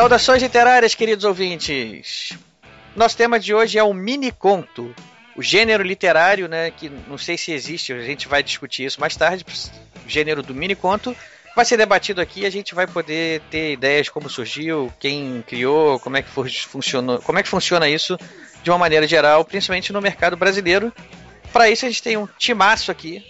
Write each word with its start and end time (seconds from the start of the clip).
Saudações 0.00 0.42
literárias, 0.42 0.94
queridos 0.94 1.26
ouvintes. 1.26 2.32
Nosso 2.96 3.14
tema 3.14 3.38
de 3.38 3.52
hoje 3.52 3.78
é 3.78 3.84
o 3.84 3.92
mini 3.92 4.32
conto, 4.32 4.94
o 5.36 5.42
gênero 5.42 5.82
literário, 5.82 6.48
né, 6.48 6.70
que 6.70 6.88
não 6.88 7.18
sei 7.18 7.36
se 7.36 7.52
existe, 7.52 7.92
a 7.92 8.00
gente 8.00 8.26
vai 8.26 8.42
discutir 8.42 8.86
isso 8.86 8.98
mais 8.98 9.14
tarde. 9.14 9.44
O 10.02 10.08
gênero 10.08 10.42
do 10.42 10.54
mini 10.54 10.74
conto 10.74 11.14
vai 11.54 11.66
ser 11.66 11.76
debatido 11.76 12.18
aqui, 12.18 12.46
a 12.46 12.50
gente 12.50 12.74
vai 12.74 12.86
poder 12.86 13.42
ter 13.50 13.74
ideias 13.74 14.08
como 14.08 14.30
surgiu, 14.30 14.90
quem 14.98 15.44
criou, 15.46 16.00
como 16.00 16.16
é 16.16 16.22
que 16.22 16.30
funcionou, 16.30 17.18
como 17.18 17.38
é 17.38 17.42
que 17.42 17.48
funciona 17.50 17.86
isso 17.86 18.16
de 18.62 18.70
uma 18.70 18.78
maneira 18.78 19.06
geral, 19.06 19.44
principalmente 19.44 19.92
no 19.92 20.00
mercado 20.00 20.34
brasileiro. 20.34 20.90
Para 21.52 21.68
isso 21.68 21.84
a 21.84 21.90
gente 21.90 22.02
tem 22.02 22.16
um 22.16 22.26
timaço 22.38 22.90
aqui. 22.90 23.22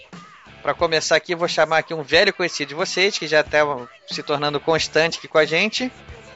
Para 0.63 0.73
começar 0.73 1.17
aqui, 1.17 1.35
vou 1.35 1.49
chamar 1.49 1.79
aqui 1.79 1.93
um 1.93 2.01
velho 2.01 2.33
conhecido 2.33 2.69
de 2.69 2.75
vocês, 2.75 3.17
que 3.17 3.27
já 3.27 3.41
está 3.41 3.59
se 4.07 4.23
tornando 4.23 4.57
constante 4.57 5.17
aqui 5.17 5.27
com 5.27 5.37
a 5.37 5.43
gente, 5.45 5.91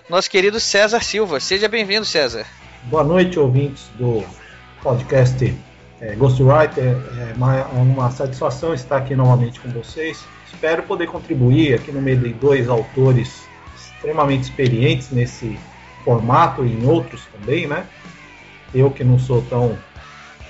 nosso 0.10 0.30
querido 0.30 0.60
César 0.60 1.02
Silva. 1.04 1.40
Seja 1.40 1.68
bem-vindo, 1.68 2.06
César. 2.06 2.46
Boa 2.84 3.04
noite, 3.04 3.40
ouvintes 3.40 3.88
do 3.98 4.24
podcast 4.82 5.56
é, 6.00 6.16
Ghostwriter. 6.16 6.96
É 7.18 7.34
uma, 7.36 7.66
uma 7.66 8.12
satisfação 8.12 8.74
estar 8.74 8.98
aqui 8.98 9.16
novamente 9.16 9.60
com 9.60 9.70
vocês. 9.70 10.24
Espero 10.54 10.84
poder 10.84 11.08
contribuir 11.08 11.74
aqui 11.74 11.92
no 11.92 12.02
meio 12.02 12.20
de 12.20 12.34
dois 12.34 12.70
autores 12.70 13.44
extremamente 13.76 14.44
experientes 14.44 15.10
nesse 15.10 15.60
formato 16.04 16.64
e 16.64 16.72
em 16.72 16.86
outros 16.86 17.24
também, 17.34 17.68
né? 17.68 17.88
Eu 18.74 18.92
que 18.92 19.04
não 19.04 19.18
sou 19.18 19.42
tão, 19.44 19.78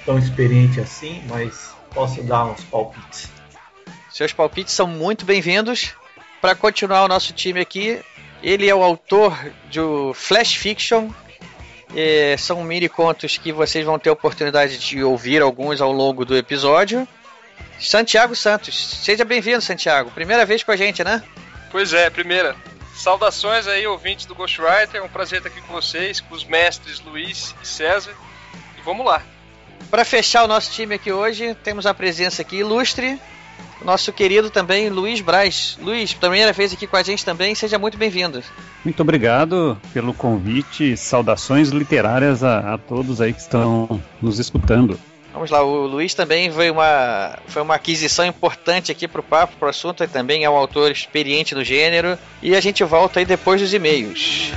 tão 0.06 0.20
experiente 0.20 0.82
assim, 0.82 1.24
mas 1.30 1.74
posso 1.94 2.22
dar 2.24 2.46
uns 2.46 2.64
palpites. 2.66 3.30
Seus 4.12 4.34
palpites 4.34 4.74
são 4.74 4.88
muito 4.88 5.26
bem-vindos. 5.26 5.94
Para 6.42 6.54
continuar 6.54 7.06
o 7.06 7.08
nosso 7.08 7.34
time 7.34 7.60
aqui, 7.60 8.00
ele 8.46 8.70
é 8.70 8.76
o 8.76 8.84
autor 8.84 9.36
do 9.74 10.14
Flash 10.14 10.54
Fiction. 10.54 11.10
É, 11.96 12.36
são 12.38 12.64
mini 12.64 12.88
contos 12.88 13.38
que 13.38 13.52
vocês 13.52 13.84
vão 13.84 13.98
ter 13.98 14.10
a 14.10 14.14
oportunidade 14.14 14.78
de 14.78 15.04
ouvir 15.04 15.42
alguns 15.42 15.82
ao 15.82 15.92
longo 15.92 16.24
do 16.24 16.38
episódio. 16.38 17.08
Santiago 17.80 18.36
Santos, 18.36 19.00
seja 19.04 19.26
bem-vindo, 19.26 19.62
Santiago. 19.62 20.12
Primeira 20.12 20.46
vez 20.46 20.62
com 20.62 20.72
a 20.72 20.76
gente, 20.76 21.04
né? 21.04 21.24
Pois 21.72 21.92
é, 21.92 22.08
primeira. 22.12 22.56
Saudações 22.96 23.66
aí, 23.66 23.88
ouvintes 23.88 24.28
do 24.28 24.36
Ghostwriter. 24.36 25.02
É 25.02 25.02
um 25.02 25.10
prazer 25.10 25.40
estar 25.40 25.50
aqui 25.50 25.62
com 25.62 25.74
vocês, 25.74 26.22
com 26.22 26.36
os 26.36 26.46
mestres 26.46 27.00
Luiz 27.00 27.56
e 27.64 27.68
César. 27.68 28.14
E 28.78 28.82
vamos 28.84 29.08
lá. 29.08 29.24
Para 29.90 30.06
fechar 30.06 30.44
o 30.44 30.48
nosso 30.48 30.72
time 30.72 30.94
aqui 30.94 31.12
hoje, 31.12 31.56
temos 31.64 31.88
a 31.88 31.96
presença 31.96 32.44
aqui 32.44 32.58
ilustre 32.58 33.20
nosso 33.84 34.12
querido 34.14 34.50
também 34.50 34.90
Luiz 34.90 35.22
Braz. 35.22 35.78
Luiz, 35.82 36.14
primeira 36.14 36.54
vez 36.54 36.74
aqui 36.74 36.88
com 36.88 36.96
a 36.96 37.04
gente 37.04 37.26
também, 37.26 37.54
seja 37.56 37.78
muito 37.78 37.98
bem-vindo. 37.98 38.42
Muito 38.84 39.02
obrigado 39.02 39.78
pelo 39.94 40.14
convite, 40.14 40.96
saudações 40.96 41.70
literárias 41.70 42.44
a, 42.44 42.76
a, 42.76 42.78
todos 42.78 43.20
aí 43.22 43.34
que 43.34 43.42
estão 43.42 44.02
nos 44.22 44.40
escutando. 44.40 45.00
Vamos 45.34 45.52
lá, 45.52 45.62
o 45.62 45.86
Luiz 45.86 46.14
também 46.14 46.50
foi 46.50 46.72
uma, 46.72 47.38
foi 47.48 47.62
uma 47.62 47.76
aquisição 47.76 48.26
importante 48.26 48.90
aqui 48.90 49.06
para 49.06 49.20
o 49.20 49.24
papo, 49.24 49.58
para 49.58 49.66
o 49.66 49.70
assunto, 49.70 50.02
e 50.02 50.08
também 50.08 50.46
é 50.46 50.50
um 50.50 50.56
autor 50.56 50.90
experiente 50.92 51.54
no 51.54 51.62
gênero. 51.62 52.18
E 52.42 52.56
a 52.56 52.62
gente 52.62 52.84
volta 52.86 53.20
aí 53.20 53.26
depois 53.26 53.60
dos 53.60 53.74
e-mails. 53.74 54.54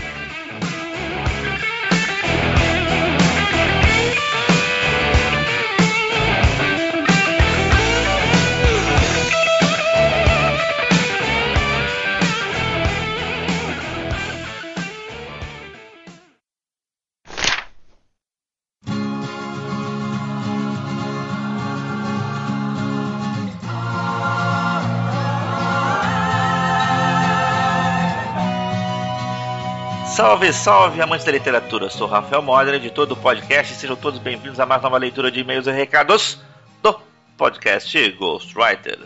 Salve, 30.28 30.53
salve, 30.53 31.00
amantes 31.00 31.25
da 31.25 31.33
literatura! 31.33 31.89
Sou 31.89 32.06
Rafael 32.06 32.43
Moder, 32.43 32.75
editor 32.75 33.06
do 33.06 33.16
podcast, 33.16 33.72
e 33.72 33.77
sejam 33.77 33.97
todos 33.97 34.21
bem-vindos 34.21 34.61
a 34.61 34.66
mais 34.66 34.83
nova 34.83 34.99
leitura 34.99 35.31
de 35.31 35.41
e-mails 35.41 35.66
e 35.66 35.72
recados 35.72 36.39
do 36.83 37.00
podcast 37.34 38.11
Ghostwriter. 38.11 38.99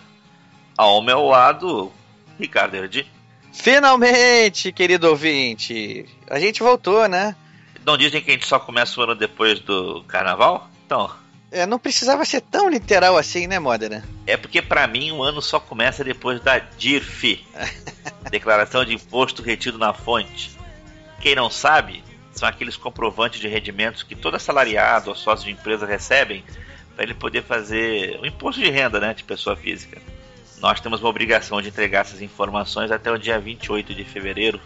Ao 0.77 1.01
meu 1.01 1.27
lado, 1.27 1.93
Ricardo 2.41 2.75
Erdi. 2.75 3.07
Finalmente, 3.53 4.73
querido 4.73 5.11
ouvinte! 5.11 6.07
A 6.29 6.41
gente 6.41 6.61
voltou, 6.61 7.07
né? 7.07 7.37
Não 7.87 7.97
dizem 7.97 8.21
que 8.21 8.33
a 8.33 8.35
gente 8.35 8.49
só 8.49 8.59
começa 8.59 8.99
o 8.99 9.05
ano 9.05 9.15
depois 9.15 9.61
do 9.61 10.03
carnaval? 10.09 10.69
Então. 10.85 11.09
É, 11.53 11.65
não 11.65 11.79
precisava 11.79 12.25
ser 12.25 12.41
tão 12.41 12.69
literal 12.69 13.17
assim, 13.17 13.47
né, 13.47 13.61
Modena? 13.61 14.03
É 14.27 14.37
porque 14.37 14.61
para 14.61 14.89
mim 14.89 15.13
o 15.13 15.23
ano 15.23 15.41
só 15.41 15.61
começa 15.61 16.03
depois 16.03 16.41
da 16.41 16.59
DIRF 16.59 17.47
Declaração 18.29 18.85
de 18.85 18.95
Imposto 18.95 19.41
Retido 19.41 19.79
na 19.79 19.93
Fonte. 19.93 20.61
Quem 21.23 21.37
não 21.37 21.49
sabe, 21.49 22.03
são 22.33 22.49
aqueles 22.49 22.77
comprovantes 22.77 23.39
de 23.41 23.47
rendimentos 23.47 24.03
que 24.03 24.17
todo 24.17 24.35
assalariado 24.35 25.09
ou 25.09 25.15
sócio 25.15 25.47
de 25.47 25.53
empresa 25.53 25.87
recebem 25.87 26.43
para 26.97 27.05
ele 27.05 27.15
poder 27.15 27.45
fazer 27.45 28.19
o 28.21 28.27
imposto 28.27 28.61
de 28.61 28.69
renda 28.69 28.99
né, 28.99 29.15
de 29.15 29.23
pessoa 29.23 29.55
física. 29.55 30.03
Nós 30.61 30.81
temos 30.81 31.01
uma 31.01 31.09
obrigação 31.09 31.63
de 31.63 31.69
entregar 31.69 32.01
essas 32.01 32.21
informações 32.21 32.91
até 32.91 33.09
o 33.11 33.17
dia 33.17 33.39
28 33.39 33.95
de 33.95 34.05
fevereiro 34.05 34.61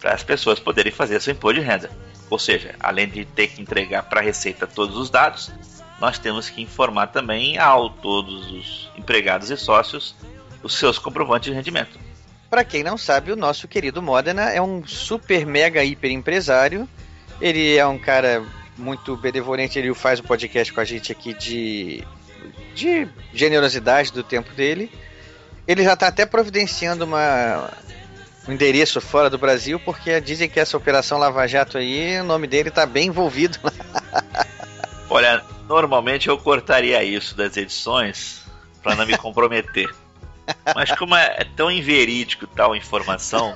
para 0.00 0.12
as 0.12 0.24
pessoas 0.24 0.58
poderem 0.58 0.90
fazer 0.90 1.20
seu 1.20 1.32
imposto 1.32 1.60
de 1.60 1.66
renda. 1.66 1.88
Ou 2.28 2.40
seja, 2.40 2.74
além 2.80 3.08
de 3.08 3.24
ter 3.24 3.46
que 3.46 3.62
entregar 3.62 4.02
para 4.02 4.20
a 4.20 4.22
Receita 4.22 4.66
todos 4.66 4.96
os 4.96 5.10
dados, 5.10 5.52
nós 6.00 6.18
temos 6.18 6.50
que 6.50 6.60
informar 6.60 7.06
também 7.06 7.56
a 7.56 7.72
todos 8.02 8.50
os 8.50 8.90
empregados 8.96 9.48
e 9.48 9.56
sócios 9.56 10.16
os 10.60 10.76
seus 10.76 10.98
comprovantes 10.98 11.50
de 11.50 11.54
rendimento. 11.54 12.03
Para 12.54 12.62
quem 12.62 12.84
não 12.84 12.96
sabe, 12.96 13.32
o 13.32 13.36
nosso 13.36 13.66
querido 13.66 14.00
Modena 14.00 14.48
é 14.48 14.62
um 14.62 14.86
super 14.86 15.44
mega 15.44 15.82
hiper 15.82 16.12
empresário. 16.12 16.88
Ele 17.40 17.76
é 17.76 17.84
um 17.84 17.98
cara 17.98 18.44
muito 18.78 19.16
benevolente, 19.16 19.76
ele 19.76 19.92
faz 19.92 20.20
o 20.20 20.22
um 20.22 20.26
podcast 20.26 20.72
com 20.72 20.78
a 20.80 20.84
gente 20.84 21.10
aqui 21.10 21.34
de, 21.34 22.04
de 22.72 23.08
generosidade 23.32 24.12
do 24.12 24.22
tempo 24.22 24.52
dele. 24.52 24.88
Ele 25.66 25.82
já 25.82 25.94
está 25.94 26.06
até 26.06 26.24
providenciando 26.24 27.04
uma, 27.04 27.72
um 28.46 28.52
endereço 28.52 29.00
fora 29.00 29.28
do 29.28 29.36
Brasil, 29.36 29.80
porque 29.80 30.20
dizem 30.20 30.48
que 30.48 30.60
essa 30.60 30.76
operação 30.76 31.18
Lava 31.18 31.48
Jato 31.48 31.76
aí, 31.76 32.20
o 32.20 32.24
nome 32.24 32.46
dele 32.46 32.68
está 32.68 32.86
bem 32.86 33.08
envolvido. 33.08 33.58
Olha, 35.10 35.42
normalmente 35.68 36.28
eu 36.28 36.38
cortaria 36.38 37.02
isso 37.02 37.36
das 37.36 37.56
edições 37.56 38.42
para 38.80 38.94
não 38.94 39.04
me 39.04 39.18
comprometer. 39.18 39.92
Mas 40.74 40.92
como 40.92 41.14
é 41.14 41.44
tão 41.56 41.70
inverídico 41.70 42.46
tal 42.46 42.74
informação, 42.74 43.52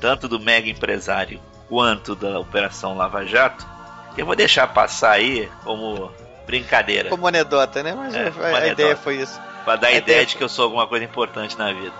tanto 0.00 0.28
do 0.28 0.38
mega 0.38 0.68
empresário 0.68 1.40
quanto 1.68 2.14
da 2.14 2.38
Operação 2.38 2.96
Lava 2.96 3.24
Jato, 3.24 3.66
que 4.14 4.22
eu 4.22 4.26
vou 4.26 4.34
deixar 4.34 4.66
passar 4.68 5.12
aí 5.12 5.48
como 5.64 6.12
brincadeira. 6.46 7.08
Como 7.08 7.26
anedota, 7.26 7.82
né? 7.82 7.94
Mas 7.94 8.14
é, 8.14 8.22
a, 8.22 8.24
anedota. 8.26 8.66
ideia 8.66 8.96
foi 8.96 9.16
isso. 9.16 9.40
Pra 9.64 9.76
dar 9.76 9.88
a, 9.88 9.90
a 9.90 9.92
ideia, 9.92 10.02
ideia 10.02 10.26
de 10.26 10.36
que 10.36 10.42
eu 10.42 10.48
sou 10.48 10.64
alguma 10.64 10.86
coisa 10.86 11.04
importante 11.04 11.56
na 11.56 11.72
vida. 11.72 11.94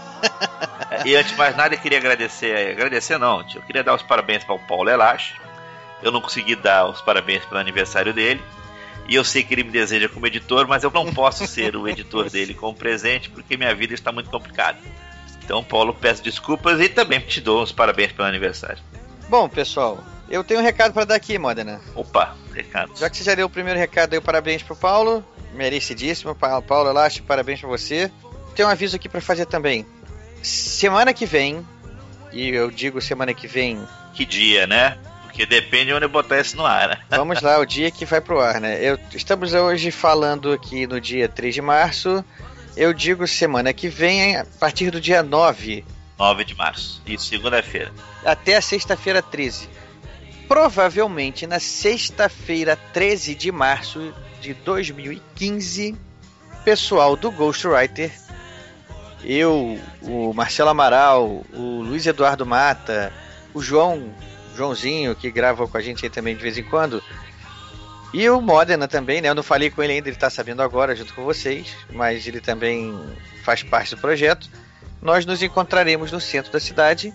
e 1.04 1.16
antes 1.16 1.32
de 1.32 1.38
mais 1.38 1.56
nada, 1.56 1.74
eu 1.74 1.78
queria 1.78 1.98
agradecer. 1.98 2.72
Agradecer 2.72 3.18
não, 3.18 3.42
tio. 3.42 3.60
Eu 3.60 3.62
queria 3.62 3.82
dar 3.82 3.94
os 3.94 4.02
parabéns 4.02 4.44
para 4.44 4.54
o 4.54 4.58
Paulo 4.58 4.90
Elache. 4.90 5.34
Eu 6.02 6.12
não 6.12 6.20
consegui 6.20 6.54
dar 6.56 6.86
os 6.86 7.00
parabéns 7.00 7.44
pelo 7.44 7.60
aniversário 7.60 8.12
dele. 8.12 8.42
E 9.10 9.16
eu 9.16 9.24
sei 9.24 9.42
que 9.42 9.52
ele 9.52 9.64
me 9.64 9.72
deseja 9.72 10.08
como 10.08 10.24
editor, 10.28 10.68
mas 10.68 10.84
eu 10.84 10.90
não 10.92 11.12
posso 11.12 11.44
ser 11.44 11.74
o 11.74 11.88
editor 11.88 12.30
dele 12.30 12.54
como 12.54 12.76
presente 12.76 13.28
porque 13.28 13.56
minha 13.56 13.74
vida 13.74 13.92
está 13.92 14.12
muito 14.12 14.30
complicada. 14.30 14.78
Então, 15.42 15.64
Paulo, 15.64 15.92
peço 15.92 16.22
desculpas 16.22 16.80
e 16.80 16.88
também 16.88 17.18
te 17.18 17.40
dou 17.40 17.60
os 17.60 17.72
parabéns 17.72 18.12
pelo 18.12 18.28
aniversário. 18.28 18.78
Bom, 19.28 19.48
pessoal, 19.48 19.98
eu 20.30 20.44
tenho 20.44 20.60
um 20.60 20.62
recado 20.62 20.92
para 20.92 21.06
dar 21.06 21.16
aqui, 21.16 21.36
Modena. 21.38 21.80
Opa, 21.96 22.36
recado. 22.54 22.92
Já 22.96 23.10
que 23.10 23.16
você 23.16 23.24
já 23.24 23.34
deu 23.34 23.48
o 23.48 23.50
primeiro 23.50 23.80
recado, 23.80 24.10
deu 24.10 24.22
parabéns 24.22 24.62
pro 24.62 24.76
Paulo. 24.76 25.24
Merecidíssimo. 25.54 26.36
Paulo 26.36 26.88
Elaste, 26.88 27.20
parabéns 27.20 27.58
para 27.58 27.68
você. 27.68 28.12
Tem 28.54 28.64
um 28.64 28.68
aviso 28.68 28.94
aqui 28.94 29.08
para 29.08 29.20
fazer 29.20 29.46
também. 29.46 29.84
Semana 30.40 31.12
que 31.12 31.26
vem, 31.26 31.66
E 32.32 32.50
eu 32.50 32.70
digo 32.70 33.00
semana 33.00 33.34
que 33.34 33.48
vem. 33.48 33.84
Que 34.14 34.24
dia, 34.24 34.68
né? 34.68 34.96
Porque 35.30 35.46
depende 35.46 35.86
de 35.86 35.94
onde 35.94 36.04
eu 36.04 36.08
botar 36.08 36.40
isso 36.40 36.56
no 36.56 36.66
ar. 36.66 36.88
Né? 36.88 36.98
Vamos 37.10 37.40
lá, 37.40 37.58
o 37.58 37.64
dia 37.64 37.90
que 37.90 38.04
vai 38.04 38.20
pro 38.20 38.40
ar, 38.40 38.60
né? 38.60 38.78
Eu, 38.82 38.98
estamos 39.14 39.54
hoje 39.54 39.90
falando 39.90 40.52
aqui 40.52 40.86
no 40.86 41.00
dia 41.00 41.28
3 41.28 41.54
de 41.54 41.62
março. 41.62 42.24
Eu 42.76 42.92
digo 42.92 43.26
semana 43.26 43.72
que 43.72 43.88
vem, 43.88 44.36
a 44.36 44.44
partir 44.58 44.90
do 44.90 45.00
dia 45.00 45.22
9. 45.22 45.84
9 46.18 46.44
de 46.44 46.54
março. 46.54 47.02
Isso, 47.06 47.26
segunda-feira. 47.26 47.92
Até 48.24 48.56
a 48.56 48.60
sexta-feira 48.60 49.22
13. 49.22 49.68
Provavelmente 50.46 51.46
na 51.46 51.60
sexta-feira 51.60 52.76
13 52.92 53.34
de 53.34 53.52
março 53.52 54.12
de 54.40 54.52
2015, 54.54 55.96
pessoal 56.64 57.16
do 57.16 57.30
Ghostwriter, 57.30 58.10
eu, 59.22 59.78
o 60.02 60.32
Marcelo 60.32 60.70
Amaral, 60.70 61.44
o 61.52 61.82
Luiz 61.82 62.06
Eduardo 62.06 62.46
Mata, 62.46 63.12
o 63.52 63.60
João, 63.60 64.12
Joãozinho, 64.60 65.14
que 65.14 65.30
grava 65.30 65.66
com 65.66 65.76
a 65.76 65.80
gente 65.80 66.04
aí 66.04 66.10
também 66.10 66.36
de 66.36 66.42
vez 66.42 66.58
em 66.58 66.62
quando, 66.62 67.02
e 68.12 68.28
o 68.28 68.40
Modena 68.40 68.88
também, 68.88 69.20
né? 69.20 69.28
Eu 69.28 69.34
não 69.36 69.42
falei 69.42 69.70
com 69.70 69.82
ele 69.82 69.92
ainda, 69.92 70.08
ele 70.08 70.16
está 70.16 70.28
sabendo 70.28 70.62
agora 70.62 70.96
junto 70.96 71.14
com 71.14 71.24
vocês, 71.24 71.76
mas 71.90 72.26
ele 72.26 72.40
também 72.40 72.98
faz 73.44 73.62
parte 73.62 73.94
do 73.94 74.00
projeto. 74.00 74.50
Nós 75.00 75.24
nos 75.24 75.42
encontraremos 75.42 76.10
no 76.10 76.20
centro 76.20 76.50
da 76.50 76.58
cidade 76.58 77.14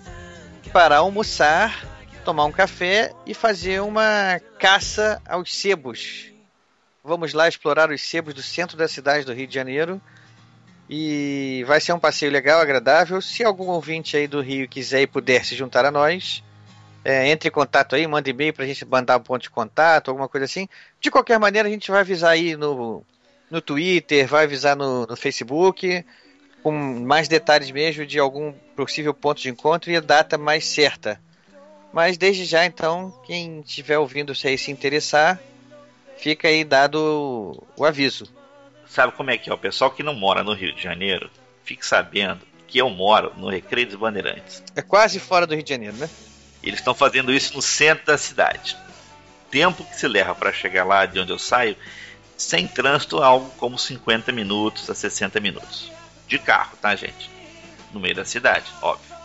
para 0.72 0.98
almoçar, 0.98 1.86
tomar 2.24 2.46
um 2.46 2.52
café 2.52 3.12
e 3.26 3.34
fazer 3.34 3.82
uma 3.82 4.40
caça 4.58 5.22
aos 5.28 5.54
sebos. 5.54 6.32
Vamos 7.04 7.34
lá 7.34 7.48
explorar 7.48 7.92
os 7.92 8.02
sebos 8.02 8.34
do 8.34 8.42
centro 8.42 8.78
da 8.78 8.88
cidade 8.88 9.26
do 9.26 9.34
Rio 9.34 9.48
de 9.48 9.54
Janeiro. 9.54 10.02
E 10.90 11.64
vai 11.68 11.82
ser 11.82 11.92
um 11.92 12.00
passeio 12.00 12.32
legal, 12.32 12.62
agradável. 12.62 13.22
Se 13.22 13.44
algum 13.44 13.68
ouvinte 13.68 14.16
aí 14.16 14.28
do 14.28 14.42
Rio 14.42 14.68
quiser 14.68 15.02
e 15.02 15.08
puder 15.08 15.44
se 15.44 15.56
juntar 15.56 15.84
a 15.84 15.92
nós, 15.92 16.42
é, 17.06 17.30
entre 17.30 17.50
em 17.50 17.52
contato 17.52 17.96
aí, 17.96 18.07
manda 18.07 18.28
e-mail 18.28 18.52
pra 18.52 18.66
gente 18.66 18.84
mandar 18.84 19.18
um 19.18 19.22
ponto 19.22 19.44
de 19.44 19.50
contato, 19.52 20.10
alguma 20.10 20.28
coisa 20.28 20.46
assim. 20.46 20.68
De 21.00 21.12
qualquer 21.12 21.38
maneira, 21.38 21.68
a 21.68 21.72
gente 21.72 21.92
vai 21.92 22.00
avisar 22.00 22.31
aí 22.31 22.57
no, 22.57 23.04
no 23.48 23.62
Twitter, 23.62 24.28
vai 24.28 24.46
avisar 24.46 24.75
no, 24.75 25.06
no 25.06 25.16
Facebook, 25.16 26.04
com 26.63 26.72
mais 26.72 27.28
detalhes 27.28 27.69
mesmo 27.69 28.07
de 28.07 28.18
algum 28.18 28.52
possível 28.75 29.13
ponto 29.13 29.40
de 29.40 29.50
encontro 29.50 29.92
e 29.92 29.96
a 29.96 30.02
data 30.02 30.36
mais 30.36 30.66
certa. 30.66 31.22
Mas 31.94 32.18
desde 32.18 32.44
já, 32.44 32.66
então, 32.66 33.13
quem 33.24 33.60
estiver 33.60 34.00
ouvindo 34.00 34.34
se 34.34 34.48
aí 34.48 34.58
se 34.58 34.72
interessar, 34.72 35.40
fica 36.18 36.48
aí 36.48 36.63
dado 36.63 37.63
o 37.78 37.86
aviso. 37.86 38.28
Sabe 38.88 39.13
como 39.13 39.30
é 39.30 39.38
que 39.38 39.48
é? 39.48 39.54
O 39.54 39.60
pessoal 39.60 39.92
que 39.92 40.01
não 40.01 40.16
mora 40.16 40.44
no 40.44 40.56
Rio 40.56 40.74
de 40.74 40.81
Janeiro, 40.81 41.30
fique 41.63 41.86
sabendo 41.86 42.42
que 42.66 42.80
eu 42.80 42.90
moro 42.90 43.31
no 43.38 43.48
Recreio 43.48 43.90
dos 43.90 43.96
Bandeirantes. 43.96 44.63
É 44.75 44.81
quase 44.81 45.19
fora 45.19 45.46
do 45.46 45.54
Rio 45.54 45.63
de 45.63 45.69
Janeiro, 45.69 45.96
né? 45.98 46.10
Eles 46.66 46.80
estão 46.80 46.96
fazendo 46.96 47.32
isso 47.32 47.54
no 47.54 47.62
centro 47.62 48.06
da 48.06 48.18
cidade. 48.18 48.76
Tempo 49.52 49.84
que 49.86 49.96
se 49.96 50.08
leva 50.08 50.34
para 50.34 50.52
chegar 50.52 50.84
lá 50.84 51.06
de 51.06 51.20
onde 51.20 51.32
eu 51.32 51.40
saio, 51.40 51.78
sem 52.36 52.68
trânsito, 52.68 53.22
algo 53.22 53.50
como 53.58 53.78
50 53.78 54.32
minutos 54.32 54.90
a 54.90 54.96
60 54.96 55.40
minutos. 55.40 55.92
De 56.28 56.40
carro, 56.40 56.76
tá, 56.82 56.96
gente? 56.96 57.30
No 57.94 58.00
meio 58.00 58.16
da 58.16 58.26
cidade, 58.26 58.66
óbvio. 58.82 59.16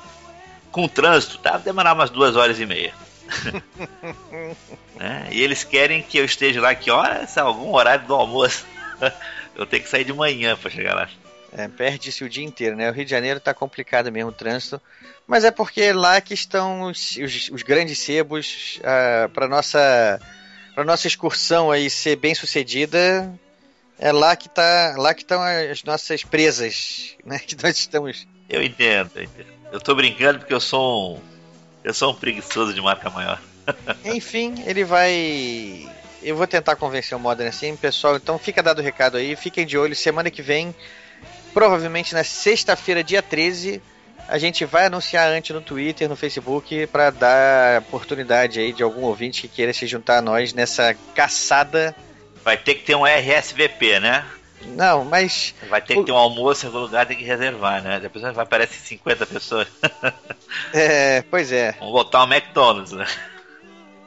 Com 0.70 0.86
trânsito, 0.86 1.38
dá 1.42 1.56
demorar 1.56 1.94
umas 1.94 2.10
duas 2.10 2.36
horas 2.36 2.60
e 2.60 2.66
meia. 2.66 2.94
né? 4.94 5.28
E 5.30 5.42
eles 5.42 5.64
querem 5.64 6.02
que 6.02 6.18
eu 6.18 6.24
esteja 6.24 6.60
lá 6.60 6.74
que 6.74 6.90
horas? 6.90 7.36
Algum 7.38 7.74
horário 7.74 8.06
do 8.06 8.14
almoço. 8.14 8.64
eu 9.56 9.66
tenho 9.66 9.82
que 9.82 9.88
sair 9.88 10.04
de 10.04 10.12
manhã 10.12 10.56
para 10.56 10.70
chegar 10.70 10.94
lá. 10.94 11.08
É, 11.52 11.68
Perde-se 11.68 12.22
o 12.22 12.28
dia 12.28 12.44
inteiro, 12.44 12.76
né? 12.76 12.88
O 12.88 12.92
Rio 12.92 13.04
de 13.04 13.10
Janeiro 13.10 13.40
tá 13.40 13.52
complicado 13.52 14.10
mesmo 14.12 14.30
o 14.30 14.34
trânsito. 14.34 14.80
Mas 15.26 15.44
é 15.44 15.50
porque 15.50 15.92
lá 15.92 16.20
que 16.20 16.34
estão 16.34 16.82
os, 16.82 17.16
os, 17.16 17.50
os 17.50 17.62
grandes 17.62 17.98
sebos 17.98 18.78
uh, 18.78 18.84
ah, 18.84 19.30
para 19.32 19.48
nossa 19.48 20.20
para 20.74 20.84
nossa 20.84 21.06
excursão 21.06 21.70
aí 21.70 21.90
ser 21.90 22.16
bem 22.16 22.34
sucedida. 22.34 23.32
É 23.98 24.12
lá 24.12 24.34
que 24.34 24.48
tá, 24.48 24.94
lá 24.96 25.12
que 25.12 25.22
estão 25.22 25.42
as 25.42 25.84
nossas 25.84 26.24
presas, 26.24 27.16
né? 27.24 27.38
Que 27.46 27.56
nós 27.62 27.76
estamos. 27.76 28.26
Eu 28.48 28.62
entendo, 28.62 29.10
eu 29.16 29.24
entendo. 29.24 29.48
Eu 29.72 29.80
tô 29.80 29.94
brincando 29.94 30.38
porque 30.40 30.54
eu 30.54 30.60
sou 30.60 31.16
um 31.16 31.20
eu 31.82 31.94
sou 31.94 32.12
um 32.12 32.14
preguiçoso 32.14 32.74
de 32.74 32.80
marca 32.80 33.10
maior. 33.10 33.40
Enfim, 34.04 34.62
ele 34.66 34.84
vai 34.84 35.88
eu 36.22 36.36
vou 36.36 36.46
tentar 36.46 36.76
convencer 36.76 37.16
o 37.16 37.20
Modern 37.20 37.48
assim, 37.48 37.74
pessoal. 37.76 38.16
Então 38.16 38.38
fica 38.38 38.62
dado 38.62 38.80
o 38.80 38.82
recado 38.82 39.16
aí, 39.16 39.34
fiquem 39.36 39.66
de 39.66 39.78
olho. 39.78 39.96
Semana 39.96 40.30
que 40.30 40.42
vem, 40.42 40.74
provavelmente 41.52 42.14
na 42.14 42.24
sexta-feira, 42.24 43.02
dia 43.04 43.22
13, 43.22 43.82
a 44.28 44.38
gente 44.38 44.64
vai 44.64 44.86
anunciar 44.86 45.28
antes 45.30 45.54
no 45.54 45.60
Twitter, 45.60 46.08
no 46.08 46.16
Facebook, 46.16 46.86
para 46.86 47.10
dar 47.10 47.80
oportunidade 47.80 48.60
aí 48.60 48.72
de 48.72 48.82
algum 48.82 49.02
ouvinte 49.02 49.42
que 49.42 49.48
queira 49.48 49.72
se 49.72 49.86
juntar 49.86 50.18
a 50.18 50.22
nós 50.22 50.52
nessa 50.52 50.94
caçada. 51.14 51.94
Vai 52.44 52.56
ter 52.56 52.74
que 52.74 52.84
ter 52.84 52.94
um 52.94 53.04
RSVP, 53.04 54.00
né? 54.00 54.24
Não, 54.66 55.04
mas. 55.04 55.54
Vai 55.68 55.80
ter 55.80 55.96
que 55.96 56.04
ter 56.04 56.12
um 56.12 56.16
almoço 56.16 56.64
em 56.64 56.68
algum 56.68 56.80
lugar, 56.80 57.06
tem 57.06 57.16
que 57.16 57.24
reservar, 57.24 57.82
né? 57.82 57.98
Depois 57.98 58.22
vai 58.22 58.44
aparecer 58.44 58.78
50 58.78 59.26
pessoas. 59.26 59.66
é, 60.72 61.22
pois 61.22 61.50
é. 61.50 61.72
Vamos 61.72 61.92
botar 61.92 62.24
um 62.24 62.32
McDonald's, 62.32 62.92
né? 62.92 63.06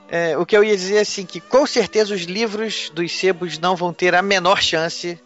É, 0.10 0.38
o 0.38 0.46
que 0.46 0.56
eu 0.56 0.64
ia 0.64 0.78
dizer 0.78 0.98
é 0.98 1.02
assim, 1.02 1.26
que 1.26 1.40
com 1.40 1.66
certeza 1.66 2.14
os 2.14 2.22
livros 2.22 2.90
dos 2.92 3.12
sebos 3.12 3.58
não 3.58 3.76
vão 3.76 3.92
ter 3.92 4.14
a 4.14 4.22
menor 4.22 4.62
chance 4.62 5.20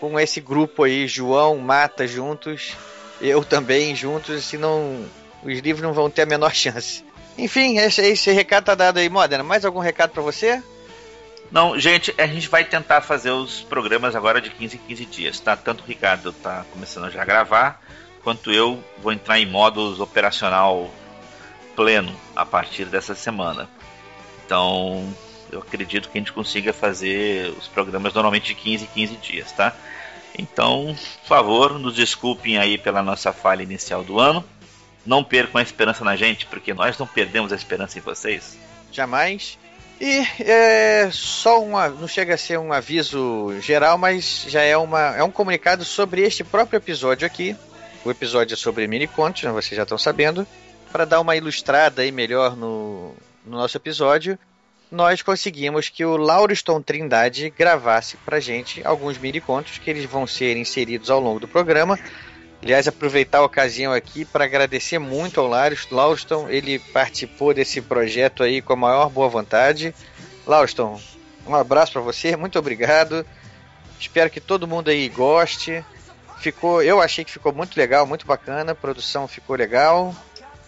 com 0.00 0.18
esse 0.18 0.40
grupo 0.40 0.84
aí, 0.84 1.06
João, 1.06 1.58
Mata 1.58 2.06
juntos 2.06 2.74
eu 3.20 3.44
também 3.44 3.94
juntos, 3.94 4.36
assim, 4.36 4.56
não, 4.56 5.04
os 5.42 5.58
livros 5.60 5.82
não 5.82 5.92
vão 5.92 6.10
ter 6.10 6.22
a 6.22 6.26
menor 6.26 6.52
chance. 6.54 7.04
Enfim, 7.36 7.78
esse, 7.78 8.00
esse 8.02 8.30
recado 8.32 8.64
tá 8.64 8.74
dado 8.74 8.98
aí, 8.98 9.08
Modena. 9.08 9.42
Mais 9.42 9.64
algum 9.64 9.80
recado 9.80 10.10
para 10.10 10.22
você? 10.22 10.62
Não, 11.50 11.78
gente, 11.78 12.14
a 12.18 12.26
gente 12.26 12.48
vai 12.48 12.64
tentar 12.64 13.00
fazer 13.00 13.30
os 13.30 13.60
programas 13.62 14.14
agora 14.14 14.40
de 14.40 14.50
15 14.50 14.76
em 14.76 14.78
15 14.78 15.06
dias, 15.06 15.40
tá? 15.40 15.56
Tanto 15.56 15.82
o 15.82 15.86
Ricardo 15.86 16.32
tá 16.32 16.64
começando 16.72 17.10
já 17.10 17.22
a 17.22 17.24
gravar, 17.24 17.80
quanto 18.22 18.52
eu 18.52 18.82
vou 19.02 19.12
entrar 19.12 19.38
em 19.38 19.46
modos 19.46 20.00
operacional 20.00 20.90
pleno 21.76 22.14
a 22.34 22.44
partir 22.44 22.86
dessa 22.86 23.14
semana. 23.14 23.68
Então, 24.44 25.12
eu 25.54 25.60
acredito 25.60 26.08
que 26.08 26.18
a 26.18 26.20
gente 26.20 26.32
consiga 26.32 26.72
fazer 26.72 27.50
os 27.58 27.66
programas 27.68 28.12
normalmente 28.12 28.46
de 28.46 28.54
15 28.54 28.84
em 28.84 28.88
15 28.88 29.16
dias, 29.16 29.52
tá? 29.52 29.74
Então, 30.36 30.96
por 31.22 31.28
favor, 31.28 31.78
nos 31.78 31.94
desculpem 31.94 32.58
aí 32.58 32.76
pela 32.76 33.02
nossa 33.02 33.32
falha 33.32 33.62
inicial 33.62 34.02
do 34.02 34.18
ano. 34.18 34.44
Não 35.06 35.22
percam 35.22 35.60
a 35.60 35.62
esperança 35.62 36.04
na 36.04 36.16
gente, 36.16 36.46
porque 36.46 36.74
nós 36.74 36.98
não 36.98 37.06
perdemos 37.06 37.52
a 37.52 37.56
esperança 37.56 37.98
em 37.98 38.02
vocês. 38.02 38.58
Jamais. 38.90 39.58
E 40.00 40.26
é 40.40 41.08
só 41.12 41.62
uma, 41.62 41.88
não 41.88 42.08
chega 42.08 42.34
a 42.34 42.38
ser 42.38 42.58
um 42.58 42.72
aviso 42.72 43.54
geral, 43.60 43.96
mas 43.96 44.44
já 44.48 44.62
é, 44.62 44.76
uma, 44.76 45.16
é 45.16 45.22
um 45.22 45.30
comunicado 45.30 45.84
sobre 45.84 46.22
este 46.22 46.42
próprio 46.42 46.78
episódio 46.78 47.26
aqui. 47.26 47.56
O 48.04 48.10
episódio 48.10 48.54
é 48.54 48.56
sobre 48.56 48.88
mini 48.88 49.06
contos, 49.06 49.44
né, 49.44 49.52
vocês 49.52 49.76
já 49.76 49.84
estão 49.84 49.96
sabendo. 49.96 50.46
Para 50.90 51.04
dar 51.04 51.20
uma 51.20 51.36
ilustrada 51.36 52.02
aí 52.02 52.10
melhor 52.10 52.56
no, 52.56 53.14
no 53.46 53.56
nosso 53.56 53.76
episódio, 53.76 54.38
nós 54.94 55.20
conseguimos 55.22 55.88
que 55.88 56.04
o 56.04 56.16
Lauriston 56.16 56.80
Trindade 56.80 57.50
gravasse 57.50 58.16
pra 58.18 58.38
gente 58.38 58.80
alguns 58.86 59.18
mini 59.18 59.40
contos 59.40 59.76
que 59.76 59.90
eles 59.90 60.04
vão 60.04 60.26
ser 60.26 60.56
inseridos 60.56 61.10
ao 61.10 61.20
longo 61.20 61.40
do 61.40 61.48
programa. 61.48 61.98
Aliás, 62.62 62.88
aproveitar 62.88 63.38
a 63.38 63.44
ocasião 63.44 63.92
aqui 63.92 64.24
para 64.24 64.44
agradecer 64.44 64.98
muito 64.98 65.40
ao 65.40 65.48
Lauriston. 65.48 66.48
Ele 66.48 66.78
participou 66.78 67.52
desse 67.52 67.82
projeto 67.82 68.42
aí 68.42 68.62
com 68.62 68.72
a 68.72 68.76
maior 68.76 69.10
boa 69.10 69.28
vontade. 69.28 69.94
Lauriston, 70.46 70.98
um 71.46 71.54
abraço 71.54 71.92
para 71.92 72.00
você, 72.00 72.36
muito 72.36 72.58
obrigado. 72.58 73.26
Espero 73.98 74.30
que 74.30 74.40
todo 74.40 74.68
mundo 74.68 74.90
aí 74.90 75.08
goste. 75.08 75.84
Ficou, 76.38 76.82
eu 76.82 77.02
achei 77.02 77.24
que 77.24 77.32
ficou 77.32 77.52
muito 77.52 77.76
legal, 77.76 78.06
muito 78.06 78.26
bacana. 78.26 78.72
A 78.72 78.76
produção 78.76 79.26
ficou 79.26 79.56
legal. 79.56 80.14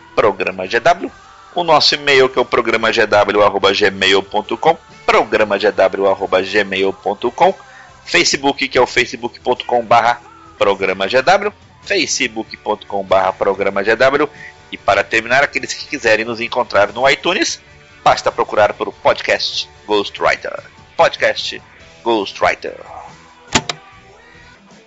O 1.55 1.63
nosso 1.63 1.95
e-mail, 1.95 2.27
que 2.27 2.37
é 2.37 2.41
o 2.41 2.45
programagw.gmail.com, 2.45 4.77
programagw.gmail.com. 5.05 7.70
Facebook, 8.05 8.67
que 8.67 8.77
é 8.77 8.81
o 8.81 8.87
facebook.com 8.87 9.85
barra 9.85 10.21
programagw, 10.57 11.53
facebook.com 11.83 13.03
barra 13.03 13.33
programagw. 13.33 14.29
E 14.71 14.77
para 14.77 15.03
terminar, 15.03 15.43
aqueles 15.43 15.73
que 15.73 15.85
quiserem 15.85 16.23
nos 16.23 16.39
encontrar 16.39 16.93
no 16.93 17.07
iTunes, 17.09 17.61
basta 18.03 18.31
procurar 18.31 18.73
pelo 18.73 18.91
podcast 18.91 19.69
Ghostwriter. 19.85 20.63
Podcast 20.95 21.61
Ghostwriter. 22.03 22.75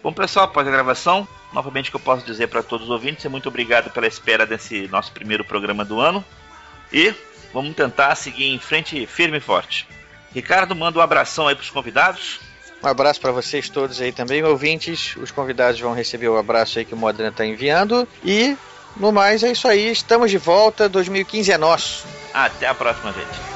Bom, 0.02 0.12
pessoal, 0.12 0.46
após 0.46 0.66
a 0.66 0.70
gravação, 0.70 1.26
novamente 1.52 1.88
o 1.88 1.92
que 1.92 1.96
eu 1.96 2.00
posso 2.00 2.26
dizer 2.26 2.48
para 2.48 2.62
todos 2.62 2.86
os 2.86 2.90
ouvintes 2.90 3.24
é 3.24 3.28
muito 3.28 3.48
obrigado 3.48 3.90
pela 3.90 4.06
espera 4.06 4.46
desse 4.46 4.86
nosso 4.88 5.12
primeiro 5.12 5.44
programa 5.44 5.84
do 5.84 6.00
ano. 6.00 6.24
E 6.92 7.14
vamos 7.52 7.74
tentar 7.74 8.14
seguir 8.14 8.46
em 8.46 8.58
frente 8.58 9.06
firme 9.06 9.38
e 9.38 9.40
forte. 9.40 9.86
Ricardo, 10.34 10.74
manda 10.74 10.98
um 10.98 11.02
abração 11.02 11.48
aí 11.48 11.54
para 11.54 11.62
os 11.62 11.70
convidados. 11.70 12.40
Um 12.84 12.88
abraço 12.88 13.18
para 13.18 13.32
vocês 13.32 13.70
todos 13.70 13.98
aí 13.98 14.12
também, 14.12 14.44
ouvintes. 14.44 15.16
Os 15.16 15.30
convidados 15.30 15.80
vão 15.80 15.94
receber 15.94 16.28
o 16.28 16.36
abraço 16.36 16.78
aí 16.78 16.84
que 16.84 16.92
o 16.92 16.96
Modena 16.98 17.30
está 17.30 17.46
enviando. 17.46 18.06
E, 18.22 18.58
no 18.94 19.10
mais, 19.10 19.42
é 19.42 19.50
isso 19.50 19.66
aí. 19.66 19.90
Estamos 19.90 20.30
de 20.30 20.36
volta. 20.36 20.86
2015 20.86 21.50
é 21.50 21.56
nosso. 21.56 22.04
Até 22.34 22.66
a 22.66 22.74
próxima, 22.74 23.10
gente. 23.10 23.53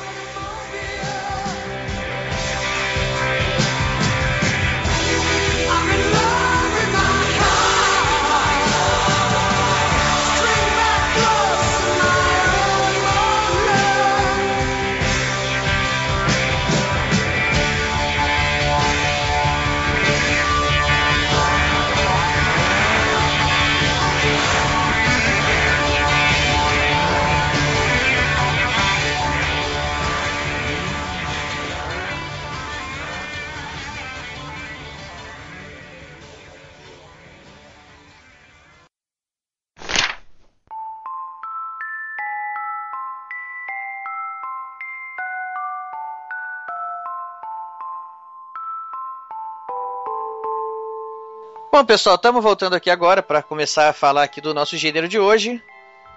Bom, 51.70 51.84
pessoal, 51.84 52.16
estamos 52.16 52.42
voltando 52.42 52.74
aqui 52.74 52.88
agora 52.88 53.22
para 53.22 53.42
começar 53.42 53.90
a 53.90 53.92
falar 53.92 54.22
aqui 54.22 54.40
do 54.40 54.54
nosso 54.54 54.74
gênero 54.74 55.06
de 55.06 55.18
hoje. 55.18 55.62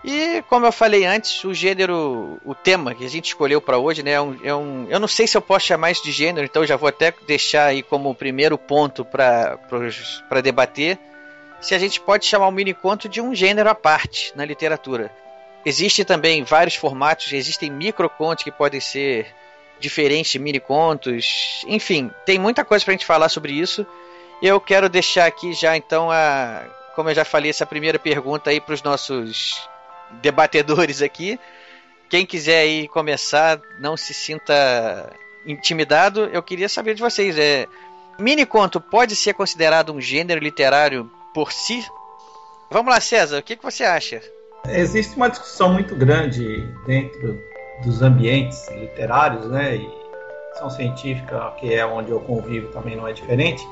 E 0.02 0.42
como 0.48 0.66
eu 0.66 0.72
falei 0.72 1.04
antes, 1.04 1.44
o 1.44 1.54
gênero, 1.54 2.40
o 2.46 2.56
tema 2.56 2.96
que 2.96 3.04
a 3.04 3.10
gente 3.10 3.26
escolheu 3.26 3.60
para 3.60 3.78
hoje, 3.78 4.02
né, 4.02 4.14
é 4.14 4.22
um, 4.22 4.40
é 4.46 4.56
um, 4.56 4.88
eu 4.90 4.98
não 4.98 5.10
sei 5.10 5.28
se 5.28 5.36
eu 5.36 5.42
posso 5.42 5.66
chamar 5.66 5.92
isso 5.92 6.04
de 6.06 6.12
gênero, 6.12 6.46
então 6.46 6.66
já 6.66 6.78
vou 6.78 6.88
até 6.88 7.14
deixar 7.28 7.66
aí 7.66 7.84
como 7.84 8.16
primeiro 8.16 8.58
ponto 8.58 9.04
para 9.04 9.60
debater 10.42 10.98
se 11.60 11.76
a 11.76 11.80
gente 11.80 12.00
pode 12.00 12.26
chamar 12.26 12.48
o 12.48 12.52
mini 12.52 12.74
conto 12.74 13.10
de 13.10 13.20
um 13.20 13.36
gênero 13.36 13.70
à 13.70 13.76
parte 13.76 14.32
na 14.38 14.46
literatura. 14.46 15.12
Existem 15.66 16.06
também 16.06 16.44
vários 16.46 16.76
formatos, 16.76 17.34
existem 17.34 17.70
microcontos 17.70 18.46
que 18.46 18.52
podem 18.52 18.80
ser 18.80 19.28
diferentes 19.82 20.32
de 20.32 20.40
mini 20.40 20.62
contos, 20.62 21.66
enfim, 21.68 22.10
tem 22.26 22.40
muita 22.40 22.64
coisa 22.64 22.86
para 22.86 22.94
a 22.94 22.96
gente 22.96 23.06
falar 23.06 23.28
sobre 23.28 23.52
isso. 23.52 23.86
Eu 24.42 24.60
quero 24.60 24.90
deixar 24.90 25.28
aqui 25.28 25.54
já 25.54 25.78
então 25.78 26.10
a, 26.10 26.64
como 26.96 27.10
eu 27.10 27.16
já 27.16 27.24
falei, 27.24 27.52
essa 27.52 27.66
primeira 27.66 28.00
pergunta 28.00 28.50
aí 28.50 28.60
para 28.60 28.74
os 28.74 28.82
nossos 28.82 29.70
debatedores 30.22 31.02
aqui. 31.02 31.40
Quem 32.10 32.26
quiser 32.26 32.62
aí 32.62 32.88
começar, 32.88 33.62
não 33.80 33.96
se 33.96 34.16
sinta 34.16 35.14
intimidado. 35.46 36.26
Eu 36.26 36.42
queria 36.42 36.68
saber 36.68 36.96
de 36.96 37.02
vocês, 37.02 37.38
é 37.38 37.68
mini 38.20 38.46
conto 38.46 38.82
pode 38.82 39.16
ser 39.16 39.34
considerado 39.36 39.94
um 39.94 40.02
gênero 40.02 40.42
literário 40.42 41.10
por 41.34 41.52
si? 41.52 41.86
Vamos 42.70 42.92
lá, 42.92 43.00
César, 43.00 43.40
o 43.40 43.44
que, 43.44 43.56
que 43.56 43.64
você 43.64 43.84
acha? 43.84 44.22
Existe 44.68 45.16
uma 45.16 45.30
discussão 45.30 45.72
muito 45.72 45.96
grande 45.96 46.68
dentro 46.86 47.40
dos 47.84 48.02
ambientes 48.02 48.68
literários, 48.70 49.48
né? 49.48 49.76
E 49.76 49.90
ação 50.54 50.70
científica, 50.70 51.54
que 51.60 51.74
é 51.74 51.86
onde 51.86 52.12
eu 52.12 52.20
convivo, 52.20 52.72
também 52.72 52.96
não 52.96 53.08
é 53.08 53.14
diferente 53.14 53.64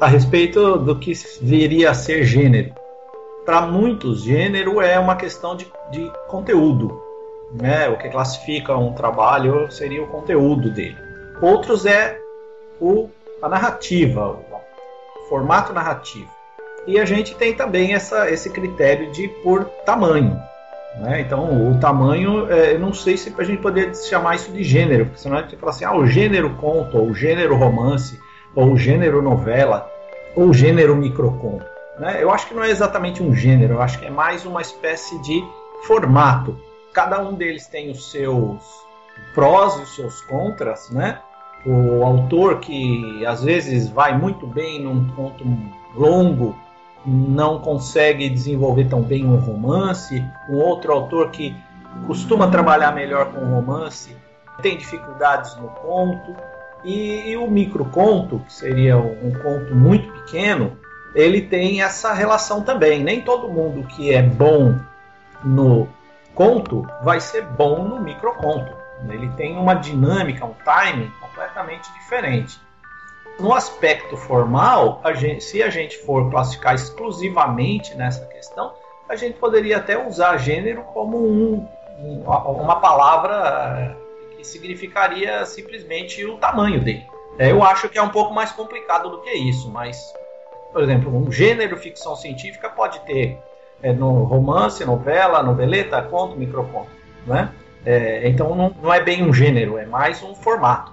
a 0.00 0.06
respeito 0.06 0.78
do 0.78 0.98
que 0.98 1.12
viria 1.40 1.90
a 1.90 1.94
ser 1.94 2.24
gênero. 2.24 2.74
Para 3.44 3.62
muitos, 3.62 4.22
gênero 4.22 4.80
é 4.80 4.98
uma 4.98 5.16
questão 5.16 5.56
de, 5.56 5.66
de 5.90 6.10
conteúdo. 6.28 7.00
Né? 7.52 7.88
O 7.88 7.96
que 7.96 8.08
classifica 8.08 8.76
um 8.76 8.92
trabalho 8.92 9.70
seria 9.70 10.02
o 10.02 10.08
conteúdo 10.08 10.70
dele. 10.70 10.96
Outros 11.40 11.86
é 11.86 12.18
o, 12.80 13.08
a 13.40 13.48
narrativa, 13.48 14.28
o 14.28 15.28
formato 15.28 15.72
narrativo. 15.72 16.28
E 16.86 17.00
a 17.00 17.04
gente 17.04 17.34
tem 17.34 17.54
também 17.54 17.94
essa, 17.94 18.30
esse 18.30 18.50
critério 18.50 19.10
de 19.12 19.28
por 19.42 19.64
tamanho. 19.84 20.40
Né? 20.98 21.20
Então, 21.20 21.70
o 21.70 21.78
tamanho, 21.78 22.50
é, 22.50 22.74
eu 22.74 22.78
não 22.78 22.92
sei 22.92 23.16
se 23.16 23.32
a 23.36 23.44
gente 23.44 23.60
poderia 23.62 23.94
chamar 23.94 24.36
isso 24.36 24.50
de 24.50 24.62
gênero, 24.62 25.06
porque 25.06 25.20
senão 25.20 25.38
a 25.38 25.42
gente 25.42 25.56
fala 25.56 25.70
assim, 25.70 25.84
ah, 25.84 25.96
o 25.96 26.06
gênero 26.06 26.50
conto, 26.56 26.98
ou 26.98 27.08
o 27.08 27.14
gênero 27.14 27.56
romance, 27.56 28.18
ou 28.56 28.76
gênero 28.76 29.22
novela, 29.22 29.88
ou 30.34 30.52
gênero 30.52 30.96
microconto. 30.96 31.64
Né? 31.98 32.22
Eu 32.22 32.30
acho 32.30 32.48
que 32.48 32.54
não 32.54 32.64
é 32.64 32.70
exatamente 32.70 33.22
um 33.22 33.34
gênero, 33.34 33.74
eu 33.74 33.82
acho 33.82 33.98
que 33.98 34.06
é 34.06 34.10
mais 34.10 34.44
uma 34.44 34.60
espécie 34.60 35.20
de 35.22 35.44
formato. 35.86 36.58
Cada 36.92 37.20
um 37.20 37.34
deles 37.34 37.66
tem 37.66 37.90
os 37.90 38.10
seus 38.10 38.64
prós 39.34 39.78
e 39.78 39.82
os 39.82 39.94
seus 39.94 40.20
contras, 40.22 40.90
né? 40.90 41.20
O 41.64 42.04
autor 42.04 42.60
que 42.60 43.24
às 43.26 43.42
vezes 43.42 43.88
vai 43.88 44.16
muito 44.16 44.46
bem 44.46 44.82
num 44.82 45.08
conto 45.14 45.44
longo 45.94 46.56
não 47.04 47.60
consegue 47.60 48.28
desenvolver 48.28 48.88
tão 48.88 49.00
bem 49.00 49.24
um 49.24 49.36
romance, 49.36 50.24
um 50.50 50.56
outro 50.56 50.92
autor 50.92 51.30
que 51.30 51.54
costuma 52.06 52.48
trabalhar 52.48 52.92
melhor 52.92 53.32
com 53.32 53.40
romance 53.44 54.16
tem 54.62 54.76
dificuldades 54.76 55.54
no 55.56 55.68
conto. 55.68 56.34
E, 56.86 57.30
e 57.30 57.36
o 57.36 57.50
microconto, 57.50 58.38
que 58.46 58.52
seria 58.52 58.96
um 58.96 59.32
conto 59.42 59.74
muito 59.74 60.08
pequeno, 60.20 60.78
ele 61.16 61.42
tem 61.42 61.82
essa 61.82 62.12
relação 62.12 62.62
também. 62.62 63.02
Nem 63.02 63.20
todo 63.22 63.48
mundo 63.48 63.86
que 63.88 64.14
é 64.14 64.22
bom 64.22 64.78
no 65.44 65.88
conto 66.32 66.86
vai 67.02 67.20
ser 67.20 67.42
bom 67.42 67.82
no 67.82 68.00
microconto. 68.00 68.72
Ele 69.08 69.28
tem 69.30 69.58
uma 69.58 69.74
dinâmica, 69.74 70.46
um 70.46 70.54
timing 70.64 71.10
completamente 71.20 71.92
diferente. 71.94 72.60
No 73.40 73.52
aspecto 73.52 74.16
formal, 74.16 75.00
a 75.02 75.12
gente, 75.12 75.42
se 75.42 75.64
a 75.64 75.68
gente 75.68 75.98
for 75.98 76.30
classificar 76.30 76.74
exclusivamente 76.74 77.96
nessa 77.96 78.24
questão, 78.26 78.72
a 79.08 79.16
gente 79.16 79.38
poderia 79.38 79.78
até 79.78 79.98
usar 80.06 80.36
gênero 80.36 80.82
como 80.94 81.18
um, 81.18 81.68
uma 82.24 82.76
palavra 82.76 83.96
significaria 84.46 85.44
simplesmente 85.44 86.24
o 86.24 86.36
tamanho 86.38 86.80
dele. 86.82 87.04
É, 87.38 87.50
eu 87.50 87.62
acho 87.62 87.88
que 87.88 87.98
é 87.98 88.02
um 88.02 88.08
pouco 88.08 88.32
mais 88.32 88.52
complicado 88.52 89.10
do 89.10 89.20
que 89.20 89.30
isso, 89.30 89.70
mas, 89.70 90.12
por 90.72 90.82
exemplo, 90.82 91.14
um 91.14 91.30
gênero 91.30 91.76
ficção 91.76 92.16
científica 92.16 92.68
pode 92.68 93.00
ter 93.00 93.38
é, 93.82 93.92
no 93.92 94.24
romance, 94.24 94.84
novela, 94.84 95.42
noveleta, 95.42 96.00
conto, 96.02 96.36
microconto, 96.36 96.90
né? 97.26 97.52
É, 97.84 98.28
então 98.28 98.54
não, 98.54 98.74
não, 98.82 98.92
é 98.92 99.00
bem 99.00 99.22
um 99.22 99.32
gênero, 99.32 99.78
é 99.78 99.86
mais 99.86 100.22
um 100.22 100.34
formato. 100.34 100.92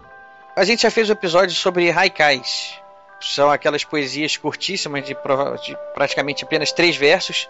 A 0.56 0.64
gente 0.64 0.84
já 0.84 0.92
fez 0.92 1.10
um 1.10 1.14
episódio 1.14 1.56
sobre 1.56 1.90
haikais. 1.90 2.80
São 3.20 3.50
aquelas 3.50 3.84
poesias 3.84 4.38
curtíssimas 4.38 5.04
de, 5.04 5.16
de 5.64 5.78
praticamente 5.96 6.44
apenas 6.44 6.72
três 6.72 6.96
versos 6.96 7.50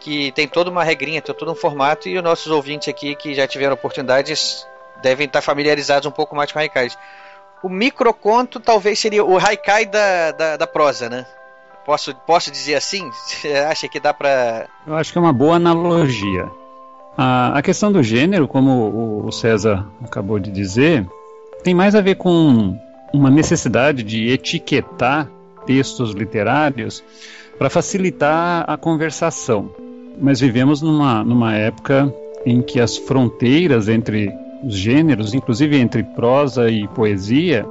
que 0.00 0.32
tem 0.32 0.48
toda 0.48 0.70
uma 0.70 0.82
regrinha, 0.82 1.22
tem 1.22 1.34
todo 1.34 1.52
um 1.52 1.54
formato 1.54 2.08
e 2.08 2.16
os 2.16 2.24
nossos 2.24 2.50
ouvintes 2.50 2.88
aqui 2.88 3.14
que 3.14 3.34
já 3.34 3.46
tiveram 3.46 3.74
oportunidades 3.74 4.66
devem 5.02 5.26
estar 5.26 5.40
familiarizados 5.40 6.06
um 6.06 6.10
pouco 6.10 6.34
mais 6.34 6.52
com 6.52 6.58
haikais. 6.58 6.96
O 7.62 7.68
microconto 7.68 8.60
talvez 8.60 8.98
seria 8.98 9.24
o 9.24 9.38
haikai 9.38 9.86
da, 9.86 10.32
da, 10.32 10.56
da 10.56 10.66
prosa, 10.66 11.08
né? 11.08 11.26
Posso, 11.84 12.14
posso 12.26 12.50
dizer 12.50 12.74
assim? 12.74 13.10
Você 13.26 13.54
acha 13.54 13.88
que 13.88 14.00
dá 14.00 14.12
para? 14.12 14.66
Eu 14.86 14.94
acho 14.94 15.12
que 15.12 15.18
é 15.18 15.20
uma 15.20 15.32
boa 15.32 15.56
analogia. 15.56 16.48
A, 17.16 17.58
a 17.58 17.62
questão 17.62 17.90
do 17.90 18.02
gênero, 18.02 18.46
como 18.46 19.24
o, 19.24 19.32
César 19.32 19.86
acabou 20.04 20.38
de 20.38 20.50
dizer, 20.50 21.06
tem 21.62 21.74
mais 21.74 21.94
a 21.94 22.00
ver 22.00 22.16
com 22.16 22.78
uma 23.12 23.30
necessidade 23.30 24.02
de 24.02 24.28
etiquetar 24.28 25.28
textos 25.64 26.12
literários 26.12 27.02
para 27.58 27.70
facilitar 27.70 28.64
a 28.68 28.76
conversação. 28.76 29.70
Mas 30.20 30.40
vivemos 30.40 30.82
numa, 30.82 31.24
numa 31.24 31.54
época 31.54 32.12
em 32.44 32.60
que 32.60 32.80
as 32.80 32.96
fronteiras 32.96 33.88
entre 33.88 34.30
os 34.62 34.76
gêneros, 34.76 35.34
inclusive 35.34 35.76
entre 35.76 36.02
prosa 36.02 36.70
e 36.70 36.86
poesia, 36.88 37.66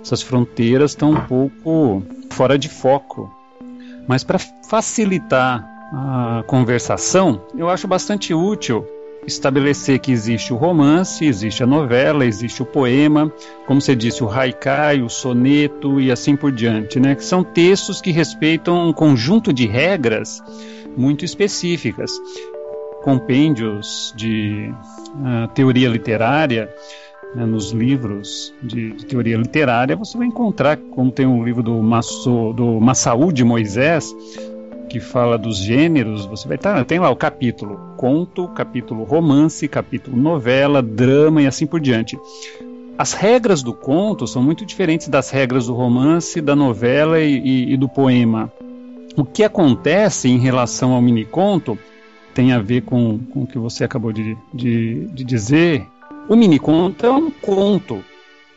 essas 0.00 0.22
fronteiras 0.22 0.92
estão 0.92 1.12
um 1.12 1.20
pouco 1.20 2.02
fora 2.30 2.58
de 2.58 2.68
foco. 2.68 3.30
Mas 4.06 4.24
para 4.24 4.38
facilitar 4.38 5.66
a 5.92 6.44
conversação, 6.46 7.42
eu 7.56 7.68
acho 7.68 7.86
bastante 7.86 8.32
útil 8.32 8.86
estabelecer 9.26 9.98
que 9.98 10.10
existe 10.10 10.52
o 10.52 10.56
romance, 10.56 11.24
existe 11.24 11.62
a 11.62 11.66
novela, 11.66 12.24
existe 12.24 12.62
o 12.62 12.66
poema, 12.66 13.30
como 13.66 13.80
você 13.80 13.94
disse, 13.94 14.24
o 14.24 14.30
haikai, 14.30 15.02
o 15.02 15.08
soneto 15.08 16.00
e 16.00 16.10
assim 16.10 16.34
por 16.34 16.50
diante, 16.50 16.98
né? 16.98 17.14
Que 17.14 17.24
são 17.24 17.44
textos 17.44 18.00
que 18.00 18.10
respeitam 18.10 18.88
um 18.88 18.92
conjunto 18.92 19.52
de 19.52 19.66
regras 19.66 20.42
muito 20.96 21.24
específicas. 21.24 22.10
Compêndios 23.02 24.12
de 24.16 24.72
uh, 25.14 25.48
teoria 25.54 25.88
literária, 25.88 26.68
né, 27.34 27.44
nos 27.44 27.72
livros 27.72 28.54
de, 28.62 28.92
de, 28.92 29.06
teoria 29.06 29.36
literária, 29.36 29.96
você 29.96 30.16
vai 30.16 30.26
encontrar, 30.26 30.76
como 30.76 31.10
tem 31.10 31.26
um 31.26 31.44
livro 31.44 31.62
do, 31.62 31.82
Masso, 31.82 32.52
do 32.54 32.80
Massaú 32.80 33.32
de 33.32 33.44
Moisés, 33.44 34.14
que 34.88 34.98
fala 35.00 35.36
dos 35.36 35.58
gêneros, 35.58 36.24
você 36.24 36.48
vai 36.48 36.56
estar, 36.56 36.74
tá, 36.74 36.84
tem 36.84 36.98
lá 36.98 37.10
o 37.10 37.16
capítulo 37.16 37.78
conto, 37.96 38.48
capítulo 38.48 39.04
romance, 39.04 39.68
capítulo 39.68 40.16
novela, 40.16 40.82
drama 40.82 41.42
e 41.42 41.46
assim 41.46 41.66
por 41.66 41.80
diante. 41.80 42.18
As 42.96 43.12
regras 43.12 43.62
do 43.62 43.72
conto 43.72 44.26
são 44.26 44.42
muito 44.42 44.64
diferentes 44.64 45.08
das 45.08 45.30
regras 45.30 45.66
do 45.66 45.74
romance, 45.74 46.40
da 46.40 46.56
novela 46.56 47.20
e, 47.20 47.38
e, 47.38 47.72
e 47.74 47.76
do 47.76 47.88
poema. 47.88 48.50
O 49.16 49.24
que 49.24 49.44
acontece 49.44 50.28
em 50.28 50.38
relação 50.38 50.92
ao 50.92 51.02
miniconto 51.02 51.78
tem 52.38 52.52
a 52.52 52.60
ver 52.60 52.82
com, 52.82 53.18
com 53.18 53.42
o 53.42 53.46
que 53.48 53.58
você 53.58 53.82
acabou 53.82 54.12
de, 54.12 54.38
de, 54.54 55.06
de 55.08 55.24
dizer. 55.24 55.84
O 56.28 56.36
miniconto 56.36 57.04
é 57.04 57.10
um 57.10 57.32
conto. 57.32 58.04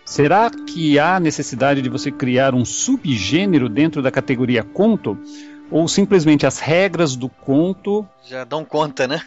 Será 0.06 0.52
que 0.52 1.00
há 1.00 1.20
necessidade 1.20 1.82
de 1.82 1.90
você 1.90 2.12
criar 2.12 2.54
um 2.54 2.64
subgênero 2.64 3.68
dentro 3.68 4.00
da 4.00 4.12
categoria 4.12 4.64
conto? 4.64 5.18
ou 5.72 5.88
simplesmente 5.88 6.46
as 6.46 6.60
regras 6.60 7.16
do 7.16 7.30
conto 7.30 8.06
já 8.28 8.44
dão 8.44 8.64
conta, 8.66 9.08
né? 9.08 9.22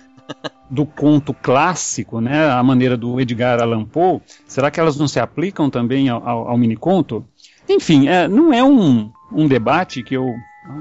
do 0.70 0.87
conto 0.87 1.34
clássico, 1.34 2.20
né, 2.20 2.49
a 2.50 2.62
maneira 2.62 2.96
do 2.96 3.18
Edgar 3.18 3.61
Allan 3.61 3.84
Poe, 3.84 4.20
será 4.46 4.70
que 4.70 4.78
elas 4.78 4.96
não 4.99 5.08
se 5.08 5.18
aplicam 5.18 5.70
também 5.70 6.11
ao, 6.11 6.26
ao, 6.26 6.49
ao 6.49 6.58
miniconto? 6.58 7.26
Enfim, 7.68 8.08
é, 8.08 8.28
não 8.28 8.52
é 8.52 8.62
um, 8.62 9.11
um 9.32 9.49
debate 9.49 10.02
que 10.02 10.14
eu 10.14 10.28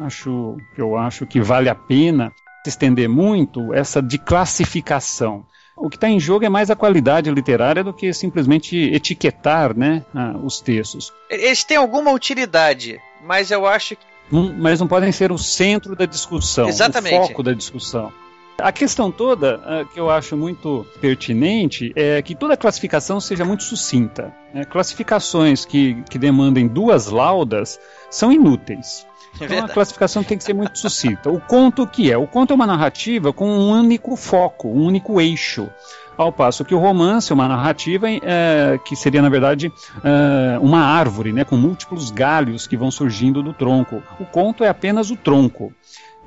acho 0.04 0.58
que 0.76 0.82
eu 0.82 0.98
acho 0.98 1.26
que 1.26 1.42
vale 1.42 1.70
a 1.70 1.76
pena 1.76 2.32
se 2.64 2.70
estender 2.70 3.10
muito 3.10 3.74
essa 3.74 4.02
de 4.02 4.18
classificação. 4.18 5.46
O 5.76 5.90
que 5.90 5.98
está 5.98 6.08
em 6.08 6.20
jogo 6.20 6.46
é 6.46 6.50
mais 6.50 6.70
a 6.70 6.76
qualidade 6.76 7.30
literária 7.32 7.84
do 7.84 7.94
que 7.94 8.14
simplesmente 8.14 8.78
etiquetar 8.78 9.76
né, 9.76 10.04
os 10.44 10.62
textos. 10.62 11.12
Eles 11.30 11.64
têm 11.64 11.78
alguma 11.78 12.12
utilidade, 12.12 13.02
mas 13.24 13.52
eu 13.52 13.66
acho 13.66 13.96
que 13.96 14.06
não, 14.32 14.54
mas 14.54 14.80
não 14.80 14.88
podem 14.88 15.12
ser 15.12 15.32
o 15.32 15.38
centro 15.38 15.96
da 15.96 16.06
discussão, 16.06 16.68
Exatamente. 16.68 17.16
o 17.16 17.28
foco 17.28 17.44
da 17.44 17.54
discussão. 17.54 18.12
A 18.58 18.72
questão 18.72 19.12
toda 19.12 19.58
uh, 19.58 19.86
que 19.92 20.00
eu 20.00 20.10
acho 20.10 20.38
muito 20.38 20.86
pertinente 21.02 21.92
é 21.96 22.22
que 22.22 22.36
toda 22.36 22.56
classificação 22.56 23.20
seja 23.20 23.44
muito 23.44 23.64
sucinta. 23.64 24.34
Né? 24.54 24.64
Classificações 24.64 25.66
que, 25.66 26.02
que 26.10 26.20
demandem 26.20 26.68
duas 26.68 27.08
laudas 27.08 27.80
são 28.10 28.32
inúteis. 28.32 29.06
É 29.40 29.46
então 29.46 29.66
a 29.66 29.70
classificação 29.70 30.24
tem 30.24 30.38
que 30.38 30.44
ser 30.44 30.54
muito 30.54 30.78
sucinta. 30.78 31.30
O 31.30 31.40
conto 31.40 31.84
o 31.84 31.88
que 31.88 32.12
é? 32.12 32.18
O 32.18 32.28
conto 32.28 32.52
é 32.52 32.56
uma 32.56 32.68
narrativa 32.68 33.34
com 33.34 33.50
um 33.50 33.70
único 33.70 34.16
foco, 34.16 34.70
um 34.70 34.86
único 34.86 35.20
eixo. 35.20 35.70
Ao 36.16 36.32
passo 36.32 36.64
que 36.64 36.76
o 36.76 36.80
romance 36.80 37.32
é 37.32 37.34
uma 37.34 37.48
narrativa 37.48 38.08
é, 38.08 38.80
que 38.86 38.96
seria, 38.96 39.22
na 39.22 39.30
verdade, 39.30 39.74
é, 40.04 40.60
uma 40.60 40.80
árvore, 40.80 41.34
né, 41.34 41.44
com 41.44 41.58
múltiplos 41.58 42.12
galhos 42.12 42.68
que 42.68 42.78
vão 42.78 42.92
surgindo 42.92 43.42
do 43.42 43.52
tronco. 43.52 44.04
O 44.20 44.26
conto 44.26 44.64
é 44.64 44.70
apenas 44.70 45.10
o 45.10 45.16
tronco. 45.16 45.74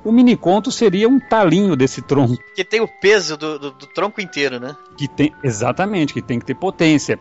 O 0.03 0.11
miniconto 0.11 0.71
seria 0.71 1.09
um 1.09 1.19
talinho 1.19 1.75
desse 1.75 2.01
tronco. 2.01 2.37
Que 2.55 2.63
tem 2.63 2.81
o 2.81 2.87
peso 2.87 3.35
do, 3.35 3.57
do, 3.57 3.71
do 3.71 3.87
tronco 3.87 4.21
inteiro, 4.21 4.59
né? 4.59 4.75
Que 4.97 5.07
tem, 5.07 5.33
exatamente, 5.43 6.13
que 6.13 6.21
tem 6.21 6.39
que 6.39 6.45
ter 6.45 6.55
potência. 6.55 7.19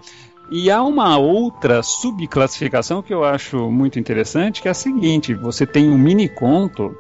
E 0.51 0.71
há 0.71 0.81
uma 0.83 1.19
outra 1.19 1.83
subclassificação 1.83 3.03
que 3.03 3.13
eu 3.13 3.25
acho 3.25 3.69
muito 3.69 3.99
interessante, 3.99 4.63
que 4.63 4.69
é 4.69 4.71
a 4.71 4.75
seguinte: 4.75 5.35
você 5.35 5.67
tem 5.67 5.91
o 5.91 5.99
mini 5.99 6.29
conto, 6.29 6.97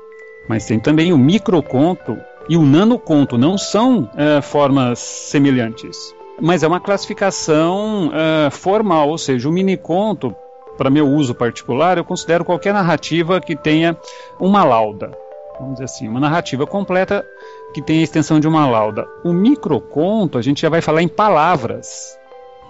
mas 0.48 0.66
tem 0.66 0.80
também 0.80 1.12
o 1.12 1.18
microconto 1.18 2.18
e 2.48 2.56
o 2.56 2.62
nanoconto. 2.62 3.38
Não 3.38 3.56
são 3.56 4.11
é, 4.16 4.40
formas 4.40 4.98
semelhantes, 4.98 6.12
mas 6.40 6.64
é 6.64 6.66
uma 6.66 6.80
classificação 6.80 8.11
é, 8.12 8.50
formal, 8.50 9.11
ou 9.11 9.18
seja, 9.18 9.48
o 9.48 9.52
mini 9.52 9.76
conto, 9.76 10.35
para 10.76 10.90
meu 10.90 11.06
uso 11.06 11.32
particular, 11.32 11.98
eu 11.98 12.04
considero 12.04 12.44
qualquer 12.44 12.74
narrativa 12.74 13.40
que 13.40 13.54
tenha 13.54 13.96
uma 14.40 14.64
lauda. 14.64 15.16
Vamos 15.59 15.74
dizer 15.74 15.85
assim, 15.85 16.09
uma 16.09 16.20
narrativa 16.20 16.66
completa 16.66 17.24
que 17.72 17.80
tenha 17.80 18.00
a 18.00 18.04
extensão 18.04 18.40
de 18.40 18.48
uma 18.48 18.68
lauda. 18.68 19.06
O 19.24 19.32
microconto, 19.32 20.37
a 20.37 20.42
gente 20.42 20.61
já 20.61 20.68
vai 20.68 20.82
falar 20.82 21.00
em 21.00 21.09
palavras 21.09 22.18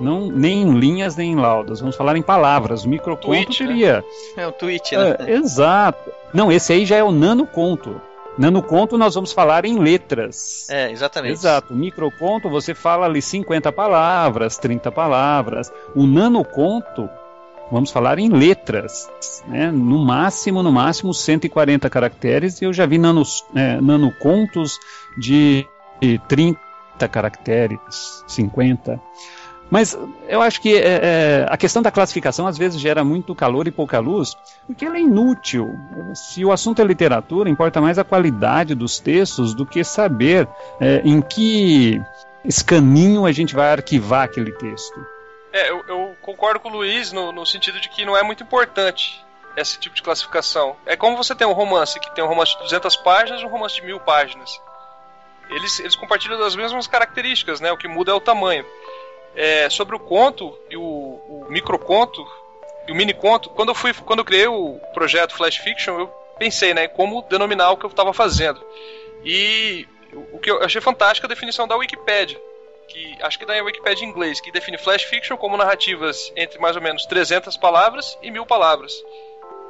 não 0.00 0.26
nem 0.26 0.62
em 0.62 0.78
linhas 0.78 1.16
nem 1.16 1.32
em 1.32 1.37
laudas, 1.37 1.80
vamos 1.80 1.96
falar 1.96 2.16
em 2.16 2.22
palavras. 2.22 2.85
O 2.85 2.88
microconto 2.88 3.52
seria. 3.52 4.04
Né? 4.37 4.44
É 4.44 4.46
o 4.46 4.52
tweet, 4.52 4.96
né? 4.96 5.16
É, 5.20 5.32
exato. 5.32 6.11
Não, 6.32 6.50
esse 6.50 6.72
aí 6.72 6.85
já 6.85 6.96
é 6.96 7.04
o 7.04 7.12
nanoconto. 7.12 8.00
Nanoconto 8.38 8.98
nós 8.98 9.14
vamos 9.14 9.32
falar 9.32 9.64
em 9.64 9.78
letras. 9.78 10.68
É, 10.68 10.90
exatamente. 10.90 11.32
Exato. 11.32 11.72
O 11.72 11.76
microconto 11.76 12.50
você 12.50 12.74
fala 12.74 13.06
ali 13.06 13.22
50 13.22 13.72
palavras, 13.72 14.59
30 14.59 14.92
palavras. 14.92 15.72
O 15.94 16.06
nanoconto 16.06 17.09
vamos 17.70 17.90
falar 17.90 18.18
em 18.18 18.28
letras, 18.28 19.11
né? 19.46 19.70
No 19.70 19.98
máximo, 20.04 20.62
no 20.62 20.70
máximo 20.70 21.14
140 21.14 21.88
caracteres. 21.88 22.61
E 22.61 22.66
eu 22.66 22.72
já 22.72 22.85
vi 22.85 22.98
nanos, 22.98 23.44
é, 23.54 23.80
nanocontos 23.80 24.78
de 25.16 25.66
30 26.28 26.59
caracteres, 27.11 28.22
50. 28.26 29.00
Mas 29.70 29.98
eu 30.29 30.40
acho 30.40 30.61
que 30.61 30.76
é, 30.76 31.00
é, 31.02 31.46
a 31.48 31.57
questão 31.57 31.83
da 31.83 31.90
classificação 31.90 32.46
às 32.46 32.57
vezes 32.57 32.81
gera 32.81 33.02
muito 33.02 33.35
calor 33.35 33.66
e 33.66 33.70
pouca 33.70 33.98
luz, 33.98 34.37
porque 34.66 34.85
ela 34.85 34.96
é 34.96 35.00
inútil. 35.00 35.74
Se 36.14 36.44
o 36.44 36.52
assunto 36.52 36.81
é 36.81 36.85
literatura, 36.85 37.50
importa 37.50 37.81
mais 37.81 37.98
a 37.98 38.05
qualidade 38.05 38.74
dos 38.74 38.98
textos 39.00 39.55
do 39.55 39.66
que 39.66 39.83
saber 39.83 40.48
é, 40.81 41.02
em 41.05 41.20
que 41.20 42.00
escaninho 42.44 43.26
a 43.26 43.33
gente 43.33 43.55
vai 43.55 43.72
arquivar 43.72 44.24
aquele 44.24 44.52
texto. 44.52 45.05
É, 45.52 45.70
eu, 45.70 45.83
eu 45.88 46.16
concordo 46.22 46.61
com 46.61 46.68
o 46.68 46.72
Luiz 46.72 47.12
no, 47.12 47.33
no 47.33 47.44
sentido 47.44 47.81
de 47.81 47.88
que 47.88 48.05
não 48.05 48.16
é 48.16 48.22
muito 48.22 48.42
importante 48.42 49.24
esse 49.57 49.79
tipo 49.79 49.96
de 49.96 50.02
classificação. 50.02 50.76
É 50.85 50.96
como 50.96 51.16
você 51.16 51.35
tem 51.35 51.46
um 51.46 51.52
romance 51.52 51.98
que 51.98 52.14
tem 52.14 52.22
um 52.22 52.29
romance 52.29 52.52
de 52.52 52.62
200 52.62 52.94
páginas 52.96 53.40
e 53.40 53.44
um 53.44 53.48
romance 53.48 53.74
de 53.74 53.83
mil 53.83 53.98
páginas. 53.98 54.61
Eles, 55.48 55.81
eles 55.81 55.96
compartilham 55.96 56.38
das 56.38 56.55
mesmas 56.55 56.87
características, 56.87 57.61
né? 57.61 57.72
O 57.72 57.76
que 57.76 57.88
muda 57.88 58.12
é 58.12 58.14
o 58.14 58.20
tamanho. 58.20 58.66
É, 59.37 59.68
sobre 59.68 59.94
o 59.94 60.01
conto 60.01 60.59
e 60.70 60.77
o, 60.77 60.83
o 60.83 61.46
microconto 61.51 62.27
e 62.88 62.92
o 62.92 62.94
mini 62.94 63.12
conto, 63.12 63.51
quando 63.51 63.70
eu 63.70 63.75
fui, 63.75 63.92
quando 63.92 64.20
eu 64.20 64.25
criei 64.25 64.46
o 64.46 64.81
projeto 64.94 65.35
Flash 65.35 65.57
Fiction, 65.57 65.99
eu 65.99 66.07
pensei, 66.38 66.72
né, 66.72 66.87
como 66.87 67.22
denominar 67.22 67.70
o 67.70 67.77
que 67.77 67.85
eu 67.85 67.90
estava 67.90 68.12
fazendo. 68.12 68.64
E 69.25 69.87
o 70.33 70.38
que 70.38 70.51
eu 70.51 70.62
achei 70.62 70.81
fantástica 70.81 71.27
a 71.27 71.29
definição 71.29 71.66
da 71.66 71.77
Wikipedia, 71.77 72.40
que 72.88 73.16
acho 73.20 73.38
que 73.38 73.44
da 73.44 73.55
Wikipedia 73.62 74.07
em 74.07 74.09
inglês, 74.09 74.40
que 74.40 74.53
define 74.53 74.79
Flash 74.79 75.03
Fiction 75.03 75.37
como 75.37 75.57
narrativas 75.57 76.33
entre 76.37 76.59
mais 76.59 76.77
ou 76.77 76.83
menos 76.83 77.05
300 77.07 77.57
palavras 77.57 78.16
e 78.22 78.31
mil 78.31 78.46
palavras. 78.46 78.94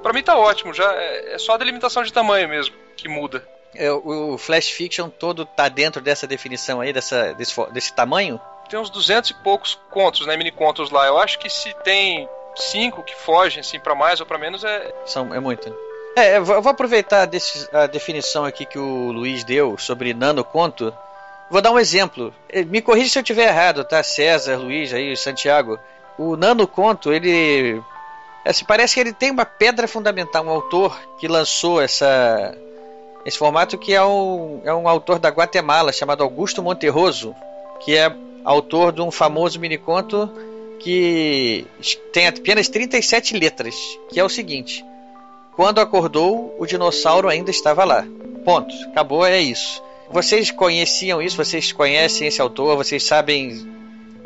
Para 0.03 0.13
mim 0.13 0.23
tá 0.23 0.37
ótimo, 0.37 0.75
já 0.75 0.93
é, 0.95 1.35
é 1.35 1.39
só 1.39 1.55
a 1.55 1.57
delimitação 1.57 2.03
de 2.03 2.13
tamanho 2.13 2.49
mesmo 2.49 2.77
que 2.97 3.09
muda. 3.09 3.47
É, 3.75 3.91
o 3.91 4.39
Flash 4.39 4.69
Fiction 4.69 5.09
todo 5.09 5.45
tá 5.45 5.69
dentro 5.69 6.01
dessa 6.01 6.27
definição 6.27 6.81
aí, 6.81 6.93
dessa, 6.93 7.35
desse, 7.35 7.55
desse 7.73 7.95
tamanho? 7.95 8.41
Tem 8.69 8.79
uns 8.79 8.91
200 8.91 9.31
e 9.31 9.35
poucos 9.35 9.79
contos, 9.91 10.27
né, 10.27 10.37
mini 10.37 10.51
contos 10.51 10.91
lá. 10.91 11.07
Eu 11.07 11.19
acho 11.19 11.39
que 11.39 11.49
se 11.49 11.75
tem 11.85 12.29
cinco 12.55 13.03
que 13.03 13.15
fogem, 13.15 13.61
assim, 13.61 13.79
para 13.79 13.95
mais 13.95 14.21
ou 14.21 14.27
para 14.27 14.39
menos 14.39 14.65
é. 14.65 14.93
São, 15.05 15.35
é 15.35 15.41
muito. 15.41 15.75
É, 16.17 16.39
eu 16.39 16.45
vou 16.45 16.71
aproveitar 16.71 17.29
a 17.73 17.87
definição 17.87 18.45
aqui 18.47 18.65
que 18.65 18.79
o 18.79 19.13
Luiz 19.13 19.45
deu 19.45 19.77
sobre 19.77 20.15
nanoconto. 20.15 20.93
Vou 21.51 21.61
dar 21.61 21.71
um 21.71 21.79
exemplo. 21.79 22.35
Eh, 22.49 22.65
me 22.65 22.81
corrija 22.81 23.11
se 23.11 23.19
eu 23.19 23.23
estiver 23.23 23.49
errado, 23.49 23.85
tá? 23.85 24.03
César, 24.03 24.57
Luiz, 24.57 24.95
aí, 24.95 25.15
Santiago. 25.15 25.79
O 26.19 26.35
nanoconto, 26.35 27.13
ele. 27.13 27.83
Assim, 28.47 28.65
parece 28.65 28.95
que 28.95 29.01
ele 29.01 29.13
tem 29.13 29.31
uma 29.31 29.45
pedra 29.45 29.87
fundamental, 29.87 30.45
um 30.45 30.51
autor 30.51 30.99
que 31.19 31.29
lançou 31.29 31.83
essa, 31.83 32.57
esse 33.27 33.37
formato 33.37 33.77
que 33.77 33.93
é 33.93 34.03
um, 34.03 34.63
é 34.65 34.73
um 34.73 34.89
autor 34.89 35.19
da 35.19 35.29
Guatemala 35.29 35.93
chamado 35.93 36.23
Augusto 36.23 36.63
Monterroso, 36.63 37.35
que 37.81 37.95
é 37.97 38.09
autor 38.47 38.93
de 38.93 39.03
um 39.03 39.11
famoso 39.11 39.59
miniconto 39.59 40.31
que 40.79 41.67
tem 42.13 42.29
apenas 42.29 42.69
37 42.69 43.37
letras, 43.37 43.75
que 44.09 44.21
é 44.21 44.25
o 44.25 44.29
seguinte: 44.29 44.85
Quando 45.57 45.81
acordou, 45.81 46.55
o 46.59 46.65
dinossauro 46.65 47.29
ainda 47.29 47.51
estava 47.51 47.85
lá. 47.85 48.07
Ponto. 48.45 48.73
Acabou, 48.85 49.27
é 49.27 49.41
isso. 49.41 49.83
Vocês 50.09 50.53
conheciam 50.53 51.21
isso? 51.21 51.37
Vocês 51.37 51.73
conhecem 51.73 52.29
esse 52.29 52.41
autor? 52.41 52.77
Vocês 52.77 53.03
sabem 53.03 53.67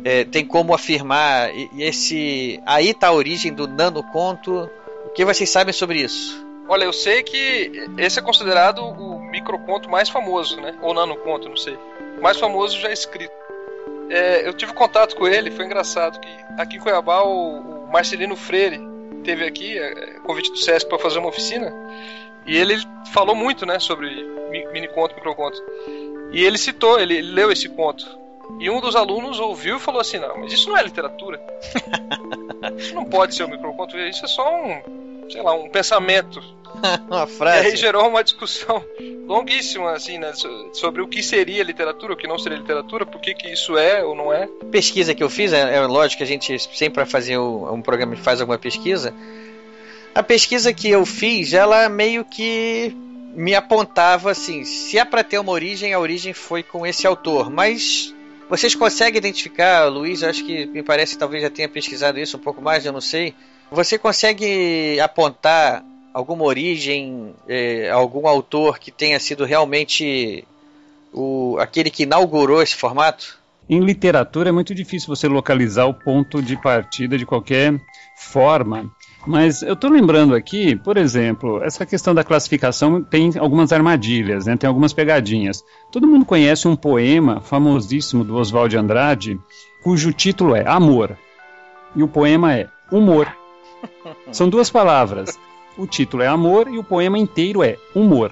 é, 0.03 0.23
tem 0.23 0.45
como 0.45 0.73
afirmar 0.73 1.49
esse 1.77 2.61
aí 2.65 2.89
está 2.89 3.07
a 3.07 3.13
origem 3.13 3.51
do 3.51 3.67
nanoconto? 3.67 4.69
O 5.05 5.09
que 5.09 5.25
vocês 5.25 5.49
sabem 5.49 5.73
sobre 5.73 5.99
isso? 6.01 6.45
Olha, 6.69 6.85
eu 6.85 6.93
sei 6.93 7.23
que 7.23 7.71
esse 7.97 8.19
é 8.19 8.21
considerado 8.21 8.79
o 8.79 9.19
microconto 9.19 9.89
mais 9.89 10.09
famoso, 10.09 10.61
né? 10.61 10.77
Ou 10.81 10.93
nanoconto, 10.93 11.49
não 11.49 11.57
sei. 11.57 11.77
Mais 12.21 12.39
famoso 12.39 12.79
já 12.79 12.91
escrito. 12.91 13.40
É, 14.11 14.45
eu 14.45 14.53
tive 14.53 14.73
contato 14.73 15.15
com 15.15 15.25
ele, 15.25 15.49
foi 15.49 15.63
engraçado 15.63 16.19
que 16.19 16.27
aqui 16.57 16.75
em 16.75 16.79
Cuiabá 16.81 17.23
o, 17.23 17.85
o 17.85 17.91
Marcelino 17.91 18.35
Freire 18.35 18.77
teve 19.23 19.45
aqui, 19.45 19.79
é, 19.79 20.19
convite 20.25 20.51
do 20.51 20.57
SESC 20.57 20.89
para 20.89 20.99
fazer 20.99 21.19
uma 21.19 21.29
oficina, 21.29 21.73
e 22.45 22.57
ele 22.57 22.75
falou 23.13 23.33
muito, 23.33 23.65
né, 23.65 23.79
sobre 23.79 24.09
miniconto, 24.73 25.15
microconto. 25.15 25.57
E 26.33 26.43
ele 26.43 26.57
citou, 26.57 26.99
ele, 26.99 27.19
ele 27.19 27.31
leu 27.31 27.51
esse 27.53 27.69
conto. 27.69 28.05
E 28.59 28.69
um 28.69 28.81
dos 28.81 28.97
alunos 28.97 29.39
ouviu 29.39 29.77
e 29.77 29.79
falou 29.79 30.01
assim: 30.01 30.17
Não, 30.17 30.39
mas 30.39 30.51
isso 30.51 30.69
não 30.69 30.77
é 30.77 30.83
literatura. 30.83 31.39
isso 32.77 32.93
não 32.93 33.05
pode 33.05 33.33
ser 33.33 33.45
um 33.45 33.49
microconto, 33.49 33.97
isso 33.97 34.25
é 34.25 34.27
só 34.27 34.53
um, 34.53 35.29
sei 35.29 35.41
lá, 35.41 35.53
um 35.53 35.69
pensamento 35.69 36.41
uma 37.09 37.27
frase. 37.27 37.67
E 37.67 37.71
aí 37.71 37.75
gerou 37.75 38.07
uma 38.07 38.23
discussão 38.23 38.83
longuíssima, 39.27 39.91
assim, 39.91 40.17
né? 40.17 40.33
Sobre 40.73 41.01
o 41.01 41.07
que 41.07 41.21
seria 41.21 41.63
literatura, 41.63 42.13
o 42.13 42.17
que 42.17 42.27
não 42.27 42.37
seria 42.37 42.57
literatura, 42.57 43.05
por 43.05 43.19
que, 43.21 43.33
que 43.33 43.51
isso 43.51 43.77
é 43.77 44.03
ou 44.03 44.15
não 44.15 44.33
é. 44.33 44.47
Pesquisa 44.71 45.13
que 45.13 45.23
eu 45.23 45.29
fiz, 45.29 45.53
é, 45.53 45.75
é 45.75 45.81
lógico 45.81 46.17
que 46.17 46.23
a 46.23 46.27
gente 46.27 46.57
sempre 46.59 46.97
vai 46.97 47.05
fazer 47.05 47.37
um, 47.37 47.73
um 47.73 47.81
programa 47.81 48.15
faz 48.15 48.41
alguma 48.41 48.57
pesquisa. 48.57 49.13
A 50.13 50.21
pesquisa 50.21 50.73
que 50.73 50.89
eu 50.89 51.05
fiz, 51.05 51.53
ela 51.53 51.87
meio 51.87 52.25
que 52.25 52.95
me 53.33 53.55
apontava 53.55 54.31
assim, 54.31 54.65
se 54.65 54.97
é 54.97 55.05
para 55.05 55.23
ter 55.23 55.39
uma 55.39 55.51
origem, 55.51 55.93
a 55.93 55.99
origem 55.99 56.33
foi 56.33 56.61
com 56.61 56.85
esse 56.85 57.07
autor, 57.07 57.49
mas 57.49 58.13
vocês 58.49 58.75
conseguem 58.75 59.17
identificar, 59.17 59.85
Luiz, 59.85 60.23
acho 60.23 60.43
que 60.43 60.65
me 60.65 60.83
parece 60.83 61.13
que 61.13 61.19
talvez 61.19 61.41
já 61.41 61.49
tenha 61.49 61.69
pesquisado 61.69 62.19
isso 62.19 62.35
um 62.35 62.39
pouco 62.41 62.61
mais, 62.61 62.85
eu 62.85 62.91
não 62.91 62.99
sei. 62.99 63.33
Você 63.71 63.97
consegue 63.97 64.99
apontar 64.99 65.81
alguma 66.13 66.43
origem, 66.43 67.33
é, 67.47 67.89
algum 67.89 68.27
autor 68.27 68.79
que 68.79 68.91
tenha 68.91 69.19
sido 69.19 69.45
realmente 69.45 70.45
o, 71.13 71.57
aquele 71.59 71.89
que 71.89 72.03
inaugurou 72.03 72.61
esse 72.61 72.75
formato? 72.75 73.39
Em 73.69 73.79
literatura 73.79 74.49
é 74.49 74.51
muito 74.51 74.75
difícil 74.75 75.07
você 75.07 75.27
localizar 75.27 75.85
o 75.85 75.93
ponto 75.93 76.41
de 76.41 76.57
partida 76.57 77.17
de 77.17 77.25
qualquer 77.25 77.79
forma. 78.17 78.91
Mas 79.25 79.61
eu 79.61 79.73
estou 79.73 79.89
lembrando 79.89 80.33
aqui, 80.33 80.75
por 80.75 80.97
exemplo, 80.97 81.63
essa 81.63 81.85
questão 81.85 82.13
da 82.13 82.23
classificação 82.23 83.03
tem 83.03 83.31
algumas 83.37 83.71
armadilhas, 83.71 84.47
né? 84.47 84.57
tem 84.57 84.67
algumas 84.67 84.93
pegadinhas. 84.93 85.63
Todo 85.91 86.07
mundo 86.07 86.25
conhece 86.25 86.67
um 86.67 86.75
poema 86.75 87.39
famosíssimo 87.39 88.23
do 88.23 88.35
Oswald 88.35 88.71
de 88.71 88.77
Andrade, 88.77 89.39
cujo 89.83 90.11
título 90.11 90.55
é 90.55 90.67
Amor. 90.67 91.15
E 91.95 92.01
o 92.01 92.07
poema 92.07 92.55
é 92.55 92.67
Humor. 92.91 93.31
São 94.31 94.49
duas 94.49 94.69
palavras. 94.71 95.37
O 95.81 95.87
título 95.87 96.21
é 96.21 96.27
Amor 96.27 96.67
e 96.67 96.77
o 96.77 96.83
poema 96.83 97.17
inteiro 97.17 97.63
é 97.63 97.75
Humor. 97.95 98.31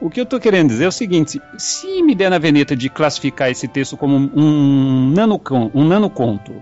O 0.00 0.08
que 0.08 0.18
eu 0.18 0.24
estou 0.24 0.40
querendo 0.40 0.68
dizer 0.68 0.84
é 0.84 0.88
o 0.88 0.92
seguinte: 0.92 1.38
se 1.58 2.02
me 2.02 2.14
der 2.14 2.30
na 2.30 2.38
veneta 2.38 2.74
de 2.74 2.88
classificar 2.88 3.50
esse 3.50 3.68
texto 3.68 3.98
como 3.98 4.16
um, 4.16 5.12
nanocon, 5.14 5.70
um 5.74 5.84
nanoconto, 5.84 6.54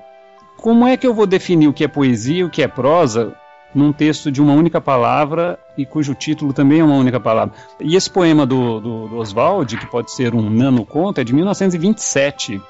como 0.56 0.88
é 0.88 0.96
que 0.96 1.06
eu 1.06 1.14
vou 1.14 1.24
definir 1.24 1.68
o 1.68 1.72
que 1.72 1.84
é 1.84 1.88
poesia 1.88 2.38
e 2.38 2.42
o 2.42 2.50
que 2.50 2.64
é 2.64 2.66
prosa 2.66 3.32
num 3.72 3.92
texto 3.92 4.28
de 4.28 4.42
uma 4.42 4.54
única 4.54 4.80
palavra 4.80 5.56
e 5.76 5.86
cujo 5.86 6.16
título 6.16 6.52
também 6.52 6.80
é 6.80 6.84
uma 6.84 6.96
única 6.96 7.20
palavra? 7.20 7.54
E 7.78 7.94
esse 7.94 8.10
poema 8.10 8.44
do, 8.44 8.80
do, 8.80 9.06
do 9.06 9.18
Oswald, 9.18 9.76
que 9.76 9.86
pode 9.86 10.10
ser 10.10 10.34
um 10.34 10.50
nanoconto, 10.50 11.20
é 11.20 11.24
de 11.24 11.32
1927. 11.32 12.60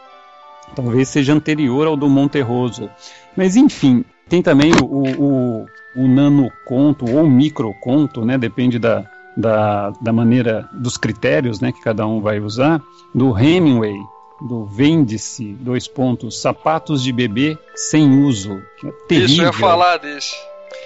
Talvez 0.77 1.09
seja 1.09 1.33
anterior 1.33 1.87
ao 1.87 1.97
do 1.97 2.11
Monterroso. 2.11 2.91
Mas 3.35 3.57
enfim, 3.57 4.05
tem 4.29 4.43
também 4.43 4.71
o, 4.83 4.85
o, 4.85 5.67
o 5.99 6.07
nanoconto 6.07 7.11
ou 7.11 7.29
microconto, 7.29 8.25
né, 8.25 8.39
depende 8.39 8.79
da, 8.79 9.05
da, 9.37 9.91
da 10.01 10.13
maneira, 10.13 10.69
dos 10.73 10.97
critérios 10.97 11.61
né, 11.61 11.73
que 11.73 11.81
cada 11.81 12.07
um 12.07 12.21
vai 12.21 12.39
usar, 12.41 12.81
do 13.15 13.37
Hemingway, 13.37 13.97
do 14.41 14.65
Vende-se, 14.65 15.53
dois 15.55 15.89
pontos, 15.89 16.41
sapatos 16.41 17.03
de 17.03 17.13
bebê 17.13 17.59
sem 17.75 18.23
uso. 18.23 18.63
Que 18.79 18.87
é 18.87 18.93
terrível. 19.09 19.27
Isso, 19.27 19.43
eu 19.43 19.47
ia 19.47 19.53
falar 19.53 19.97
desse. 19.97 20.35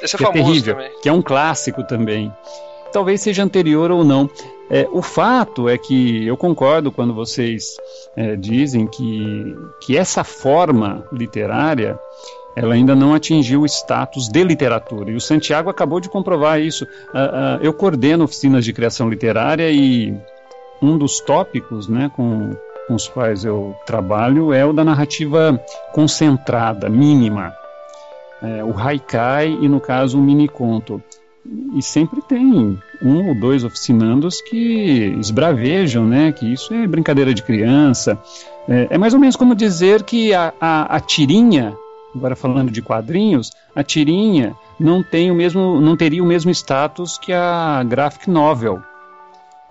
Esse 0.02 0.16
é 0.16 0.18
que 0.18 0.24
famoso 0.24 0.42
é 0.42 0.46
terrível, 0.46 0.74
também. 0.74 1.00
Que 1.02 1.08
é 1.08 1.12
um 1.12 1.22
clássico 1.22 1.84
também. 1.84 2.32
Talvez 2.92 3.20
seja 3.20 3.42
anterior 3.42 3.90
ou 3.90 4.04
não. 4.04 4.28
É, 4.70 4.88
o 4.90 5.02
fato 5.02 5.68
é 5.68 5.76
que 5.76 6.26
eu 6.26 6.36
concordo 6.36 6.90
quando 6.90 7.12
vocês 7.12 7.76
é, 8.16 8.36
dizem 8.36 8.86
que, 8.86 9.54
que 9.80 9.96
essa 9.96 10.24
forma 10.24 11.06
literária 11.12 11.98
ela 12.54 12.74
ainda 12.74 12.94
não 12.94 13.14
atingiu 13.14 13.62
o 13.62 13.66
status 13.66 14.28
de 14.28 14.44
literatura. 14.44 15.10
E 15.10 15.14
o 15.14 15.20
Santiago 15.20 15.70
acabou 15.70 16.00
de 16.00 16.08
comprovar 16.08 16.60
isso. 16.60 16.84
Uh, 16.84 16.86
uh, 16.86 17.62
eu 17.62 17.72
coordeno 17.72 18.24
oficinas 18.24 18.64
de 18.64 18.72
criação 18.72 19.08
literária 19.08 19.70
e 19.70 20.14
um 20.80 20.98
dos 20.98 21.20
tópicos 21.20 21.88
né, 21.88 22.10
com, 22.14 22.50
com 22.86 22.94
os 22.94 23.08
quais 23.08 23.44
eu 23.44 23.74
trabalho 23.86 24.52
é 24.52 24.64
o 24.66 24.72
da 24.72 24.84
narrativa 24.84 25.58
concentrada, 25.92 26.88
mínima. 26.88 27.54
É, 28.42 28.64
o 28.64 28.76
haikai 28.76 29.56
e, 29.60 29.68
no 29.68 29.80
caso, 29.80 30.18
o 30.18 30.22
mini 30.22 30.48
conto. 30.48 31.00
E 31.76 31.82
sempre 31.82 32.20
tem 32.22 32.78
um 33.00 33.28
ou 33.28 33.34
dois 33.34 33.62
oficinandos 33.62 34.40
que 34.42 35.16
esbravejam, 35.20 36.04
né, 36.04 36.32
que 36.32 36.52
isso 36.52 36.74
é 36.74 36.86
brincadeira 36.86 37.32
de 37.32 37.42
criança. 37.42 38.18
É, 38.68 38.88
é 38.90 38.98
mais 38.98 39.14
ou 39.14 39.20
menos 39.20 39.36
como 39.36 39.54
dizer 39.54 40.02
que 40.02 40.34
a, 40.34 40.52
a, 40.60 40.96
a 40.96 41.00
tirinha 41.00 41.76
agora 42.14 42.36
falando 42.36 42.70
de 42.70 42.82
quadrinhos, 42.82 43.50
a 43.74 43.82
tirinha 43.82 44.54
não 44.78 45.02
tem 45.02 45.30
o 45.30 45.34
mesmo, 45.34 45.80
não 45.80 45.96
teria 45.96 46.22
o 46.22 46.26
mesmo 46.26 46.50
status 46.50 47.18
que 47.18 47.32
a 47.32 47.82
graphic 47.84 48.30
novel. 48.30 48.82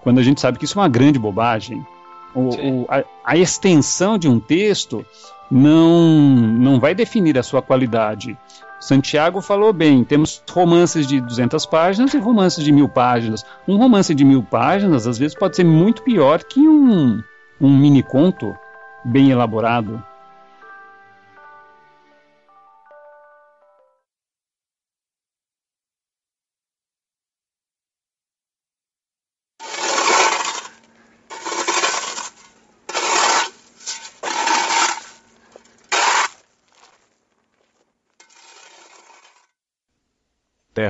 Quando 0.01 0.19
a 0.19 0.23
gente 0.23 0.41
sabe 0.41 0.58
que 0.58 0.65
isso 0.65 0.77
é 0.80 0.82
uma 0.82 0.89
grande 0.89 1.19
bobagem. 1.19 1.86
O, 2.34 2.49
o, 2.49 2.86
a, 2.89 3.04
a, 3.25 3.38
extensão 3.38 4.17
de 4.17 4.27
um 4.27 4.39
texto 4.39 5.06
não, 5.49 6.10
não 6.10 6.80
vai 6.80 6.95
definir 6.95 7.38
a 7.38 7.43
sua 7.43 7.62
qualidade. 7.62 8.38
Santiago 8.80 9.41
falou 9.41 9.71
bem, 9.71 10.04
temos 10.04 10.41
romances 10.49 11.06
de 11.06 11.21
200 11.21 11.65
páginas 11.67 12.13
e 12.13 12.17
romances 12.17 12.63
de 12.63 12.71
mil 12.71 12.89
páginas. 12.89 13.45
Um 13.67 13.77
romance 13.77 14.15
de 14.15 14.25
mil 14.25 14.41
páginas, 14.41 15.06
às 15.06 15.19
vezes, 15.19 15.38
pode 15.38 15.56
ser 15.56 15.65
muito 15.65 16.01
pior 16.01 16.43
que 16.43 16.67
um, 16.67 17.21
um 17.60 17.77
mini 17.77 18.01
conto 18.01 18.56
bem 19.06 19.30
elaborado. 19.30 20.04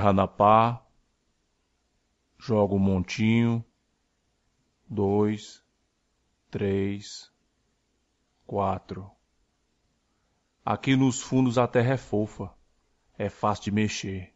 Terra 0.02 0.14
na 0.14 0.28
pá, 0.28 0.84
joga 2.36 2.74
um 2.74 2.80
montinho, 2.80 3.64
dois, 4.90 5.64
três, 6.50 7.32
quatro. 8.48 9.12
Aqui 10.66 10.96
nos 10.96 11.22
fundos 11.22 11.60
a 11.60 11.68
terra 11.68 11.94
é 11.94 11.98
fofa, 11.98 12.52
é 13.16 13.30
fácil 13.30 13.66
de 13.66 13.72
mexer. 13.72 14.34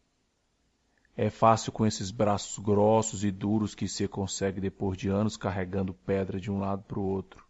É 1.18 1.32
fácil 1.32 1.72
com 1.72 1.84
esses 1.84 2.12
braços 2.12 2.64
grossos 2.64 3.24
e 3.24 3.32
duros 3.32 3.74
que 3.74 3.88
você 3.88 4.08
consegue 4.08 4.62
depois 4.62 4.96
de 4.96 5.10
anos 5.10 5.36
carregando 5.36 5.96
pedra 5.96 6.40
de 6.40 6.52
um 6.52 6.60
lado 6.60 6.84
para 6.84 7.00
o 7.00 7.08
outro. 7.08 7.44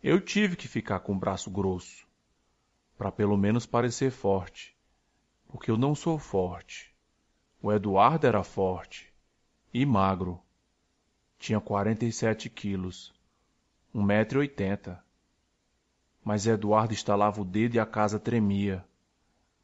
Eu 0.00 0.20
tive 0.20 0.54
que 0.54 0.68
ficar 0.68 1.00
com 1.00 1.14
o 1.14 1.18
braço 1.18 1.50
grosso, 1.50 2.06
para 2.96 3.10
pelo 3.10 3.36
menos 3.36 3.66
parecer 3.66 4.12
forte 4.12 4.75
porque 5.48 5.70
eu 5.70 5.76
não 5.76 5.94
sou 5.94 6.18
forte. 6.18 6.94
O 7.62 7.72
Eduardo 7.72 8.26
era 8.26 8.42
forte 8.42 9.12
e 9.72 9.84
magro. 9.84 10.40
Tinha 11.38 11.60
47 11.60 12.48
quilos, 12.48 13.14
1,80m. 13.94 14.98
Mas 16.24 16.46
Eduardo 16.46 16.92
estalava 16.92 17.40
o 17.40 17.44
dedo 17.44 17.76
e 17.76 17.78
a 17.78 17.86
casa 17.86 18.18
tremia. 18.18 18.84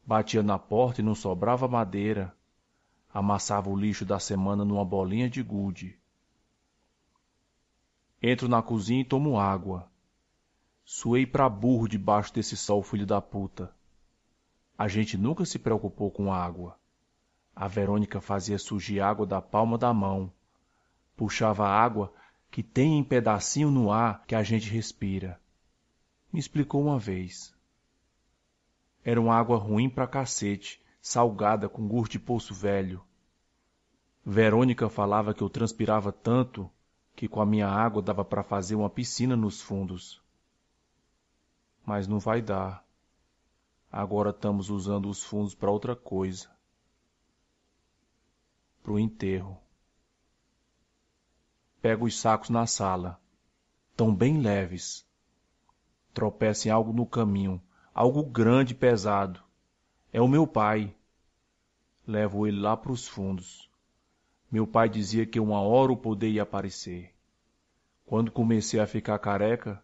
Batia 0.05 0.43
na 0.43 0.59
porta 0.59 1.01
e 1.01 1.03
não 1.03 1.15
sobrava 1.15 1.67
madeira. 1.67 2.35
Amassava 3.13 3.69
o 3.69 3.75
lixo 3.75 4.05
da 4.05 4.19
semana 4.19 4.63
numa 4.65 4.85
bolinha 4.85 5.29
de 5.29 5.41
gude. 5.43 5.97
Entro 8.21 8.47
na 8.47 8.61
cozinha 8.61 9.01
e 9.01 9.05
tomo 9.05 9.39
água. 9.39 9.91
Suei 10.85 11.25
pra 11.25 11.49
burro 11.49 11.87
debaixo 11.87 12.33
desse 12.33 12.55
sol, 12.55 12.81
filho 12.81 13.05
da 13.05 13.21
puta. 13.21 13.73
A 14.77 14.87
gente 14.87 15.17
nunca 15.17 15.45
se 15.45 15.59
preocupou 15.59 16.09
com 16.09 16.33
água. 16.33 16.77
A 17.55 17.67
Verônica 17.67 18.19
fazia 18.19 18.57
surgir 18.57 18.99
água 18.99 19.25
da 19.25 19.41
palma 19.41 19.77
da 19.77 19.93
mão. 19.93 20.31
Puxava 21.15 21.67
água 21.67 22.11
que 22.49 22.63
tem 22.63 22.97
em 22.97 23.03
pedacinho 23.03 23.69
no 23.69 23.91
ar 23.91 24.25
que 24.25 24.35
a 24.35 24.43
gente 24.43 24.69
respira. 24.69 25.39
Me 26.31 26.39
explicou 26.39 26.81
uma 26.81 26.97
vez. 26.97 27.53
Era 29.03 29.19
uma 29.21 29.35
água 29.35 29.57
ruim 29.57 29.89
pra 29.89 30.07
cacete, 30.07 30.81
salgada 31.01 31.69
com 31.69 31.87
gosto 31.87 32.13
de 32.13 32.19
poço 32.19 32.53
velho. 32.53 33.03
Verônica 34.25 34.89
falava 34.89 35.33
que 35.33 35.41
eu 35.41 35.49
transpirava 35.49 36.11
tanto 36.11 36.69
que 37.15 37.27
com 37.27 37.41
a 37.41 37.45
minha 37.45 37.67
água 37.67 38.01
dava 38.01 38.23
para 38.23 38.41
fazer 38.41 38.75
uma 38.75 38.89
piscina 38.89 39.35
nos 39.35 39.61
fundos. 39.61 40.21
Mas 41.85 42.07
não 42.07 42.19
vai 42.19 42.41
dar. 42.41 42.83
Agora 43.95 44.31
estamos 44.31 44.71
usando 44.71 45.07
os 45.07 45.21
fundos 45.23 45.53
para 45.53 45.69
outra 45.69 45.95
coisa. 45.95 46.49
Pro 48.81 48.97
enterro. 48.97 49.55
Pego 51.79 52.07
os 52.07 52.19
sacos 52.19 52.49
na 52.49 52.65
sala. 52.65 53.21
Tão 53.95 54.13
bem 54.13 54.39
leves. 54.39 55.07
Tropeço 56.11 56.67
em 56.67 56.71
algo 56.71 56.91
no 56.91 57.05
caminho, 57.05 57.61
algo 57.93 58.23
grande 58.23 58.73
e 58.73 58.75
pesado. 58.75 59.39
É 60.11 60.19
o 60.19 60.27
meu 60.27 60.47
pai. 60.47 60.95
Levo 62.07 62.47
ele 62.47 62.59
lá 62.59 62.75
para 62.75 62.91
os 62.91 63.07
fundos. 63.07 63.69
Meu 64.49 64.65
pai 64.65 64.89
dizia 64.89 65.23
que 65.23 65.39
uma 65.39 65.61
hora 65.61 65.91
o 65.91 65.97
poder 65.97 66.31
ia 66.31 66.41
aparecer. 66.41 67.13
Quando 68.07 68.31
comecei 68.31 68.79
a 68.79 68.87
ficar 68.87 69.19
careca, 69.19 69.83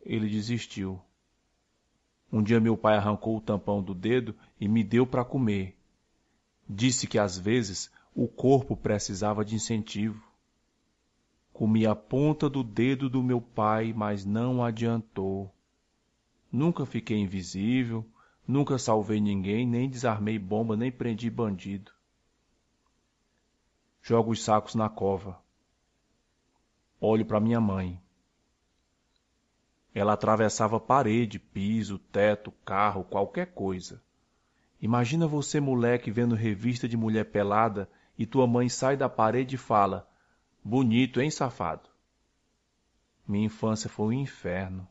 ele 0.00 0.30
desistiu. 0.30 0.98
Um 2.34 2.42
dia 2.42 2.58
meu 2.58 2.76
pai 2.76 2.96
arrancou 2.96 3.36
o 3.36 3.40
tampão 3.40 3.80
do 3.80 3.94
dedo 3.94 4.34
e 4.58 4.66
me 4.66 4.82
deu 4.82 5.06
para 5.06 5.24
comer. 5.24 5.78
Disse 6.68 7.06
que 7.06 7.16
às 7.16 7.38
vezes 7.38 7.92
o 8.12 8.26
corpo 8.26 8.76
precisava 8.76 9.44
de 9.44 9.54
incentivo. 9.54 10.20
Comi 11.52 11.86
a 11.86 11.94
ponta 11.94 12.50
do 12.50 12.64
dedo 12.64 13.08
do 13.08 13.22
meu 13.22 13.40
pai, 13.40 13.92
mas 13.92 14.24
não 14.24 14.64
adiantou. 14.64 15.48
Nunca 16.50 16.84
fiquei 16.84 17.18
invisível, 17.18 18.04
nunca 18.48 18.78
salvei 18.78 19.20
ninguém, 19.20 19.64
nem 19.64 19.88
desarmei 19.88 20.36
bomba, 20.36 20.76
nem 20.76 20.90
prendi 20.90 21.30
bandido. 21.30 21.92
Jogo 24.02 24.32
os 24.32 24.42
sacos 24.42 24.74
na 24.74 24.88
cova. 24.88 25.40
Olho 27.00 27.24
para 27.24 27.38
minha 27.38 27.60
mãe. 27.60 28.02
Ela 29.94 30.14
atravessava 30.14 30.80
parede, 30.80 31.38
piso, 31.38 31.98
teto, 31.98 32.52
carro, 32.64 33.04
qualquer 33.04 33.54
coisa. 33.54 34.02
Imagina 34.82 35.28
você, 35.28 35.60
moleque, 35.60 36.10
vendo 36.10 36.34
revista 36.34 36.88
de 36.88 36.96
mulher 36.96 37.26
pelada 37.30 37.88
e 38.18 38.26
tua 38.26 38.44
mãe 38.44 38.68
sai 38.68 38.96
da 38.96 39.08
parede 39.08 39.54
e 39.54 39.58
fala: 39.58 40.08
Bonito, 40.64 41.20
hein, 41.20 41.30
safado? 41.30 41.88
Minha 43.26 43.46
infância 43.46 43.88
foi 43.88 44.06
um 44.06 44.20
inferno. 44.20 44.86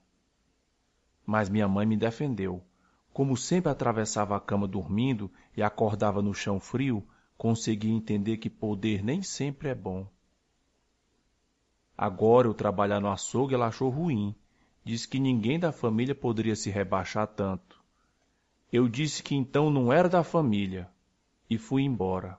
Mas 1.26 1.50
minha 1.50 1.68
mãe 1.68 1.86
me 1.86 1.98
defendeu. 1.98 2.64
Como 3.12 3.36
sempre 3.36 3.72
atravessava 3.72 4.38
a 4.38 4.40
cama 4.40 4.68
dormindo 4.68 5.30
e 5.56 5.62
acordava 5.62 6.22
no 6.22 6.34
chão 6.34 6.60
frio, 6.60 7.06
consegui 7.38 7.92
entender 7.92 8.38
que 8.38 8.50
poder 8.50 9.04
nem 9.04 9.22
sempre 9.22 9.68
é 9.68 9.76
bom. 9.76 10.08
Agora 11.96 12.48
eu 12.48 12.54
trabalhar 12.54 13.00
no 13.00 13.12
açougue 13.12 13.54
ela 13.54 13.68
achou 13.68 13.90
ruim 13.90 14.36
Disse 14.84 15.08
que 15.08 15.20
ninguém 15.20 15.60
da 15.60 15.72
família 15.72 16.14
poderia 16.14 16.56
se 16.56 16.70
rebaixar 16.70 17.28
tanto. 17.28 17.82
Eu 18.72 18.90
disse 18.90 19.24
que 19.24 19.36
então 19.36 19.70
não 19.70 19.94
era 19.94 20.10
da 20.10 20.24
família 20.24 20.90
e 21.50 21.58
fui 21.58 21.84
embora. 21.84 22.38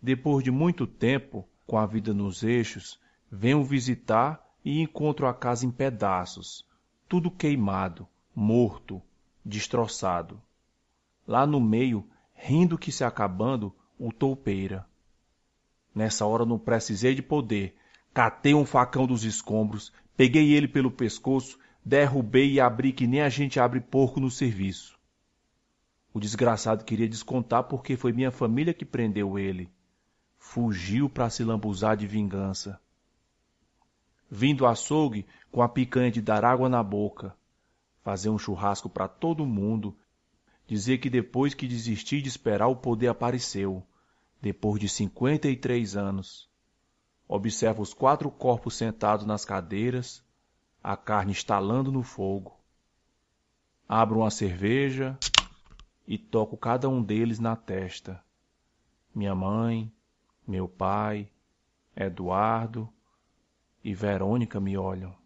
Depois 0.00 0.44
de 0.44 0.50
muito 0.50 0.86
tempo, 0.86 1.48
com 1.66 1.78
a 1.78 1.86
vida 1.86 2.12
nos 2.12 2.42
eixos, 2.42 3.00
venho 3.30 3.64
visitar 3.64 4.44
e 4.64 4.80
encontro 4.80 5.26
a 5.26 5.34
casa 5.34 5.66
em 5.66 5.70
pedaços, 5.70 6.66
tudo 7.08 7.30
queimado, 7.30 8.06
morto, 8.34 9.02
destroçado. 9.44 10.40
Lá 11.26 11.46
no 11.46 11.60
meio, 11.60 12.06
rindo 12.34 12.78
que 12.78 12.92
se 12.92 13.04
acabando, 13.04 13.74
o 13.98 14.12
toupeira. 14.12 14.86
Nessa 15.94 16.26
hora 16.26 16.44
não 16.44 16.58
precisei 16.58 17.14
de 17.14 17.22
poder, 17.22 17.76
catei 18.12 18.54
um 18.54 18.64
facão 18.64 19.06
dos 19.06 19.24
escombros 19.24 19.92
Peguei 20.16 20.52
ele 20.52 20.68
pelo 20.68 20.90
pescoço, 20.90 21.58
derrubei 21.84 22.52
e 22.52 22.60
abri 22.60 22.92
que 22.92 23.06
nem 23.06 23.22
a 23.22 23.28
gente 23.28 23.58
abre 23.58 23.80
porco 23.80 24.20
no 24.20 24.30
serviço. 24.30 24.98
O 26.14 26.20
desgraçado 26.20 26.84
queria 26.84 27.08
descontar 27.08 27.64
porque 27.64 27.96
foi 27.96 28.12
minha 28.12 28.30
família 28.30 28.74
que 28.74 28.84
prendeu 28.84 29.38
ele. 29.38 29.70
Fugiu 30.38 31.08
para 31.08 31.30
se 31.30 31.42
lambuzar 31.42 31.96
de 31.96 32.06
vingança. 32.06 32.78
Vim 34.30 34.54
do 34.54 34.66
açougue 34.66 35.26
com 35.50 35.62
a 35.62 35.68
picanha 35.68 36.10
de 36.10 36.20
dar 36.20 36.44
água 36.44 36.68
na 36.68 36.82
boca, 36.82 37.34
fazer 38.02 38.28
um 38.28 38.38
churrasco 38.38 38.88
para 38.88 39.08
todo 39.08 39.46
mundo, 39.46 39.96
dizer 40.66 40.98
que 40.98 41.08
depois 41.08 41.54
que 41.54 41.68
desisti 41.68 42.20
de 42.20 42.28
esperar 42.28 42.66
o 42.68 42.76
poder 42.76 43.08
apareceu, 43.08 43.82
depois 44.40 44.80
de 44.80 44.88
cinquenta 44.88 45.48
e 45.48 45.56
três 45.56 45.96
anos. 45.96 46.50
Observa 47.34 47.80
os 47.80 47.94
quatro 47.94 48.30
corpos 48.30 48.76
sentados 48.76 49.24
nas 49.24 49.42
cadeiras, 49.42 50.22
a 50.84 50.94
carne 50.98 51.32
estalando 51.32 51.90
no 51.90 52.02
fogo. 52.02 52.54
Abro 53.88 54.18
uma 54.18 54.30
cerveja 54.30 55.18
e 56.06 56.18
toco 56.18 56.58
cada 56.58 56.90
um 56.90 57.02
deles 57.02 57.38
na 57.38 57.56
testa. 57.56 58.22
Minha 59.14 59.34
mãe, 59.34 59.90
meu 60.46 60.68
pai, 60.68 61.26
Eduardo 61.96 62.86
e 63.82 63.94
Verônica 63.94 64.60
me 64.60 64.76
olham. 64.76 65.16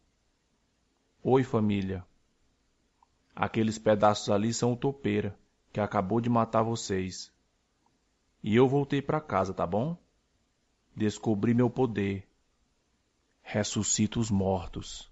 Oi, 1.25 1.43
família. 1.43 2.07
Aqueles 3.35 3.81
pedaços 3.81 4.31
ali 4.31 4.55
são 4.55 4.75
o 4.75 4.77
topeira, 4.77 5.37
que 5.73 5.81
acabou 5.81 6.21
de 6.21 6.31
matar 6.31 6.63
vocês. 6.63 7.33
E 8.45 8.55
eu 8.55 8.69
voltei 8.69 9.03
para 9.03 9.21
casa, 9.21 9.53
tá 9.53 9.67
bom? 9.67 9.99
Descobri 10.97 11.53
meu 11.53 11.69
poder. 11.69 12.27
Ressuscito 13.43 14.19
os 14.19 14.31
mortos. 14.31 15.11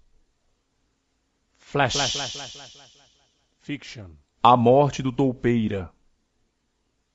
Flash. 1.59 1.93
Fiction. 3.59 4.09
A 4.41 4.57
morte 4.57 5.03
do 5.03 5.11
Toupeira. 5.11 5.93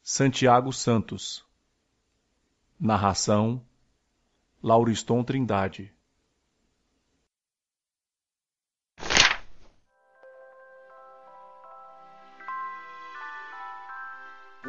Santiago 0.03 0.73
Santos. 0.73 1.45
Narração: 2.79 3.61
Lauriston 4.63 5.25
Trindade. 5.25 5.93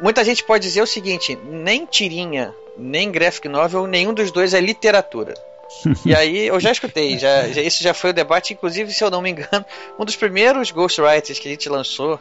Muita 0.02 0.24
gente 0.24 0.42
pode 0.42 0.64
dizer 0.64 0.82
o 0.82 0.86
seguinte: 0.86 1.38
nem 1.44 1.86
tirinha, 1.86 2.52
nem 2.76 3.10
graphic 3.10 3.48
novel, 3.48 3.86
nenhum 3.86 4.12
dos 4.12 4.32
dois 4.32 4.52
é 4.52 4.60
literatura. 4.60 5.32
e 6.04 6.12
aí 6.14 6.48
eu 6.48 6.58
já 6.58 6.72
escutei, 6.72 7.16
já, 7.16 7.48
já, 7.48 7.62
isso 7.62 7.82
já 7.82 7.94
foi 7.94 8.10
o 8.10 8.12
debate, 8.12 8.52
inclusive, 8.52 8.92
se 8.92 9.02
eu 9.02 9.10
não 9.10 9.22
me 9.22 9.30
engano, 9.30 9.64
um 9.98 10.04
dos 10.04 10.16
primeiros 10.16 10.72
ghostwriters 10.72 11.38
que 11.38 11.46
a 11.46 11.50
gente 11.52 11.68
lançou, 11.68 12.18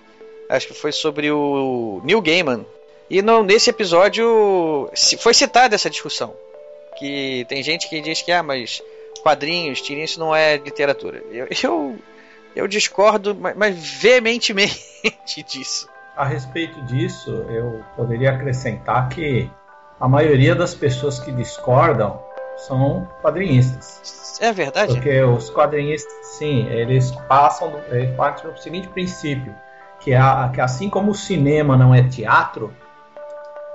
acho 0.48 0.68
que 0.68 0.74
foi 0.76 0.92
sobre 0.92 1.32
o 1.32 2.02
Neil 2.06 2.22
Gaiman. 2.22 2.66
E 3.10 3.22
no, 3.22 3.44
nesse 3.44 3.72
episódio 3.72 4.90
foi 5.20 5.34
citada 5.34 5.76
essa 5.76 5.90
discussão. 5.90 6.34
Que 6.98 7.46
tem 7.50 7.64
gente 7.64 7.90
que 7.90 8.00
diz 8.00 8.22
que, 8.22 8.32
ah, 8.32 8.44
mas 8.44 8.82
quadrinhos, 9.24 9.82
tirinhas, 9.82 10.12
isso 10.12 10.20
não 10.20 10.34
é 10.34 10.56
literatura. 10.58 11.22
Eu, 11.32 11.48
eu, 11.64 12.00
eu 12.56 12.68
discordo, 12.68 13.36
mas, 13.36 13.58
mas 13.58 13.76
veementemente 13.76 14.80
disso. 15.46 15.90
A 16.22 16.26
respeito 16.26 16.80
disso, 16.84 17.32
eu 17.50 17.84
poderia 17.96 18.30
acrescentar 18.30 19.10
que 19.10 19.50
a 20.00 20.08
maioria 20.08 20.54
das 20.54 20.76
pessoas 20.76 21.20
que 21.20 21.32
discordam 21.32 22.22
são 22.58 23.08
quadrinistas. 23.24 24.38
É 24.40 24.54
verdade? 24.54 24.94
Porque 24.94 25.20
os 25.24 25.50
quadrinistas, 25.50 26.14
sim, 26.38 26.68
eles 26.68 27.10
passam, 27.28 27.74
eles 27.90 28.16
partem 28.16 28.52
do 28.52 28.60
seguinte 28.60 28.88
princípio, 28.90 29.52
que, 30.00 30.14
a, 30.14 30.52
que 30.54 30.62
assim 30.62 30.92
como 30.92 31.10
o 31.10 31.16
cinema 31.16 31.76
não 31.76 31.92
é 31.92 32.04
teatro, 32.04 32.72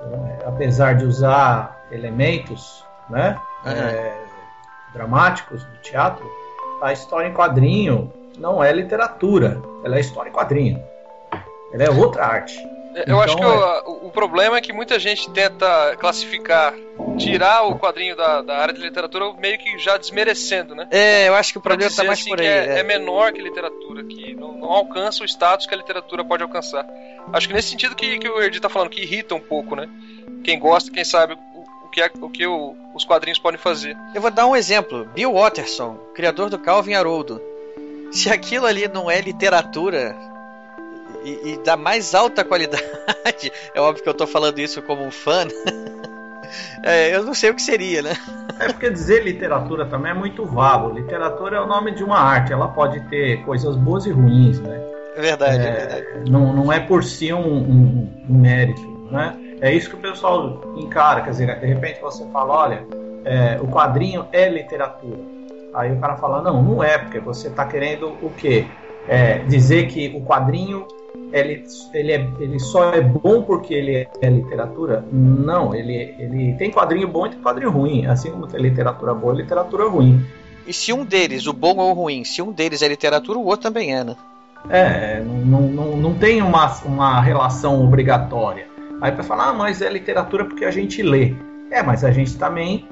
é, 0.00 0.46
apesar 0.46 0.94
de 0.94 1.04
usar 1.04 1.85
elementos 1.90 2.87
né, 3.11 3.37
Uhum. 3.64 3.72
é, 3.72 4.18
dramáticos 4.92 5.64
do 5.64 5.78
teatro, 5.78 6.24
a 6.80 6.92
história 6.92 7.26
em 7.26 7.35
quadrinho 7.35 8.12
não 8.38 8.62
é 8.62 8.70
literatura, 8.72 9.61
ela 9.85 9.96
é 9.96 10.00
história 10.00 10.30
em 10.30 10.32
quadrinho. 10.32 10.80
Ela 11.72 11.85
é 11.85 11.90
outra 11.90 12.24
arte. 12.26 12.57
Eu 13.07 13.20
acho 13.20 13.37
que 13.37 13.42
Então, 13.42 13.83
o, 13.87 14.07
o 14.07 14.11
problema 14.11 14.57
é 14.57 14.61
que 14.62 14.72
muita 14.72 14.98
gente 14.98 15.31
tenta 15.31 15.94
classificar, 15.98 16.72
tirar 17.18 17.64
o 17.64 17.79
quadrinho 17.79 18.16
da, 18.16 18.40
da 18.40 18.57
área 18.57 18.72
de 18.72 18.81
literatura 18.81 19.31
meio 19.35 19.59
que 19.59 19.79
já 19.79 19.98
desmerecendo, 19.98 20.74
né? 20.74 20.88
É, 20.90 21.29
eu 21.29 21.35
acho 21.35 21.52
que 21.52 21.59
o 21.59 21.61
problema 21.61 21.90
dizer 21.90 22.00
tá 22.02 22.07
mais 22.07 22.20
assim 22.20 22.31
por 22.31 22.38
que 22.38 22.44
aí. 22.46 22.48
é, 22.48 22.76
é. 22.76 22.79
é 22.79 22.83
menor 22.83 23.33
que 23.33 23.42
literatura, 23.42 24.02
que 24.05 24.35
não, 24.35 24.52
não 24.52 24.72
alcança 24.72 25.22
o 25.22 25.26
status 25.26 25.66
que 25.66 25.74
a 25.74 25.76
literatura 25.76 26.24
pode 26.24 26.42
alcançar. 26.42 26.87
Acho 27.35 27.46
que 27.48 27.52
nesse 27.52 27.68
sentido 27.68 27.94
que, 27.94 28.18
que 28.18 28.29
o 28.29 28.40
Erdi 28.40 28.61
tá 28.61 28.70
falando, 28.70 28.88
que 28.88 29.02
irrita 29.02 29.35
um 29.35 29.40
pouco, 29.40 29.76
né? 29.76 29.87
Quem 30.42 30.59
gosta, 30.59 30.90
quem 30.90 31.05
sabe 31.05 31.35
o, 31.35 31.37
o 31.85 31.88
que, 31.90 32.00
é, 32.00 32.11
o 32.22 32.31
que 32.31 32.46
o- 32.46 32.74
os 32.94 33.05
quadrinhos 33.05 33.38
podem 33.38 33.59
fazer. 33.61 33.94
Eu 34.14 34.22
vou 34.22 34.31
dar 34.31 34.46
um 34.46 34.57
exemplo. 34.57 35.05
Bill 35.14 35.35
Watterson, 35.35 35.98
criador 36.14 36.48
do 36.48 36.59
Calvin 36.59 36.94
Haroldo. 36.94 37.42
Se 38.11 38.31
aquilo 38.31 38.64
ali 38.64 38.88
não 38.88 39.11
é 39.11 39.20
literatura 39.20 40.16
e, 41.28 41.52
e 41.54 41.64
da 41.64 41.76
mais 41.76 42.14
alta 42.14 42.44
qualidade, 42.44 42.82
é 43.74 43.80
óbvio 43.80 44.02
que 44.02 44.08
eu 44.08 44.14
tô 44.14 44.26
falando 44.26 44.58
isso 44.58 44.80
como 44.82 45.04
um 45.04 45.10
fã, 45.10 45.46
é, 46.84 47.14
eu 47.14 47.24
não 47.24 47.34
sei 47.34 47.50
o 47.50 47.54
que 47.54 47.62
seria, 47.62 48.02
né? 48.02 48.14
É 48.58 48.66
porque 48.68 48.88
dizer 48.90 49.22
literatura 49.24 49.84
também 49.86 50.12
é 50.12 50.14
muito 50.14 50.46
vago. 50.46 50.90
Literatura 50.90 51.58
é 51.58 51.60
o 51.60 51.66
nome 51.66 51.90
de 51.90 52.02
uma 52.02 52.18
arte, 52.18 52.52
ela 52.52 52.68
pode 52.68 53.00
ter 53.08 53.44
coisas 53.44 53.76
boas 53.76 54.06
e 54.06 54.10
ruins, 54.10 54.58
né? 54.60 54.80
É 55.16 55.20
verdade, 55.20 55.58
é, 55.58 55.68
É, 55.68 55.86
verdade. 55.86 56.30
Não, 56.30 56.52
não 56.54 56.72
é 56.72 56.80
por 56.80 57.04
si 57.04 57.32
um, 57.32 57.38
um- 57.46 58.08
um 58.30 58.38
mérito, 58.38 58.80
né? 59.10 59.34
É 59.60 59.72
isso 59.74 59.90
que 59.90 59.96
o 59.96 60.00
pessoal 60.00 60.60
encara, 60.76 61.22
quer 61.22 61.30
dizer, 61.30 61.58
de 61.58 61.66
repente 61.66 62.00
você 62.00 62.24
fala, 62.30 62.54
olha, 62.54 62.86
é, 63.24 63.58
o 63.60 63.66
quadrinho 63.66 64.26
é 64.32 64.48
literatura. 64.48 65.18
Aí 65.74 65.92
o 65.92 66.00
cara 66.00 66.16
fala, 66.16 66.40
não, 66.42 66.62
não 66.62 66.82
é, 66.82 66.96
porque 66.96 67.18
você 67.18 67.48
está 67.48 67.66
querendo 67.66 68.08
o 68.22 68.30
quê? 68.30 68.66
É, 69.08 69.38
dizer 69.40 69.88
que 69.88 70.14
o 70.16 70.24
quadrinho 70.24 70.86
ele, 71.33 71.64
ele, 71.92 72.12
é, 72.12 72.29
ele 72.38 72.59
só 72.59 72.90
é 72.92 73.00
bom 73.00 73.42
porque 73.42 73.74
ele 73.74 74.09
é 74.20 74.31
literatura? 74.31 75.05
Não, 75.12 75.74
ele, 75.74 76.14
ele 76.18 76.55
tem 76.55 76.70
quadrinho 76.70 77.09
bom 77.09 77.26
e 77.26 77.31
tem 77.31 77.40
quadrinho 77.40 77.70
ruim. 77.70 78.07
Assim 78.07 78.31
como 78.31 78.46
tem 78.46 78.61
literatura 78.61 79.14
boa 79.14 79.35
e 79.35 79.38
literatura 79.38 79.88
ruim. 79.88 80.24
E 80.66 80.72
se 80.72 80.92
um 80.92 81.05
deles, 81.05 81.46
o 81.46 81.52
bom 81.52 81.76
ou 81.76 81.90
o 81.90 81.94
ruim, 81.94 82.24
se 82.24 82.42
um 82.42 82.52
deles 82.52 82.83
é 82.83 82.88
literatura, 82.88 83.38
o 83.38 83.44
outro 83.44 83.62
também 83.62 83.94
é, 83.94 84.02
né? 84.02 84.16
É, 84.68 85.20
não, 85.20 85.62
não, 85.62 85.96
não 85.96 86.14
tem 86.14 86.42
uma, 86.42 86.66
uma 86.85 87.20
relação 87.20 87.85
obrigatória. 87.85 88.66
Aí 89.00 89.12
para 89.12 89.22
falar, 89.22 89.50
ah, 89.50 89.52
mas 89.52 89.83
é 89.83 89.88
literatura 89.88 90.44
porque 90.44 90.64
a 90.64 90.70
gente 90.70 91.02
lê. 91.02 91.35
É, 91.70 91.83
mas 91.83 92.05
a 92.05 92.11
gente 92.11 92.37
também 92.37 92.88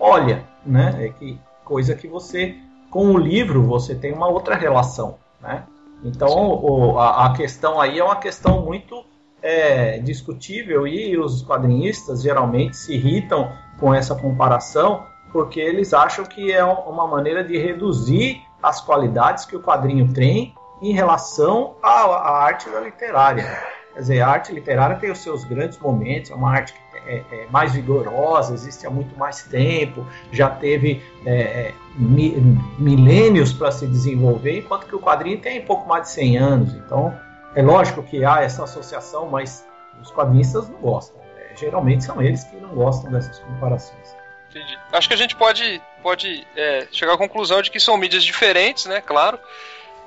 olha, 0.00 0.44
né? 0.64 0.96
É 0.98 1.08
que 1.08 1.38
coisa 1.64 1.94
que 1.94 2.08
você, 2.08 2.56
com 2.90 3.12
o 3.12 3.18
livro, 3.18 3.62
você 3.62 3.94
tem 3.94 4.12
uma 4.12 4.28
outra 4.28 4.56
relação, 4.56 5.16
né? 5.40 5.62
Então, 6.04 6.28
o- 6.62 6.98
a, 6.98 7.26
a 7.26 7.32
questão 7.34 7.80
aí 7.80 7.98
é 7.98 8.04
uma 8.04 8.16
questão 8.16 8.62
muito 8.62 9.04
é, 9.42 9.98
discutível 9.98 10.86
e 10.88 11.16
os 11.18 11.42
quadrinistas 11.44 12.22
geralmente 12.22 12.76
se 12.76 12.94
irritam 12.94 13.52
com 13.78 13.94
essa 13.94 14.14
comparação 14.14 15.04
porque 15.32 15.60
eles 15.60 15.92
acham 15.92 16.24
que 16.24 16.50
é 16.52 16.64
uma 16.64 17.06
maneira 17.06 17.44
de 17.44 17.56
reduzir 17.58 18.40
as 18.62 18.80
qualidades 18.80 19.44
que 19.44 19.54
o 19.54 19.60
quadrinho 19.60 20.12
tem 20.12 20.54
em 20.80 20.92
relação 20.92 21.74
à, 21.82 21.88
à 22.04 22.38
arte 22.44 22.68
da 22.70 22.80
literária. 22.80 23.44
Quer 23.92 24.00
dizer, 24.00 24.20
a 24.20 24.28
arte 24.28 24.52
literária 24.52 24.96
tem 24.96 25.10
os 25.10 25.18
seus 25.18 25.44
grandes 25.44 25.78
momentos, 25.78 26.30
é 26.30 26.34
uma 26.34 26.50
arte 26.50 26.72
que 26.72 26.80
é, 27.06 27.22
é 27.30 27.46
mais 27.50 27.72
vigorosa, 27.72 28.54
existe 28.54 28.86
há 28.86 28.90
muito 28.90 29.16
mais 29.18 29.42
tempo, 29.42 30.06
já 30.32 30.48
teve 30.50 31.02
é, 31.24 31.34
é, 31.34 31.74
mi- 31.96 32.36
milênios 32.78 33.52
para 33.52 33.70
se 33.72 33.86
desenvolver, 33.86 34.58
enquanto 34.58 34.86
que 34.86 34.94
o 34.94 35.00
quadrinho 35.00 35.40
tem 35.40 35.60
pouco 35.62 35.88
mais 35.88 36.04
de 36.04 36.10
100 36.10 36.36
anos. 36.38 36.74
Então, 36.74 37.18
é 37.54 37.62
lógico 37.62 38.02
que 38.02 38.24
há 38.24 38.42
essa 38.42 38.64
associação, 38.64 39.28
mas 39.28 39.66
os 40.02 40.10
quadrinistas 40.12 40.68
não 40.68 40.78
gostam. 40.78 41.16
É, 41.38 41.56
geralmente 41.56 42.04
são 42.04 42.20
eles 42.20 42.44
que 42.44 42.56
não 42.56 42.70
gostam 42.70 43.10
dessas 43.10 43.38
comparações. 43.38 44.16
Entendi. 44.50 44.78
Acho 44.92 45.08
que 45.08 45.14
a 45.14 45.18
gente 45.18 45.36
pode, 45.36 45.82
pode 46.02 46.46
é, 46.56 46.86
chegar 46.92 47.14
à 47.14 47.18
conclusão 47.18 47.60
de 47.62 47.70
que 47.70 47.80
são 47.80 47.96
mídias 47.96 48.24
diferentes, 48.24 48.86
né? 48.86 49.00
Claro, 49.00 49.38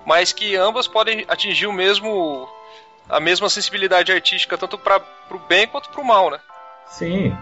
mas 0.06 0.32
que 0.34 0.56
ambas 0.56 0.88
podem 0.88 1.26
atingir 1.28 1.68
o 1.68 1.74
mesmo 1.74 2.48
a 3.08 3.20
mesma 3.20 3.50
sensibilidade 3.50 4.12
artística 4.12 4.56
tanto 4.56 4.78
para 4.78 5.02
o 5.32 5.40
bem 5.40 5.68
quanto 5.68 5.90
para 5.90 6.02
o 6.02 6.06
mal, 6.06 6.30
né? 6.30 6.40
Sim, 6.90 7.36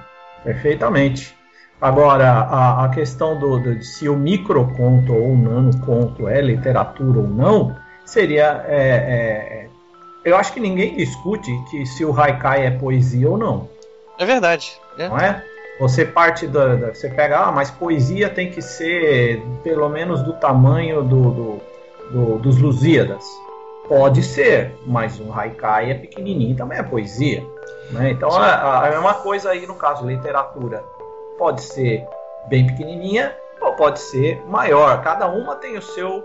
perfeitamente. 0.43 1.35
Agora, 1.81 2.27
a, 2.31 2.85
a 2.85 2.89
questão 2.89 3.37
do, 3.39 3.59
do- 3.59 3.75
de 3.75 3.85
se 3.85 4.09
o 4.09 4.15
microconto 4.15 5.13
ou 5.13 5.33
o 5.33 5.37
nanoconto 5.37 6.27
é 6.27 6.41
literatura 6.41 7.19
ou 7.19 7.27
não, 7.27 7.75
seria. 8.05 8.63
é, 8.67 8.77
é, 8.79 9.69
eu 10.25 10.35
acho 10.35 10.51
que 10.53 10.59
ninguém 10.59 10.95
discute 10.95 11.51
que 11.69 11.85
se 11.85 12.03
o 12.03 12.19
haikai 12.19 12.65
é 12.65 12.71
poesia 12.71 13.29
ou 13.29 13.37
não, 13.37 13.69
É 14.17 14.25
verdade. 14.25 14.73
né? 14.97 15.07
não 15.07 15.17
é? 15.19 15.43
Você 15.79 16.03
parte 16.03 16.47
da. 16.47 16.75
da- 16.75 16.93
você 16.95 17.07
pega, 17.09 17.37
ah, 17.41 17.51
mas 17.51 17.69
poesia 17.69 18.27
tem 18.29 18.49
que 18.49 18.61
ser 18.61 19.39
pelo 19.63 19.87
menos 19.87 20.23
do 20.23 20.33
tamanho 20.33 21.03
do, 21.03 21.31
do- 21.31 21.61
do- 22.11 22.39
dos 22.39 22.57
Lusíadas. 22.57 23.23
Pode 23.87 24.23
ser, 24.23 24.73
mas 24.85 25.19
um 25.19 25.31
haikai 25.31 25.91
é 25.91 25.93
pequenininho 25.93 26.55
também 26.57 26.79
é 26.79 26.83
poesia. 26.83 27.45
Né? 27.91 28.11
Então 28.11 28.31
Sim. 28.31 28.39
a, 28.39 28.87
a 28.87 28.89
mesma 28.89 29.13
coisa 29.15 29.51
aí 29.51 29.65
no 29.65 29.75
caso 29.75 30.05
literatura. 30.05 30.83
Pode 31.37 31.61
ser 31.61 32.05
bem 32.47 32.67
pequenininha 32.67 33.35
ou 33.61 33.73
pode 33.73 33.99
ser 33.99 34.43
maior. 34.47 35.01
Cada 35.01 35.27
uma 35.27 35.55
tem 35.55 35.77
o 35.77 35.81
seu 35.81 36.23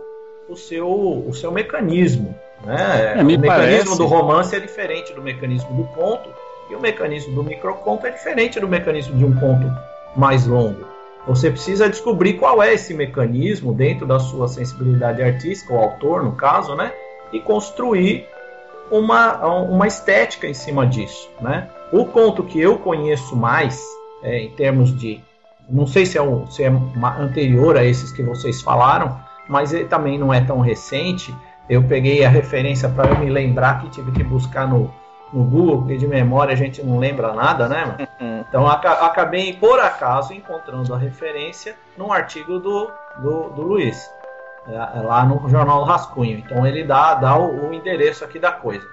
o 0.49 0.57
seu 0.57 0.89
o 0.89 1.33
seu 1.35 1.53
mecanismo. 1.53 2.35
Né? 2.65 3.15
É, 3.19 3.23
o 3.23 3.25
mecanismo 3.25 3.47
parece- 3.47 3.99
do 3.99 4.07
romance 4.07 4.55
é 4.55 4.61
diferente 4.61 5.13
do 5.13 5.23
mecanismo 5.23 5.75
do 5.75 5.85
conto 5.95 6.29
e 6.71 6.75
o 6.75 6.81
mecanismo 6.81 7.35
do 7.35 7.43
microconto 7.43 8.07
é 8.07 8.11
diferente 8.11 8.59
do 8.59 8.69
mecanismo 8.69 9.17
de 9.17 9.25
um 9.25 9.35
conto 9.35 9.71
mais 10.17 10.47
longo. 10.47 10.87
Você 11.27 11.51
precisa 11.51 11.89
descobrir 11.89 12.35
qual 12.35 12.63
é 12.63 12.75
esse 12.75 12.93
mecanismo 12.95 13.73
dentro 13.73 14.07
da 14.07 14.19
sua 14.19 14.49
sensibilidade 14.49 15.23
artística, 15.23 15.73
o 15.73 15.79
autor, 15.79 16.23
no 16.25 16.33
caso, 16.33 16.75
né? 16.75 16.93
E 17.33 17.41
construir 17.41 18.27
uma, 18.93 19.37
uma 19.47 19.87
estética 19.87 20.47
em 20.47 20.55
cima 20.55 20.87
disso, 20.87 21.29
né? 21.41 21.69
O 21.93 22.05
conto 22.07 22.43
que 22.45 22.61
eu 22.61 22.79
conheço 22.79 23.35
mais, 23.37 23.83
é, 24.23 24.39
em 24.45 24.51
termos 24.51 24.97
de. 24.97 25.21
Não 25.69 25.87
sei 25.87 26.05
se 26.07 26.19
é, 26.19 26.23
um, 26.23 26.51
se 26.51 26.63
é 26.65 26.69
anterior 27.19 27.77
a 27.77 27.85
esses 27.85 28.13
que 28.13 28.23
vocês 28.23 28.61
falaram, 28.63 29.19
mas 29.49 29.73
ele 29.73 29.85
também 29.87 30.19
não 30.19 30.33
é 30.33 30.41
tão 30.41 30.61
recente. 30.61 31.35
Eu 31.69 31.83
peguei 31.85 32.25
a 32.25 32.29
referência 32.29 32.89
para 32.89 33.11
eu 33.11 33.19
me 33.19 33.31
lembrar 33.31 33.81
que 33.81 33.89
tive 33.91 34.11
que 34.13 34.23
buscar 34.25 34.67
no, 34.69 34.93
no 35.33 35.45
Google, 35.45 35.79
porque 35.79 35.97
de 35.97 36.07
memória 36.07 36.53
a 36.53 36.57
gente 36.57 36.83
não 36.83 36.99
lembra 36.99 37.33
nada, 37.33 37.69
né? 37.69 37.85
mano? 37.87 38.45
Então 38.49 38.67
aca- 38.67 39.07
acabei, 39.07 39.53
por 39.55 39.79
acaso, 39.81 40.35
encontrando 40.35 40.93
a 40.93 40.99
referência 40.99 41.75
num 41.97 42.13
artigo 42.13 42.59
do, 42.59 42.91
do, 43.19 43.49
do 43.51 43.63
Luiz, 43.63 44.11
lá 44.67 45.25
no 45.25 45.49
Jornal 45.49 45.83
Rascunho. 45.85 46.39
Então 46.39 46.67
ele 46.67 46.85
dá, 46.85 47.15
dá 47.15 47.37
o, 47.37 47.69
o 47.69 47.75
endereço 47.75 48.25
aqui 48.25 48.39
da 48.39 48.53
coisa. 48.53 48.87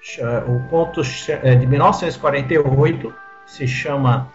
Cha- 0.00 0.44
O 0.46 0.60
conto 0.68 1.00
é 1.42 1.54
de 1.54 1.66
1948 1.66 3.14
se 3.46 3.66
chama 3.66 4.28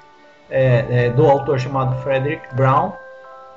é, 0.49 0.85
é, 1.05 1.09
do 1.09 1.25
autor 1.29 1.59
chamado 1.59 2.01
Frederick 2.01 2.53
Brown 2.55 2.93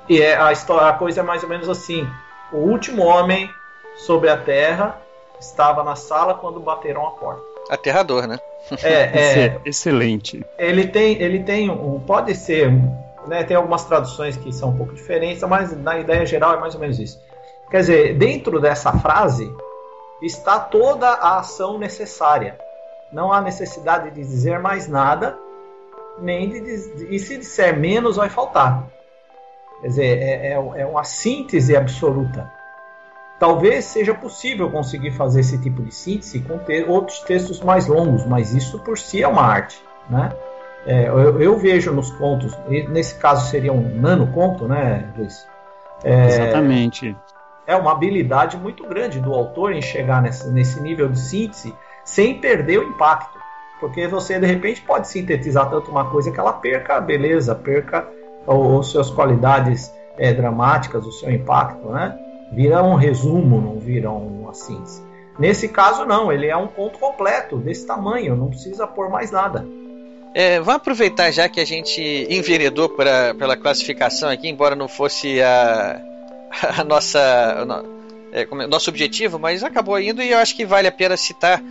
e 0.07 0.21
é 0.21 0.37
a 0.37 0.51
história, 0.51 0.87
a 0.87 0.93
coisa 0.93 1.21
é 1.21 1.23
mais 1.23 1.43
ou 1.43 1.49
menos 1.49 1.67
assim: 1.67 2.07
o 2.51 2.57
último 2.57 3.03
homem 3.03 3.49
sobre 3.97 4.29
a 4.29 4.37
Terra 4.37 4.97
estava 5.39 5.83
na 5.83 5.95
sala 5.95 6.35
quando 6.35 6.59
bateram 6.59 7.05
a 7.07 7.11
porta. 7.11 7.41
Aterrador, 7.69 8.27
né? 8.27 8.39
É, 8.83 8.93
é, 8.93 9.15
Exce- 9.17 9.59
Excelente. 9.65 10.45
ele 10.57 10.87
tem, 10.87 11.21
ele 11.21 11.39
tem 11.43 11.69
um, 11.69 11.99
pode 11.99 12.33
ser, 12.35 12.71
né, 13.27 13.43
tem 13.43 13.55
algumas 13.55 13.83
traduções 13.85 14.37
que 14.37 14.51
são 14.53 14.69
um 14.69 14.77
pouco 14.77 14.93
diferentes, 14.93 15.43
mas 15.43 15.75
na 15.77 15.99
ideia 15.99 16.25
geral 16.25 16.53
é 16.53 16.59
mais 16.59 16.75
ou 16.75 16.81
menos 16.81 16.99
isso. 16.99 17.19
Quer 17.69 17.79
dizer, 17.79 18.17
dentro 18.17 18.59
dessa 18.59 18.93
frase 18.93 19.53
está 20.21 20.59
toda 20.59 21.09
a 21.09 21.39
ação 21.39 21.77
necessária. 21.77 22.57
Não 23.11 23.31
há 23.31 23.41
necessidade 23.41 24.11
de 24.11 24.21
dizer 24.21 24.59
mais 24.59 24.87
nada, 24.87 25.37
nem 26.19 26.49
de, 26.49 27.07
e 27.09 27.19
se 27.19 27.37
disser 27.37 27.77
menos 27.77 28.15
vai 28.17 28.29
faltar. 28.29 28.87
Quer 29.81 29.87
dizer, 29.87 30.17
é, 30.17 30.47
é, 30.47 30.51
é 30.53 30.85
uma 30.85 31.03
síntese 31.03 31.75
absoluta. 31.75 32.51
Talvez 33.39 33.85
seja 33.85 34.13
possível 34.13 34.71
conseguir 34.71 35.11
fazer 35.11 35.41
esse 35.41 35.57
tipo 35.57 35.83
de 35.83 35.93
síntese 35.93 36.39
com 36.39 36.59
outros 36.89 37.19
textos 37.19 37.59
mais 37.61 37.85
longos, 37.85 38.25
mas 38.25 38.53
isso 38.53 38.79
por 38.79 38.97
si 38.97 39.21
é 39.21 39.27
uma 39.27 39.41
arte, 39.41 39.83
né? 40.09 40.29
É, 40.85 41.07
eu, 41.07 41.41
eu 41.41 41.57
vejo 41.57 41.91
nos 41.91 42.11
contos, 42.11 42.55
e 42.69 42.87
nesse 42.87 43.15
caso 43.15 43.49
seria 43.49 43.73
um 43.73 43.99
nano 43.99 44.27
conto, 44.27 44.67
né, 44.67 45.11
Luiz? 45.17 45.47
É, 46.03 46.27
Exatamente. 46.27 47.15
É 47.65 47.75
uma 47.75 47.91
habilidade 47.91 48.57
muito 48.57 48.87
grande 48.87 49.19
do 49.19 49.33
autor 49.33 49.73
em 49.73 49.81
chegar 49.81 50.21
nesse, 50.21 50.47
nesse 50.51 50.79
nível 50.79 51.09
de 51.09 51.19
síntese 51.19 51.73
sem 52.03 52.39
perder 52.39 52.79
o 52.79 52.83
impacto. 52.83 53.39
Porque 53.79 54.07
você, 54.07 54.39
de 54.39 54.45
repente, 54.45 54.81
pode 54.81 55.07
sintetizar 55.07 55.69
tanto 55.69 55.89
uma 55.89 56.09
coisa 56.09 56.31
que 56.31 56.39
ela 56.39 56.53
perca 56.53 56.95
a 56.95 57.01
beleza, 57.01 57.55
perca 57.55 58.07
as 58.47 58.87
suas 58.87 59.09
qualidades 59.09 59.91
é, 60.17 60.31
dramáticas, 60.31 61.05
o 61.05 61.11
seu 61.11 61.31
impacto, 61.31 61.89
né? 61.89 62.17
Vira 62.51 62.83
um 62.83 62.93
resumo, 62.93 63.59
não 63.59 63.79
vira 63.79 64.11
uma 64.11 64.53
síntese. 64.53 65.03
Nesse 65.37 65.67
caso, 65.67 66.05
não, 66.05 66.31
ele 66.31 66.47
é 66.47 66.55
um 66.55 66.67
conto 66.67 66.99
completo, 66.99 67.57
desse 67.57 67.85
tamanho, 67.85 68.35
não 68.35 68.47
precisa 68.47 68.87
pôr 68.87 69.09
mais 69.09 69.31
nada. 69.31 69.65
É, 70.37 70.59
vamos 70.59 70.75
aproveitar 70.75 71.31
já 71.31 71.47
que 71.47 71.61
a 71.61 71.65
gente 71.65 72.01
enveredou 72.29 72.89
pra, 72.89 73.33
pela 73.35 73.55
classificação 73.55 74.29
aqui, 74.29 74.49
embora 74.49 74.75
não 74.75 74.89
fosse 74.89 75.41
a, 75.41 76.01
a 76.77 76.83
nossa, 76.83 77.65
é, 78.33 78.41
é, 78.41 78.67
nosso 78.67 78.89
objetivo, 78.89 79.39
mas 79.39 79.63
acabou 79.63 79.97
indo 79.97 80.21
e 80.21 80.31
eu 80.31 80.37
acho 80.37 80.53
que 80.53 80.65
vale 80.65 80.89
a 80.89 80.91
pena 80.91 81.15
citar. 81.15 81.63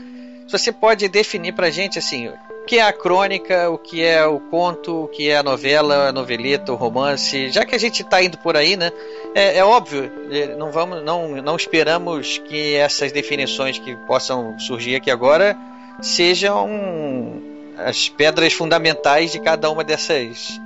Se 0.46 0.58
você 0.58 0.72
pode 0.72 1.06
definir 1.08 1.52
pra 1.52 1.68
gente 1.68 1.98
assim, 1.98 2.28
o 2.28 2.64
que 2.66 2.78
é 2.78 2.82
a 2.82 2.90
crônica, 2.90 3.68
o 3.68 3.76
que 3.76 4.02
é 4.02 4.24
o 4.24 4.40
conto, 4.40 5.04
o 5.04 5.08
que 5.08 5.28
é 5.28 5.36
a 5.36 5.42
novela, 5.42 6.08
a 6.08 6.12
noveleta, 6.12 6.72
o 6.72 6.74
romance, 6.74 7.50
já 7.50 7.66
que 7.66 7.74
a 7.74 7.78
gente 7.78 8.00
está 8.00 8.22
indo 8.22 8.38
por 8.38 8.56
aí, 8.56 8.78
né? 8.78 8.90
É, 9.34 9.58
é, 9.58 9.64
óbvio, 9.64 10.10
é, 10.30 10.56
não 10.56 10.72
vamos, 10.72 11.04
não, 11.04 11.28
não 11.42 11.54
esperamos 11.54 12.38
que 12.38 12.76
essas 12.76 13.12
definições 13.12 13.78
que 13.78 13.94
possam 14.06 14.58
surgir 14.58 14.96
aqui 14.96 15.10
agora 15.10 15.54
sejam 16.00 17.52
as 17.78 18.08
pedras 18.08 18.52
fundamentais 18.52 19.32
de 19.32 19.40
cada 19.40 19.70
uma 19.70 19.84
dessas, 19.84 20.60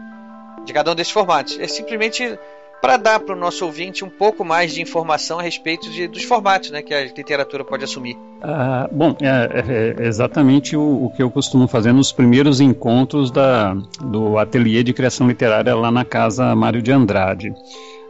de 0.65 0.73
cada 0.73 0.93
um 0.93 0.95
desses 0.95 1.13
formatos. 1.13 1.59
É 1.59 1.67
simplesmente 1.67 2.39
para 2.81 2.97
dar 2.97 3.21
para 3.21 3.35
o 3.35 3.39
nosso 3.39 3.65
ouvinte 3.65 4.05
um 4.05 4.09
pouco 4.09 4.45
mais 4.45 4.73
de 4.73 4.81
informação 4.81 5.39
a 5.39 5.43
respeito 5.43 5.91
de, 5.91 6.07
dos 6.07 6.23
formatos 6.23 6.71
né, 6.71 6.83
que 6.83 6.95
a 6.95 7.05
literatura 7.05 7.65
pode 7.65 7.85
assumir. 7.85 8.17
Ah, 8.41 8.89
bom, 8.91 9.17
é, 9.21 9.97
é, 10.01 10.07
exatamente 10.07 10.77
o, 10.77 11.07
o, 11.07 11.11
que 11.11 11.23
eu 11.23 11.31
costumo 11.31 11.67
fazer 11.67 11.93
nos 11.93 12.13
primeiros 12.13 12.61
encontros 12.61 13.31
da, 13.31 13.75
do 14.01 14.39
ateliê 14.39 14.83
de 14.83 14.93
criação 14.93 15.27
literária 15.27 15.75
lá 15.75 15.91
na 15.91 16.05
casa 16.05 16.55
Mário 16.55 16.81
de 16.81 16.93
Andrade. 16.93 17.53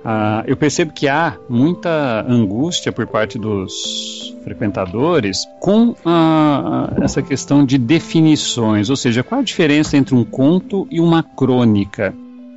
Ah, 0.05 0.45
eu 0.47 0.57
percebo 0.57 0.93
que 0.93 1.09
há 1.09 1.37
muita 1.49 2.25
angústia 2.29 2.93
por 2.93 3.07
parte 3.07 3.39
dos 3.39 4.35
frequentadores 4.45 5.45
com 5.61 5.95
ah, 6.05 6.93
essa 7.03 7.21
questão 7.21 7.65
de 7.65 7.77
definições, 7.77 8.91
ou 8.91 8.97
seja, 8.97 9.23
qual 9.23 9.41
a 9.41 9.45
diferença 9.45 9.97
entre 9.97 10.15
um 10.15 10.25
conto 10.25 10.87
e 10.91 11.01
uma 11.01 11.23
crônica? 11.23 12.15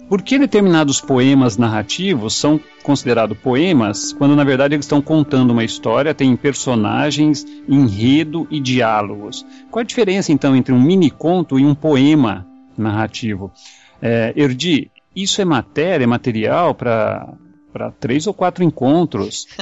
Por 0.07 0.21
que 0.21 0.37
determinados 0.37 0.99
poemas 0.99 1.57
narrativos 1.57 2.35
são 2.35 2.59
considerados 2.83 3.37
poemas 3.37 4.11
quando 4.11 4.35
na 4.35 4.43
verdade 4.43 4.75
eles 4.75 4.85
estão 4.85 5.01
contando 5.01 5.51
uma 5.51 5.63
história, 5.63 6.13
tem 6.13 6.35
personagens, 6.35 7.45
enredo 7.67 8.45
e 8.51 8.59
diálogos? 8.59 9.45
Qual 9.71 9.81
a 9.81 9.85
diferença 9.85 10.31
então 10.31 10.53
entre 10.53 10.73
um 10.73 10.81
mini 10.81 11.09
conto 11.09 11.57
e 11.57 11.65
um 11.65 11.73
poema 11.73 12.45
narrativo? 12.77 13.53
É, 14.01 14.33
Erdi, 14.35 14.91
isso 15.15 15.41
é 15.41 15.45
matéria, 15.45 16.03
é 16.03 16.07
material 16.07 16.73
para 16.73 17.91
três 17.99 18.27
ou 18.27 18.33
quatro 18.33 18.63
encontros. 18.63 19.47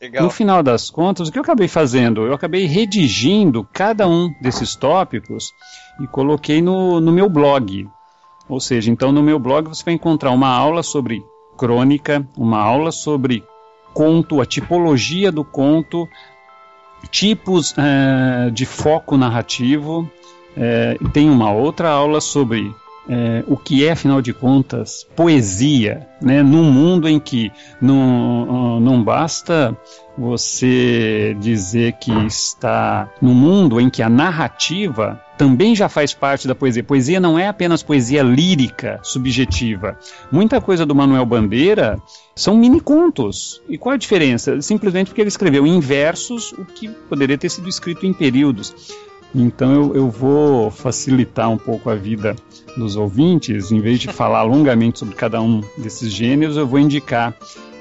Legal. 0.00 0.22
No 0.22 0.30
final 0.30 0.62
das 0.62 0.90
contas, 0.90 1.26
o 1.26 1.32
que 1.32 1.38
eu 1.38 1.42
acabei 1.42 1.66
fazendo? 1.66 2.24
Eu 2.24 2.32
acabei 2.32 2.66
redigindo 2.66 3.66
cada 3.72 4.06
um 4.06 4.32
desses 4.40 4.76
tópicos 4.76 5.52
e 6.00 6.06
coloquei 6.06 6.62
no, 6.62 7.00
no 7.00 7.10
meu 7.10 7.28
blog, 7.28 7.88
ou 8.48 8.60
seja, 8.60 8.92
então 8.92 9.10
no 9.10 9.24
meu 9.24 9.40
blog 9.40 9.66
você 9.66 9.84
vai 9.84 9.94
encontrar 9.94 10.30
uma 10.30 10.48
aula 10.48 10.84
sobre 10.84 11.20
crônica, 11.56 12.24
uma 12.36 12.60
aula 12.60 12.92
sobre 12.92 13.42
conto, 13.92 14.40
a 14.40 14.46
tipologia 14.46 15.32
do 15.32 15.44
conto, 15.44 16.08
tipos 17.10 17.74
é, 17.76 18.50
de 18.50 18.64
foco 18.64 19.16
narrativo. 19.16 20.08
É, 20.56 20.96
tem 21.12 21.28
uma 21.28 21.52
outra 21.52 21.90
aula 21.90 22.20
sobre 22.20 22.72
é, 23.08 23.42
o 23.46 23.56
que 23.56 23.86
é, 23.86 23.92
afinal 23.92 24.20
de 24.20 24.32
contas, 24.32 25.06
poesia, 25.16 26.06
né? 26.20 26.42
num 26.42 26.70
mundo 26.70 27.08
em 27.08 27.18
que 27.18 27.50
não, 27.80 28.78
não 28.80 29.02
basta 29.02 29.76
você 30.16 31.36
dizer 31.40 31.92
que 31.94 32.12
está 32.26 33.10
no 33.22 33.32
mundo 33.34 33.80
em 33.80 33.88
que 33.88 34.02
a 34.02 34.08
narrativa 34.08 35.20
também 35.38 35.74
já 35.74 35.88
faz 35.88 36.12
parte 36.12 36.48
da 36.48 36.54
poesia. 36.54 36.82
Poesia 36.82 37.20
não 37.20 37.38
é 37.38 37.46
apenas 37.46 37.82
poesia 37.82 38.22
lírica, 38.22 38.98
subjetiva. 39.02 39.96
Muita 40.30 40.60
coisa 40.60 40.84
do 40.84 40.94
Manuel 40.94 41.24
Bandeira 41.24 42.02
são 42.34 42.56
mini 42.56 42.80
contos. 42.80 43.62
E 43.68 43.78
qual 43.78 43.94
a 43.94 43.98
diferença? 43.98 44.60
Simplesmente 44.60 45.06
porque 45.06 45.20
ele 45.20 45.28
escreveu 45.28 45.64
em 45.64 45.78
versos 45.78 46.52
o 46.52 46.64
que 46.64 46.88
poderia 46.88 47.38
ter 47.38 47.48
sido 47.48 47.68
escrito 47.68 48.04
em 48.04 48.12
períodos. 48.12 48.74
Então 49.34 49.72
eu, 49.72 49.94
eu 49.94 50.10
vou 50.10 50.70
facilitar 50.70 51.50
um 51.50 51.58
pouco 51.58 51.90
a 51.90 51.94
vida 51.94 52.34
dos 52.76 52.96
ouvintes, 52.96 53.70
em 53.70 53.80
vez 53.80 54.00
de 54.00 54.08
falar 54.08 54.42
longamente 54.44 54.98
sobre 54.98 55.14
cada 55.14 55.40
um 55.40 55.62
desses 55.76 56.12
gêneros, 56.12 56.56
eu 56.56 56.66
vou 56.66 56.78
indicar 56.78 57.34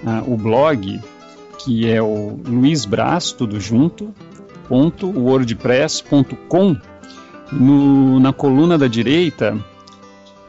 uh, 0.03 0.31
o 0.31 0.35
blog 0.35 0.99
que 1.57 1.89
é 1.89 2.01
o 2.01 2.39
Luiz 2.47 2.85
Brás, 2.85 3.31
tudo 3.31 3.59
junto, 3.59 4.13
ponto, 4.69 5.07
wordpress.com. 5.07 6.77
No, 7.51 8.19
na 8.19 8.31
coluna 8.31 8.77
da 8.77 8.87
direita, 8.87 9.57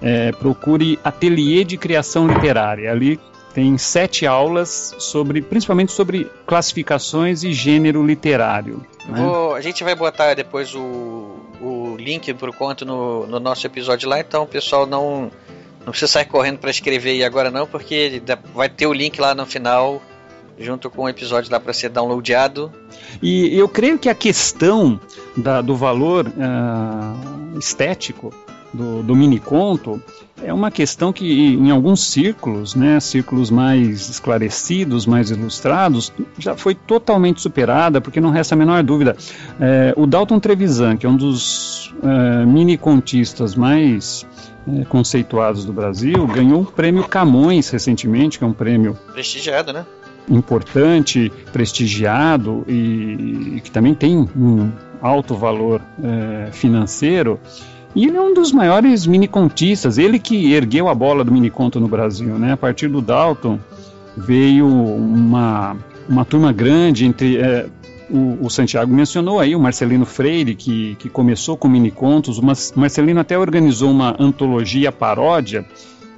é, 0.01 0.33
procure 0.33 0.99
Ateliê 1.03 1.65
de 1.65 1.77
Criação 1.77 2.27
Literária. 2.27 2.91
Ali 2.91 3.19
tem 3.55 3.77
sete 3.79 4.27
aulas 4.27 4.95
sobre, 4.99 5.43
principalmente 5.43 5.93
sobre 5.93 6.31
classificações 6.47 7.43
e 7.43 7.53
gênero 7.53 8.05
literário. 8.05 8.85
Né? 9.07 9.21
Vou, 9.21 9.55
a 9.55 9.61
gente 9.61 9.83
vai 9.83 9.95
botar 9.95 10.35
depois 10.35 10.75
o, 10.75 11.37
o 11.61 11.97
link 11.99 12.33
para 12.35 12.51
o 12.51 12.53
conto 12.53 12.85
no, 12.85 13.27
no 13.27 13.41
nosso 13.41 13.67
episódio 13.67 14.09
lá, 14.09 14.21
então 14.21 14.45
o 14.45 14.47
pessoal 14.47 14.87
não 14.87 15.31
não 15.81 15.93
precisa 15.93 16.13
sair 16.13 16.27
correndo 16.27 16.59
para 16.59 16.71
escrever 16.71 17.11
aí 17.13 17.25
agora 17.25 17.51
não, 17.51 17.67
porque 17.67 18.23
vai 18.55 18.69
ter 18.69 18.87
o 18.87 18.93
link 18.93 19.19
lá 19.19 19.35
no 19.35 19.47
final 19.47 20.03
junto 20.59 20.91
com 20.91 21.05
o 21.05 21.09
episódio 21.09 21.51
lá 21.51 21.59
para 21.61 21.73
ser 21.73 21.89
downloadado. 21.89 22.73
E 23.23 23.57
eu 23.57 23.69
creio 23.69 23.99
que 23.99 24.09
a 24.09 24.15
questão 24.15 25.01
da, 25.37 25.61
do 25.61 25.77
valor 25.77 26.27
uh, 26.27 27.59
estético 27.59 28.35
do, 28.73 29.03
do 29.03 29.17
mini 29.17 29.39
conto 29.39 30.01
é 30.43 30.53
uma 30.53 30.71
questão 30.71 31.13
que 31.13 31.55
em 31.55 31.71
alguns 31.71 32.05
círculos, 32.05 32.75
né, 32.75 33.01
círculos 33.01 33.51
mais 33.51 34.09
esclarecidos, 34.09 35.07
mais 35.07 35.31
ilustrados, 35.31 36.13
já 36.39 36.57
foi 36.57 36.75
totalmente 36.75 37.41
superada, 37.41 38.01
porque 38.01 38.21
não 38.21 38.31
resta 38.31 38.55
a 38.55 38.59
menor 38.59 38.83
dúvida. 38.83 39.17
É, 39.61 39.93
o 39.97 40.07
Dalton 40.07 40.39
Trevisan, 40.39 40.97
que 40.97 41.07
é 41.07 41.09
um 41.09 41.17
dos 41.17 41.93
é, 42.03 42.45
mini 42.47 42.77
contistas 42.77 43.55
mais 43.57 44.25
é, 44.69 44.85
conceituados 44.85 45.65
do 45.65 45.73
Brasil, 45.73 46.27
ganhou 46.27 46.63
o 46.63 46.67
prêmio 46.67 47.05
Camões 47.09 47.69
recentemente, 47.71 48.39
que 48.39 48.45
é 48.45 48.47
um 48.47 48.53
prêmio 48.53 48.97
prestigiado, 49.13 49.73
né? 49.73 49.85
importante, 50.31 51.33
prestigiado 51.53 52.65
e, 52.69 53.55
e, 53.57 53.61
que 53.65 53.71
também 53.71 53.95
tem 53.95 54.29
um 54.37 54.71
alto 55.01 55.35
valor 55.35 55.81
é, 56.03 56.51
financeiro. 56.53 57.41
E 57.99 58.07
ele 58.07 58.17
é 58.17 58.21
um 58.21 58.33
dos 58.33 58.53
maiores 58.53 59.09
minicontistas, 59.09 59.99
ele 59.99 60.21
que 60.21 60.53
ergueu 60.53 60.89
a 60.89 60.95
bola 60.95 61.25
do 61.25 61.33
miniconto 61.33 61.81
no 61.81 61.89
Brasil. 61.89 62.39
Né? 62.39 62.53
A 62.53 62.57
partir 62.57 62.87
do 62.87 63.03
Dalton 63.03 63.59
veio 64.17 64.69
uma, 64.69 65.77
uma 66.09 66.25
turma 66.25 66.53
grande 66.53 67.05
entre. 67.05 67.39
É, 67.39 67.67
o, 68.09 68.47
o, 68.47 68.49
Santiago 68.49 68.95
mencionou 68.95 69.41
aí 69.41 69.57
o 69.57 69.59
Marcelino 69.59 70.07
Freire, 70.07 70.55
que, 70.55 70.95
que 71.01 71.09
começou 71.09 71.57
com 71.57 71.67
minicontos. 71.67 72.39
O 72.39 72.45
Marcelino 72.77 73.19
até 73.19 73.37
organizou 73.37 73.91
uma 73.91 74.15
antologia 74.17 74.93
paródia 74.93 75.67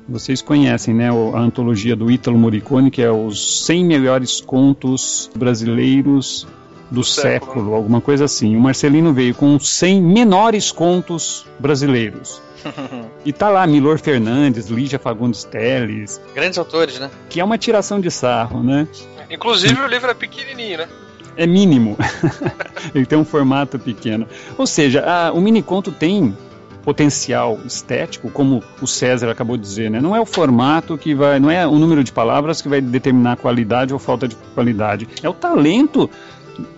vocês 0.06 0.42
conhecem, 0.42 0.92
né, 0.92 1.08
a 1.08 1.38
antologia 1.38 1.94
do 1.94 2.10
Ítalo 2.10 2.36
Morricone, 2.36 2.90
que 2.90 3.00
é 3.00 3.10
os 3.10 3.64
100 3.64 3.84
melhores 3.84 4.40
contos 4.40 5.30
brasileiros 5.36 6.48
do 6.90 7.04
século. 7.04 7.52
século, 7.52 7.74
alguma 7.74 8.00
coisa 8.00 8.24
assim. 8.24 8.56
O 8.56 8.60
Marcelino 8.60 9.12
veio 9.12 9.34
com 9.34 9.58
100 9.58 10.02
menores 10.02 10.72
contos 10.72 11.46
brasileiros. 11.58 12.42
e 13.24 13.32
tá 13.32 13.48
lá 13.48 13.66
Milor 13.66 13.98
Fernandes, 13.98 14.66
Lígia 14.66 14.98
Fagundes 14.98 15.44
Telles. 15.44 16.20
Grandes 16.34 16.58
autores, 16.58 16.98
né? 16.98 17.10
Que 17.28 17.40
é 17.40 17.44
uma 17.44 17.56
tiração 17.56 18.00
de 18.00 18.10
sarro, 18.10 18.62
né? 18.62 18.86
Inclusive 19.30 19.80
o 19.80 19.86
livro 19.86 20.10
é 20.10 20.14
pequenininho, 20.14 20.78
né? 20.78 20.88
É 21.36 21.46
mínimo. 21.46 21.96
Ele 22.94 23.06
tem 23.06 23.16
um 23.16 23.24
formato 23.24 23.78
pequeno. 23.78 24.26
Ou 24.58 24.66
seja, 24.66 25.04
a, 25.06 25.32
o 25.32 25.40
mini 25.40 25.62
conto 25.62 25.92
tem 25.92 26.36
potencial 26.82 27.58
estético, 27.64 28.30
como 28.30 28.62
o 28.80 28.86
César 28.86 29.30
acabou 29.30 29.56
de 29.56 29.62
dizer, 29.62 29.90
né? 29.90 30.00
Não 30.00 30.16
é 30.16 30.20
o 30.20 30.26
formato 30.26 30.98
que 30.98 31.14
vai, 31.14 31.38
não 31.38 31.50
é 31.50 31.66
o 31.66 31.78
número 31.78 32.02
de 32.02 32.10
palavras 32.10 32.60
que 32.60 32.68
vai 32.68 32.80
determinar 32.80 33.32
a 33.32 33.36
qualidade 33.36 33.92
ou 33.92 33.98
falta 33.98 34.26
de 34.26 34.34
qualidade. 34.54 35.06
É 35.22 35.28
o 35.28 35.34
talento 35.34 36.10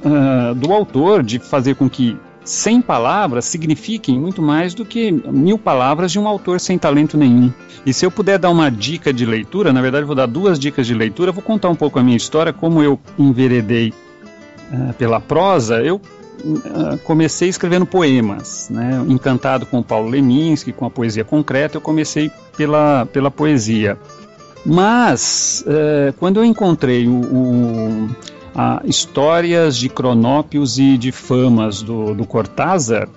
uh, 0.05 0.55
do 0.55 0.73
autor 0.73 1.23
de 1.23 1.39
fazer 1.39 1.75
com 1.75 1.89
que 1.89 2.17
100 2.45 2.83
palavras 2.83 3.45
signifiquem 3.45 4.19
muito 4.19 4.43
mais 4.43 4.75
do 4.75 4.85
que 4.85 5.13
mil 5.13 5.59
palavras 5.59 6.11
de 6.11 6.19
um 6.19 6.27
autor 6.27 6.59
sem 6.61 6.79
talento 6.79 7.17
nenhum. 7.17 7.53
E 7.87 7.93
se 7.93 8.05
eu 8.05 8.11
puder 8.11 8.39
dar 8.39 8.51
uma 8.51 8.71
dica 8.71 9.13
de 9.13 9.25
leitura, 9.25 9.73
na 9.73 9.81
verdade 9.81 10.05
vou 10.05 10.15
dar 10.15 10.27
duas 10.27 10.59
dicas 10.59 10.87
de 10.87 10.95
leitura, 10.95 11.33
vou 11.33 11.43
contar 11.43 11.69
um 11.69 11.75
pouco 11.75 11.99
a 11.99 12.03
minha 12.03 12.17
história, 12.17 12.53
como 12.53 12.83
eu 12.83 12.99
enveredei 13.19 13.93
uh, 14.73 14.93
pela 14.95 15.21
prosa, 15.21 15.83
eu 15.83 16.01
uh, 16.45 16.99
comecei 17.05 17.49
escrevendo 17.49 17.87
poemas, 17.87 18.69
né? 18.71 19.05
encantado 19.09 19.67
com 19.67 19.79
o 19.79 19.85
Paulo 19.85 20.09
Leminski, 20.09 20.73
com 20.73 20.85
a 20.85 20.91
poesia 20.91 21.25
concreta, 21.25 21.77
eu 21.77 21.81
comecei 21.81 22.31
pela, 22.57 23.07
pela 23.07 23.31
poesia. 23.31 23.99
Mas, 24.65 25.65
uh, 25.67 26.13
quando 26.19 26.39
eu 26.39 26.45
encontrei 26.45 27.09
o, 27.09 27.21
o 27.21 28.11
a 28.55 28.83
Histórias 28.85 29.77
de 29.77 29.89
Cronópios 29.89 30.79
e 30.79 30.99
de 30.99 31.11
Famas 31.11 31.83
do, 31.83 32.15
do 32.15 32.27
Cortázar, 32.27 33.09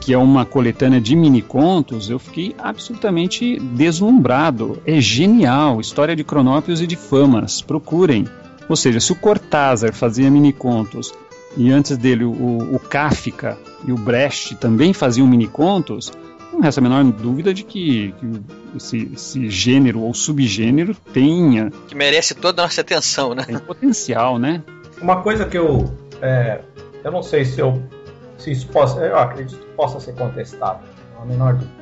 que 0.00 0.12
é 0.12 0.18
uma 0.18 0.44
coletânea 0.44 1.00
de 1.00 1.14
mini-contos, 1.14 2.08
eu 2.08 2.18
fiquei 2.18 2.54
absolutamente 2.58 3.58
deslumbrado. 3.58 4.80
É 4.86 5.00
genial, 5.00 5.80
História 5.80 6.16
de 6.16 6.24
Cronópios 6.24 6.80
e 6.80 6.86
de 6.86 6.96
Famas, 6.96 7.60
procurem. 7.60 8.26
Ou 8.68 8.76
seja, 8.76 9.00
se 9.00 9.12
o 9.12 9.16
Cortázar 9.16 9.92
fazia 9.94 10.30
mini-contos 10.30 11.12
e 11.56 11.70
antes 11.70 11.96
dele 11.96 12.24
o, 12.24 12.74
o 12.74 12.78
Kafka 12.78 13.58
e 13.86 13.92
o 13.92 13.96
Brecht 13.96 14.56
também 14.56 14.92
faziam 14.92 15.26
mini-contos, 15.26 16.12
não 16.52 16.60
resta 16.60 16.80
a 16.80 16.82
menor 16.82 17.04
dúvida 17.04 17.54
de 17.54 17.62
que, 17.62 18.12
que 18.18 18.26
esse, 18.76 19.10
esse, 19.14 19.48
gênero 19.48 20.00
ou 20.00 20.12
subgênero 20.12 20.94
tenha. 21.12 21.70
Que 21.86 21.94
merece 21.94 22.34
toda 22.34 22.62
a 22.62 22.64
nossa 22.64 22.80
atenção, 22.80 23.34
né? 23.34 23.44
Tem 23.44 23.58
potencial, 23.58 24.38
né? 24.38 24.62
Uma 25.00 25.22
coisa 25.22 25.44
que 25.44 25.56
eu. 25.56 25.84
É, 26.20 26.60
eu 27.04 27.10
não 27.10 27.22
sei 27.22 27.44
se 27.44 27.60
eu. 27.60 27.80
Se 28.36 28.50
isso 28.50 28.68
possa. 28.68 29.00
Eu 29.00 29.18
acredito 29.18 29.58
que 29.58 29.72
possa 29.74 30.00
ser 30.00 30.14
contestado. 30.14 30.80
Há 31.20 31.24
menor 31.24 31.54
dúvida. 31.54 31.78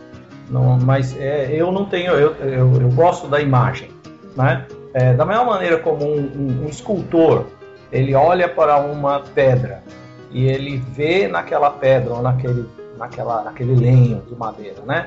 Não, 0.51 0.79
mas 0.79 1.17
é, 1.19 1.49
eu 1.51 1.73
não 1.73 1.87
tenho. 1.87 2.13
Eu, 2.13 2.35
eu, 2.37 2.81
eu, 2.81 2.89
gosto 2.91 3.27
da 3.27 3.41
imagem. 3.41 3.91
Né? 4.37 4.67
É, 4.95 5.15
da 5.15 5.25
mesma 5.25 5.45
maneira 5.45 5.79
como 5.79 6.05
um, 6.05 6.19
um, 6.19 6.65
um 6.65 6.69
escultor 6.69 7.47
ele 7.91 8.15
olha 8.15 8.49
para 8.49 8.79
uma 8.79 9.21
pedra 9.21 9.83
e 10.31 10.47
ele 10.47 10.77
vê 10.77 11.29
naquela 11.29 11.71
pedra 11.71 12.15
ou 12.15 12.23
naquele, 12.23 12.69
naquela, 12.99 13.43
naquele 13.43 13.75
lenho 13.75 14.23
de 14.29 14.35
madeira, 14.35 14.83
né? 14.85 15.07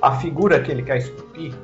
A 0.00 0.16
figura 0.16 0.60
que 0.60 0.70
ele 0.70 0.82
quer 0.82 0.98
esculpir, 0.98 1.54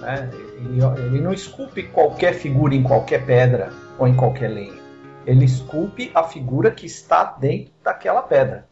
né? 0.00 0.28
Ele, 0.56 0.84
ele 1.06 1.20
não 1.20 1.32
esculpe 1.32 1.84
qualquer 1.84 2.34
figura 2.34 2.74
em 2.74 2.82
qualquer 2.82 3.24
pedra 3.24 3.70
ou 3.98 4.08
em 4.08 4.14
qualquer 4.14 4.48
lenho 4.48 4.79
ele 5.30 5.44
esculpe 5.44 6.10
a 6.12 6.24
figura 6.24 6.70
que 6.70 6.86
está 6.86 7.24
dentro 7.24 7.72
daquela 7.84 8.20
pedra. 8.20 8.66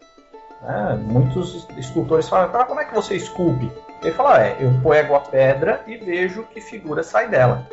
Né? 0.60 1.00
Muitos 1.00 1.68
escultores 1.76 2.28
falam, 2.28 2.50
ah, 2.52 2.64
como 2.64 2.80
é 2.80 2.84
que 2.84 2.94
você 2.94 3.14
esculpe? 3.14 3.70
Ele 4.02 4.12
fala, 4.12 4.44
é, 4.44 4.56
eu 4.60 4.72
pego 4.82 5.14
a 5.14 5.20
pedra 5.20 5.82
e 5.86 5.96
vejo 5.96 6.42
que 6.44 6.60
figura 6.60 7.02
sai 7.02 7.28
dela. 7.28 7.66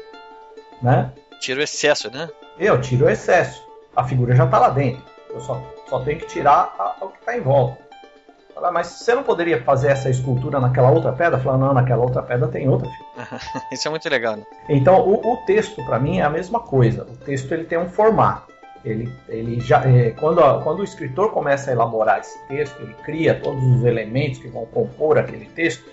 Né? 0.82 1.12
Tira 1.40 1.62
o 1.62 1.64
excesso, 1.64 2.12
né? 2.12 2.30
Eu 2.60 2.80
tiro 2.80 3.06
o 3.06 3.10
excesso. 3.10 3.66
A 3.96 4.04
figura 4.04 4.36
já 4.36 4.46
está 4.46 4.60
lá 4.60 4.70
dentro. 4.70 5.04
Eu 5.30 5.42
só, 5.42 5.62
só 5.90 6.00
tenho 6.02 6.20
que 6.20 6.28
tirar 6.28 6.76
a, 6.78 7.06
o 7.06 7.10
que 7.10 7.20
está 7.20 7.36
em 7.36 7.42
volta. 7.42 7.84
Fala, 8.54 8.72
mas 8.72 8.88
você 8.88 9.14
não 9.16 9.24
poderia 9.24 9.62
fazer 9.64 9.90
essa 9.90 10.10
escultura 10.10 10.60
naquela 10.60 10.90
outra 10.90 11.12
pedra? 11.12 11.40
Fala, 11.40 11.58
não, 11.58 11.74
naquela 11.74 12.04
outra 12.04 12.22
pedra 12.22 12.48
tem 12.48 12.70
outra. 12.70 12.90
Isso 13.72 13.88
é 13.88 13.92
muito 13.92 14.08
legal. 14.08 14.38
Né? 14.38 14.46
Então, 14.70 15.02
o, 15.02 15.34
o 15.34 15.38
texto, 15.46 15.84
para 15.86 16.00
mim, 16.00 16.20
é 16.20 16.24
a 16.24 16.30
mesma 16.30 16.60
coisa. 16.60 17.04
O 17.04 17.18
texto 17.18 17.52
ele 17.52 17.66
tem 17.66 17.78
um 17.78 17.90
formato. 17.90 18.55
Ele, 18.86 19.12
ele 19.28 19.60
já, 19.60 19.84
é, 19.84 20.12
quando, 20.12 20.42
a, 20.42 20.62
quando 20.62 20.80
o 20.80 20.84
escritor 20.84 21.32
começa 21.32 21.72
a 21.72 21.74
elaborar 21.74 22.20
esse 22.20 22.38
texto, 22.48 22.80
ele 22.82 22.94
cria 23.04 23.34
todos 23.34 23.64
os 23.64 23.84
elementos 23.84 24.40
que 24.40 24.48
vão 24.48 24.66
compor 24.68 25.18
aquele 25.18 25.46
texto, 25.46 25.84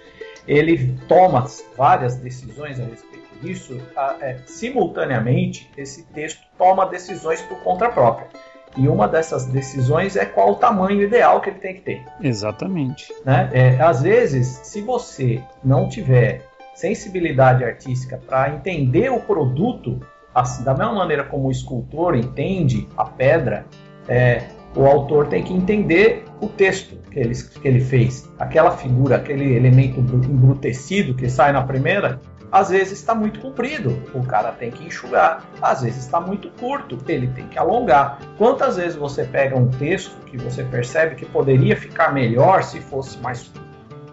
ele 0.46 0.94
toma 1.08 1.46
várias 1.76 2.16
decisões 2.16 2.78
a 2.78 2.84
respeito 2.84 3.22
disso. 3.40 3.80
A, 3.96 4.16
é, 4.20 4.36
simultaneamente, 4.46 5.70
esse 5.76 6.04
texto 6.04 6.42
toma 6.58 6.86
decisões 6.86 7.40
por 7.42 7.58
conta 7.62 7.88
própria. 7.88 8.28
E 8.76 8.88
uma 8.88 9.06
dessas 9.06 9.46
decisões 9.46 10.16
é 10.16 10.24
qual 10.24 10.52
o 10.52 10.54
tamanho 10.54 11.02
ideal 11.02 11.40
que 11.40 11.50
ele 11.50 11.58
tem 11.58 11.74
que 11.74 11.80
ter. 11.82 12.04
Exatamente. 12.22 13.12
Né? 13.24 13.50
É, 13.52 13.82
às 13.82 14.02
vezes, 14.02 14.60
se 14.64 14.80
você 14.80 15.42
não 15.62 15.88
tiver 15.88 16.46
sensibilidade 16.74 17.64
artística 17.64 18.16
para 18.16 18.50
entender 18.50 19.10
o 19.10 19.20
produto 19.20 20.00
assim, 20.34 20.62
da 20.64 20.74
mesma 20.74 20.94
maneira 20.94 21.24
como 21.24 21.48
o 21.48 21.50
escultor 21.50 22.14
entende 22.14 22.88
a 22.96 23.04
pedra, 23.04 23.66
é, 24.08 24.42
o 24.74 24.86
autor 24.86 25.28
tem 25.28 25.42
que 25.42 25.52
entender 25.52 26.24
o 26.40 26.48
texto 26.48 26.96
que 27.10 27.20
ele, 27.20 27.34
que 27.34 27.68
ele 27.68 27.80
fez. 27.80 28.30
Aquela 28.38 28.70
figura, 28.70 29.16
aquele 29.16 29.54
elemento 29.54 30.00
embrutecido 30.00 31.14
que 31.14 31.28
sai 31.28 31.52
na 31.52 31.62
primeira, 31.62 32.20
às 32.52 32.68
vezes 32.68 32.98
está 32.98 33.14
muito 33.14 33.40
comprido, 33.40 34.02
o 34.12 34.22
cara 34.24 34.52
tem 34.52 34.70
que 34.70 34.84
enxugar. 34.84 35.42
Às 35.62 35.80
vezes 35.80 36.04
está 36.04 36.20
muito 36.20 36.50
curto, 36.50 36.98
ele 37.08 37.26
tem 37.28 37.48
que 37.48 37.58
alongar. 37.58 38.18
Quantas 38.36 38.76
vezes 38.76 38.94
você 38.94 39.24
pega 39.24 39.56
um 39.56 39.68
texto 39.68 40.14
que 40.26 40.36
você 40.36 40.62
percebe 40.62 41.14
que 41.14 41.24
poderia 41.24 41.74
ficar 41.74 42.12
melhor 42.12 42.62
se 42.62 42.78
fosse 42.80 43.16
mais? 43.20 43.50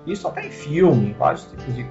Isso 0.07 0.25
até 0.25 0.47
em 0.47 0.51
filme, 0.51 1.13
vários 1.19 1.43
tipos 1.47 1.75
de. 1.75 1.85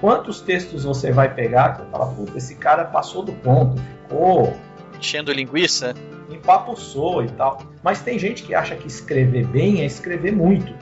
Quantos 0.00 0.40
textos 0.40 0.84
você 0.84 1.12
vai 1.12 1.32
pegar 1.32 1.76
que 1.76 1.90
fala, 1.90 2.06
puta, 2.06 2.38
esse 2.38 2.54
cara 2.54 2.84
passou 2.84 3.22
do 3.22 3.32
ponto, 3.32 3.80
ficou. 4.08 4.54
Enchendo 4.98 5.30
linguiça? 5.30 5.94
Empapuçou 6.30 7.22
e 7.22 7.28
tal. 7.28 7.62
Mas 7.82 8.00
tem 8.00 8.18
gente 8.18 8.42
que 8.42 8.54
acha 8.54 8.74
que 8.74 8.86
escrever 8.86 9.46
bem 9.46 9.82
é 9.82 9.84
escrever 9.84 10.32
muito. 10.32 10.72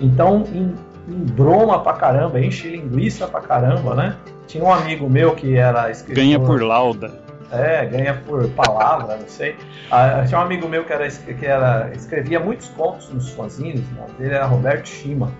Então, 0.00 0.44
em, 0.52 0.74
em 1.08 1.24
broma 1.32 1.80
pra 1.80 1.92
caramba, 1.92 2.40
enche 2.40 2.68
linguiça 2.68 3.28
pra 3.28 3.40
caramba, 3.40 3.94
né? 3.94 4.16
Tinha 4.48 4.64
um 4.64 4.72
amigo 4.72 5.08
meu 5.08 5.36
que 5.36 5.56
era 5.56 5.88
escritor. 5.90 6.24
Ganha 6.24 6.40
por 6.40 6.60
lauda. 6.60 7.26
É, 7.52 7.86
ganha 7.86 8.14
por 8.26 8.48
palavra, 8.50 9.16
não 9.16 9.28
sei. 9.28 9.54
Ah, 9.92 10.24
tinha 10.26 10.40
um 10.40 10.42
amigo 10.42 10.68
meu 10.68 10.84
que, 10.84 10.92
era, 10.92 11.08
que 11.08 11.46
era, 11.46 11.92
escrevia 11.94 12.40
muitos 12.40 12.68
contos 12.70 13.08
nos 13.10 13.26
sozinhos, 13.26 13.88
né? 13.92 14.04
dele 14.18 14.34
era 14.34 14.46
Roberto 14.46 14.88
Schima 14.88 15.32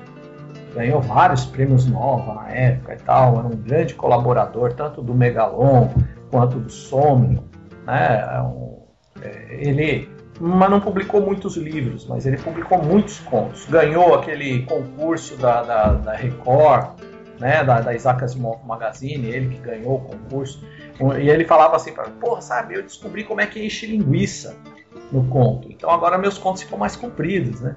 ganhou 0.76 1.00
vários 1.00 1.44
prêmios 1.44 1.86
Nova 1.86 2.34
na 2.34 2.48
época 2.50 2.94
e 2.94 2.98
tal, 2.98 3.38
era 3.38 3.46
um 3.46 3.56
grande 3.56 3.94
colaborador 3.94 4.72
tanto 4.74 5.02
do 5.02 5.14
Megalon 5.14 5.88
quanto 6.30 6.58
do 6.58 6.70
Somnium, 6.70 7.44
né? 7.86 8.20
É 8.20 8.66
é, 9.22 9.46
ele, 9.50 10.08
mas 10.40 10.70
não 10.70 10.80
publicou 10.80 11.20
muitos 11.20 11.56
livros, 11.56 12.06
mas 12.06 12.26
ele 12.26 12.36
publicou 12.36 12.82
muitos 12.82 13.18
contos. 13.20 13.64
Ganhou 13.66 14.14
aquele 14.14 14.62
concurso 14.66 15.36
da, 15.36 15.62
da, 15.62 15.92
da 15.92 16.12
Record, 16.12 17.00
né? 17.40 17.64
Da, 17.64 17.80
da 17.80 17.94
Isaac 17.94 18.24
Asimov 18.24 18.64
Magazine, 18.64 19.28
ele 19.28 19.54
que 19.54 19.60
ganhou 19.60 19.96
o 19.96 20.00
concurso. 20.00 20.64
E 21.20 21.28
ele 21.28 21.44
falava 21.44 21.76
assim 21.76 21.92
para 21.92 22.06
mim, 22.06 22.14
porra, 22.20 22.40
sabe, 22.40 22.74
eu 22.74 22.82
descobri 22.82 23.24
como 23.24 23.40
é 23.40 23.46
que 23.46 23.64
enche 23.64 23.86
linguiça 23.86 24.56
no 25.12 25.24
conto. 25.28 25.70
Então 25.70 25.90
agora 25.90 26.18
meus 26.18 26.38
contos 26.38 26.62
ficam 26.62 26.78
mais 26.78 26.96
compridos, 26.96 27.60
né? 27.60 27.76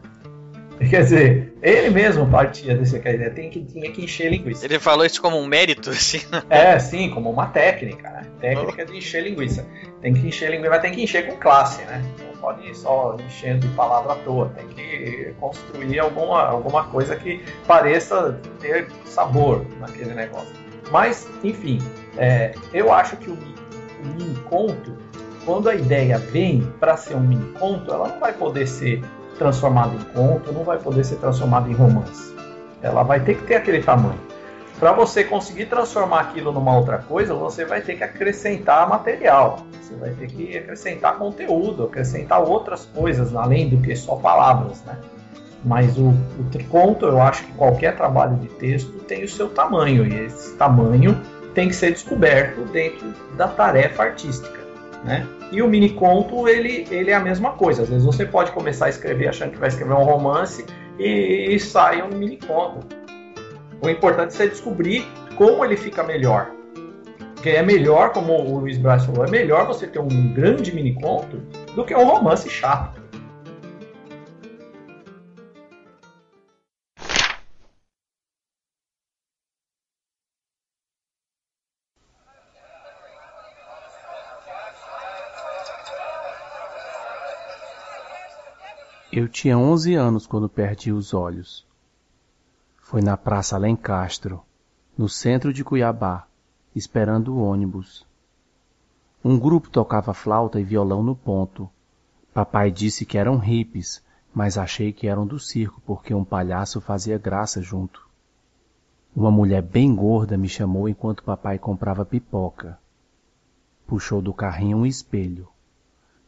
Quer 0.90 1.04
dizer, 1.04 1.54
ele 1.62 1.90
mesmo 1.90 2.26
partia 2.30 2.76
dessa 2.76 2.98
ideia, 2.98 3.30
tem 3.30 3.50
que, 3.50 3.62
tinha 3.64 3.92
que 3.92 4.06
encher 4.06 4.32
linguiça. 4.32 4.66
Ele 4.66 4.80
falou 4.80 5.06
isso 5.06 5.22
como 5.22 5.38
um 5.38 5.46
mérito, 5.46 5.90
assim? 5.90 6.22
Né? 6.32 6.42
É, 6.50 6.80
sim, 6.80 7.10
como 7.10 7.30
uma 7.30 7.48
técnica, 7.48 8.10
né? 8.10 8.26
Técnica 8.40 8.86
de 8.86 8.98
encher 8.98 9.24
linguiça. 9.24 9.68
Tem 10.02 10.14
que 10.14 10.26
encher 10.26 10.52
linguiça, 10.52 10.70
mas 10.70 10.82
tem 10.82 10.94
que 10.94 11.04
encher 11.04 11.28
com 11.28 11.36
classe, 11.36 11.84
né? 11.84 12.02
Não 12.26 12.38
pode 12.38 12.66
ir 12.66 12.74
só 12.74 13.18
enchendo 13.20 13.68
de 13.68 13.76
palavra 13.76 14.14
à 14.14 14.16
toa. 14.18 14.54
Tem 14.56 14.68
que 14.70 15.34
construir 15.38 16.00
alguma, 16.00 16.44
alguma 16.44 16.86
coisa 16.86 17.16
que 17.18 17.44
pareça 17.68 18.40
ter 18.62 18.88
sabor 19.04 19.66
naquele 19.82 20.14
negócio. 20.14 20.56
Mas, 20.92 21.28
enfim, 21.44 21.80
é, 22.18 22.54
eu 22.74 22.94
acho 22.94 23.18
que 23.18 23.30
o, 23.30 23.34
o 23.34 24.08
mini 24.16 24.40
conto, 24.50 24.98
quando 25.46 25.68
a 25.68 25.76
ideia 25.76 26.18
vem 26.18 26.62
para 26.80 26.96
ser 26.96 27.16
um 27.16 27.20
mini 27.20 27.52
conto, 27.60 27.92
ela 27.92 28.08
não 28.08 28.20
vai 28.20 28.32
poder 28.32 28.66
ser 28.66 29.04
transformada 29.40 29.96
em 29.96 30.14
conto, 30.14 30.52
não 30.52 30.64
vai 30.64 30.78
poder 30.78 31.04
ser 31.04 31.16
transformada 31.16 31.68
em 31.68 31.74
romance. 31.74 32.36
Ela 32.84 33.02
vai 33.02 33.20
ter 33.22 33.36
que 33.36 33.48
ter 33.48 33.56
aquele 33.56 33.82
tamanho. 33.82 34.20
Para 34.80 34.92
você 34.94 35.24
conseguir 35.24 35.66
transformar 35.66 36.22
aquilo 36.22 36.52
numa 36.52 36.78
outra 36.78 37.00
coisa, 37.00 37.34
você 37.34 37.66
vai 37.66 37.82
ter 37.82 37.96
que 37.96 38.04
acrescentar 38.04 38.88
material, 38.88 39.60
você 39.82 39.96
vai 39.96 40.12
ter 40.12 40.28
que 40.28 40.58
acrescentar 40.58 41.18
conteúdo, 41.18 41.84
acrescentar 41.84 42.42
outras 42.42 42.86
coisas 42.86 43.36
além 43.36 43.68
do 43.68 43.78
que 43.82 43.96
só 43.96 44.16
palavras, 44.16 44.82
né? 44.86 44.98
Mas 45.66 45.98
o, 45.98 46.10
o 46.10 46.64
conto, 46.70 47.06
eu 47.06 47.22
acho 47.22 47.44
que 47.44 47.52
qualquer 47.54 47.98
trabalho 47.98 48.38
de 48.38 48.48
texto 48.48 48.92
tem 49.00 49.26
o 49.26 49.28
seu 49.28 49.50
tamanho 49.50 50.06
e 50.06 50.26
esse 50.26 50.56
tamanho 50.56 51.20
tem 51.54 51.68
que 51.68 51.76
ser 51.76 51.92
descoberto 51.92 52.64
dentro 52.72 53.14
da 53.36 53.50
tarefa 53.50 54.04
artística 54.04 54.59
né? 55.04 55.26
E 55.52 55.62
o 55.62 55.68
mini 55.68 55.90
conto, 55.92 56.48
ele, 56.48 56.88
ele 56.92 57.12
é 57.12 57.16
a 57.16 57.20
mesma 57.20 57.54
coisa. 57.54 57.84
Às 57.84 57.90
vezes 57.90 58.06
você 58.06 58.26
pode 58.26 58.52
começar 58.52 58.86
a 58.86 58.90
escrever 58.90 59.28
achando 59.28 59.52
que 59.52 59.58
vai 59.58 59.70
escrever 59.70 59.94
um 59.94 60.04
romance 60.04 60.66
e, 60.98 61.54
e 61.54 61.60
sai 61.60 62.02
um 62.02 62.10
mini 62.10 62.38
conto. 62.38 62.86
O 63.82 63.90
importante 63.90 64.42
é 64.42 64.48
descobrir 64.48 65.06
como 65.36 65.64
ele 65.64 65.78
fica 65.78 66.04
melhor. 66.04 66.52
Porque 67.34 67.52
é 67.52 67.64
melhor, 67.64 68.12
como 68.12 68.34
o 68.34 68.60
Luiz 68.60 68.78
Braz 68.78 69.06
falou, 69.06 69.26
é 69.26 69.30
melhor 69.30 69.66
você 69.66 69.88
ter 69.88 70.00
um 70.00 70.34
grande 70.34 70.76
mini 70.76 70.94
conto 70.94 71.38
do 71.74 71.86
que 71.86 71.96
um 71.96 72.04
romance 72.04 72.50
chato. 72.50 72.99
Eu 89.12 89.28
tinha 89.28 89.58
11 89.58 89.96
anos 89.96 90.28
quando 90.28 90.48
perdi 90.48 90.92
os 90.92 91.16
olhos. 91.16 91.66
Foi 92.78 93.02
na 93.02 93.18
Praça 93.18 93.56
Alencastro, 93.56 94.44
no 94.96 95.10
centro 95.10 95.52
de 95.52 95.64
Cuiabá, 95.64 96.28
esperando 96.76 97.34
o 97.34 97.42
ônibus. 97.42 98.06
Um 99.26 99.40
grupo 99.40 99.68
tocava 99.68 100.14
flauta 100.14 100.60
e 100.60 100.64
violão 100.64 101.02
no 101.02 101.16
ponto. 101.16 101.68
Papai 102.32 102.70
disse 102.70 103.04
que 103.04 103.18
eram 103.18 103.40
hippies, 103.40 104.04
mas 104.32 104.60
achei 104.60 104.94
que 104.94 105.08
eram 105.08 105.26
do 105.26 105.40
circo 105.40 105.82
porque 105.88 106.14
um 106.14 106.24
palhaço 106.24 106.80
fazia 106.80 107.18
graça 107.18 107.64
junto. 107.64 108.08
Uma 109.16 109.32
mulher 109.32 109.64
bem 109.64 109.96
gorda 109.96 110.38
me 110.38 110.48
chamou 110.48 110.88
enquanto 110.88 111.24
papai 111.24 111.58
comprava 111.58 112.06
pipoca. 112.06 112.78
Puxou 113.88 114.22
do 114.22 114.36
carrinho 114.36 114.78
um 114.78 114.86
espelho. 114.86 115.48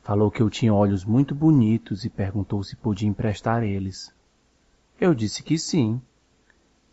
Falou 0.04 0.32
que 0.32 0.42
eu 0.42 0.50
tinha 0.50 0.74
olhos 0.74 1.06
muito 1.06 1.36
bonitos 1.36 2.04
e 2.06 2.10
perguntou 2.10 2.64
se 2.64 2.76
podia 2.76 3.08
emprestar 3.08 3.64
eles. 3.64 4.14
Eu 5.00 5.14
disse 5.14 5.44
que 5.44 5.58
sim. 5.58 6.02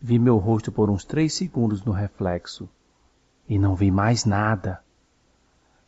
Vi 0.00 0.18
meu 0.18 0.36
rosto 0.36 0.70
por 0.70 0.90
uns 0.90 1.04
três 1.04 1.34
segundos 1.34 1.82
no 1.84 1.92
reflexo 1.92 2.68
e 3.48 3.59
não 3.59 3.74
vi 3.74 3.90
mais 3.90 4.24
nada. 4.24 4.82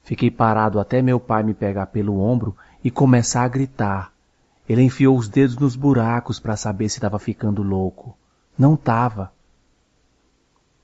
Fiquei 0.03 0.31
parado 0.31 0.81
até 0.81 1.03
meu 1.03 1.21
pai 1.21 1.43
me 1.43 1.53
pegar 1.53 1.87
pelo 1.87 2.19
ombro 2.19 2.57
e 2.83 2.91
começar 2.91 3.43
a 3.45 3.49
gritar. 3.49 4.13
Ele 4.69 4.83
enfiou 4.83 5.17
os 5.17 5.29
dedos 5.29 5.59
nos 5.59 5.77
buracos 5.77 6.41
para 6.41 6.57
saber 6.57 6.89
se 6.89 6.97
estava 6.97 7.19
ficando 7.19 7.63
louco. 7.63 8.17
Não 8.57 8.77
tava. 8.77 9.33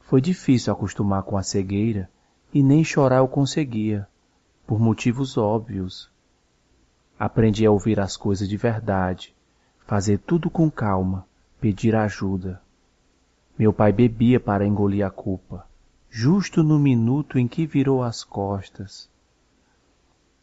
Foi 0.01 0.21
difícil 0.21 0.73
acostumar 0.73 1.23
com 1.23 1.37
a 1.37 1.43
cegueira 1.43 2.11
e 2.53 2.63
nem 2.63 2.85
chorar 2.85 3.19
eu 3.19 3.29
conseguia, 3.29 4.07
por 4.67 4.79
motivos 4.79 5.37
óbvios. 5.37 6.11
Aprendi 7.19 7.65
a 7.65 7.71
ouvir 7.71 7.99
as 7.99 8.15
coisas 8.17 8.47
de 8.47 8.57
verdade, 8.59 9.35
fazer 9.87 10.19
tudo 10.19 10.51
com 10.51 10.71
calma, 10.71 11.27
pedir 11.59 11.97
ajuda. 11.97 12.61
Meu 13.59 13.73
pai 13.73 13.91
bebia 13.91 14.39
para 14.39 14.67
engolir 14.67 15.05
a 15.05 15.11
culpa, 15.11 15.67
justo 16.11 16.63
no 16.63 16.79
minuto 16.79 17.39
em 17.39 17.49
que 17.49 17.67
virou 17.67 18.03
as 18.03 18.23
costas. 18.23 19.09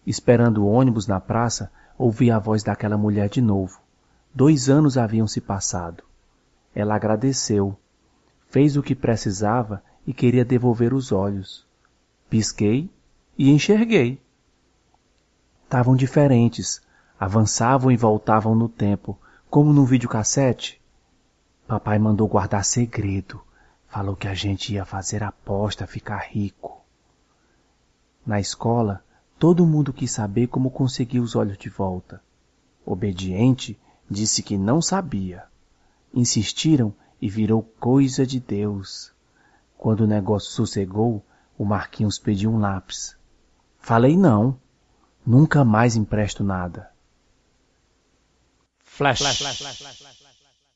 Esperando 0.05 0.63
o 0.63 0.67
ônibus 0.67 1.05
na 1.05 1.19
praça, 1.19 1.71
ouvi 1.95 2.31
a 2.31 2.39
voz 2.39 2.63
daquela 2.63 2.97
mulher 2.97 3.29
de 3.29 3.41
novo. 3.41 3.79
Dois 4.33 4.67
anos 4.67 4.97
haviam 4.97 5.27
se 5.27 5.39
passado. 5.39 6.03
Ela 6.73 6.95
agradeceu, 6.95 7.77
fez 8.49 8.75
o 8.75 8.81
que 8.81 8.95
precisava 8.95 9.83
e 10.07 10.13
queria 10.13 10.43
devolver 10.43 10.91
os 10.91 11.11
olhos. 11.11 11.67
Pisquei 12.31 12.89
e 13.37 13.51
enxerguei 13.51 14.22
estavam 15.73 15.95
diferentes, 15.95 16.83
avançavam 17.19 17.91
e 17.91 17.97
voltavam 17.97 18.53
no 18.53 18.69
tempo, 18.69 19.17
como 19.49 19.73
no 19.73 19.83
videocassete. 19.83 20.79
Papai 21.67 21.97
mandou 21.97 22.27
guardar 22.27 22.63
segredo, 22.63 23.41
falou 23.87 24.15
que 24.15 24.27
a 24.27 24.35
gente 24.35 24.71
ia 24.71 24.85
fazer 24.85 25.23
aposta, 25.23 25.87
ficar 25.87 26.27
rico. 26.29 26.79
Na 28.23 28.39
escola, 28.39 29.03
todo 29.39 29.65
mundo 29.65 29.91
quis 29.91 30.11
saber 30.11 30.45
como 30.45 30.69
conseguir 30.69 31.19
os 31.19 31.35
olhos 31.35 31.57
de 31.57 31.69
volta. 31.69 32.21
Obediente, 32.85 33.75
disse 34.07 34.43
que 34.43 34.59
não 34.59 34.79
sabia. 34.79 35.45
Insistiram 36.13 36.93
e 37.19 37.27
virou 37.27 37.63
coisa 37.79 38.27
de 38.27 38.39
Deus. 38.39 39.11
Quando 39.75 40.01
o 40.01 40.07
negócio 40.07 40.51
sossegou, 40.51 41.25
o 41.57 41.65
Marquinhos 41.65 42.19
pediu 42.19 42.51
um 42.51 42.59
lápis. 42.59 43.17
Falei 43.79 44.15
não. 44.15 44.61
Nunca 45.25 45.63
mais 45.63 45.95
empresto 45.95 46.43
nada. 46.43 46.91
Flash. 48.79 49.21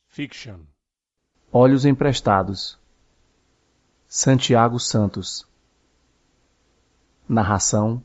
Fiction. 0.08 0.60
Olhos 1.52 1.86
emprestados. 1.86 2.80
Santiago 4.08 4.80
Santos. 4.80 5.46
Narração: 7.28 8.04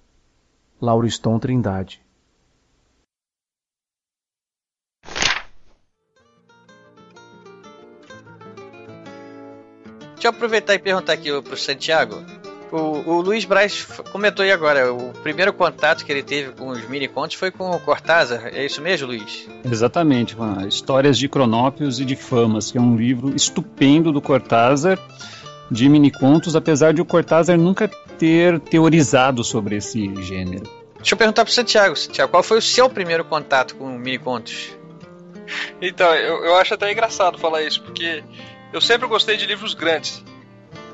Lauriston 0.80 1.38
Trindade. 1.38 2.03
Deixa 10.14 10.28
eu 10.28 10.30
aproveitar 10.30 10.74
e 10.74 10.78
perguntar 10.78 11.14
aqui 11.14 11.43
pro 11.43 11.57
Santiago. 11.57 12.41
O, 12.72 13.16
o 13.16 13.20
Luiz 13.20 13.44
Braz 13.44 13.84
comentou 14.10 14.42
aí 14.42 14.50
agora, 14.50 14.90
o 14.90 15.12
primeiro 15.22 15.52
contato 15.52 16.06
que 16.06 16.10
ele 16.10 16.22
teve 16.22 16.52
com 16.52 16.68
os 16.68 16.88
mini 16.88 17.06
contos 17.06 17.36
foi 17.36 17.50
com 17.50 17.70
o 17.70 17.78
Cortázar, 17.78 18.46
é 18.46 18.64
isso 18.64 18.80
mesmo, 18.80 19.08
Luiz? 19.08 19.46
Exatamente, 19.62 20.34
Histórias 20.66 21.18
de 21.18 21.28
Cronópios 21.28 22.00
e 22.00 22.04
de 22.06 22.16
Famas, 22.16 22.72
que 22.72 22.78
é 22.78 22.80
um 22.80 22.96
livro 22.96 23.36
estupendo 23.36 24.10
do 24.10 24.22
Cortázar, 24.22 24.98
de 25.70 25.86
mini 25.86 26.10
contos, 26.10 26.56
apesar 26.56 26.94
de 26.94 27.02
o 27.02 27.04
Cortázar 27.04 27.58
nunca 27.58 27.88
ter 28.18 28.58
teorizado 28.58 29.44
sobre 29.44 29.76
esse 29.76 30.10
gênero. 30.22 30.64
Deixa 30.96 31.12
eu 31.12 31.18
perguntar 31.18 31.44
pro 31.44 31.52
Santiago, 31.52 31.94
Santiago, 31.94 32.30
qual 32.30 32.42
foi 32.42 32.56
o 32.56 32.62
seu 32.62 32.88
primeiro 32.88 33.22
contato 33.22 33.76
com 33.76 33.86
mini 33.98 34.18
contos? 34.18 34.74
Então, 35.78 36.14
eu, 36.14 36.42
eu 36.42 36.56
acho 36.56 36.72
até 36.72 36.90
engraçado 36.90 37.36
falar 37.36 37.62
isso, 37.62 37.82
porque 37.82 38.24
eu 38.72 38.80
sempre 38.80 39.06
gostei 39.06 39.36
de 39.36 39.44
livros 39.44 39.74
grandes 39.74 40.24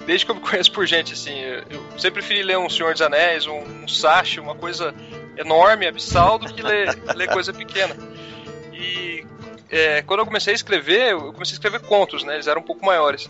desde 0.08 0.24
que 0.24 0.32
eu 0.32 0.36
me 0.36 0.40
conheço 0.40 0.72
por 0.72 0.86
gente, 0.86 1.12
assim, 1.12 1.38
eu 1.38 1.82
sempre 1.98 2.22
preferi 2.22 2.42
ler 2.42 2.56
um 2.56 2.70
Senhor 2.70 2.92
dos 2.92 3.02
Anéis, 3.02 3.46
um, 3.46 3.58
um 3.58 3.86
Sashi, 3.86 4.40
uma 4.40 4.54
coisa 4.54 4.94
enorme, 5.36 5.86
abissal, 5.86 6.38
do 6.38 6.52
que 6.52 6.62
ler, 6.62 6.98
ler 7.14 7.28
coisa 7.28 7.52
pequena. 7.52 7.94
E 8.72 9.26
é, 9.68 10.00
quando 10.00 10.20
eu 10.20 10.26
comecei 10.26 10.54
a 10.54 10.56
escrever, 10.56 11.12
eu 11.12 11.30
comecei 11.34 11.52
a 11.52 11.56
escrever 11.56 11.80
contos, 11.80 12.24
né? 12.24 12.36
Eles 12.36 12.46
eram 12.46 12.62
um 12.62 12.64
pouco 12.64 12.86
maiores. 12.86 13.28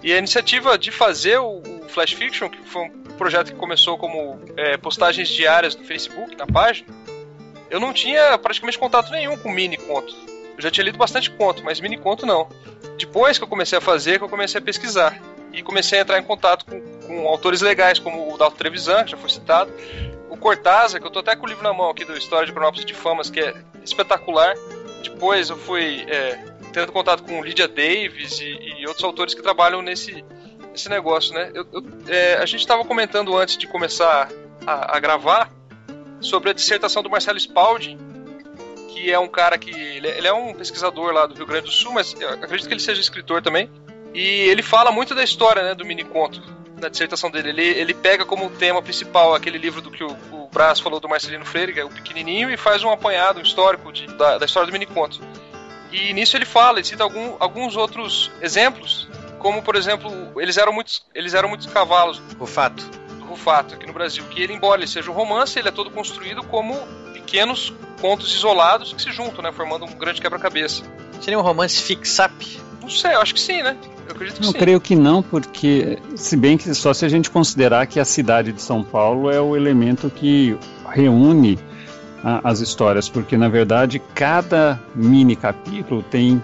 E 0.00 0.12
a 0.12 0.16
iniciativa 0.16 0.78
de 0.78 0.92
fazer 0.92 1.38
o, 1.38 1.60
Flash 1.88 2.12
Fiction, 2.12 2.48
que 2.48 2.62
foi 2.68 2.82
um 2.82 2.90
projeto 3.18 3.52
que 3.52 3.58
começou 3.58 3.98
como 3.98 4.38
é, 4.56 4.76
postagens 4.76 5.28
diárias 5.28 5.74
no 5.74 5.84
Facebook, 5.84 6.36
na 6.36 6.46
página, 6.46 6.86
eu 7.68 7.80
não 7.80 7.92
tinha 7.92 8.38
praticamente 8.38 8.78
contato 8.78 9.10
nenhum 9.10 9.36
com 9.36 9.50
mini 9.50 9.76
conto. 9.76 10.14
Eu 10.56 10.62
já 10.62 10.70
tinha 10.70 10.84
lido 10.84 10.98
bastante 10.98 11.32
conto, 11.32 11.64
mas 11.64 11.80
mini 11.80 11.98
conto 11.98 12.24
não. 12.24 12.48
Depois 12.96 13.38
que 13.38 13.44
eu 13.44 13.48
comecei 13.48 13.76
a 13.76 13.80
fazer, 13.80 14.18
que 14.18 14.24
eu 14.24 14.28
comecei 14.28 14.60
a 14.60 14.62
pesquisar 14.62 15.20
e 15.52 15.62
comecei 15.62 15.98
a 15.98 16.02
entrar 16.02 16.18
em 16.18 16.22
contato 16.22 16.64
com, 16.64 16.80
com 17.06 17.28
autores 17.28 17.60
legais, 17.60 17.98
como 17.98 18.32
o 18.32 18.38
Dalton 18.38 18.56
Trevisan, 18.56 19.04
que 19.04 19.10
já 19.10 19.16
foi 19.16 19.30
citado, 19.30 19.72
o 20.30 20.36
Cortázar, 20.36 21.00
que 21.00 21.06
eu 21.06 21.10
tô 21.10 21.18
até 21.18 21.36
com 21.36 21.44
o 21.44 21.48
livro 21.48 21.62
na 21.62 21.72
mão 21.72 21.90
aqui 21.90 22.04
do 22.04 22.16
História 22.16 22.46
de 22.46 22.52
Cronópolis 22.52 22.86
de 22.86 22.94
Famas, 22.94 23.28
que 23.28 23.40
é 23.40 23.54
espetacular. 23.84 24.54
Depois 25.02 25.50
eu 25.50 25.56
fui 25.56 26.06
é, 26.08 26.52
tendo 26.72 26.90
contato 26.90 27.22
com 27.22 27.42
Lydia 27.42 27.68
Davis 27.68 28.40
e, 28.40 28.78
e, 28.78 28.86
outros 28.86 29.04
autores 29.04 29.34
que 29.34 29.42
trabalham 29.42 29.82
nesse, 29.82 30.24
nesse 30.70 30.88
negócio, 30.88 31.34
né? 31.34 31.50
Eu, 31.54 31.66
eu, 31.72 31.84
é, 32.08 32.34
a 32.36 32.46
gente 32.46 32.60
estava 32.60 32.84
comentando 32.84 33.36
antes 33.36 33.56
de 33.58 33.66
começar 33.66 34.30
a, 34.66 34.96
a, 34.96 35.00
gravar 35.00 35.50
sobre 36.20 36.50
a 36.50 36.52
dissertação 36.52 37.02
do 37.02 37.10
Marcelo 37.10 37.38
Spalding, 37.38 37.98
que 38.88 39.12
é 39.12 39.18
um 39.18 39.28
cara 39.28 39.58
que 39.58 39.70
ele, 39.70 40.08
é, 40.08 40.18
ele 40.18 40.28
é 40.28 40.32
um 40.32 40.54
pesquisador 40.54 41.12
lá 41.12 41.26
do 41.26 41.34
Rio 41.34 41.46
Grande 41.46 41.66
do 41.66 41.72
Sul, 41.72 41.92
mas 41.92 42.14
acredito 42.40 42.68
que 42.68 42.74
ele 42.74 42.80
seja 42.80 43.00
escritor 43.00 43.42
também. 43.42 43.70
E 44.14 44.20
ele 44.20 44.62
fala 44.62 44.92
muito 44.92 45.14
da 45.14 45.24
história 45.24 45.62
né, 45.62 45.74
do 45.74 45.84
mini 45.84 46.04
conto 46.04 46.42
na 46.80 46.88
dissertação 46.88 47.30
dele. 47.30 47.50
Ele, 47.50 47.62
ele 47.62 47.94
pega 47.94 48.24
como 48.24 48.50
tema 48.50 48.82
principal 48.82 49.34
aquele 49.34 49.56
livro 49.56 49.80
do 49.80 49.90
que 49.90 50.04
o, 50.04 50.16
o 50.32 50.48
Brás 50.52 50.80
falou 50.80 51.00
do 51.00 51.08
Marcelino 51.08 51.44
Freire, 51.44 51.72
que 51.72 51.80
é 51.80 51.84
o 51.84 51.88
pequenininho, 51.88 52.50
e 52.50 52.56
faz 52.56 52.82
um 52.82 52.90
apanhado 52.90 53.38
um 53.38 53.42
histórico 53.42 53.92
de, 53.92 54.06
da, 54.08 54.38
da, 54.38 54.44
história 54.44 54.66
do 54.66 54.72
mini 54.72 54.86
conto. 54.86 55.20
E 55.90 56.12
nisso 56.12 56.36
ele 56.36 56.44
fala, 56.44 56.78
ele 56.78 56.86
cita 56.86 57.04
algum, 57.04 57.36
alguns 57.38 57.76
outros 57.76 58.30
exemplos, 58.40 59.08
como 59.38 59.62
por 59.62 59.76
exemplo, 59.76 60.10
eles 60.40 60.56
eram 60.56 60.72
muitos, 60.72 61.04
eles 61.14 61.34
eram 61.34 61.48
muitos 61.48 61.66
cavalos. 61.66 62.20
Rufato. 62.38 62.82
Do 63.18 63.24
Rufato, 63.24 63.74
aqui 63.74 63.86
no 63.86 63.92
Brasil. 63.92 64.24
Que 64.30 64.42
ele, 64.42 64.52
embora 64.52 64.80
ele 64.80 64.88
seja 64.88 65.10
um 65.10 65.14
romance, 65.14 65.58
ele 65.58 65.68
é 65.68 65.72
todo 65.72 65.90
construído 65.90 66.42
como 66.44 66.74
pequenos 67.12 67.72
contos 68.00 68.34
isolados 68.34 68.92
que 68.92 69.00
se 69.00 69.12
juntam, 69.12 69.42
né, 69.42 69.52
formando 69.52 69.84
um 69.84 69.94
grande 69.94 70.20
quebra-cabeça. 70.20 70.82
Seria 71.20 71.38
um 71.38 71.42
romance 71.42 71.82
fix-up? 71.82 72.60
Não 72.80 72.90
sei, 72.90 73.14
eu 73.14 73.20
acho 73.20 73.32
que 73.32 73.40
sim, 73.40 73.62
né? 73.62 73.76
Eu 74.12 74.16
acredito 74.16 74.36
que 74.36 74.42
não, 74.44 74.52
sim. 74.52 74.58
creio 74.58 74.80
que 74.80 74.94
não, 74.94 75.22
porque 75.22 75.98
se 76.14 76.36
bem 76.36 76.58
que 76.58 76.74
só 76.74 76.92
se 76.92 77.04
a 77.04 77.08
gente 77.08 77.30
considerar 77.30 77.86
que 77.86 77.98
a 77.98 78.04
cidade 78.04 78.52
de 78.52 78.60
São 78.60 78.84
Paulo 78.84 79.30
é 79.30 79.40
o 79.40 79.56
elemento 79.56 80.10
que 80.10 80.56
reúne 80.86 81.58
a, 82.22 82.50
as 82.50 82.60
histórias, 82.60 83.08
porque 83.08 83.38
na 83.38 83.48
verdade 83.48 84.02
cada 84.14 84.78
mini 84.94 85.34
capítulo 85.34 86.02
tem 86.02 86.42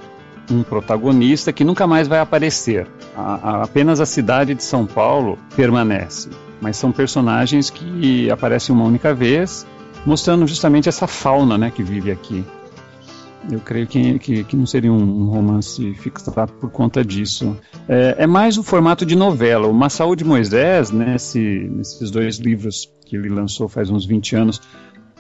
um 0.50 0.62
protagonista 0.62 1.52
que 1.52 1.62
nunca 1.62 1.86
mais 1.86 2.08
vai 2.08 2.20
aparecer. 2.20 2.86
A, 3.14 3.34
a, 3.34 3.62
apenas 3.64 4.00
a 4.00 4.06
cidade 4.06 4.54
de 4.54 4.64
São 4.64 4.86
Paulo 4.86 5.38
permanece, 5.54 6.30
mas 6.62 6.78
são 6.78 6.90
personagens 6.90 7.68
que 7.68 8.30
aparecem 8.30 8.74
uma 8.74 8.86
única 8.86 9.12
vez, 9.12 9.66
mostrando 10.06 10.46
justamente 10.46 10.88
essa 10.88 11.06
fauna, 11.06 11.58
né, 11.58 11.70
que 11.70 11.82
vive 11.82 12.10
aqui. 12.10 12.42
Eu 13.50 13.60
creio 13.60 13.86
que, 13.86 14.18
que, 14.18 14.44
que 14.44 14.56
não 14.56 14.66
seria 14.66 14.92
um, 14.92 15.26
romance 15.26 15.94
fixado 15.94 16.52
por 16.54 16.70
conta 16.70 17.04
disso. 17.04 17.56
É, 17.88 18.16
é, 18.18 18.26
mais 18.26 18.58
o 18.58 18.62
formato 18.62 19.06
de 19.06 19.16
novela. 19.16 19.66
O 19.66 19.72
Massaú 19.72 20.14
de 20.14 20.24
Moisés, 20.24 20.90
nesse, 20.90 21.38
nesses 21.70 22.10
dois 22.10 22.38
livros 22.38 22.92
que 23.06 23.16
ele 23.16 23.28
lançou 23.28 23.68
faz 23.68 23.90
uns 23.90 24.04
20 24.04 24.36
anos, 24.36 24.60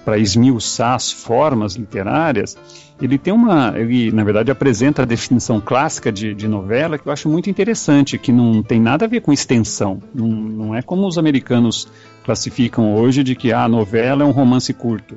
para 0.04 0.18
esmiuçar 0.18 0.94
as 0.94 1.12
formas 1.12 1.74
literárias, 1.74 2.56
ele 3.00 3.18
tem 3.18 3.32
uma. 3.32 3.78
Ele, 3.78 4.10
na 4.10 4.24
verdade, 4.24 4.50
apresenta 4.50 5.02
a 5.02 5.04
definição 5.04 5.60
clássica 5.60 6.10
de, 6.10 6.34
de, 6.34 6.48
novela 6.48 6.98
que 6.98 7.06
eu 7.06 7.12
acho 7.12 7.28
muito 7.28 7.50
interessante, 7.50 8.16
que 8.16 8.32
não 8.32 8.62
tem 8.62 8.80
nada 8.80 9.04
a 9.04 9.08
ver 9.08 9.20
com 9.20 9.32
extensão. 9.32 10.02
Não, 10.14 10.26
não 10.26 10.74
é 10.74 10.80
como 10.80 11.06
os 11.06 11.18
americanos 11.18 11.88
classificam 12.24 12.94
hoje 12.94 13.22
de 13.22 13.34
que 13.34 13.52
ah, 13.52 13.64
a 13.64 13.68
novela 13.68 14.22
é 14.22 14.26
um 14.26 14.30
romance 14.30 14.72
curto. 14.72 15.16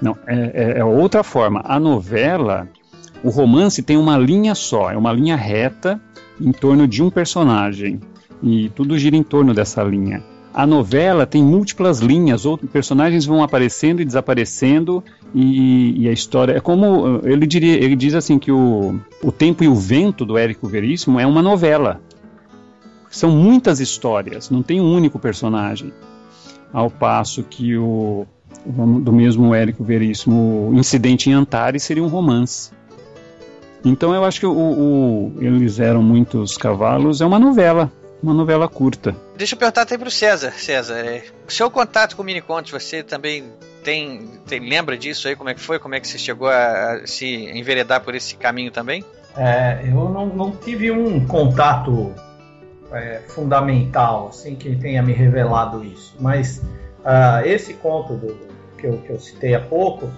Não, 0.00 0.16
é, 0.26 0.34
é, 0.54 0.78
é 0.78 0.84
outra 0.84 1.22
forma. 1.22 1.62
A 1.64 1.78
novela, 1.78 2.68
o 3.22 3.30
romance 3.30 3.82
tem 3.82 3.96
uma 3.96 4.16
linha 4.16 4.54
só, 4.54 4.90
é 4.90 4.96
uma 4.96 5.12
linha 5.12 5.36
reta 5.36 6.00
em 6.40 6.52
torno 6.52 6.86
de 6.86 7.02
um 7.02 7.10
personagem. 7.10 8.00
E 8.42 8.68
tudo 8.70 8.96
gira 8.98 9.16
em 9.16 9.22
torno 9.22 9.52
dessa 9.52 9.82
linha. 9.82 10.22
A 10.54 10.66
novela 10.66 11.26
tem 11.26 11.42
múltiplas 11.42 12.00
linhas, 12.00 12.44
outros 12.46 12.70
personagens 12.70 13.26
vão 13.26 13.42
aparecendo 13.42 14.00
e 14.00 14.04
desaparecendo, 14.04 15.04
e, 15.34 16.02
e, 16.02 16.08
a 16.08 16.12
história 16.12 16.54
é 16.54 16.60
como 16.60 17.20
ele 17.22 17.46
diria, 17.46 17.74
ele 17.74 17.94
diz 17.94 18.14
assim 18.14 18.38
que 18.38 18.50
o, 18.50 18.98
o 19.22 19.30
Tempo 19.30 19.62
e 19.62 19.68
o 19.68 19.74
Vento 19.74 20.24
do 20.24 20.38
Érico 20.38 20.66
Veríssimo 20.66 21.20
é 21.20 21.26
uma 21.26 21.42
novela. 21.42 22.00
São 23.10 23.30
muitas 23.30 23.78
histórias, 23.78 24.50
não 24.50 24.62
tem 24.62 24.80
um 24.80 24.92
único 24.92 25.18
personagem. 25.18 25.92
Ao 26.72 26.90
passo 26.90 27.42
que 27.42 27.76
o 27.76 28.26
do 28.64 29.12
mesmo 29.12 29.54
Érico 29.54 29.84
Veríssimo, 29.84 30.70
o 30.70 30.74
Incidente 30.74 31.30
em 31.30 31.32
Antares 31.32 31.82
seria 31.82 32.02
um 32.02 32.08
romance. 32.08 32.70
Então 33.84 34.14
eu 34.14 34.24
acho 34.24 34.40
que 34.40 34.46
o, 34.46 34.52
o 34.52 35.32
Eles 35.40 35.78
Eram 35.78 36.02
Muitos 36.02 36.56
Cavalos 36.56 37.20
é 37.20 37.26
uma 37.26 37.38
novela, 37.38 37.90
uma 38.22 38.34
novela 38.34 38.68
curta. 38.68 39.14
Deixa 39.36 39.54
eu 39.54 39.58
perguntar 39.58 39.82
até 39.82 39.96
pro 39.96 40.10
César, 40.10 40.52
César, 40.52 40.98
é, 40.98 41.24
seu 41.46 41.70
contato 41.70 42.16
com 42.16 42.22
o 42.22 42.24
Miniconte, 42.24 42.72
você 42.72 43.02
também 43.02 43.44
tem, 43.84 44.28
tem, 44.46 44.68
lembra 44.68 44.98
disso 44.98 45.28
aí, 45.28 45.36
como 45.36 45.48
é 45.48 45.54
que 45.54 45.60
foi, 45.60 45.78
como 45.78 45.94
é 45.94 46.00
que 46.00 46.08
você 46.08 46.18
chegou 46.18 46.48
a, 46.48 46.94
a 46.94 47.06
se 47.06 47.26
enveredar 47.26 48.02
por 48.02 48.14
esse 48.14 48.36
caminho 48.36 48.70
também? 48.70 49.04
É, 49.36 49.80
eu 49.84 50.08
não, 50.08 50.26
não 50.26 50.50
tive 50.50 50.90
um 50.90 51.24
contato 51.24 52.12
é, 52.92 53.20
fundamental, 53.28 54.28
assim, 54.28 54.56
que 54.56 54.74
tenha 54.76 55.02
me 55.02 55.12
revelado 55.12 55.84
isso, 55.84 56.16
mas 56.18 56.60
uh, 57.08 57.46
esse 57.46 57.74
conto 57.74 58.14
do, 58.14 58.38
que, 58.76 58.86
eu, 58.86 58.98
que 58.98 59.10
eu 59.10 59.18
citei 59.18 59.54
há 59.54 59.60
pouco, 59.60 60.10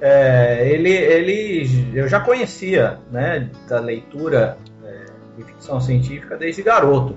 é, 0.00 0.68
ele, 0.68 0.90
ele 0.90 1.92
eu 1.94 2.08
já 2.08 2.20
conhecia, 2.20 2.98
né, 3.10 3.48
da 3.68 3.78
leitura 3.80 4.58
é, 4.84 5.04
de 5.38 5.44
ficção 5.44 5.80
científica 5.80 6.36
desde 6.36 6.62
garoto. 6.62 7.16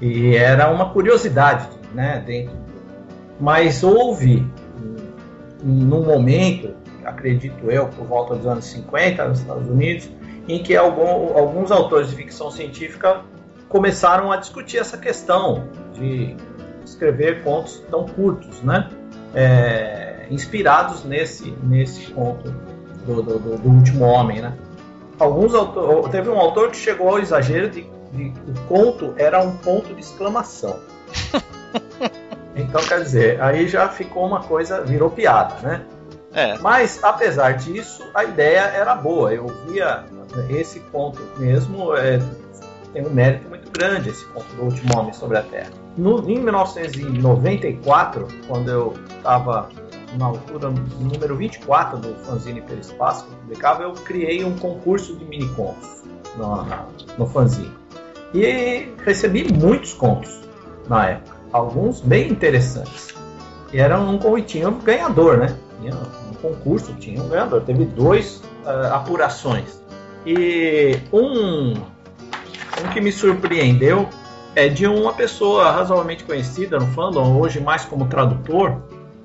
E 0.00 0.36
era 0.36 0.70
uma 0.70 0.90
curiosidade, 0.90 1.68
né, 1.92 2.22
dentro. 2.24 2.56
Mas 3.40 3.82
houve, 3.82 4.46
num 5.62 6.04
momento, 6.04 6.74
acredito 7.04 7.70
eu, 7.70 7.88
por 7.88 8.06
volta 8.06 8.34
dos 8.34 8.46
anos 8.46 8.64
50 8.66 9.28
nos 9.28 9.40
Estados 9.40 9.68
Unidos, 9.68 10.08
em 10.48 10.62
que 10.62 10.76
algum, 10.76 11.36
alguns 11.36 11.70
autores 11.70 12.08
de 12.08 12.16
ficção 12.16 12.50
científica 12.50 13.22
começaram 13.68 14.30
a 14.30 14.36
discutir 14.36 14.78
essa 14.78 14.96
questão 14.96 15.68
de 15.92 16.36
escrever 16.86 17.42
contos 17.42 17.82
tão 17.90 18.06
curtos, 18.06 18.62
né? 18.62 18.88
É, 19.34 20.26
inspirados 20.30 21.04
nesse, 21.04 21.50
nesse 21.62 22.10
conto 22.12 22.50
do, 23.04 23.22
do, 23.22 23.38
do, 23.38 23.58
do 23.58 23.68
último 23.68 24.04
homem, 24.04 24.40
né? 24.40 24.54
Alguns 25.18 25.54
autor, 25.54 26.08
teve 26.10 26.28
um 26.28 26.38
autor 26.38 26.70
que 26.70 26.76
chegou 26.76 27.08
ao 27.08 27.18
exagero 27.18 27.70
de 27.70 27.86
de, 28.12 28.32
o 28.48 28.54
conto 28.68 29.14
era 29.16 29.40
um 29.40 29.56
ponto 29.58 29.94
de 29.94 30.00
exclamação. 30.00 30.80
então, 32.54 32.80
quer 32.82 33.00
dizer, 33.02 33.40
aí 33.40 33.68
já 33.68 33.88
ficou 33.88 34.26
uma 34.26 34.42
coisa, 34.42 34.82
virou 34.82 35.10
piada, 35.10 35.56
né? 35.62 35.84
É. 36.32 36.58
Mas, 36.58 37.02
apesar 37.02 37.52
disso, 37.52 38.04
a 38.14 38.24
ideia 38.24 38.60
era 38.60 38.94
boa. 38.94 39.32
Eu 39.32 39.46
via 39.66 40.04
esse 40.50 40.80
ponto 40.80 41.20
mesmo, 41.38 41.94
é, 41.96 42.20
tem 42.92 43.06
um 43.06 43.10
mérito 43.10 43.48
muito 43.48 43.70
grande, 43.70 44.10
esse 44.10 44.24
conto 44.26 44.46
do 44.54 44.64
Último 44.64 44.98
Homem 44.98 45.12
sobre 45.12 45.38
a 45.38 45.42
Terra. 45.42 45.70
No, 45.96 46.18
em 46.30 46.40
1994, 46.40 48.28
quando 48.46 48.70
eu 48.70 48.94
estava 49.08 49.68
na 50.18 50.26
altura 50.26 50.70
número 51.00 51.36
24 51.36 51.98
do 51.98 52.14
fanzine 52.24 52.60
Perespaço, 52.60 53.24
que 53.26 53.32
eu 53.32 53.38
publicava, 53.38 53.82
eu 53.82 53.92
criei 53.92 54.44
um 54.44 54.56
concurso 54.56 55.16
de 55.16 55.24
mini 55.24 55.48
contos 55.54 56.04
no, 56.36 56.66
no 57.18 57.26
fanzine. 57.26 57.72
E 58.34 58.88
recebi 59.04 59.50
muitos 59.52 59.94
contos 59.94 60.42
na 60.88 61.10
época, 61.10 61.36
alguns 61.52 62.00
bem 62.00 62.30
interessantes. 62.30 63.14
E 63.72 63.78
era 63.78 63.98
um 63.98 64.18
tinha 64.42 64.68
um 64.68 64.78
ganhador, 64.78 65.38
né? 65.38 65.56
Tinha 65.80 65.94
um 65.94 66.34
concurso, 66.34 66.92
tinha 66.94 67.22
um 67.22 67.28
ganhador. 67.28 67.62
Teve 67.62 67.84
dois 67.84 68.42
uh, 68.64 68.92
apurações. 68.92 69.82
E 70.24 70.98
um, 71.12 71.72
um 71.72 72.92
que 72.92 73.00
me 73.00 73.10
surpreendeu 73.10 74.08
é 74.56 74.68
de 74.68 74.86
uma 74.86 75.12
pessoa 75.12 75.70
razoavelmente 75.70 76.24
conhecida 76.24 76.78
no 76.78 76.86
fandom, 76.88 77.38
hoje 77.38 77.60
mais 77.60 77.84
como 77.84 78.06
tradutor, 78.06 78.80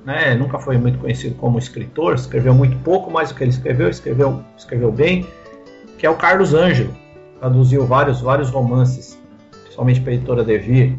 né? 0.05 0.35
Nunca 0.35 0.59
foi 0.59 0.77
muito 0.77 0.99
conhecido 0.99 1.35
como 1.35 1.57
escritor, 1.57 2.15
escreveu 2.15 2.53
muito 2.53 2.77
pouco, 2.83 3.09
mas 3.09 3.31
o 3.31 3.35
que 3.35 3.45
ele 3.45 3.51
escreveu, 3.51 3.89
escreveu, 3.89 4.43
escreveu 4.57 4.91
bem, 4.91 5.25
que 5.97 6.05
é 6.05 6.09
o 6.09 6.15
Carlos 6.15 6.53
Ângelo 6.53 6.93
traduziu 7.39 7.87
vários, 7.87 8.21
vários 8.21 8.49
romances, 8.49 9.17
principalmente 9.63 10.01
para 10.01 10.11
a 10.11 10.15
editora 10.15 10.43
Devir. 10.43 10.97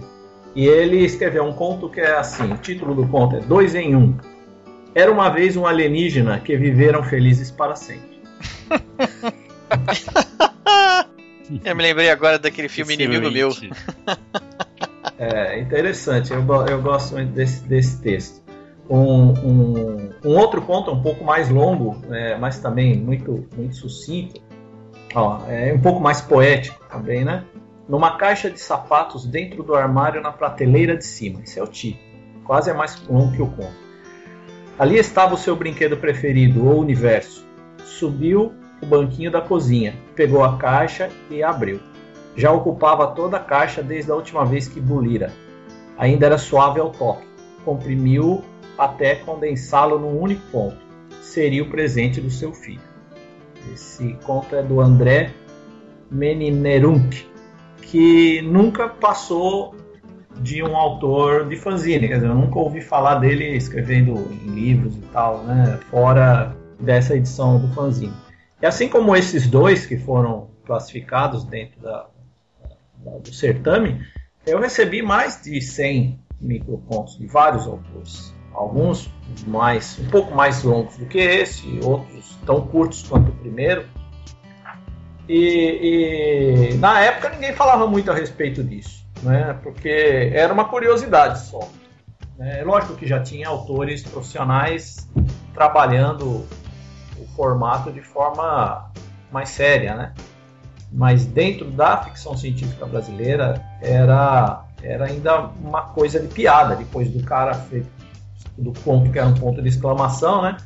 E 0.57 0.67
ele 0.67 1.05
escreveu 1.05 1.45
um 1.45 1.53
conto 1.53 1.89
que 1.89 2.01
é 2.01 2.17
assim: 2.17 2.53
o 2.53 2.57
título 2.57 2.95
do 2.95 3.07
conto 3.07 3.37
é 3.37 3.41
Dois 3.41 3.75
em 3.75 3.95
Um. 3.95 4.17
Era 4.95 5.13
uma 5.13 5.29
vez 5.29 5.57
um 5.57 5.67
alienígena 5.67 6.41
que 6.41 6.57
viveram 6.57 7.03
felizes 7.03 7.51
para 7.51 7.77
sempre. 7.77 8.23
eu 11.65 11.77
me 11.77 11.83
lembrei 11.83 12.11
agora 12.11 12.39
daquele 12.39 12.69
filme 12.69 12.95
Excelente. 12.95 13.17
Inimigo 13.17 13.33
Meu. 13.33 13.51
é 15.19 15.59
interessante, 15.59 16.33
eu, 16.33 16.45
eu 16.67 16.83
gosto 16.83 17.15
muito 17.15 17.33
desse, 17.33 17.65
desse 17.65 18.01
texto. 18.01 18.43
Um, 18.91 19.33
um, 19.33 20.11
um, 20.25 20.37
outro 20.37 20.61
conto 20.63 20.91
um 20.91 21.03
pouco 21.03 21.25
mais 21.25 21.49
longo, 21.49 22.03
é, 22.13 22.37
mas 22.37 22.59
também 22.59 22.97
muito, 22.97 23.49
muito 23.57 23.77
sucinto, 23.77 24.41
Ó, 25.15 25.43
é 25.49 25.73
um 25.73 25.81
pouco 25.81 26.01
mais 26.01 26.21
poético 26.21 26.83
também, 26.89 27.25
né? 27.25 27.45
Numa 27.89 28.17
caixa 28.17 28.51
de 28.51 28.61
sapatos 28.61 29.27
dentro 29.27 29.63
do 29.63 29.75
armário 29.75 30.23
na 30.23 30.33
prateleira 30.33 30.97
de 30.97 31.05
cima. 31.05 31.41
Esse 31.43 31.59
é 31.59 31.63
o 31.63 31.67
título. 31.67 32.03
Quase 32.45 32.71
é 32.71 32.73
mais 32.73 33.01
longo 33.07 33.33
que 33.33 33.43
o 33.43 33.47
conto. 33.47 33.83
Ali 34.79 34.97
estava 34.97 35.35
o 35.35 35.39
seu 35.39 35.55
brinquedo 35.55 35.97
preferido, 35.97 36.65
o 36.65 36.79
universo. 36.79 37.47
Subiu 37.85 38.55
o 38.83 38.87
banquinho 38.87 39.31
da 39.31 39.41
cozinha, 39.41 39.95
pegou 40.15 40.43
a 40.43 40.57
caixa 40.57 41.09
e 41.31 41.43
abriu. 41.43 41.81
Já 42.37 42.51
ocupava 42.51 43.07
toda 43.09 43.37
a 43.37 43.41
caixa 43.41 43.83
desde 43.83 44.11
a 44.11 44.15
última 44.15 44.45
vez 44.45 44.67
que 44.67 44.81
bulira. 44.81 45.33
Ainda 45.97 46.27
era 46.27 46.39
suave 46.39 46.81
ao 46.81 46.91
toque. 46.91 47.27
Comprimiu 47.65 48.43
até 48.77 49.15
condensá-lo 49.15 49.99
num 49.99 50.21
único 50.21 50.43
ponto. 50.51 50.79
Seria 51.21 51.63
o 51.63 51.71
presente 51.71 52.21
do 52.21 52.31
seu 52.31 52.53
filho. 52.53 52.81
Esse 53.73 54.17
conto 54.25 54.57
é 54.57 54.63
do 54.63 54.81
André 54.81 55.31
Meninerunk, 56.11 57.27
que 57.81 58.43
nunca 58.43 58.89
passou 58.89 59.75
de 60.41 60.63
um 60.63 60.77
autor 60.77 61.47
de 61.47 61.57
fanzine, 61.57 62.09
quer 62.09 62.15
dizer, 62.15 62.27
eu 62.27 62.35
nunca 62.35 62.59
ouvi 62.59 62.81
falar 62.81 63.17
dele 63.17 63.55
escrevendo 63.57 64.15
em 64.31 64.51
livros 64.51 64.97
e 64.97 65.03
tal, 65.13 65.45
né, 65.45 65.79
fora 65.91 66.57
dessa 66.81 67.15
edição 67.15 67.61
do 67.61 67.69
fanzine. 67.69 68.13
E 68.63 68.67
assim 68.67 68.89
como 68.89 69.17
esses 69.17 69.49
dois 69.49 69.85
que 69.85 69.97
foram 69.99 70.49
classificados 70.65 71.45
dentro 71.45 71.81
da, 71.81 72.07
da, 72.99 73.19
do 73.19 73.35
certame, 73.35 74.01
eu 74.47 74.61
recebi 74.61 75.03
mais 75.03 75.43
de 75.43 75.61
100 75.61 76.19
microcontos 76.41 77.19
de 77.19 77.27
vários 77.27 77.67
autores 77.67 78.33
alguns 78.55 79.11
mais 79.47 79.99
um 79.99 80.09
pouco 80.09 80.35
mais 80.35 80.63
longos 80.63 80.97
do 80.97 81.07
que 81.07 81.19
esse, 81.19 81.81
outros 81.83 82.39
tão 82.45 82.67
curtos 82.67 83.03
quanto 83.03 83.31
o 83.31 83.35
primeiro. 83.37 83.87
E, 85.29 86.71
e, 86.73 86.75
na 86.75 87.01
época 87.01 87.31
ninguém 87.31 87.55
falava 87.55 87.87
muito 87.87 88.11
a 88.11 88.15
respeito 88.15 88.63
disso, 88.63 89.07
né? 89.23 89.59
Porque 89.63 90.31
era 90.35 90.53
uma 90.53 90.67
curiosidade 90.67 91.41
só. 91.41 91.69
É 92.39 92.63
lógico 92.65 92.95
que 92.95 93.07
já 93.07 93.21
tinha 93.21 93.49
autores 93.49 94.03
profissionais 94.03 95.09
trabalhando 95.55 96.47
o 97.23 97.27
formato 97.35 97.93
de 97.93 98.01
forma 98.01 98.91
mais 99.31 99.49
séria, 99.49 99.95
né? 99.95 100.13
Mas 100.93 101.25
dentro 101.25 101.71
da 101.71 101.97
ficção 102.03 102.37
científica 102.37 102.85
brasileira 102.85 103.65
era 103.81 104.65
era 104.83 105.07
ainda 105.07 105.51
uma 105.63 105.83
coisa 105.83 106.19
de 106.19 106.27
piada 106.27 106.75
depois 106.75 107.09
do 107.09 107.23
cara 107.23 107.55
feito 107.55 107.89
do 108.59 108.73
ponto 108.73 109.11
que 109.11 109.19
era 109.19 109.29
um 109.29 109.35
ponto 109.35 109.63
de 109.63 109.69
exclamação, 109.69 110.43
né? 110.43 110.57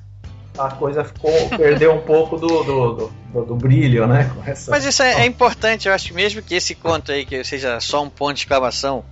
A 0.59 0.71
coisa 0.71 1.05
ficou, 1.05 1.31
perdeu 1.51 1.93
um 1.95 2.01
pouco 2.01 2.39
do, 2.39 2.65
do, 2.65 3.13
do, 3.33 3.45
do 3.45 3.55
brilho, 3.55 4.07
né? 4.07 4.33
Essa... 4.47 4.71
Mas 4.71 4.87
isso 4.87 5.03
é, 5.03 5.21
é, 5.21 5.27
importante, 5.27 5.87
eu 5.87 5.93
acho 5.95 6.15
mesmo 6.15 6.41
que 6.41 6.55
esse 6.55 6.75
conto 6.75 7.13
aí, 7.13 7.27
que 7.27 7.45
seja 7.45 7.79
só 7.79 8.03
um 8.03 8.09
ponto 8.09 8.35
de 8.35 8.41
exclamação, 8.41 9.05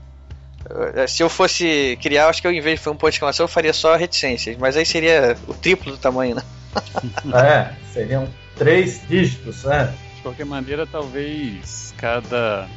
Eh, 0.96 1.06
Se 1.06 1.22
eu 1.22 1.28
fosse 1.28 1.98
criar, 2.00 2.28
acho 2.28 2.40
que 2.40 2.46
eu, 2.46 2.52
em 2.52 2.60
vez 2.60 2.80
de 2.80 2.88
um 2.88 2.96
podcast 2.96 3.10
de 3.10 3.16
exclamação, 3.16 3.44
eu 3.44 3.48
faria 3.48 3.72
só 3.72 3.96
reticências. 3.96 4.56
Mas 4.56 4.76
aí 4.76 4.86
seria 4.86 5.36
o 5.46 5.54
triplo 5.54 5.92
do 5.92 5.98
tamanho, 5.98 6.36
né? 6.36 6.42
É, 7.34 7.72
seriam 7.92 8.26
três 8.56 9.02
dígitos, 9.08 9.64
né? 9.64 9.92
De 10.16 10.22
qualquer 10.22 10.46
maneira, 10.46 10.86
talvez 10.86 11.94
cada 11.96 12.68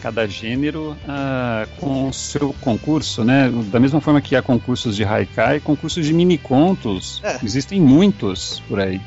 cada 0.00 0.26
gênero 0.26 0.96
ah, 1.06 1.64
com 1.78 2.08
o 2.08 2.12
seu 2.12 2.52
concurso, 2.60 3.24
né? 3.24 3.48
Da 3.70 3.78
mesma 3.78 4.00
forma 4.00 4.20
que 4.20 4.34
há 4.34 4.42
concursos 4.42 4.96
de 4.96 5.04
haikai, 5.04 5.60
concursos 5.60 6.04
de 6.04 6.12
mini 6.12 6.36
contos, 6.36 7.20
É. 7.22 7.38
existem 7.42 7.80
muitos 7.80 8.60
por 8.68 8.80
aí. 8.80 9.00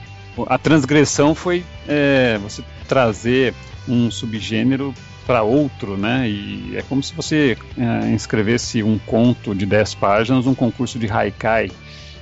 A 0.48 0.58
transgressão 0.58 1.36
foi 1.36 1.66
é, 1.88 2.38
você 2.42 2.64
trazer 2.88 3.54
um 3.88 4.10
subgênero 4.10 4.94
para 5.26 5.44
outro, 5.44 5.98
né? 5.98 6.30
E 6.30 6.78
é 6.78 6.82
como 6.84 7.02
se 7.04 7.14
você 7.14 7.58
é, 7.78 8.08
inscrevesse 8.10 8.82
um 8.84 8.98
conto 8.98 9.54
de 9.56 9.66
10 9.66 9.96
páginas 9.96 10.46
num 10.46 10.56
concurso 10.56 10.98
de 11.00 11.10
haikai. 11.12 11.72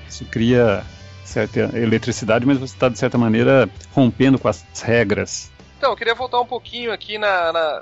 Isso 0.09 0.25
cria 0.25 0.83
certa 1.33 1.59
eletricidade, 1.77 2.45
mas 2.45 2.57
você 2.57 2.73
está 2.73 2.87
de 2.89 2.97
certa 2.97 3.17
maneira 3.17 3.69
rompendo 3.93 4.37
com 4.39 4.47
as 4.47 4.63
regras. 4.81 5.51
Então, 5.77 5.91
eu 5.91 5.97
queria 5.97 6.15
voltar 6.15 6.39
um 6.39 6.45
pouquinho 6.45 6.91
aqui 6.93 7.17
na, 7.17 7.51
na- 7.51 7.81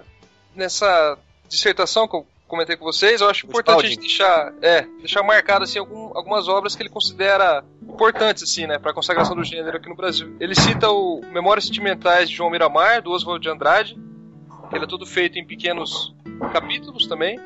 nessa 0.56 1.18
dissertação 1.48 2.08
que 2.08 2.16
eu 2.16 2.26
comentei 2.48 2.76
com 2.76 2.84
vocês. 2.84 3.22
Eu 3.22 3.30
acho 3.30 3.46
importante 3.46 3.86
a 3.86 3.90
gente 3.90 4.00
deixar, 4.00 4.52
é, 4.62 4.82
deixar 5.00 5.24
marcado 5.24 5.64
assim, 5.64 5.80
algum- 5.80 6.12
algumas 6.18 6.48
obras 6.48 6.76
que 6.76 6.82
ele 6.82 6.90
considera 6.90 7.64
importantes 7.82 8.44
assim, 8.44 8.66
né, 8.68 8.78
para 8.80 8.92
a 8.92 8.94
consagração 8.94 9.36
do 9.36 9.44
gênero 9.44 9.78
aqui 9.78 9.88
no 9.88 9.96
Brasil. 9.96 10.36
Ele 10.40 10.56
cita 10.56 10.90
o 10.90 11.22
Memórias 11.32 11.66
Sentimentais 11.66 12.30
de 12.30 12.36
João 12.36 12.50
Miramar, 12.50 13.02
do 13.02 13.12
Oswald 13.12 13.42
de 13.42 13.50
Andrade. 13.50 13.96
que 14.70 14.76
Ele 14.76 14.86
é 14.86 14.88
todo 14.88 15.06
feito 15.06 15.38
em 15.38 15.46
pequenos 15.46 16.14
capítulos 16.54 17.06
também. 17.08 17.38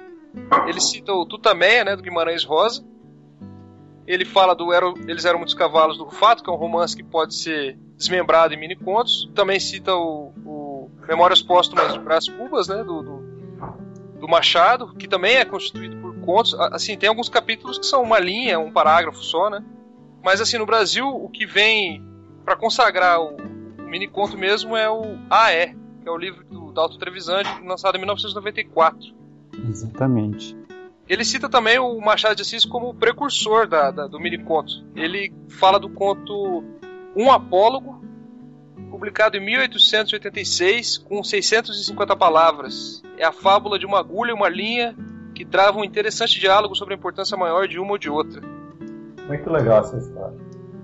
Ele 0.68 0.80
cita 0.80 1.12
o 1.14 1.26
Tutameia, 1.26 1.84
né, 1.84 1.96
do 1.96 2.02
Guimarães 2.04 2.44
Rosa. 2.44 2.84
Ele 4.08 4.24
fala 4.26 4.54
do 4.56 4.72
Eram- 4.72 4.94
Eles 5.08 5.26
Eram 5.26 5.40
Muitos 5.40 5.54
Cavalos 5.56 5.98
do 5.98 6.04
Rufato, 6.06 6.44
que 6.44 6.50
é 6.50 6.54
um 6.54 6.58
romance 6.58 6.96
que 6.96 7.04
pode 7.04 7.34
ser 7.36 7.78
desmembrado 7.98 8.54
em 8.54 8.58
mini 8.60 8.76
contos. 8.76 9.30
Também 9.34 9.60
cita 9.60 9.94
o, 9.96 10.32
o 10.46 10.92
Memórias 11.08 11.42
Póstumas 11.42 11.94
de 11.94 12.00
Brás 12.00 12.28
Cubas, 12.28 12.68
né, 12.68 12.84
do, 12.84 13.02
do, 13.02 14.20
do 14.20 14.28
Machado, 14.28 14.94
que 14.96 15.08
também 15.08 15.36
é 15.38 15.46
constituído 15.46 15.98
por 15.98 16.16
contos. 16.22 16.54
Assim, 16.72 16.96
tem 16.98 17.10
alguns 17.10 17.30
capítulos 17.30 17.80
que 17.80 17.86
são 17.86 18.04
uma 18.04 18.20
linha, 18.20 18.60
um 18.60 18.72
parágrafo 18.72 19.24
só, 19.24 19.50
né? 19.50 19.64
Mas 20.24 20.40
assim, 20.42 20.58
no 20.58 20.66
Brasil, 20.66 21.08
o 21.08 21.30
que 21.30 21.46
vem 21.46 22.04
para 22.44 22.56
consagrar 22.56 23.20
o, 23.20 23.36
o 23.80 23.84
mini 23.84 24.08
conto 24.08 24.38
mesmo 24.38 24.76
é 24.76 24.90
o 24.90 25.18
AE, 25.30 25.76
que 26.02 26.08
é 26.08 26.12
o 26.12 26.18
livro 26.18 26.44
do 26.46 26.72
Dalton 26.72 26.98
Trevisan, 26.98 27.42
lançado 27.66 27.96
em 27.96 28.00
1994. 28.00 29.00
Exatamente. 29.68 30.56
Ele 31.08 31.24
cita 31.24 31.48
também 31.48 31.78
o 31.78 32.00
Machado 32.02 32.36
de 32.36 32.42
Assis 32.42 32.66
como 32.66 32.90
o 32.90 32.94
precursor 32.94 33.68
da, 33.68 33.92
da- 33.92 34.08
do 34.08 34.20
mini 34.20 34.38
conto. 34.44 34.72
Ele 34.96 35.32
fala 35.50 35.80
do 35.80 35.90
conto 35.90 36.64
Um 37.16 37.32
Apólogo, 37.32 38.04
publicado 38.90 39.38
em 39.38 39.40
1886, 39.46 40.98
com 41.00 41.24
650 41.24 42.16
palavras. 42.16 43.04
É 43.18 43.26
a 43.26 43.32
fábula 43.32 43.78
de 43.78 43.86
uma 43.86 44.00
agulha 44.00 44.32
e 44.32 44.34
uma 44.34 44.50
linha 44.50 44.96
que 45.34 45.46
trava 45.46 45.78
um 45.78 45.84
interessante 45.84 46.40
diálogo 46.40 46.76
sobre 46.76 46.94
a 46.94 46.98
importância 46.98 47.38
maior 47.38 47.68
de 47.68 47.78
uma 47.80 47.92
ou 47.92 47.98
de 47.98 48.10
outra. 48.10 48.42
Muito 49.28 49.50
legal 49.50 49.80
essa 49.82 49.98
história. 49.98 50.38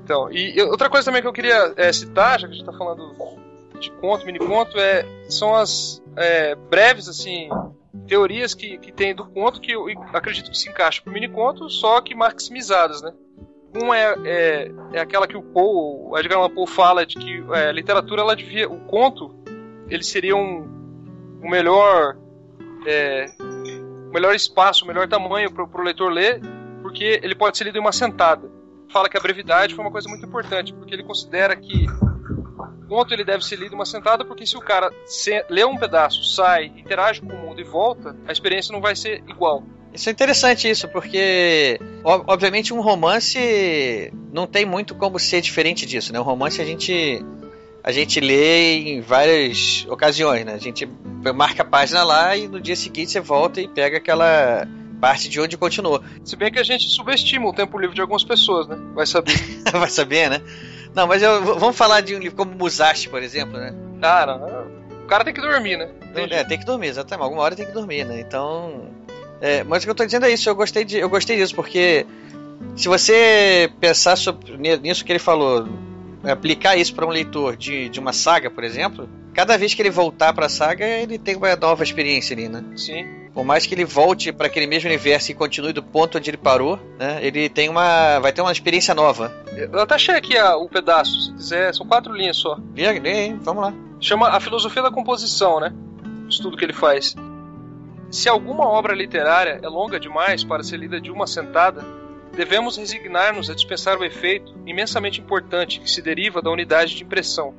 Então, 0.03 0.31
e 0.31 0.57
e 0.57 0.61
outra 0.63 0.89
coisa 0.89 1.05
também 1.05 1.21
que 1.21 1.27
eu 1.27 1.33
queria 1.33 1.73
é, 1.77 1.91
citar, 1.93 2.39
já 2.39 2.47
que 2.47 2.53
a 2.53 2.57
gente 2.57 2.67
está 2.67 2.77
falando 2.77 3.13
de 3.79 3.89
conto, 3.93 4.25
mini 4.25 4.39
conto, 4.39 4.77
é, 4.77 5.05
são 5.29 5.55
as 5.55 6.01
é, 6.15 6.53
breves 6.55 7.07
assim 7.07 7.49
teorias 8.07 8.53
que, 8.53 8.77
que 8.77 8.91
tem 8.91 9.13
do 9.13 9.25
conto 9.25 9.59
que 9.59 9.71
eu 9.71 9.87
acredito 10.13 10.49
que 10.49 10.57
se 10.57 10.69
encaixa 10.69 11.01
pro 11.01 11.11
mini 11.11 11.27
conto, 11.27 11.69
só 11.69 12.01
que 12.01 12.15
maximizadas, 12.15 13.01
né? 13.01 13.13
Uma 13.73 13.97
é, 13.97 14.15
é, 14.25 14.71
é 14.93 14.99
aquela 14.99 15.27
que 15.27 15.37
o 15.37 15.41
Poe, 15.41 16.11
o 16.11 16.17
Edgar 16.17 16.39
Allan 16.39 16.53
Poe 16.53 16.67
fala 16.67 17.05
de 17.05 17.17
que 17.17 17.43
é, 17.53 17.69
a 17.69 17.71
literatura 17.71 18.21
ela 18.21 18.35
devia, 18.35 18.69
o 18.69 18.79
conto, 18.81 19.33
ele 19.89 20.03
seria 20.03 20.35
um, 20.35 21.39
um 21.41 21.49
melhor 21.49 22.17
é, 22.85 23.27
melhor 24.11 24.35
espaço, 24.35 24.83
um 24.83 24.87
melhor 24.87 25.07
tamanho 25.07 25.51
para 25.51 25.63
o 25.63 25.83
leitor 25.83 26.11
ler, 26.11 26.41
porque 26.81 27.19
ele 27.23 27.35
pode 27.35 27.57
ser 27.57 27.65
lido 27.65 27.77
em 27.77 27.81
uma 27.81 27.93
sentada. 27.93 28.49
Fala 28.89 29.07
que 29.07 29.17
a 29.17 29.21
brevidade 29.21 29.73
foi 29.73 29.85
uma 29.85 29.91
coisa 29.91 30.09
muito 30.09 30.25
importante, 30.25 30.73
porque 30.73 30.93
ele 30.93 31.03
considera 31.03 31.55
que 31.55 31.85
o 31.85 32.10
conto 32.91 33.13
ele 33.13 33.23
deve 33.23 33.43
ser 33.45 33.55
lido 33.57 33.73
uma 33.73 33.85
sentada, 33.85 34.25
porque 34.25 34.45
se 34.45 34.57
o 34.57 34.59
cara 34.59 34.91
se- 35.05 35.45
lê 35.49 35.63
um 35.63 35.77
pedaço, 35.77 36.21
sai, 36.25 36.65
interage 36.77 37.21
com 37.21 37.33
o 37.33 37.37
mundo 37.37 37.61
e 37.61 37.63
volta, 37.63 38.13
a 38.27 38.31
experiência 38.33 38.73
não 38.73 38.81
vai 38.81 38.95
ser 38.97 39.23
igual. 39.29 39.63
Isso 39.93 40.09
é 40.09 40.11
interessante 40.11 40.69
isso, 40.69 40.89
porque 40.89 41.79
ob- 42.03 42.25
obviamente 42.27 42.73
um 42.73 42.81
romance 42.81 44.11
não 44.33 44.45
tem 44.45 44.65
muito 44.65 44.93
como 44.95 45.17
ser 45.19 45.39
diferente 45.41 45.85
disso, 45.85 46.11
né? 46.11 46.19
Um 46.19 46.23
romance 46.23 46.61
a 46.61 46.65
gente 46.65 47.23
a 47.83 47.91
gente 47.91 48.19
lê 48.19 48.75
em 48.77 49.01
várias 49.01 49.85
ocasiões, 49.89 50.45
né? 50.45 50.53
A 50.53 50.57
gente 50.59 50.87
marca 51.33 51.63
a 51.63 51.65
página 51.65 52.03
lá 52.03 52.35
e 52.37 52.47
no 52.47 52.59
dia 52.61 52.75
seguinte 52.75 53.11
você 53.11 53.19
volta 53.21 53.59
e 53.61 53.67
pega 53.67 53.97
aquela 53.97 54.67
parte 54.99 55.27
de 55.29 55.39
onde 55.41 55.57
continuou. 55.57 56.01
Se 56.23 56.35
bem 56.35 56.51
que 56.51 56.59
a 56.59 56.63
gente 56.63 56.87
subestima 56.89 57.47
o 57.49 57.53
tempo 57.53 57.79
livre 57.79 57.95
de 57.95 58.01
algumas 58.01 58.23
pessoas, 58.23 58.67
né? 58.67 58.77
Vai 58.93 59.05
saber. 59.07 59.33
Vai 59.73 59.89
saber, 59.89 60.29
né? 60.29 60.41
Não, 60.93 61.07
mas 61.07 61.21
eu- 61.23 61.41
vamos 61.57 61.75
falar 61.77 62.01
de 62.01 62.15
um 62.15 62.19
livro 62.19 62.35
como 62.37 62.53
Musashi, 62.53 63.07
por 63.09 63.23
exemplo, 63.23 63.57
né? 63.57 63.73
Cara, 64.01 64.35
o 65.03 65.05
cara 65.07 65.23
tem 65.23 65.33
que 65.33 65.41
dormir, 65.41 65.77
né? 65.77 65.89
É, 66.15 66.43
tem 66.43 66.57
que 66.59 66.65
dormir, 66.65 66.87
exatamente. 66.87 67.23
Alguma 67.23 67.41
hora 67.43 67.55
tem 67.55 67.65
que 67.65 67.71
dormir, 67.71 68.05
né? 68.05 68.19
Então. 68.19 68.89
é, 69.39 69.63
mas 69.63 69.83
o 69.83 69.85
que 69.87 69.91
eu 69.91 69.95
tô 69.95 70.05
dizendo 70.05 70.25
é 70.25 70.31
isso, 70.31 70.49
eu 70.49 70.55
gostei, 70.55 70.83
de, 70.85 70.97
eu 70.97 71.09
gostei 71.09 71.35
disso, 71.37 71.55
porque 71.55 72.05
se 72.75 72.87
você 72.87 73.71
pensar 73.79 74.15
sobre, 74.15 74.57
ni- 74.57 74.77
nisso 74.77 75.03
que 75.05 75.11
ele 75.11 75.19
falou, 75.19 75.67
aplicar 76.23 76.75
isso 76.77 76.93
para 76.93 77.05
um 77.05 77.09
leitor 77.09 77.55
de, 77.55 77.89
de 77.89 77.99
uma 77.99 78.13
saga, 78.13 78.49
por 78.51 78.63
exemplo, 78.63 79.09
cada 79.33 79.57
vez 79.57 79.73
que 79.73 79.81
ele 79.81 79.89
voltar 79.89 80.33
pra 80.33 80.47
saga, 80.49 80.85
ele 80.85 81.17
tem 81.17 81.35
uma 81.35 81.55
nova 81.55 81.83
experiência 81.83 82.35
ali, 82.35 82.47
né? 82.49 82.63
Sim. 82.75 83.05
Por 83.33 83.45
mais 83.45 83.65
que 83.65 83.73
ele 83.73 83.85
volte 83.85 84.31
para 84.33 84.47
aquele 84.47 84.67
mesmo 84.67 84.89
universo 84.89 85.31
e 85.31 85.35
continue 85.35 85.71
do 85.71 85.81
ponto 85.81 86.17
onde 86.17 86.29
ele 86.29 86.37
parou, 86.37 86.77
né? 86.99 87.19
Ele 87.21 87.47
tem 87.47 87.69
uma. 87.69 88.19
vai 88.19 88.33
ter 88.33 88.41
uma 88.41 88.51
experiência 88.51 88.93
nova. 88.93 89.33
Eu 89.55 89.79
até 89.79 89.95
achei 89.95 90.15
aqui 90.15 90.37
o 90.37 90.67
pedaço, 90.67 91.21
se 91.21 91.33
quiser, 91.33 91.73
são 91.73 91.85
quatro 91.87 92.13
linhas 92.13 92.37
só. 92.37 92.57
Lê, 92.75 92.99
lê, 92.99 93.33
vamos 93.41 93.63
lá. 93.63 93.73
Chama 94.01 94.29
A 94.29 94.39
Filosofia 94.39 94.81
da 94.81 94.91
Composição, 94.91 95.59
né? 95.61 95.73
O 96.25 96.29
estudo 96.29 96.57
que 96.57 96.65
ele 96.65 96.73
faz. 96.73 97.15
Se 98.09 98.27
alguma 98.27 98.67
obra 98.67 98.93
literária 98.93 99.59
é 99.63 99.67
longa 99.69 99.97
demais 99.97 100.43
para 100.43 100.63
ser 100.63 100.75
lida 100.77 100.99
de 100.99 101.09
uma 101.09 101.25
sentada, 101.25 101.85
devemos 102.35 102.75
resignar-nos 102.75 103.49
a 103.49 103.55
dispensar 103.55 103.97
o 103.97 104.03
efeito 104.03 104.53
imensamente 104.65 105.21
importante 105.21 105.79
que 105.79 105.89
se 105.89 106.01
deriva 106.01 106.41
da 106.41 106.51
unidade 106.51 106.95
de 106.95 107.03
impressão. 107.03 107.53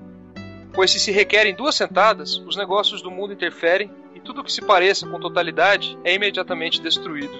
Pois 0.74 0.90
se 0.90 1.00
se 1.00 1.10
requerem 1.10 1.54
duas 1.54 1.74
sentadas, 1.74 2.36
os 2.46 2.56
negócios 2.56 3.00
do 3.00 3.10
mundo 3.10 3.32
interferem 3.32 3.90
tudo 4.22 4.44
que 4.44 4.52
se 4.52 4.62
pareça 4.62 5.06
com 5.06 5.20
totalidade 5.20 5.98
é 6.04 6.14
imediatamente 6.14 6.80
destruído. 6.80 7.32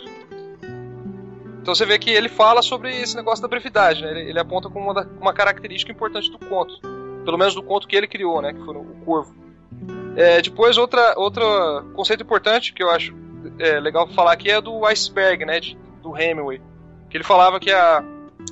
Então 1.63 1.75
você 1.75 1.87
vê 1.87 1.97
que 1.99 2.11
ele 2.11 2.29
fala 2.29 2.61
sobre 2.61 2.91
esse 3.01 3.15
negócio 3.17 3.41
da 3.41 3.49
brevidade, 3.49 4.03
né? 4.03 4.11
ele, 4.11 4.31
ele 4.31 4.39
aponta 4.39 4.69
como 4.69 4.91
uma, 4.91 5.09
uma 5.21 5.33
característica 5.33 5.93
importante 5.93 6.31
do 6.31 6.39
conto. 6.39 6.81
Pelo 7.25 7.39
menos 7.39 7.55
do 7.55 7.63
conto 7.63 7.87
que 7.87 7.95
ele 7.95 8.09
criou, 8.09 8.43
né? 8.43 8.53
Que 8.53 8.65
foi 8.65 8.77
o 8.77 8.85
Corvo. 9.05 9.33
É, 10.17 10.43
depois, 10.43 10.77
outra, 10.77 11.15
outro 11.17 11.43
conceito 11.95 12.25
importante 12.25 12.73
que 12.73 12.83
eu 12.83 12.91
acho 12.91 13.15
é, 13.61 13.79
legal 13.79 14.09
falar 14.09 14.33
aqui 14.33 14.51
é 14.51 14.61
do 14.61 14.85
iceberg, 14.87 15.45
né? 15.45 15.61
de- 15.61 15.79
do 16.03 16.19
Hemingway. 16.19 16.61
Que 17.09 17.17
ele 17.17 17.25
falava 17.25 17.61
que 17.61 17.71
a, 17.71 18.05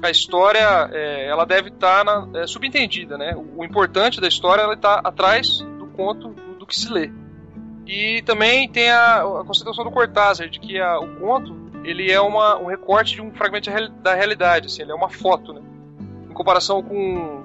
a 0.03 0.11
história 0.11 0.89
é, 0.93 1.27
ela 1.27 1.45
deve 1.45 1.69
estar 1.71 2.05
é, 2.35 2.47
subentendida, 2.47 3.19
né? 3.19 3.35
O, 3.35 3.61
o 3.61 3.65
importante 3.65 4.21
da 4.21 4.29
história 4.29 4.63
ela 4.63 4.75
está 4.75 5.01
atrás 5.03 5.59
do 5.59 5.87
conto 5.89 6.29
do 6.59 6.65
que 6.65 6.79
se 6.79 6.93
lê. 6.93 7.11
E 7.87 8.23
também 8.23 8.69
tem 8.69 8.91
a, 8.91 9.23
a 9.23 9.43
do 9.85 9.91
Cortázar 9.91 10.49
de 10.49 10.61
que 10.61 10.79
a- 10.79 11.01
o 11.01 11.09
conto 11.19 11.55
ele 11.85 12.11
é 12.11 12.21
uma, 12.21 12.59
um 12.59 12.67
recorte 12.67 13.15
de 13.15 13.23
um 13.23 13.31
fragmento 13.33 13.71
da 14.03 14.15
realidade, 14.15 14.67
assim, 14.67 14.83
ele 14.83 14.93
é 14.93 14.95
uma 14.95 15.09
foto, 15.09 15.53
né? 15.55 15.61
Em 16.31 16.33
comparação 16.35 16.83
com 16.83 17.43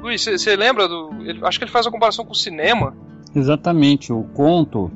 Luiz, 0.00 0.24
você 0.24 0.56
lembra 0.56 0.88
do? 0.88 1.10
ele- 1.24 1.44
acho 1.44 1.58
que 1.58 1.64
ele 1.64 1.70
faz 1.70 1.86
uma 1.86 1.92
comparação 1.92 2.24
com 2.24 2.32
o 2.32 2.36
cinema. 2.36 2.94
Exatamente, 3.34 4.12
o 4.12 4.22
conto 4.34 4.90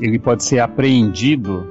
ele 0.00 0.18
pode 0.18 0.44
ser 0.44 0.58
apreendido 0.60 1.66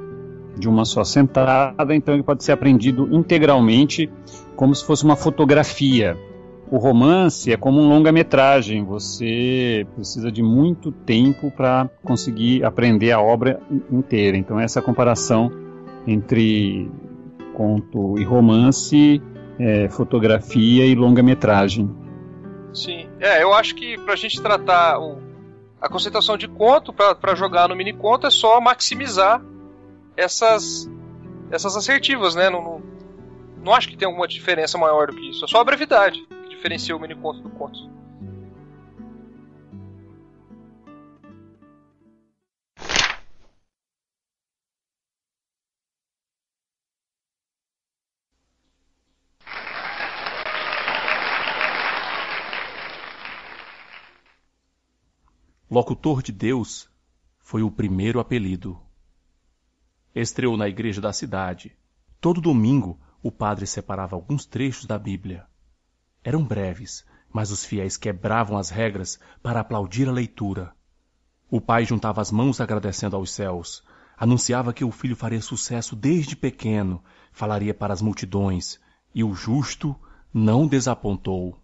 de 0.58 0.68
uma 0.70 0.86
só 0.86 1.04
sentada, 1.04 1.96
então 1.96 2.14
ele 2.14 2.24
pode 2.24 2.44
ser 2.44 2.52
apreendido 2.52 3.08
integralmente 3.16 4.10
como 4.56 4.76
se 4.76 4.86
fosse 4.86 5.04
uma 5.04 5.16
fotografia. 5.16 6.18
O 6.72 6.78
romance 6.78 7.52
é 7.52 7.58
como 7.58 7.82
um 7.82 7.90
longa-metragem, 7.90 8.86
você 8.86 9.86
precisa 9.94 10.32
de 10.32 10.42
muito 10.42 10.90
tempo 10.92 11.52
para 11.52 11.90
conseguir 12.02 12.64
aprender 12.64 13.12
a 13.12 13.20
obra 13.20 13.60
in- 13.70 13.98
inteira. 13.98 14.38
Então 14.38 14.58
essa 14.58 14.82
comparação 14.82 15.52
entre 16.08 16.90
conto 17.54 18.18
e 18.18 18.24
romance, 18.24 19.22
é, 19.60 19.90
fotografia 19.90 20.86
e 20.86 20.96
longa-metragem. 20.96 21.94
Sim. 22.74 23.06
É, 23.20 23.44
eu 23.44 23.54
acho 23.54 23.76
que 23.76 23.98
pra 24.00 24.16
gente 24.16 24.42
tratar 24.42 24.98
o- 24.98 25.18
a 25.82 25.90
concentração 25.90 26.38
de 26.38 26.48
conto 26.48 26.94
pra 26.94 27.36
jogar 27.36 27.68
no 27.68 27.76
mini 27.76 27.92
conto 27.92 28.28
é 28.28 28.32
só 28.32 28.62
maximizar 28.62 29.42
essas 30.16 30.90
essas 31.52 31.76
assertivas, 31.76 32.34
né? 32.34 32.50
Não, 32.50 32.64
não, 32.64 32.82
não 33.62 33.74
acho 33.74 33.90
que 33.90 33.98
tem 33.98 34.06
alguma 34.06 34.26
diferença 34.26 34.78
maior 34.78 35.08
do 35.08 35.16
que 35.18 35.30
isso. 35.32 35.44
É 35.44 35.48
só 35.50 35.60
a 35.60 35.64
brevidade 35.66 36.26
diferencia 36.62 36.96
o 36.96 37.00
mini 37.00 37.16
conto 37.16 37.42
do 37.42 37.50
conto. 37.50 37.90
Locutor 55.68 56.22
de 56.22 56.32
Deus 56.32 56.88
foi 57.40 57.64
o 57.64 57.72
primeiro 57.72 58.20
apelido. 58.20 58.80
Estreou 60.14 60.56
na 60.56 60.68
igreja 60.68 61.02
da 61.02 61.12
cidade. 61.12 61.76
Todo 62.20 62.40
domingo, 62.40 63.00
o 63.24 63.32
padre 63.32 63.66
separava 63.66 64.16
alguns 64.16 64.46
trechos 64.46 64.86
da 64.86 65.00
Bíblia. 65.00 65.50
Eram 66.24 66.44
breves, 66.44 67.06
mas 67.34 67.52
os 67.52 67.66
fiéis 67.66 67.98
quebravam 67.98 68.58
as 68.58 68.70
regras 68.70 69.20
para 69.42 69.60
aplaudir 69.60 70.08
a 70.08 70.12
leitura. 70.12 70.74
O 71.50 71.60
pai 71.60 71.84
juntava 71.84 72.22
as 72.22 72.32
mãos 72.32 72.62
agradecendo 72.62 73.16
aos 73.16 73.32
céus. 73.32 73.84
Anunciava 74.18 74.72
que 74.72 74.86
o 74.86 74.92
filho 74.92 75.16
faria 75.16 75.42
sucesso 75.42 75.96
desde 75.96 76.36
pequeno, 76.36 77.04
falaria 77.32 77.74
para 77.74 77.92
as 77.92 78.02
multidões, 78.02 78.80
e 79.16 79.24
o 79.24 79.34
justo 79.34 79.96
não 80.34 80.68
desapontou. 80.68 81.58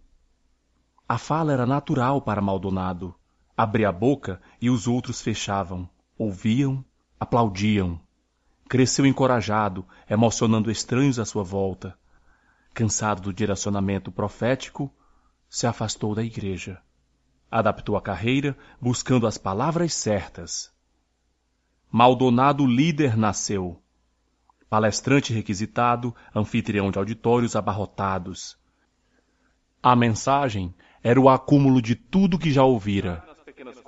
A 1.08 1.16
fala 1.16 1.52
era 1.52 1.64
natural 1.64 2.20
para 2.20 2.42
Maldonado. 2.42 3.14
Abria 3.56 3.88
a 3.88 3.92
boca 3.92 4.40
e 4.60 4.68
os 4.68 4.86
outros 4.86 5.22
fechavam, 5.22 5.88
ouviam, 6.18 6.84
aplaudiam. 7.18 7.98
Cresceu 8.68 9.06
encorajado, 9.06 9.86
emocionando 10.10 10.70
estranhos 10.70 11.18
à 11.18 11.24
sua 11.24 11.42
volta. 11.42 11.96
Cansado 12.74 13.22
do 13.22 13.32
direcionamento 13.32 14.12
profético, 14.12 14.92
se 15.48 15.66
afastou 15.66 16.14
da 16.14 16.22
igreja. 16.22 16.80
Adaptou 17.50 17.96
a 17.96 18.02
carreira, 18.02 18.56
buscando 18.80 19.26
as 19.26 19.38
palavras 19.38 19.94
certas. 19.94 20.72
Maldonado 21.90 22.66
líder 22.66 23.16
nasceu. 23.16 23.82
Palestrante 24.68 25.32
requisitado, 25.32 26.14
anfitrião 26.34 26.90
de 26.90 26.98
auditórios 26.98 27.56
abarrotados. 27.56 28.58
A 29.82 29.96
mensagem 29.96 30.74
era 31.02 31.18
o 31.20 31.28
acúmulo 31.28 31.80
de 31.80 31.94
tudo 31.94 32.38
que 32.38 32.50
já 32.50 32.62
ouvira 32.62 33.28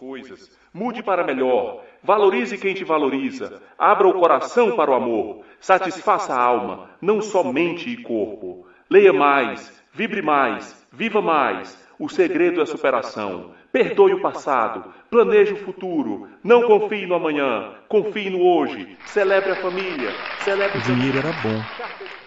coisas. 0.00 0.50
Mude 0.72 1.02
para 1.02 1.24
melhor. 1.24 1.84
Valorize 2.02 2.56
quem 2.56 2.72
te 2.72 2.84
valoriza. 2.84 3.62
Abra 3.78 4.08
o 4.08 4.14
coração 4.14 4.74
para 4.74 4.90
o 4.90 4.94
amor. 4.94 5.44
Satisfaça 5.60 6.32
a 6.32 6.42
alma, 6.42 6.88
não 7.02 7.20
só 7.20 7.44
mente 7.44 7.90
e 7.90 8.02
corpo. 8.02 8.66
Leia 8.90 9.12
mais, 9.12 9.72
vibre 9.94 10.20
mais, 10.20 10.84
viva 10.92 11.22
mais. 11.22 11.78
O 11.96 12.08
segredo 12.08 12.60
é 12.60 12.66
superação. 12.66 13.54
Perdoe 13.70 14.14
o 14.14 14.20
passado, 14.20 14.92
planeje 15.08 15.52
o 15.52 15.64
futuro. 15.64 16.28
Não 16.42 16.66
confie 16.66 17.06
no 17.06 17.14
amanhã, 17.14 17.72
confie 17.88 18.28
no 18.30 18.40
hoje. 18.40 18.98
Celebre 19.06 19.52
a 19.52 19.62
família, 19.62 20.10
celebre 20.40 20.78
o 20.78 20.82
dinheiro 20.82 21.18
era 21.18 21.32
bom. 21.34 21.62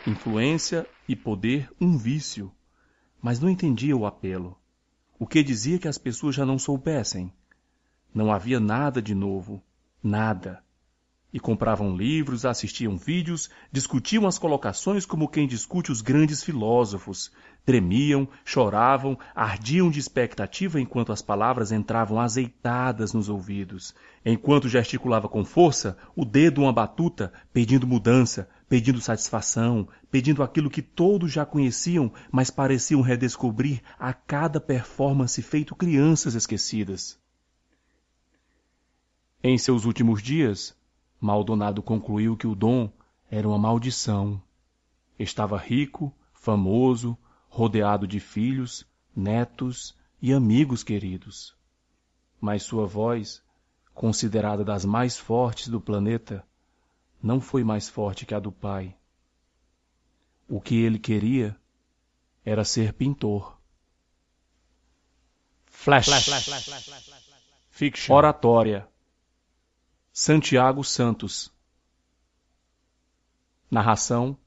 Influência 0.07 0.87
e 1.05 1.17
poder 1.17 1.69
um 1.81 1.97
vício. 1.97 2.49
Mas 3.21 3.41
não 3.41 3.49
entendia 3.49 3.97
o 3.97 4.05
apelo. 4.05 4.57
O 5.19 5.27
que 5.27 5.43
dizia 5.43 5.77
que 5.77 5.89
as 5.89 5.97
pessoas 5.97 6.33
já 6.33 6.45
não 6.45 6.57
soubessem. 6.57 7.33
Não 8.15 8.31
havia 8.31 8.61
nada 8.61 9.01
de 9.01 9.13
novo. 9.13 9.61
Nada. 10.01 10.63
E 11.33 11.39
compravam 11.39 11.97
livros, 11.97 12.45
assistiam 12.45 12.95
vídeos, 12.95 13.49
discutiam 13.71 14.27
as 14.27 14.37
colocações 14.37 15.03
como 15.03 15.27
quem 15.27 15.47
discute 15.47 15.91
os 15.91 15.99
grandes 15.99 16.43
filósofos. 16.43 17.31
Tremiam, 17.65 18.27
choravam, 18.45 19.17
ardiam 19.33 19.89
de 19.89 19.99
expectativa 19.99 20.79
enquanto 20.79 21.11
as 21.11 21.23
palavras 21.23 21.71
entravam 21.71 22.19
azeitadas 22.19 23.13
nos 23.13 23.29
ouvidos. 23.29 23.95
Enquanto 24.23 24.69
gesticulava 24.69 25.27
com 25.27 25.43
força, 25.43 25.97
o 26.15 26.23
dedo 26.23 26.61
uma 26.61 26.71
batuta, 26.71 27.33
pedindo 27.51 27.87
mudança, 27.87 28.47
pedindo 28.69 29.01
satisfação, 29.01 29.87
pedindo 30.11 30.43
aquilo 30.43 30.69
que 30.69 30.83
todos 30.83 31.31
já 31.31 31.47
conheciam, 31.47 32.13
mas 32.31 32.51
pareciam 32.51 33.01
redescobrir 33.01 33.81
a 33.97 34.13
cada 34.13 34.59
performance 34.59 35.41
feito 35.41 35.75
crianças 35.75 36.35
esquecidas. 36.35 37.17
Em 39.43 39.57
seus 39.57 39.85
últimos 39.85 40.21
dias, 40.21 40.75
Maldonado 41.23 41.81
concluiu 41.81 42.35
que 42.35 42.45
o 42.45 42.53
dom 42.53 42.91
era 43.31 43.47
uma 43.47 43.57
maldição. 43.57 44.43
Estava 45.17 45.57
rico, 45.57 46.13
famoso, 46.33 47.17
rodeado 47.47 48.05
de 48.05 48.19
filhos, 48.19 48.85
netos 49.15 49.95
e 50.21 50.33
amigos 50.33 50.83
queridos. 50.83 51.55
Mas 52.41 52.63
sua 52.63 52.85
voz, 52.85 53.41
considerada 53.93 54.65
das 54.65 54.83
mais 54.83 55.17
fortes 55.17 55.69
do 55.69 55.79
planeta, 55.79 56.45
não 57.21 57.39
foi 57.39 57.63
mais 57.63 57.87
forte 57.87 58.25
que 58.25 58.35
a 58.35 58.39
do 58.39 58.51
pai. 58.51 58.93
O 60.45 60.59
que 60.59 60.75
ele 60.75 60.99
queria 60.99 61.55
era 62.43 62.65
ser 62.65 62.91
pintor. 62.91 63.57
Flash. 65.67 66.09
Fiction. 67.69 68.13
Oratória. 68.13 68.91
Santiago 70.15 70.83
Santos. 70.83 71.51
Narração: 73.71 74.37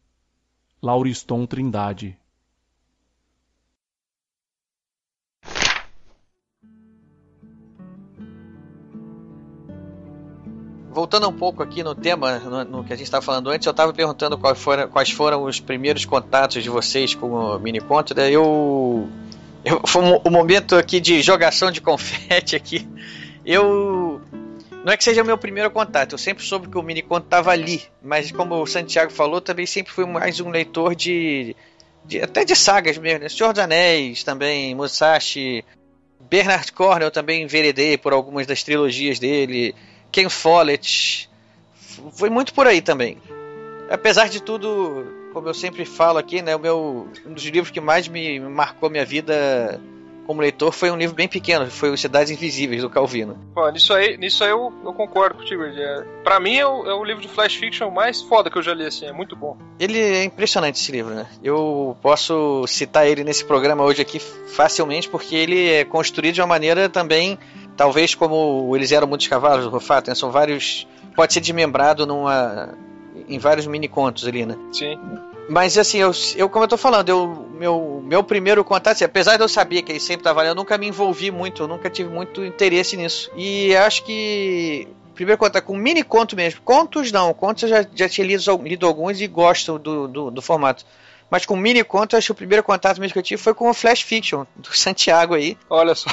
Lauriston 0.81 1.45
Trindade. 1.45 2.17
voltando 10.97 11.29
um 11.29 11.33
pouco 11.33 11.63
aqui 11.63 11.83
no 11.83 11.95
tema, 11.95 12.39
no, 12.39 12.65
no 12.65 12.85
que 12.85 12.91
a 12.91 12.97
gente 12.97 13.05
estava 13.05 13.23
falando 13.23 13.51
antes, 13.51 13.67
eu 13.67 13.71
estava 13.71 13.93
perguntando 13.93 14.39
quais 14.39 14.59
foram, 14.59 14.89
quais 14.89 15.11
foram 15.11 15.45
os 15.45 15.61
primeiros 15.61 16.07
contatos 16.07 16.63
de 16.63 16.71
vocês 16.71 17.15
com 17.15 17.33
o 17.35 17.59
mini 17.59 17.81
conto. 17.81 18.15
Daí 18.15 18.33
eu, 18.33 19.07
eu 19.63 19.83
foi 19.87 20.03
um, 20.03 20.21
um 20.25 20.31
momento 20.31 20.75
aqui 20.75 20.99
de 20.99 21.21
jogação 21.21 21.71
de 21.71 21.83
confete 21.83 22.57
aqui. 22.57 22.89
Eu 23.45 23.96
não 24.87 24.93
é 24.93 24.97
que 24.97 25.03
seja 25.03 25.21
o 25.21 25.27
meu 25.27 25.37
primeiro 25.37 25.69
contato, 25.69 26.13
eu 26.13 26.19
sempre 26.19 26.45
soube 26.45 26.69
que 26.69 26.79
o 26.79 26.83
mini 26.83 27.05
estava 27.11 27.51
ali, 27.51 27.83
mas 28.01 28.31
como 28.31 28.55
o 28.63 28.67
Santiago 28.69 29.11
falou, 29.11 29.41
também 29.41 29.67
sempre 29.67 29.93
fui 29.93 30.07
mais 30.07 30.39
um 30.39 30.49
leitor 30.49 30.95
de, 30.95 31.57
de 32.05 32.23
até 32.23 32.45
de 32.45 32.55
sagas 32.55 32.97
mesmo, 32.97 33.19
né? 33.19 33.29
Senhor 33.29 33.53
dos 33.53 33.65
Anéis 33.65 34.23
também, 34.23 34.77
Musashi, 34.77 35.65
Bernard 36.31 36.71
Cornwell 36.71 37.11
também 37.11 37.43
enveredei 37.43 37.99
por 37.99 38.13
algumas 38.13 38.47
das 38.47 38.63
trilogias 38.63 39.19
dele. 39.19 39.75
Ken 40.13 40.29
Follett. 40.29 41.29
Foi 42.13 42.31
muito 42.31 42.55
por 42.55 42.69
aí 42.69 42.81
também. 42.81 43.19
Apesar 43.91 44.29
de 44.29 44.41
tudo, 44.41 45.05
como 45.33 45.49
eu 45.49 45.55
sempre 45.55 45.85
falo 45.85 46.17
aqui, 46.17 46.43
né, 46.43 46.55
o 46.55 46.61
meu, 46.61 47.09
um 47.27 47.33
dos 47.33 47.45
livros 47.47 47.73
que 47.73 47.81
mais 47.81 48.07
me 48.07 48.39
marcou 48.39 48.89
minha 48.89 49.05
vida 49.05 49.81
como 50.27 50.41
leitor 50.41 50.73
foi 50.73 50.91
um 50.91 50.97
livro 50.97 51.15
bem 51.15 51.29
pequeno, 51.29 51.71
foi 51.71 51.91
o 51.91 51.97
Cidades 51.97 52.31
Invisíveis, 52.31 52.83
do 52.83 52.91
Calvino. 52.91 53.39
Pô, 53.55 53.69
nisso 53.71 53.93
aí, 53.93 54.17
nisso 54.17 54.43
aí 54.43 54.51
eu, 54.51 54.73
eu 54.85 54.93
concordo 54.93 55.37
contigo. 55.37 55.65
É, 55.65 56.05
pra 56.25 56.41
mim 56.41 56.57
é 56.57 56.67
o, 56.67 56.87
é 56.87 56.95
o, 56.95 57.05
livro 57.05 57.23
de 57.23 57.29
flash 57.29 57.55
fiction 57.55 57.91
mais 57.91 58.21
foda 58.23 58.51
que 58.51 58.59
eu 58.59 58.63
já 58.63 58.75
li, 58.75 58.85
assim, 58.85 59.07
é 59.07 59.13
muito 59.13 59.37
bom. 59.37 59.57
Ele 59.79 59.99
é 59.99 60.25
impressionante 60.25 60.81
esse 60.81 60.93
livro, 60.93 61.15
né? 61.15 61.27
Eu 61.43 61.97
posso 62.03 62.67
citar 62.67 63.07
ele 63.07 63.25
nesse 63.25 63.45
programa 63.45 63.85
hoje 63.85 64.03
aqui 64.03 64.19
facilmente, 64.19 65.09
porque 65.09 65.35
ele 65.35 65.69
é 65.69 65.85
construído 65.85 66.35
de 66.35 66.41
uma 66.41 66.47
maneira 66.47 66.89
também 66.89 67.39
Talvez 67.77 68.15
como 68.15 68.75
eles 68.75 68.91
eram 68.91 69.07
muitos 69.07 69.29
cavalos, 69.29 69.67
o 69.67 69.69
Rufato, 69.69 70.09
né? 70.09 70.15
são 70.15 70.31
vários. 70.31 70.89
Pode 71.15 71.33
ser 71.33 71.41
desmembrado 71.41 72.07
numa, 72.07 72.75
em 73.29 73.39
vários 73.39 73.67
mini 73.67 73.87
contos 73.87 74.27
ali, 74.27 74.47
né? 74.47 74.57
Sim. 74.73 74.99
Mas 75.49 75.79
assim, 75.79 75.99
eu, 75.99 76.11
eu 76.35 76.49
como 76.49 76.65
eu 76.65 76.69
tô 76.69 76.77
falando, 76.77 77.09
eu, 77.09 77.49
meu, 77.53 78.03
meu 78.05 78.23
primeiro 78.23 78.65
contato, 78.65 78.95
assim, 78.95 79.05
apesar 79.05 79.37
de 79.37 79.43
eu 79.43 79.49
saber 79.49 79.83
que 79.83 79.93
ele 79.93 80.01
sempre 80.01 80.25
tava 80.25 80.41
ali, 80.41 80.49
eu 80.49 80.55
nunca 80.55 80.77
me 80.77 80.89
envolvi 80.89 81.31
muito, 81.31 81.63
eu 81.63 81.69
nunca 81.69 81.89
tive 81.89 82.09
muito 82.09 82.45
interesse 82.45 82.97
nisso. 82.97 83.31
E 83.37 83.75
acho 83.77 84.03
que 84.05 84.89
primeiro 85.17 85.39
contato 85.39 85.65
com 85.65 85.77
mini 85.77 86.05
conto 86.05 86.37
mesmo. 86.37 86.61
Contos 86.63 87.11
não, 87.11 87.33
contos 87.33 87.65
eu 87.65 87.69
já, 87.69 87.87
já 87.95 88.09
tinha 88.09 88.27
lido, 88.27 88.63
lido 88.63 88.87
alguns 88.87 89.21
e 89.21 89.27
gosto 89.27 89.79
do, 89.79 90.07
do, 90.07 90.31
do 90.31 90.43
formato. 90.43 90.85
Mas 91.29 91.45
com 91.45 91.57
mini 91.57 91.83
conto, 91.83 92.17
acho 92.17 92.27
que 92.27 92.33
o 92.33 92.37
primeiro 92.37 92.63
contato 92.63 93.01
mesmo 93.01 93.13
que 93.13 93.19
eu 93.19 93.23
tive 93.23 93.43
foi 93.43 93.53
com 93.53 93.69
o 93.69 93.75
Flash 93.75 94.03
Fiction, 94.03 94.45
do 94.55 94.69
Santiago 94.77 95.35
aí. 95.35 95.59
Olha 95.69 95.95
só. 95.95 96.09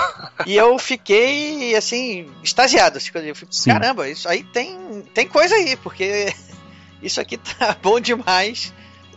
E 0.47 0.55
eu 0.55 0.79
fiquei, 0.79 1.75
assim, 1.75 2.31
extasiado. 2.41 2.97
Assim, 2.97 3.11
eu 3.13 3.36
fiquei, 3.36 3.73
Caramba, 3.73 4.09
isso 4.09 4.27
aí 4.27 4.43
tem, 4.43 5.03
tem 5.13 5.27
coisa 5.27 5.53
aí, 5.53 5.75
porque 5.75 6.34
isso 7.03 7.21
aqui 7.21 7.38
tá 7.38 7.77
bom 7.79 7.99
demais. 7.99 8.73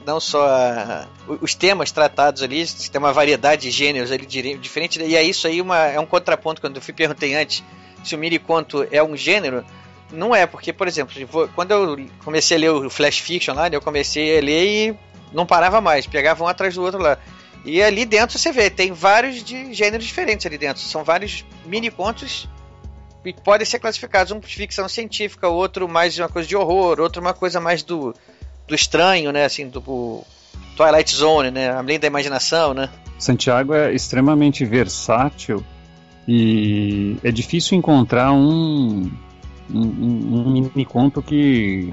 Não 0.07 0.21
só 0.21 1.05
os 1.41 1.55
temas 1.57 1.91
tratados 1.91 2.41
ali, 2.41 2.65
tem 2.65 2.99
uma 3.01 3.13
variedade 3.13 3.63
de 3.63 3.71
gêneros 3.73 4.13
ali 4.13 4.25
diferente. 4.25 5.03
E 5.03 5.17
é 5.17 5.23
isso 5.23 5.49
aí, 5.49 5.61
uma, 5.61 5.79
é 5.79 5.99
um 5.99 6.07
contraponto. 6.07 6.61
Quando 6.61 6.77
eu 6.77 6.83
fui 6.83 6.95
perguntei 6.95 7.35
antes 7.35 7.65
se 8.05 8.15
o 8.15 8.19
mini 8.19 8.39
conto 8.39 8.87
é 8.93 9.03
um 9.03 9.17
gênero, 9.17 9.65
não 10.13 10.33
é, 10.33 10.47
porque, 10.47 10.73
por 10.73 10.87
exemplo, 10.87 11.13
quando 11.57 11.73
eu 11.73 12.07
comecei 12.25 12.57
a 12.57 12.61
ler 12.61 12.71
o 12.71 12.89
Flash 12.89 13.19
Fiction 13.19 13.53
lá, 13.53 13.69
eu 13.69 13.81
comecei 13.81 14.39
a 14.39 14.41
ler 14.41 14.65
e 14.65 14.99
não 15.33 15.45
parava 15.45 15.81
mais, 15.81 16.07
pegava 16.07 16.45
um 16.45 16.47
atrás 16.47 16.77
do 16.77 16.83
outro 16.83 17.01
lá. 17.01 17.19
E 17.65 17.83
ali 17.83 18.05
dentro 18.05 18.39
você 18.39 18.53
vê, 18.53 18.71
tem 18.71 18.93
vários 18.93 19.43
de 19.43 19.75
gêneros 19.75 20.07
diferentes 20.07 20.47
ali 20.47 20.57
dentro. 20.57 20.81
São 20.81 21.03
vários 21.03 21.45
mini 21.65 21.91
contos 21.91 22.49
que 23.25 23.43
podem 23.43 23.67
ser 23.67 23.81
classificados. 23.81 24.31
Um 24.31 24.39
de 24.39 24.55
ficção 24.55 24.89
científica, 24.89 25.49
outro 25.49 25.89
mais 25.89 26.17
uma 26.17 26.29
coisa 26.29 26.49
de 26.49 26.55
horror, 26.55 27.01
outro 27.01 27.21
uma 27.21 27.35
coisa 27.35 27.61
mais 27.61 27.83
do, 27.83 28.15
do 28.67 28.75
estranho, 28.75 29.33
né? 29.33 29.45
Assim, 29.45 29.69
do 29.69 30.23
Twilight 30.77 31.14
Zone, 31.14 31.51
né? 31.51 31.71
Além 31.71 31.99
da 31.99 32.07
imaginação, 32.07 32.75
né? 32.75 32.89
Santiago 33.19 33.73
é 33.73 33.95
extremamente 33.95 34.64
versátil 34.64 35.64
e 36.29 37.17
é 37.23 37.31
difícil 37.31 37.79
encontrar 37.79 38.33
um, 38.33 39.11
um, 39.73 39.79
um 39.79 40.51
mini 40.51 40.85
conto 40.85 41.23
que 41.23 41.93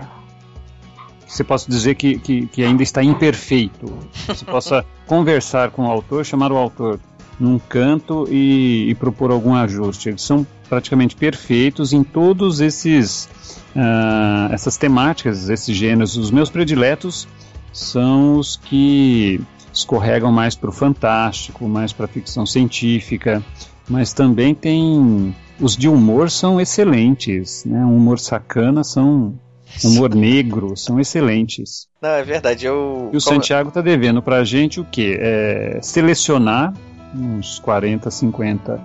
você 1.25 1.43
possa 1.43 1.69
dizer 1.69 1.95
que, 1.95 2.19
que, 2.19 2.47
que, 2.47 2.63
ainda 2.63 2.83
está 2.83 3.03
imperfeito. 3.03 3.91
Você 4.27 4.45
possa 4.45 4.85
conversar 5.07 5.71
com 5.71 5.87
o 5.87 5.91
autor, 5.91 6.25
chamar 6.25 6.51
o 6.51 6.57
autor 6.57 6.99
num 7.39 7.59
canto 7.59 8.27
e, 8.29 8.89
e 8.89 8.95
propor 8.95 9.31
algum 9.31 9.55
ajuste. 9.55 10.09
Eles 10.09 10.21
são 10.21 10.45
praticamente 10.69 11.15
perfeitos 11.15 11.93
em 11.93 12.03
todos 12.03 12.61
esses 12.61 13.29
uh, 13.75 14.53
essas 14.53 14.77
temáticas, 14.77 15.49
esses 15.49 15.75
gêneros. 15.75 16.17
Os 16.17 16.31
meus 16.31 16.49
prediletos 16.49 17.27
são 17.71 18.37
os 18.37 18.55
que 18.55 19.41
escorregam 19.73 20.31
mais 20.31 20.55
para 20.55 20.69
o 20.69 20.73
fantástico, 20.73 21.67
mais 21.67 21.91
para 21.91 22.05
a 22.05 22.07
ficção 22.07 22.45
científica, 22.45 23.43
mas 23.89 24.13
também 24.13 24.53
tem 24.53 25.35
os 25.59 25.75
de 25.75 25.87
humor 25.87 26.29
são 26.29 26.59
excelentes, 26.59 27.65
né? 27.65 27.83
Um 27.85 27.97
humor 27.97 28.19
sacana 28.19 28.83
são 28.83 29.39
humor 29.83 30.13
negro, 30.13 30.75
são 30.77 30.99
excelentes. 30.99 31.87
Não, 32.01 32.09
é 32.09 32.23
verdade. 32.23 32.65
Eu... 32.65 33.09
E 33.11 33.17
o 33.17 33.21
Santiago 33.21 33.69
está 33.69 33.81
devendo 33.81 34.21
para 34.21 34.37
a 34.37 34.43
gente 34.43 34.79
o 34.79 34.85
quê? 34.85 35.17
É 35.19 35.79
selecionar 35.81 36.73
uns 37.13 37.59
40, 37.59 38.09
50 38.09 38.79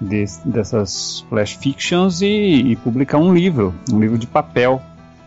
de, 0.00 0.24
dessas 0.44 1.24
flash 1.28 1.52
fictions 1.54 2.22
e, 2.22 2.26
e, 2.26 2.76
publicar 2.76 3.18
um 3.18 3.34
livro, 3.34 3.74
um 3.92 4.00
livro 4.00 4.16
de 4.16 4.26
papel, 4.26 4.80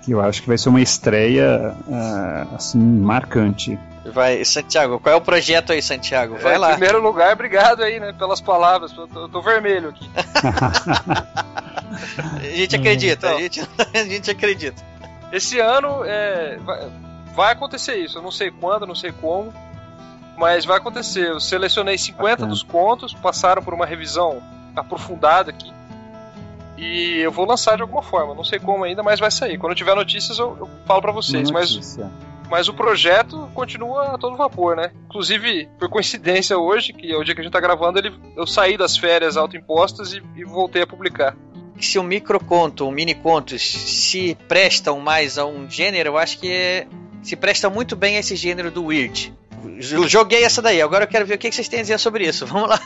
que 0.04 0.12
eu 0.12 0.22
acho 0.22 0.41
que 0.41 0.47
vai 0.47 0.58
ser 0.58 0.70
uma 0.70 0.82
estreia 0.82 1.76
uh, 1.88 2.56
assim 2.56 2.80
marcante. 2.80 3.78
Vai, 4.06 4.43
Santiago, 4.43 4.99
qual 4.99 5.14
é 5.14 5.18
o 5.18 5.22
projeto 5.22 5.72
aí, 5.72 5.82
Santiago? 5.82 6.38
Vai 6.38 6.56
é, 6.56 6.58
lá. 6.58 6.72
Em 6.72 6.78
primeiro 6.78 7.01
lugar, 7.01 7.32
obrigado 7.34 7.84
aí, 7.84 7.99
né, 7.99 8.12
pelas 8.12 8.41
palavras. 8.41 8.91
Eu 8.91 9.08
tô, 9.08 9.22
eu 9.22 9.30
tô 9.30 9.41
vermelho 9.41 9.89
aqui. 9.89 10.10
a 12.41 12.56
gente 12.56 12.76
acredita, 12.76 13.28
então, 13.28 13.38
a, 13.38 13.41
gente, 13.41 13.62
a 13.93 14.04
gente 14.04 14.30
acredita. 14.30 14.84
Esse 15.32 15.60
ano 15.60 16.04
é, 16.04 16.58
vai, 16.58 16.91
vai, 17.34 17.51
acontecer 17.54 17.95
isso. 17.95 18.18
Eu 18.18 18.22
não 18.22 18.32
sei 18.32 18.51
quando, 18.51 18.86
não 18.86 18.95
sei 18.95 19.14
como, 19.14 19.54
mas 20.38 20.65
vai 20.65 20.77
acontecer. 20.77 21.29
Eu 21.29 21.39
selecionei 21.39 21.97
50 21.97 22.45
dos 22.45 22.63
contos, 22.63 23.13
passaram 23.13 23.61
por 23.61 23.73
uma 23.73 23.86
revisão 23.86 24.41
aprofundada 24.75 25.51
aqui. 25.51 25.71
E 26.77 27.19
eu 27.19 27.31
vou 27.31 27.45
lançar 27.45 27.75
de 27.75 27.81
alguma 27.81 28.01
forma. 28.01 28.34
Não 28.34 28.43
sei 28.43 28.59
como 28.59 28.84
ainda, 28.84 29.03
mas 29.03 29.19
vai 29.19 29.31
sair. 29.31 29.57
Quando 29.57 29.71
eu 29.71 29.75
tiver 29.75 29.95
notícias, 29.95 30.39
eu, 30.39 30.57
eu 30.59 30.69
falo 30.86 31.01
para 31.01 31.11
vocês. 31.11 31.51
Mas, 31.51 31.99
mas 32.49 32.67
o 32.67 32.73
projeto 32.73 33.49
continua 33.53 34.15
a 34.15 34.17
todo 34.17 34.36
vapor, 34.36 34.75
né? 34.75 34.91
Inclusive, 35.05 35.69
por 35.77 35.88
coincidência 35.89 36.57
hoje, 36.57 36.91
que 36.91 37.11
é 37.11 37.17
o 37.17 37.23
dia 37.23 37.36
que 37.36 37.41
a 37.41 37.43
gente 37.43 37.53
tá 37.53 37.59
gravando, 37.59 37.99
ele, 37.99 38.13
eu 38.36 38.47
saí 38.47 38.75
das 38.75 38.97
férias 38.97 39.38
autoimpostas 39.38 40.13
e, 40.13 40.23
e 40.36 40.43
voltei 40.43 40.81
a 40.81 40.88
publicar 40.88 41.36
se 41.79 41.99
um 41.99 42.03
microconto, 42.03 42.88
um 42.88 42.91
mini 42.91 43.13
contos 43.13 43.61
se 43.61 44.38
prestam 44.47 44.99
mais 44.99 45.38
a 45.38 45.45
um 45.45 45.69
gênero, 45.69 46.09
eu 46.09 46.17
acho 46.17 46.39
que 46.39 46.51
é, 46.51 46.88
se 47.24 47.36
presta 47.36 47.69
muito 47.69 47.95
bem 47.95 48.17
a 48.17 48.19
esse 48.19 48.36
gênero 48.36 48.69
do 48.69 48.86
Weird. 48.86 49.34
Joguei 49.80 50.43
essa 50.43 50.61
daí, 50.61 50.82
agora 50.82 51.05
eu 51.05 51.07
quero 51.07 51.26
ver 51.26 51.36
o 51.36 51.38
que 51.38 51.51
vocês 51.51 51.69
têm 51.69 51.80
a 51.80 51.84
dizer 51.84 51.99
sobre 51.99 52.28
isso. 52.28 52.45
Vamos 52.47 52.69
lá. 52.69 52.80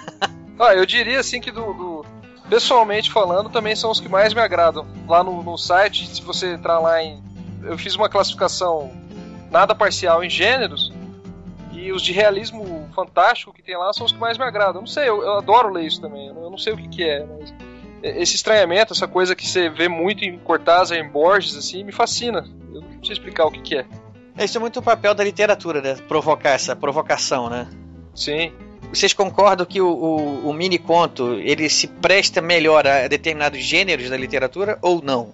Ah, 0.59 0.73
eu 0.73 0.85
diria 0.85 1.19
assim 1.19 1.41
que 1.41 1.51
do, 1.51 1.73
do 1.73 2.05
pessoalmente 2.49 3.11
falando, 3.11 3.49
também 3.49 3.75
são 3.75 3.91
os 3.91 3.99
que 3.99 4.07
mais 4.07 4.33
me 4.33 4.41
agradam. 4.41 4.88
Lá 5.07 5.23
no, 5.23 5.43
no 5.43 5.57
site, 5.57 6.07
se 6.07 6.21
você 6.21 6.53
entrar 6.53 6.79
lá 6.79 7.01
em. 7.03 7.21
Eu 7.63 7.77
fiz 7.77 7.95
uma 7.95 8.07
classificação 8.07 8.91
nada 9.51 9.75
parcial 9.75 10.23
em 10.23 10.29
gêneros. 10.29 10.91
E 11.71 11.91
os 11.91 12.01
de 12.01 12.11
realismo 12.11 12.89
fantástico 12.95 13.53
que 13.53 13.61
tem 13.61 13.77
lá 13.77 13.93
são 13.93 14.05
os 14.05 14.11
que 14.11 14.17
mais 14.17 14.38
me 14.38 14.43
agradam. 14.43 14.81
Não 14.81 14.88
sei, 14.88 15.07
eu, 15.07 15.21
eu 15.21 15.33
adoro 15.33 15.69
ler 15.69 15.85
isso 15.85 16.01
também. 16.01 16.27
Eu 16.27 16.49
não 16.49 16.57
sei 16.57 16.73
o 16.73 16.77
que, 16.77 16.88
que 16.88 17.03
é, 17.03 17.23
mas 17.23 17.53
esse 18.01 18.35
estranhamento, 18.35 18.93
essa 18.93 19.07
coisa 19.07 19.35
que 19.35 19.47
você 19.47 19.69
vê 19.69 19.88
muito 19.88 20.23
em 20.23 20.38
Cortázar, 20.38 20.97
em 20.97 21.07
Borges, 21.07 21.55
assim, 21.55 21.83
me 21.83 21.91
fascina. 21.91 22.47
Eu 22.73 22.81
não 22.81 23.03
sei 23.03 23.13
explicar 23.13 23.45
o 23.45 23.51
que, 23.51 23.61
que 23.61 23.75
é. 23.77 23.85
Esse 24.38 24.57
é 24.57 24.59
muito 24.59 24.79
o 24.79 24.83
papel 24.83 25.15
da 25.15 25.23
literatura, 25.23 25.81
né? 25.81 25.95
Provocar 26.07 26.51
essa 26.51 26.75
provocação, 26.75 27.49
né? 27.49 27.67
Sim. 28.13 28.51
Vocês 28.93 29.11
concordam 29.11 29.65
que 29.65 29.81
o, 29.81 29.89
o, 29.89 30.49
o 30.49 30.53
mini 30.53 30.77
conto 30.77 31.33
ele 31.33 31.67
se 31.69 31.88
presta 31.88 32.41
melhor 32.41 32.88
a 32.88 33.07
determinados 33.07 33.59
gêneros 33.63 34.09
da 34.09 34.15
literatura 34.15 34.77
ou 34.81 35.01
não? 35.03 35.29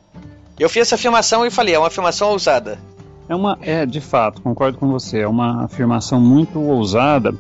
Eu 0.58 0.70
fiz 0.70 0.84
essa 0.84 0.96
afirmação 0.96 1.46
e 1.46 1.52
falei, 1.52 1.76
é 1.76 1.80
uma 1.80 1.88
afirmação 1.88 2.30
ousada. 2.30 2.80
É 3.28 3.36
uma, 3.36 3.58
é 3.62 3.86
de 3.86 4.02
fato, 4.02 4.42
concordo 4.42 4.78
com 4.78 4.88
você, 4.88 5.20
é 5.20 5.28
uma 5.28 5.66
afirmação 5.66 6.20
muito 6.20 6.60
ousada, 6.60 7.34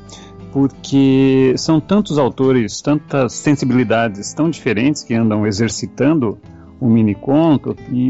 porque 0.51 1.53
são 1.57 1.79
tantos 1.79 2.17
autores, 2.17 2.81
tantas 2.81 3.33
sensibilidades 3.33 4.33
tão 4.33 4.49
diferentes 4.49 5.03
que 5.03 5.13
andam 5.13 5.45
exercitando 5.45 6.37
o 6.79 6.87
mini 6.87 7.15
conto 7.15 7.75
que 7.75 8.09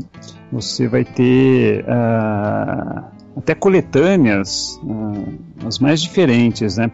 você 0.52 0.88
vai 0.88 1.04
ter 1.04 1.84
uh, 1.84 3.04
até 3.36 3.56
coletâneas, 3.56 4.80
uh, 4.84 5.68
as 5.68 5.80
mais 5.80 6.02
diferentes, 6.02 6.78
né? 6.78 6.92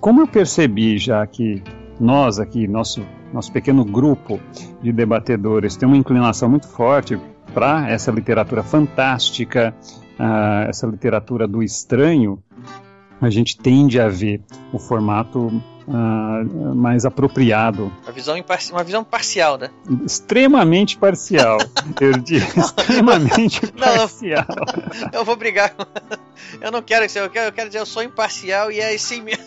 Como 0.00 0.20
eu 0.20 0.26
percebi 0.26 0.98
já 0.98 1.26
que 1.26 1.62
nós 1.98 2.38
aqui, 2.38 2.68
nosso, 2.68 3.02
nosso 3.32 3.52
pequeno 3.52 3.84
grupo 3.84 4.38
de 4.82 4.92
debatedores, 4.92 5.76
tem 5.76 5.86
uma 5.86 5.96
inclinação 5.96 6.48
muito 6.48 6.68
forte 6.68 7.18
para 7.52 7.88
essa 7.88 8.10
literatura 8.10 8.62
fantástica, 8.62 9.74
uh, 10.18 10.68
essa 10.68 10.86
literatura 10.86 11.46
do 11.46 11.62
estranho, 11.62 12.42
a 13.20 13.30
gente 13.30 13.56
tende 13.56 14.00
a 14.00 14.08
ver 14.08 14.42
o 14.72 14.78
formato 14.78 15.62
uh, 15.88 16.74
mais 16.74 17.04
apropriado. 17.04 17.92
Uma 18.02 18.12
visão, 18.12 18.36
uma 18.70 18.84
visão 18.84 19.04
parcial, 19.04 19.58
né? 19.58 19.70
Extremamente 20.04 20.96
parcial. 20.96 21.58
eu 22.00 22.12
diria 22.18 22.46
extremamente 22.56 23.60
não, 23.74 23.96
parcial. 23.96 24.46
Eu 25.12 25.24
vou 25.24 25.36
brigar. 25.36 25.74
Eu 26.60 26.70
não 26.70 26.82
quero 26.82 27.04
isso, 27.04 27.18
eu 27.18 27.30
quero, 27.30 27.48
eu 27.48 27.52
quero 27.52 27.68
dizer, 27.68 27.80
eu 27.80 27.86
sou 27.86 28.02
imparcial 28.02 28.70
e 28.70 28.80
é 28.80 28.94
assim 28.94 29.22
mesmo. 29.22 29.44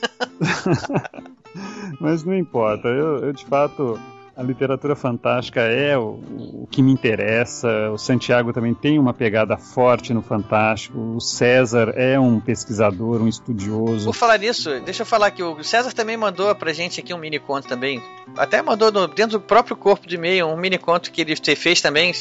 Mas 2.00 2.24
não 2.24 2.38
importa, 2.38 2.88
eu, 2.88 3.26
eu 3.26 3.34
de 3.34 3.46
fato 3.46 4.00
a 4.38 4.44
literatura 4.44 4.96
fantástica 4.96 5.62
é 5.62 5.98
o, 5.98 6.20
o, 6.62 6.68
que 6.70 6.84
me 6.84 6.92
interessa. 6.92 7.90
O 7.92 7.98
Santiago 7.98 8.54
também 8.54 8.72
tem 8.72 9.00
uma 9.00 9.12
pegada 9.12 9.58
forte 9.58 10.14
no 10.14 10.22
fantástico. 10.22 11.00
O 11.00 11.20
César 11.20 11.92
é 11.96 12.20
um 12.20 12.40
pesquisador, 12.40 13.20
um 13.20 13.28
estudioso. 13.28 14.06
Por 14.06 14.14
falar 14.14 14.38
nisso, 14.38 14.80
deixa 14.82 15.02
eu 15.02 15.08
falar 15.08 15.32
que 15.32 15.42
o 15.42 15.64
César 15.64 15.92
também 15.92 16.16
mandou 16.16 16.54
pra 16.54 16.72
gente 16.72 17.00
aqui 17.00 17.12
um 17.16 17.18
mini 17.18 17.40
conto 17.40 17.68
também. 17.68 18.00
Até 18.38 18.62
mandou 18.62 18.92
no, 18.92 19.08
dentro 19.08 19.40
do 19.40 19.42
próprio 19.42 19.76
corpo 19.76 20.08
de 20.08 20.16
e-mail 20.16 20.46
um 20.46 20.56
mini 20.56 20.78
conto 20.78 21.12
que 21.12 21.22
ele 21.22 21.36
fez 21.36 21.82
também. 21.82 22.14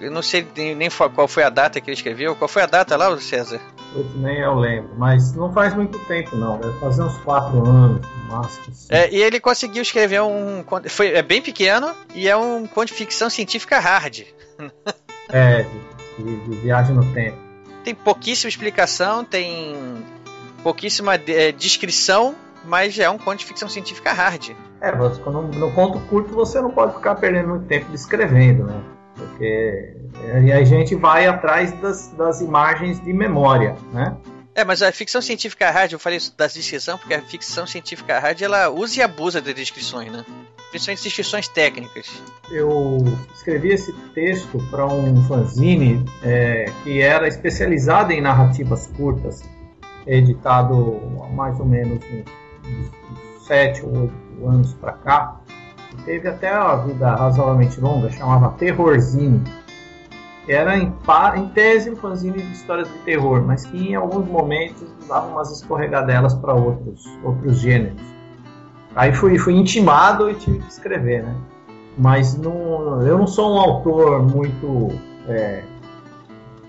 Eu 0.00 0.10
não 0.10 0.22
sei 0.22 0.46
nem 0.74 0.88
qual 1.14 1.28
foi 1.28 1.42
a 1.42 1.50
data 1.50 1.78
que 1.78 1.90
ele 1.90 1.96
escreveu. 1.96 2.34
Qual 2.34 2.48
foi 2.48 2.62
a 2.62 2.66
data 2.66 2.96
lá, 2.96 3.14
César? 3.18 3.60
Nem 4.16 4.38
eu 4.38 4.54
lembro, 4.54 4.90
mas 4.96 5.34
não 5.34 5.52
faz 5.52 5.74
muito 5.74 5.98
tempo 6.00 6.36
não, 6.36 6.58
deve 6.58 6.78
fazer 6.78 7.02
uns 7.02 7.16
4 7.18 7.66
anos, 7.66 8.06
no 8.06 8.36
máximo. 8.36 8.64
Assim. 8.68 8.86
É, 8.88 9.12
e 9.12 9.20
ele 9.20 9.40
conseguiu 9.40 9.82
escrever 9.82 10.22
um. 10.22 10.64
Foi, 10.88 11.08
é 11.08 11.22
bem 11.22 11.42
pequeno 11.42 11.92
e 12.14 12.28
é 12.28 12.36
um 12.36 12.66
conto 12.66 12.88
de 12.88 12.94
ficção 12.94 13.28
científica 13.28 13.78
hard. 13.78 14.24
é, 15.28 15.66
de, 16.18 16.36
de, 16.40 16.56
viagem 16.56 16.94
no 16.94 17.04
tempo. 17.12 17.36
Tem 17.82 17.94
pouquíssima 17.94 18.48
explicação, 18.48 19.24
tem 19.24 20.04
pouquíssima 20.62 21.14
é, 21.14 21.50
descrição, 21.50 22.34
mas 22.64 22.98
é 22.98 23.08
um 23.10 23.18
conto 23.18 23.38
de 23.38 23.46
ficção 23.46 23.68
científica 23.68 24.12
hard. 24.12 24.50
É, 24.80 24.92
no, 24.92 25.42
no 25.42 25.72
conto 25.72 25.98
curto 26.08 26.32
você 26.34 26.60
não 26.60 26.70
pode 26.70 26.94
ficar 26.94 27.16
perdendo 27.16 27.48
muito 27.48 27.66
tempo 27.66 27.90
descrevendo, 27.90 28.64
né? 28.64 28.80
Porque 29.16 29.96
aí 30.34 30.52
a 30.52 30.64
gente 30.64 30.94
vai 30.94 31.26
atrás 31.26 31.72
das, 31.80 32.08
das 32.08 32.40
imagens 32.40 33.02
de 33.02 33.12
memória, 33.12 33.76
né? 33.92 34.16
É, 34.54 34.64
mas 34.64 34.82
a 34.82 34.90
ficção 34.90 35.22
científica 35.22 35.70
hard, 35.70 35.92
eu 35.92 35.98
falei 35.98 36.18
isso 36.18 36.34
da 36.36 36.46
descrição, 36.46 36.98
porque 36.98 37.14
a 37.14 37.22
ficção 37.22 37.66
científica 37.66 38.18
hard, 38.18 38.42
ela 38.42 38.68
usa 38.68 38.98
e 38.98 39.02
abusa 39.02 39.40
de 39.40 39.54
descrições, 39.54 40.10
né? 40.10 40.24
Principalmente 40.70 41.02
descrições 41.02 41.48
técnicas. 41.48 42.22
Eu 42.50 42.98
escrevi 43.34 43.70
esse 43.70 43.92
texto 44.14 44.58
para 44.70 44.86
um 44.86 45.24
fanzine 45.24 46.04
é, 46.22 46.66
que 46.82 47.00
era 47.00 47.26
especializado 47.26 48.12
em 48.12 48.20
narrativas 48.20 48.88
curtas, 48.96 49.42
editado 50.06 51.00
há 51.22 51.28
mais 51.28 51.58
ou 51.58 51.66
menos 51.66 52.04
uns, 52.04 53.46
sete 53.46 53.82
ou 53.82 54.02
oito 54.02 54.46
anos 54.46 54.74
para 54.74 54.92
cá 54.92 55.39
teve 56.04 56.28
até 56.28 56.56
uma 56.58 56.76
vida 56.76 57.14
razoavelmente 57.14 57.80
longa, 57.80 58.10
chamava 58.10 58.54
Terrorzinho. 58.58 59.42
era 60.48 60.76
em, 60.76 60.92
em 61.36 61.48
tese 61.48 61.90
um 61.90 61.96
fanzine 61.96 62.42
de 62.42 62.52
histórias 62.52 62.88
de 62.88 62.98
terror, 63.00 63.42
mas 63.42 63.66
que 63.66 63.90
em 63.90 63.94
alguns 63.94 64.26
momentos 64.26 64.88
dava 65.08 65.26
umas 65.28 65.50
escorregadelas 65.50 66.34
para 66.34 66.54
outros, 66.54 67.04
outros 67.22 67.60
gêneros. 67.60 68.00
Aí 68.94 69.12
fui, 69.12 69.38
fui 69.38 69.54
intimado 69.54 70.30
e 70.30 70.34
tive 70.34 70.58
que 70.58 70.68
escrever, 70.68 71.22
né? 71.22 71.34
Mas 71.96 72.36
não, 72.36 73.02
eu 73.02 73.18
não 73.18 73.26
sou 73.26 73.54
um 73.54 73.60
autor 73.60 74.22
muito 74.22 74.88
é, 75.28 75.62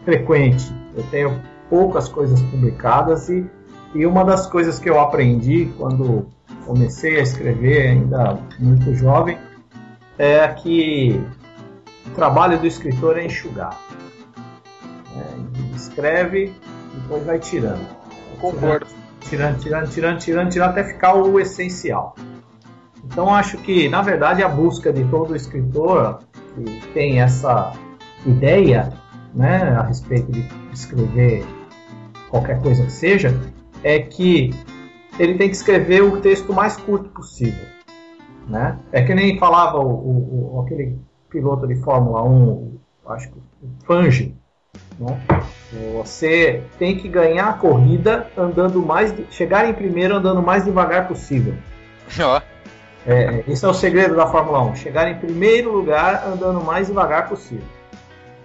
frequente. 0.04 0.72
Eu 0.96 1.04
tenho 1.10 1.42
poucas 1.70 2.10
coisas 2.10 2.42
publicadas 2.44 3.30
e, 3.30 3.50
e 3.96 4.06
uma 4.06 4.24
das 4.24 4.46
coisas 4.46 4.78
que 4.78 4.90
eu 4.90 5.00
aprendi 5.00 5.72
quando 5.78 6.28
comecei 6.72 7.20
a 7.20 7.24
escrever, 7.24 7.90
ainda 7.90 8.40
muito 8.58 8.96
jovem, 8.96 9.38
é 10.18 10.48
que 10.48 11.22
o 12.08 12.12
trabalho 12.12 12.58
do 12.58 12.66
escritor 12.66 13.18
é 13.18 13.26
enxugar. 13.26 13.78
É, 15.18 15.76
escreve, 15.76 16.54
depois 16.96 17.26
vai 17.26 17.40
tirando. 17.40 17.86
Concordo. 18.40 18.88
Tirando, 19.20 19.60
tirando, 19.60 19.90
tirando, 19.90 20.20
tirando, 20.20 20.50
tirando, 20.50 20.70
até 20.70 20.84
ficar 20.86 21.16
o 21.16 21.38
essencial. 21.42 22.16
Então 23.04 23.36
acho 23.36 23.58
que, 23.58 23.90
na 23.90 24.02
verdade, 24.02 24.42
a 24.42 24.48
busca 24.48 24.94
de 24.94 25.04
todo 25.06 25.36
escritor 25.36 26.20
que 26.56 26.88
tem 26.94 27.22
essa 27.22 27.74
ideia 28.26 28.94
né, 29.34 29.76
a 29.78 29.84
respeito 29.84 30.32
de 30.32 30.46
escrever 30.72 31.46
qualquer 32.30 32.62
coisa 32.62 32.84
que 32.86 32.92
seja, 32.92 33.38
é 33.84 34.00
que 34.00 34.54
ele 35.20 35.38
tem 35.38 35.50
que 35.50 35.56
escrever 35.56 36.02
o 36.02 36.22
texto 36.22 36.54
mais 36.54 36.78
curto 36.78 37.10
possível. 37.10 37.66
Né? 38.48 38.78
É 38.92 39.02
que 39.02 39.14
nem 39.14 39.38
falava 39.38 39.78
o, 39.78 39.88
o, 39.88 40.56
o 40.56 40.62
aquele 40.62 40.98
piloto 41.30 41.68
de 41.68 41.76
Fórmula 41.76 42.24
1, 42.24 42.80
acho 43.08 43.32
que 43.32 43.38
o 43.38 43.86
Fange. 43.86 44.36
Né? 45.00 45.22
Você 45.98 46.64
tem 46.78 46.98
que 46.98 47.08
ganhar 47.08 47.50
a 47.50 47.54
corrida 47.54 48.28
andando 48.38 48.82
mais, 48.82 49.14
chegar 49.30 49.68
em 49.70 49.74
primeiro 49.74 50.16
andando 50.16 50.42
mais 50.42 50.66
devagar 50.66 51.08
possível. 51.08 51.56
Ó. 52.20 52.42
É, 53.06 53.44
esse 53.48 53.66
é 53.66 53.68
o 53.68 53.74
segredo 53.74 54.16
da 54.16 54.28
Fórmula 54.28 54.62
1, 54.62 54.76
chegar 54.76 55.10
em 55.10 55.18
primeiro 55.18 55.72
lugar 55.72 56.28
andando 56.28 56.64
mais 56.64 56.88
devagar 56.88 57.28
possível. 57.28 57.66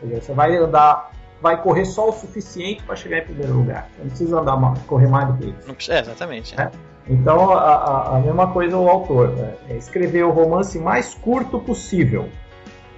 Você 0.03 0.33
vai 0.33 0.57
andar, 0.57 1.11
vai 1.41 1.61
correr 1.61 1.85
só 1.85 2.09
o 2.09 2.13
suficiente 2.13 2.83
para 2.83 2.97
chegar 2.97 3.19
em 3.19 3.25
primeiro 3.25 3.55
lugar. 3.55 3.89
Não 3.99 4.09
precisa 4.09 4.41
andar 4.41 4.57
correr 4.87 5.09
mais 5.09 5.29
do 5.29 5.35
que 5.35 5.55
isso. 5.75 5.93
É, 5.93 6.01
exatamente. 6.01 6.59
É. 6.61 6.71
Então 7.09 7.51
a, 7.51 7.59
a, 7.59 8.17
a, 8.17 8.21
mesma 8.21 8.49
coisa 8.49 8.77
o 8.77 8.89
autor, 8.89 9.29
né? 9.31 9.55
é 9.69 9.77
escrever 9.77 10.25
o 10.25 10.31
romance 10.31 10.79
mais 10.79 11.15
curto 11.15 11.59
possível. 11.61 12.29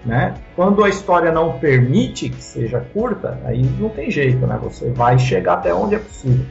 Né? 0.04 0.34
Quando 0.54 0.84
a 0.84 0.88
história 0.88 1.32
não 1.32 1.58
permite 1.58 2.30
que 2.30 2.42
seja 2.42 2.80
curta, 2.92 3.38
aí 3.44 3.62
não 3.62 3.88
tem 3.88 4.10
jeito, 4.10 4.46
né? 4.46 4.58
Você 4.62 4.90
vai 4.90 5.18
chegar 5.18 5.54
até 5.54 5.74
onde 5.74 5.96
é 5.96 5.98
possível. 5.98 6.46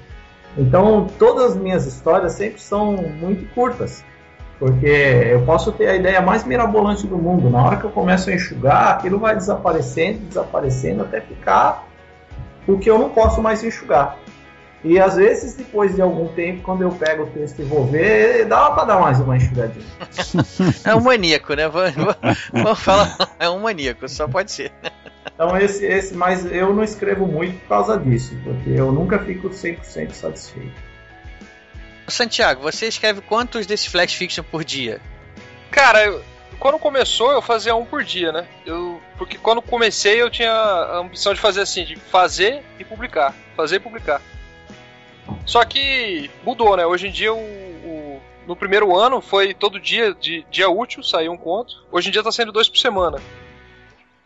Então 0.58 1.08
todas 1.18 1.52
as 1.52 1.58
minhas 1.58 1.86
histórias 1.86 2.34
sempre 2.34 2.60
são 2.60 2.98
muito 2.98 3.52
curtas. 3.54 4.04
Porque 4.60 4.88
eu 4.88 5.44
posso 5.44 5.72
ter 5.72 5.88
a 5.88 5.96
ideia 5.96 6.22
mais 6.22 6.44
mirabolante 6.44 7.06
do 7.06 7.18
mundo. 7.18 7.50
Na 7.50 7.64
hora 7.64 7.78
que 7.78 7.84
eu 7.84 7.92
começo 7.92 8.30
a 8.30 8.34
enxugar, 8.34 8.96
aquilo 8.96 9.20
vai 9.20 9.36
desaparecendo, 9.36 10.20
desaparecendo, 10.20 11.04
até 11.04 11.22
ficar 11.22 11.88
o 12.68 12.78
que 12.78 12.90
eu 12.90 12.98
não 12.98 13.10
posso 13.10 13.42
mais 13.42 13.64
enxugar. 13.64 14.18
E 14.84 15.00
às 15.00 15.16
vezes, 15.16 15.56
depois 15.56 15.96
de 15.96 16.02
algum 16.02 16.28
tempo, 16.30 16.62
quando 16.62 16.82
eu 16.82 16.92
pego 16.92 17.24
o 17.24 17.28
texto 17.28 17.60
e 17.60 17.64
vou 17.64 17.86
ver, 17.86 18.46
dá 18.46 18.72
para 18.72 18.86
dar 18.86 19.00
mais 19.00 19.20
uma 19.20 19.36
enxugadinha. 19.36 19.86
é 20.86 20.96
um 20.96 21.02
maníaco, 21.02 21.54
né? 21.54 21.64
Vamos 22.54 22.80
falar, 22.80 23.18
é 23.40 23.50
um 23.50 23.60
maníaco, 23.60 24.08
só 24.08 24.28
pode 24.28 24.52
ser. 24.52 24.72
Então 25.34 25.58
esse, 25.58 25.86
esse, 25.86 26.16
mas 26.16 26.46
eu 26.52 26.74
não 26.74 26.84
escrevo 26.84 27.28
muito 27.28 27.60
por 27.62 27.68
causa 27.68 27.98
disso, 27.98 28.36
porque 28.44 28.70
eu 28.70 28.92
nunca 28.92 29.20
fico 29.20 29.50
100% 29.50 30.12
satisfeito. 30.12 30.87
Santiago, 32.08 32.62
você 32.62 32.88
escreve 32.88 33.22
quantos 33.22 33.66
desses 33.66 33.88
flash 33.88 34.14
fiction 34.14 34.44
por 34.44 34.64
dia? 34.64 35.02
Cara, 35.70 36.06
eu, 36.06 36.24
quando 36.60 36.80
começou 36.80 37.32
eu 37.32 37.42
fazia 37.42 37.76
um 37.76 37.86
por 37.86 38.04
dia, 38.04 38.32
né? 38.32 38.48
Eu, 38.66 39.02
porque 39.18 39.38
quando 39.38 39.62
comecei 39.62 40.22
eu 40.22 40.30
tinha 40.30 40.52
a 40.52 41.00
ambição 41.00 41.34
de 41.34 41.40
fazer 41.40 41.62
assim, 41.62 41.84
de 41.84 41.96
fazer 41.96 42.64
e 42.80 42.84
publicar, 42.84 43.36
fazer 43.56 43.78
e 43.78 43.80
publicar. 43.80 44.22
Só 45.46 45.64
que 45.66 46.32
mudou, 46.44 46.76
né? 46.78 46.86
Hoje 46.86 47.08
em 47.08 47.12
dia 47.12 47.34
o, 47.34 47.38
o 47.38 48.22
no 48.48 48.56
primeiro 48.56 48.96
ano 48.96 49.20
foi 49.22 49.54
todo 49.54 49.80
dia 49.80 50.14
de 50.14 50.46
dia 50.50 50.70
útil 50.70 51.04
saiu 51.04 51.34
um 51.34 51.38
conto. 51.38 51.86
Hoje 51.92 52.10
em 52.10 52.12
dia 52.12 52.24
tá 52.24 52.32
saindo 52.32 52.52
dois 52.52 52.70
por 52.70 52.78
semana. 52.78 53.22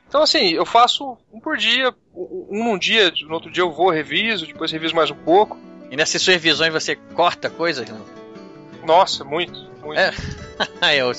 Então 0.08 0.22
assim, 0.22 0.49
eu 0.49 0.66
faço 0.66 1.18
um 1.34 1.40
por 1.40 1.58
dia, 1.58 1.94
um 2.14 2.64
num 2.64 2.78
dia, 2.78 3.12
no 3.22 3.34
outro 3.34 3.49
dia 3.49 3.64
eu 3.64 3.72
vou, 3.72 3.90
reviso, 3.90 4.45
depois 4.45 4.72
reviso 4.72 4.95
mais 4.95 5.10
um 5.10 5.16
pouco. 5.16 5.58
E 5.91 5.97
nessas 5.97 6.22
suas 6.22 6.41
visões 6.41 6.72
você 6.72 6.95
corta 6.95 7.49
coisas? 7.49 7.88
Não? 7.89 8.05
Nossa, 8.85 9.26
muito, 9.26 9.59
muito. 9.84 9.99
É. 9.99 10.13
eu... 10.97 11.11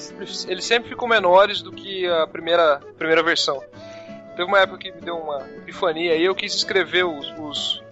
Eles 0.49 0.65
sempre 0.65 0.89
ficam 0.89 1.07
menores 1.07 1.61
do 1.61 1.71
que 1.71 2.07
a 2.09 2.27
primeira, 2.27 2.81
primeira 2.97 3.23
versão. 3.23 3.63
Teve 4.35 4.45
uma 4.45 4.61
época 4.61 4.79
que 4.79 4.91
me 4.91 5.01
deu 5.03 5.19
uma 5.19 5.47
epifania 5.59 6.17
e 6.17 6.25
eu 6.25 6.35
quis 6.35 6.55
escrever 6.55 7.05
os, 7.05 7.31
os, 7.39 7.83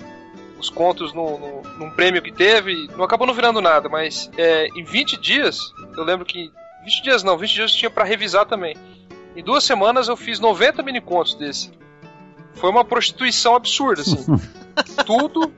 os 0.59 0.71
contos 0.71 1.13
no, 1.13 1.39
no, 1.39 1.63
num 1.79 1.91
prêmio 1.91 2.23
que 2.23 2.33
teve. 2.33 2.89
Não 2.97 3.05
acabou 3.05 3.27
não 3.27 3.35
virando 3.35 3.61
nada, 3.61 3.91
mas 3.91 4.31
é, 4.39 4.69
em 4.69 4.83
20 4.83 5.21
dias, 5.21 5.59
eu 5.97 6.03
lembro 6.03 6.25
que. 6.25 6.51
20 6.83 7.03
dias 7.03 7.23
não, 7.23 7.37
20 7.37 7.53
dias 7.53 7.73
eu 7.73 7.77
tinha 7.77 7.91
para 7.91 8.05
revisar 8.05 8.47
também. 8.47 8.75
Em 9.37 9.45
duas 9.45 9.65
semanas 9.65 10.09
eu 10.09 10.17
fiz 10.17 10.41
90 10.41 10.83
mini 10.83 11.01
contos 11.01 11.35
desse. 11.35 11.71
Foi 12.55 12.71
uma 12.71 12.87
prostituição 12.87 13.55
absurda, 13.55 14.01
assim. 14.01 14.25
Tudo. 15.07 15.53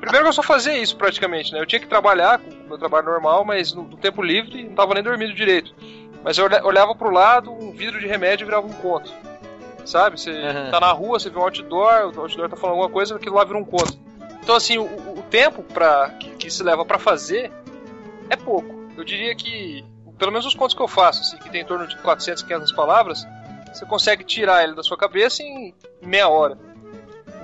Primeiro 0.00 0.24
que 0.24 0.28
eu 0.28 0.32
só 0.32 0.42
fazia 0.42 0.76
isso 0.76 0.96
praticamente, 0.96 1.52
né? 1.52 1.60
Eu 1.60 1.66
tinha 1.66 1.80
que 1.80 1.86
trabalhar 1.86 2.38
com 2.38 2.50
o 2.50 2.68
meu 2.68 2.78
trabalho 2.78 3.06
normal, 3.06 3.44
mas 3.44 3.72
no, 3.72 3.82
no 3.82 3.96
tempo 3.96 4.22
livre 4.22 4.64
não 4.64 4.74
tava 4.74 4.94
nem 4.94 5.02
dormindo 5.02 5.34
direito. 5.34 5.74
Mas 6.22 6.38
eu 6.38 6.48
olhava 6.64 6.94
pro 6.94 7.10
lado, 7.10 7.52
um 7.52 7.72
vidro 7.72 8.00
de 8.00 8.06
remédio 8.06 8.46
virava 8.46 8.66
um 8.66 8.72
conto. 8.72 9.12
Sabe? 9.84 10.20
Você 10.20 10.30
uhum. 10.30 10.70
tá 10.70 10.80
na 10.80 10.92
rua, 10.92 11.18
você 11.18 11.30
vê 11.30 11.38
um 11.38 11.42
outdoor, 11.42 12.12
o 12.14 12.20
outdoor 12.20 12.48
tá 12.48 12.56
falando 12.56 12.74
alguma 12.74 12.90
coisa, 12.90 13.16
aquilo 13.16 13.36
lá 13.36 13.44
vira 13.44 13.58
um 13.58 13.64
conto. 13.64 13.98
Então, 14.42 14.54
assim, 14.54 14.78
o, 14.78 14.84
o 14.84 15.22
tempo 15.30 15.62
pra, 15.62 16.10
que, 16.10 16.30
que 16.30 16.50
se 16.50 16.62
leva 16.62 16.84
para 16.84 16.98
fazer 16.98 17.52
é 18.28 18.36
pouco. 18.36 18.74
Eu 18.96 19.04
diria 19.04 19.34
que, 19.34 19.84
pelo 20.18 20.32
menos 20.32 20.46
os 20.46 20.54
contos 20.54 20.74
que 20.74 20.82
eu 20.82 20.88
faço, 20.88 21.22
assim, 21.22 21.36
que 21.38 21.48
tem 21.50 21.62
em 21.62 21.64
torno 21.64 21.86
de 21.86 21.96
400, 21.98 22.42
500 22.42 22.72
palavras, 22.72 23.26
você 23.72 23.86
consegue 23.86 24.24
tirar 24.24 24.64
ele 24.64 24.74
da 24.74 24.82
sua 24.82 24.96
cabeça 24.96 25.42
em 25.42 25.74
meia 26.02 26.28
hora, 26.28 26.58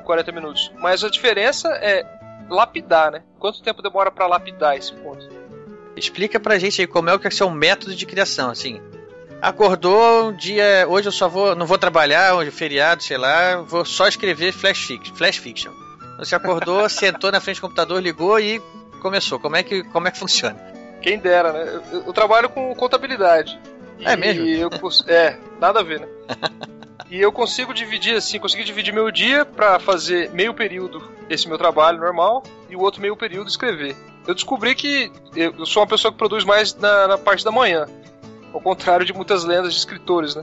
40 0.05 0.33
minutos. 0.33 0.73
Mas 0.79 1.03
a 1.03 1.11
diferença 1.11 1.69
é 1.83 2.05
lapidar, 2.49 3.11
né? 3.11 3.23
Quanto 3.39 3.63
tempo 3.63 3.83
demora 3.83 4.11
para 4.11 4.27
lapidar 4.27 4.77
esse 4.77 4.93
ponto? 4.93 5.29
Explica 5.97 6.41
pra 6.41 6.59
gente 6.59 6.81
aí 6.81 6.87
como 6.87 7.11
é 7.11 7.19
que 7.19 7.27
é 7.27 7.31
o 7.31 7.33
seu 7.33 7.51
método 7.51 7.95
de 7.95 8.07
criação, 8.07 8.51
assim. 8.51 8.81
Acordou 9.41 10.29
um 10.29 10.33
dia, 10.33 10.87
hoje 10.89 11.09
eu 11.09 11.13
só 11.13 11.29
vou, 11.29 11.55
não 11.55 11.67
vou 11.67 11.79
trabalhar, 11.79 12.35
hoje 12.35 12.49
é 12.49 12.53
feriado, 12.53 13.03
sei 13.03 13.19
lá, 13.19 13.57
vou 13.57 13.85
só 13.85 14.09
escrever 14.09 14.53
flash 14.53 14.87
fiction. 14.87 15.15
Flash 15.15 15.37
fiction. 15.37 15.73
Você 16.19 16.35
acordou, 16.35 16.89
sentou 16.89 17.31
na 17.31 17.41
frente 17.41 17.57
do 17.57 17.63
computador, 17.63 18.03
ligou 18.03 18.41
e 18.41 18.61
começou. 19.03 19.39
Como 19.39 19.57
é 19.57 19.63
que, 19.63 19.85
como 19.85 20.09
é 20.09 20.11
que 20.11 20.19
funciona? 20.19 20.57
Quem 21.03 21.19
dera, 21.19 21.53
né? 21.53 21.83
Eu, 21.93 22.05
eu 22.07 22.13
trabalho 22.13 22.49
com 22.49 22.75
contabilidade. 22.75 23.59
É 24.01 24.17
mesmo? 24.17 24.47
Eu, 24.47 24.71
é, 25.07 25.37
nada 25.61 25.81
a 25.81 25.83
ver, 25.83 26.01
né? 26.01 26.09
e 27.11 27.21
eu 27.21 27.31
consigo 27.31 27.73
dividir 27.75 28.17
assim, 28.17 28.39
consegui 28.39 28.65
dividir 28.65 28.93
meu 28.93 29.11
dia 29.11 29.45
para 29.45 29.79
fazer 29.79 30.31
meio 30.31 30.55
período 30.55 31.03
esse 31.29 31.49
meu 31.49 31.59
trabalho 31.59 31.99
normal 31.99 32.43
e 32.69 32.77
o 32.77 32.81
outro 32.81 33.01
meio 33.01 33.17
período 33.17 33.49
escrever. 33.49 33.97
Eu 34.27 34.35
descobri 34.35 34.75
que 34.75 35.13
eu 35.37 35.67
sou 35.67 35.83
uma 35.83 35.89
pessoa 35.89 36.11
que 36.11 36.19
produz 36.19 36.45
mais 36.45 36.75
na, 36.75 37.09
na 37.09 37.19
parte 37.19 37.45
da 37.45 37.51
manhã, 37.51 37.87
ao 38.53 38.61
contrário 38.61 39.05
de 39.05 39.13
muitas 39.13 39.45
lendas 39.45 39.73
de 39.75 39.79
escritores, 39.79 40.35
né? 40.35 40.43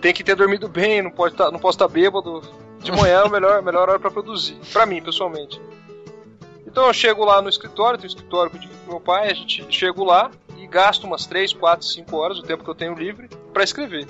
Tem 0.00 0.14
que 0.14 0.24
ter 0.24 0.34
dormido 0.34 0.66
bem, 0.66 1.02
não 1.02 1.10
pode 1.10 1.34
tá, 1.34 1.50
não 1.50 1.58
posso 1.58 1.76
estar 1.76 1.88
tá 1.88 1.92
bêbado. 1.92 2.40
De 2.78 2.90
manhã 2.90 3.20
é 3.20 3.26
a 3.26 3.28
melhor, 3.28 3.62
melhor 3.62 3.90
hora 3.90 4.00
para 4.00 4.10
produzir, 4.10 4.58
para 4.72 4.86
mim 4.86 5.02
pessoalmente. 5.02 5.60
Então 6.66 6.86
eu 6.86 6.92
chego 6.94 7.24
lá 7.24 7.42
no 7.42 7.50
escritório, 7.50 7.98
tem 7.98 8.06
um 8.06 8.14
escritório 8.14 8.50
com 8.50 8.90
meu 8.90 9.00
pai, 9.00 9.30
a 9.30 9.34
gente 9.34 9.66
chego 9.68 10.02
lá, 10.02 10.30
gasto 10.70 11.04
umas 11.04 11.26
3, 11.26 11.52
4, 11.52 11.84
5 11.86 12.16
horas, 12.16 12.38
o 12.38 12.42
tempo 12.42 12.62
que 12.62 12.70
eu 12.70 12.74
tenho 12.74 12.94
livre, 12.94 13.28
para 13.52 13.64
escrever. 13.64 14.06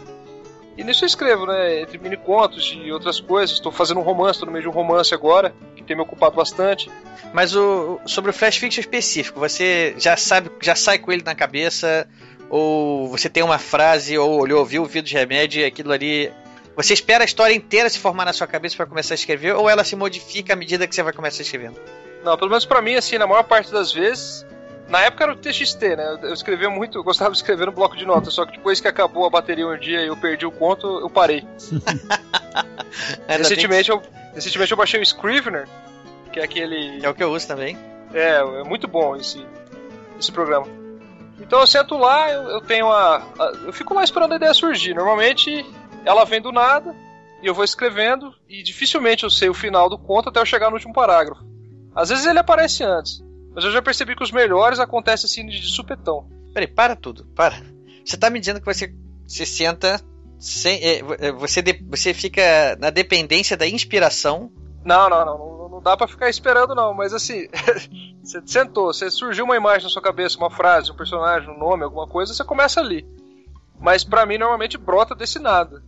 E 0.81 0.83
nisso 0.83 1.05
eu 1.05 1.07
escrevo, 1.07 1.45
né? 1.45 1.83
Entre 1.83 1.99
mini 1.99 2.17
contos 2.17 2.75
e 2.75 2.91
outras 2.91 3.21
coisas. 3.21 3.57
Estou 3.57 3.71
fazendo 3.71 4.01
um 4.01 4.03
romance, 4.03 4.37
estou 4.39 4.47
no 4.47 4.53
meio 4.53 4.63
de 4.63 4.69
um 4.71 4.73
romance 4.73 5.13
agora, 5.13 5.55
que 5.77 5.83
tem 5.83 5.95
me 5.95 6.01
ocupado 6.01 6.35
bastante. 6.35 6.91
Mas 7.35 7.55
o, 7.55 8.01
sobre 8.07 8.31
o 8.31 8.33
Flash 8.33 8.57
Fiction 8.57 8.81
específico, 8.81 9.39
você 9.39 9.95
já 9.99 10.17
sabe, 10.17 10.51
já 10.63 10.75
sai 10.75 10.99
com 10.99 11.13
ele 11.13 11.23
na 11.23 11.35
cabeça? 11.35 12.09
Ou 12.49 13.09
você 13.09 13.29
tem 13.29 13.43
uma 13.43 13.59
frase, 13.59 14.17
ou 14.17 14.41
olhou, 14.41 14.65
viu 14.65 14.83
o 14.83 14.87
vídeo 14.87 15.03
de 15.03 15.15
remédio 15.15 15.61
e 15.61 15.67
aquilo 15.67 15.93
ali. 15.93 16.33
Você 16.75 16.95
espera 16.95 17.25
a 17.25 17.27
história 17.27 17.53
inteira 17.53 17.91
se 17.91 17.99
formar 17.99 18.25
na 18.25 18.33
sua 18.33 18.47
cabeça 18.47 18.75
para 18.75 18.87
começar 18.87 19.13
a 19.13 19.17
escrever, 19.17 19.55
ou 19.55 19.69
ela 19.69 19.85
se 19.85 19.95
modifica 19.95 20.55
à 20.55 20.57
medida 20.57 20.87
que 20.87 20.95
você 20.95 21.03
vai 21.03 21.13
começar 21.13 21.43
escrevendo? 21.43 21.79
Não, 22.25 22.39
pelo 22.39 22.49
menos 22.49 22.65
para 22.65 22.81
mim, 22.81 22.95
assim, 22.95 23.19
na 23.19 23.27
maior 23.27 23.43
parte 23.43 23.71
das 23.71 23.93
vezes, 23.93 24.47
Na 24.91 25.03
época 25.03 25.23
era 25.23 25.33
o 25.33 25.37
TXT, 25.37 25.81
né? 25.97 26.19
Eu 26.23 26.35
escrevia 26.35 26.69
muito, 26.69 26.99
eu 26.99 27.05
gostava 27.05 27.31
de 27.31 27.37
escrever 27.37 27.67
no 27.67 27.73
bloco 27.73 27.97
de 27.97 28.05
notas, 28.05 28.35
só 28.35 28.45
que 28.45 28.57
depois 28.57 28.81
que 28.81 28.89
acabou 28.89 29.25
a 29.25 29.31
bateria 29.31 29.67
um 29.67 29.79
dia 29.79 30.03
e 30.03 30.09
eu 30.09 30.17
perdi 30.17 30.45
o 30.45 30.51
conto, 30.51 30.99
eu 30.99 31.09
parei. 31.09 31.47
recentemente, 33.29 33.89
eu, 33.89 34.03
recentemente 34.35 34.73
eu 34.73 34.77
baixei 34.77 34.99
o 34.99 35.03
Scrivener, 35.05 35.69
que 36.33 36.41
é 36.41 36.43
aquele. 36.43 37.05
É 37.05 37.09
o 37.09 37.15
que 37.15 37.23
eu 37.23 37.31
uso 37.31 37.47
também. 37.47 37.79
É, 38.13 38.39
é 38.39 38.65
muito 38.65 38.89
bom 38.89 39.15
esse, 39.15 39.47
esse 40.19 40.33
programa. 40.33 40.67
Então 41.39 41.61
eu 41.61 41.67
sento 41.69 41.97
lá, 41.97 42.29
eu, 42.33 42.43
eu 42.51 42.61
tenho 42.61 42.91
a, 42.91 43.19
a, 43.39 43.53
Eu 43.65 43.73
fico 43.73 43.95
lá 43.95 44.03
esperando 44.03 44.33
a 44.33 44.37
ideia 44.37 44.53
surgir. 44.53 44.93
Normalmente 44.93 45.65
ela 46.05 46.25
vem 46.25 46.41
do 46.41 46.51
nada, 46.51 46.97
e 47.41 47.47
eu 47.47 47.55
vou 47.55 47.65
escrevendo, 47.65 48.35
e 48.49 48.61
dificilmente 48.61 49.23
eu 49.23 49.31
sei 49.31 49.49
o 49.49 49.55
final 49.55 49.89
do 49.89 49.97
conto 49.97 50.31
até 50.31 50.41
eu 50.41 50.47
chegar 50.47 50.69
no 50.69 50.75
último 50.75 50.93
parágrafo. 50.93 51.45
Às 51.95 52.09
vezes 52.09 52.27
ele 52.27 52.41
aparece 52.41 52.83
antes. 52.83 53.23
Mas 53.55 53.65
eu 53.65 53.71
já 53.71 53.83
percebi 53.83 54.15
que 54.15 54.23
os 54.23 54.31
melhores 54.31 54.79
acontecem 54.79 55.27
assim 55.27 55.47
de 55.47 55.67
supetão. 55.67 56.29
Peraí, 56.53 56.69
para 56.69 56.97
tudo, 56.97 57.25
para. 57.35 57.57
Você 58.05 58.17
tá 58.17 58.31
me 58.31 58.41
dizendo 58.41 58.61
que 58.61 58.67
você 58.67 58.95
se 59.27 59.47
senta 59.47 60.01
sem. 60.39 60.81
É, 60.83 60.99
é, 61.19 61.33
você, 61.33 61.61
de, 61.63 61.73
você 61.89 62.15
fica 62.15 62.77
na 62.81 62.91
dependência 62.91 63.57
da 63.57 63.67
inspiração. 63.67 64.51
Não, 64.85 65.09
não, 65.09 65.25
não. 65.25 65.39
Não, 65.39 65.69
não 65.69 65.83
dá 65.83 65.97
para 65.97 66.09
ficar 66.09 66.29
esperando, 66.29 66.75
não. 66.75 66.95
Mas 66.95 67.13
assim, 67.13 67.47
você 68.23 68.41
sentou, 68.47 68.93
você 68.93 69.11
surgiu 69.11 69.45
uma 69.45 69.57
imagem 69.57 69.85
na 69.85 69.91
sua 69.91 70.03
cabeça, 70.03 70.39
uma 70.39 70.51
frase, 70.51 70.91
um 70.91 70.97
personagem, 70.97 71.51
um 71.51 71.59
nome, 71.59 71.85
alguma 71.85 72.07
coisa, 72.07 72.35
você 72.35 72.45
começa 72.45 72.81
ali. 72.81 73.07
Mas 73.79 74.05
para 74.05 74.27
mim 74.27 74.39
normalmente 74.39 74.77
brota 74.79 75.15
desse 75.15 75.39
nada. 75.39 75.83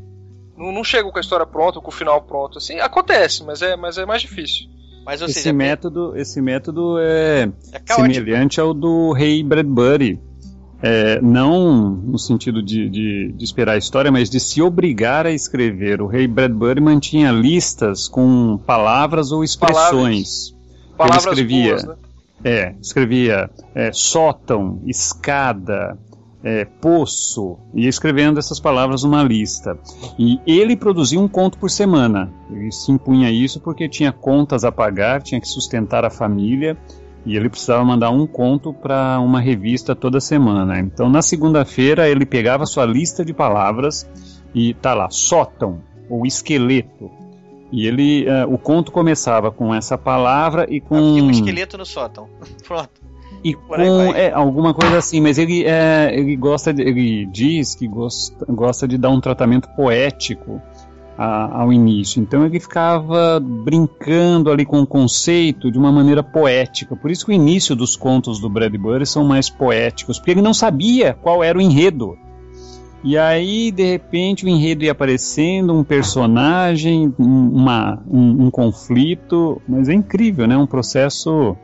Não, 0.57 0.73
não 0.73 0.85
chego 0.85 1.11
com 1.11 1.19
a 1.19 1.21
história 1.21 1.47
pronta, 1.47 1.81
com 1.81 1.89
o 1.89 1.93
final 1.93 2.23
pronto. 2.23 2.59
Assim, 2.59 2.79
acontece, 2.81 3.45
mas 3.45 3.63
é, 3.63 3.77
mas 3.77 3.99
é 3.99 4.07
mais 4.07 4.23
difícil. 4.23 4.69
Mas, 5.05 5.21
esse, 5.21 5.35
seja, 5.35 5.53
método, 5.53 6.17
esse 6.17 6.41
método 6.41 6.99
é, 6.99 7.51
é 7.73 7.95
semelhante 7.95 8.61
ao 8.61 8.73
do 8.73 9.13
rei 9.13 9.43
Bradbury. 9.43 10.21
É, 10.85 11.21
não 11.21 11.91
no 11.91 12.19
sentido 12.19 12.61
de, 12.61 12.89
de, 12.89 13.33
de, 13.33 13.45
esperar 13.45 13.75
a 13.75 13.77
história, 13.77 14.11
mas 14.11 14.29
de 14.29 14.41
se 14.41 14.61
obrigar 14.61 15.27
a 15.27 15.31
escrever. 15.31 16.03
O 16.03 16.09
rei 16.09 16.27
Bradbury 16.27 16.81
mantinha 16.81 17.31
listas 17.31 18.09
com 18.09 18.59
palavras 18.67 19.31
ou 19.31 19.45
expressões. 19.45 20.51
Palavras, 20.97 21.25
palavras 21.25 21.39
Ele 21.39 21.43
escrevia, 21.43 21.71
boas, 21.71 21.85
né? 21.85 21.95
é, 22.45 22.75
escrevia 22.81 23.51
é, 23.75 23.93
sótão, 23.93 24.83
escada, 24.85 25.97
é, 26.45 26.65
poço, 26.65 27.59
e 27.75 27.87
escrevendo 27.87 28.39
essas 28.39 28.59
palavras 28.59 29.05
numa 29.05 29.23
lista. 29.23 29.79
E 30.19 30.41
ele 30.47 30.77
produzia 30.77 31.21
um 31.21 31.29
conto 31.29 31.59
por 31.59 31.71
semana. 31.71 32.33
Ele 32.51 32.73
se 32.73 32.91
impunha 32.91 33.31
isso 33.31 33.61
porque 33.61 33.89
tinha 33.89 34.13
contas 34.13 34.65
a 34.65 34.73
pagar, 34.73 35.23
tinha 35.23 35.41
que 35.41 35.49
sustentar 35.49 36.05
a 36.05 36.11
família 36.11 36.77
e 37.25 37.37
ele 37.37 37.49
precisava 37.49 37.85
mandar 37.85 38.11
um 38.11 38.27
conto 38.27 38.73
para 38.73 39.21
uma 39.21 39.41
revista 39.41 39.95
toda 39.95 40.21
semana. 40.21 40.81
Então, 40.81 41.09
na 41.09 41.23
segunda-feira, 41.23 42.09
ele 42.09 42.27
pegava 42.27 42.67
sua 42.67 42.85
lista 42.85 43.25
de 43.25 43.33
palavras 43.33 44.09
e 44.55 44.75
tá 44.75 44.95
lá, 44.95 45.09
sótão 45.11 45.81
ou 46.11 46.27
esqueleto. 46.27 47.11
E 47.71 47.87
ele, 47.87 48.27
uh, 48.27 48.53
o 48.53 48.59
conto 48.59 48.93
começava 48.93 49.51
com 49.51 49.75
essa 49.75 49.97
palavra 49.97 50.67
e 50.69 50.81
com. 50.81 50.97
Havia 50.97 51.23
um 51.23 51.31
esqueleto 51.31 51.79
no 51.79 51.87
sótão. 51.87 52.29
Pronto. 52.67 53.12
E 53.45 53.55
com 53.55 53.75
é, 53.75 54.31
alguma 54.31 54.73
coisa 54.73 54.99
assim, 54.99 55.21
mas 55.21 55.37
ele, 55.37 55.65
é, 55.65 56.17
ele 56.17 56.37
gosta, 56.37 56.73
de, 56.73 56.83
ele 56.83 57.27
diz 57.27 57.75
que 57.75 57.89
gosta, 57.89 58.47
gosta 58.49 58.87
de 58.87 58.97
dar 58.97 59.11
um 59.11 59.21
tratamento 59.21 59.69
poético 59.75 60.63
a, 61.19 61.63
ao 61.63 61.73
início. 61.73 62.23
Então 62.23 62.47
ele 62.47 62.61
ficava 62.61 63.41
brincando 63.41 64.51
ali 64.51 64.65
com 64.65 64.81
o 64.81 64.87
conceito 64.87 65.73
de 65.73 65.79
uma 65.79 65.91
maneira 65.91 66.23
poética. 66.23 66.95
Por 66.95 67.11
isso 67.11 67.27
que 67.27 67.33
o 67.33 67.35
início 67.35 67.75
dos 67.75 67.97
contos 67.97 68.41
do 68.41 68.49
Bradbury 68.49 69.07
são 69.07 69.25
mais 69.25 69.51
poéticos, 69.51 70.19
porque 70.19 70.31
ele 70.31 70.43
não 70.43 70.55
sabia 70.55 71.13
qual 71.21 71.43
era 71.43 71.59
o 71.59 71.61
enredo. 71.61 72.17
E 73.05 73.19
aí, 73.19 73.73
de 73.73 73.83
repente, 73.83 74.45
o 74.45 74.49
enredo 74.49 74.85
ia 74.85 74.93
aparecendo, 74.93 75.75
um 75.75 75.83
personagem, 75.83 77.13
uma, 77.19 78.01
um, 78.09 78.45
um 78.45 78.51
conflito, 78.51 79.61
mas 79.69 79.89
é 79.89 79.93
incrível, 79.93 80.47
né? 80.47 80.57
Um 80.57 80.69
processo 80.69 81.57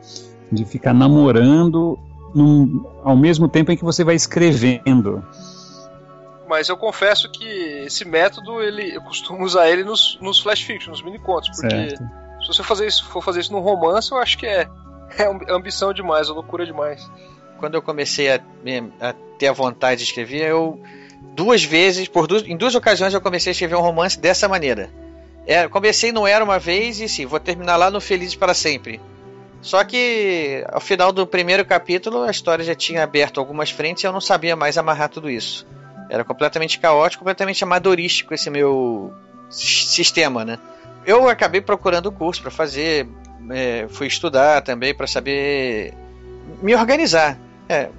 de 0.51 0.65
ficar 0.65 0.93
namorando 0.93 1.97
num, 2.33 2.85
ao 3.03 3.15
mesmo 3.15 3.47
tempo 3.47 3.71
em 3.71 3.77
que 3.77 3.83
você 3.83 4.03
vai 4.03 4.15
escrevendo. 4.15 5.23
Mas 6.47 6.67
eu 6.67 6.77
confesso 6.77 7.29
que 7.29 7.45
esse 7.85 8.05
método 8.05 8.61
ele, 8.61 8.95
eu 8.95 9.01
costumo 9.01 9.43
usar 9.43 9.69
ele 9.69 9.83
nos, 9.83 10.17
nos 10.19 10.39
flash 10.39 10.61
fiction, 10.61 10.91
nos 10.91 11.01
mini 11.01 11.19
contos, 11.19 11.49
porque 11.49 11.89
certo. 11.91 12.03
se 12.41 12.47
você 12.47 12.63
fazer 12.63 12.87
isso, 12.87 13.05
for 13.05 13.23
fazer 13.23 13.41
isso 13.41 13.51
num 13.51 13.59
romance, 13.59 14.11
eu 14.11 14.17
acho 14.17 14.37
que 14.37 14.47
é, 14.47 14.67
é 15.17 15.53
ambição 15.53 15.93
demais, 15.93 16.27
é 16.27 16.31
loucura 16.31 16.65
demais. 16.65 17.09
Quando 17.59 17.75
eu 17.75 17.81
comecei 17.81 18.31
a, 18.31 18.39
a 18.99 19.13
ter 19.37 19.47
a 19.47 19.53
vontade 19.53 19.99
de 19.99 20.05
escrever, 20.05 20.49
eu 20.49 20.79
duas 21.35 21.63
vezes, 21.63 22.07
por 22.07 22.25
duas, 22.25 22.43
em 22.43 22.57
duas 22.57 22.73
ocasiões 22.73 23.13
eu 23.13 23.21
comecei 23.21 23.51
a 23.51 23.53
escrever 23.53 23.75
um 23.75 23.81
romance 23.81 24.19
dessa 24.19 24.47
maneira. 24.47 24.89
É, 25.45 25.67
comecei 25.67 26.11
não 26.11 26.27
era 26.27 26.43
uma 26.43 26.59
vez 26.59 26.99
e 26.99 27.07
sim, 27.07 27.25
vou 27.25 27.39
terminar 27.39 27.75
lá 27.75 27.89
no 27.91 28.01
Felizes 28.01 28.35
para 28.35 28.53
Sempre. 28.53 28.99
Só 29.61 29.83
que 29.83 30.63
ao 30.71 30.79
final 30.79 31.11
do 31.11 31.27
primeiro 31.27 31.65
capítulo 31.65 32.23
a 32.23 32.31
história 32.31 32.63
já 32.63 32.75
tinha 32.75 33.03
aberto 33.03 33.39
algumas 33.39 33.69
frentes 33.69 34.03
e 34.03 34.07
eu 34.07 34.13
não 34.13 34.21
sabia 34.21 34.55
mais 34.55 34.77
amarrar 34.77 35.09
tudo 35.09 35.29
isso. 35.29 35.67
Era 36.09 36.23
completamente 36.23 36.79
caótico, 36.79 37.23
completamente 37.23 37.63
amadorístico 37.63 38.33
esse 38.33 38.49
meu 38.49 39.13
sistema, 39.49 40.45
né? 40.45 40.57
Eu 41.05 41.27
acabei 41.27 41.61
procurando 41.61 42.07
o 42.07 42.11
curso 42.11 42.41
para 42.41 42.51
fazer, 42.51 43.07
é, 43.51 43.85
fui 43.89 44.07
estudar 44.07 44.61
também 44.61 44.93
para 44.93 45.07
saber 45.07 45.93
me 46.61 46.73
organizar. 46.75 47.37
É, 47.67 47.89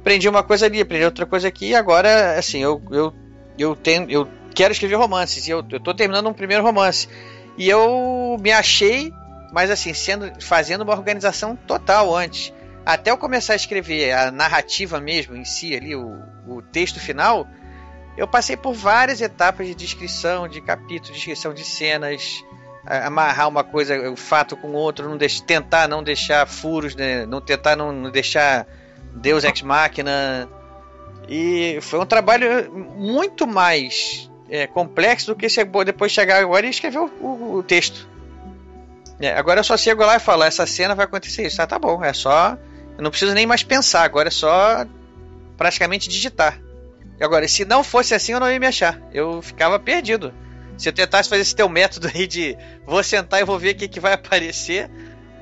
aprendi 0.00 0.28
uma 0.28 0.42
coisa 0.42 0.66
ali, 0.66 0.80
aprendi 0.80 1.04
outra 1.04 1.26
coisa 1.26 1.48
aqui 1.48 1.70
e 1.70 1.74
agora, 1.74 2.38
assim, 2.38 2.58
eu, 2.58 2.82
eu, 2.90 3.14
eu, 3.58 3.76
tenho, 3.76 4.10
eu 4.10 4.28
quero 4.54 4.72
escrever 4.72 4.96
romances 4.96 5.46
e 5.46 5.50
eu, 5.50 5.64
eu 5.70 5.80
tô 5.80 5.94
terminando 5.94 6.28
um 6.28 6.34
primeiro 6.34 6.62
romance. 6.62 7.08
E 7.56 7.68
eu 7.68 8.36
me 8.40 8.50
achei 8.50 9.12
mas 9.54 9.70
assim, 9.70 9.94
sendo 9.94 10.32
fazendo 10.42 10.82
uma 10.82 10.92
organização 10.92 11.54
total 11.54 12.14
antes. 12.14 12.52
Até 12.84 13.12
eu 13.12 13.16
começar 13.16 13.52
a 13.52 13.56
escrever 13.56 14.12
a 14.12 14.30
narrativa 14.32 15.00
mesmo 15.00 15.36
em 15.36 15.44
si, 15.44 15.74
ali, 15.74 15.94
o, 15.94 16.20
o 16.46 16.60
texto 16.60 16.98
final, 16.98 17.46
eu 18.16 18.26
passei 18.26 18.56
por 18.56 18.74
várias 18.74 19.20
etapas 19.20 19.68
de 19.68 19.74
descrição 19.74 20.48
de 20.48 20.60
capítulos, 20.60 21.14
descrição 21.14 21.54
de 21.54 21.64
cenas, 21.64 22.44
amarrar 22.84 23.48
uma 23.48 23.62
coisa, 23.62 24.10
o 24.10 24.16
fato 24.16 24.56
com 24.56 24.72
outro, 24.72 25.08
não 25.08 25.16
deixar, 25.16 25.44
tentar 25.44 25.88
não 25.88 26.02
deixar 26.02 26.46
furos, 26.46 26.96
né? 26.96 27.24
não 27.24 27.40
tentar 27.40 27.76
não, 27.76 27.92
não 27.92 28.10
deixar 28.10 28.66
Deus 29.14 29.44
ex 29.44 29.62
machina. 29.62 30.48
E 31.28 31.78
foi 31.80 32.00
um 32.00 32.06
trabalho 32.06 32.70
muito 32.72 33.46
mais 33.46 34.28
é, 34.50 34.66
complexo 34.66 35.32
do 35.32 35.36
que 35.36 35.46
depois 35.86 36.10
chegar 36.10 36.42
agora 36.42 36.66
e 36.66 36.70
escrever 36.70 36.98
o, 36.98 37.06
o, 37.20 37.54
o 37.58 37.62
texto. 37.62 38.13
É, 39.20 39.32
agora 39.32 39.60
eu 39.60 39.64
só 39.64 39.76
chego 39.76 40.04
lá 40.04 40.16
e 40.16 40.20
falo, 40.20 40.42
essa 40.42 40.66
cena 40.66 40.94
vai 40.94 41.04
acontecer 41.04 41.46
isso. 41.46 41.60
Ah, 41.62 41.66
tá 41.66 41.78
bom, 41.78 42.04
é 42.04 42.12
só. 42.12 42.56
Eu 42.96 43.02
não 43.02 43.10
preciso 43.10 43.34
nem 43.34 43.46
mais 43.46 43.62
pensar, 43.62 44.04
agora 44.04 44.28
é 44.28 44.30
só 44.30 44.84
praticamente 45.56 46.08
digitar. 46.08 46.60
Agora, 47.20 47.46
se 47.46 47.64
não 47.64 47.84
fosse 47.84 48.14
assim, 48.14 48.32
eu 48.32 48.40
não 48.40 48.50
ia 48.50 48.58
me 48.58 48.66
achar. 48.66 49.00
Eu 49.12 49.40
ficava 49.40 49.78
perdido. 49.78 50.32
Se 50.76 50.88
eu 50.88 50.92
tentasse 50.92 51.28
fazer 51.28 51.42
esse 51.42 51.54
teu 51.54 51.68
método 51.68 52.10
aí 52.12 52.26
de 52.26 52.56
vou 52.84 53.02
sentar 53.02 53.40
e 53.40 53.44
vou 53.44 53.58
ver 53.58 53.74
o 53.74 53.76
que, 53.76 53.86
que 53.86 54.00
vai 54.00 54.12
aparecer, 54.12 54.90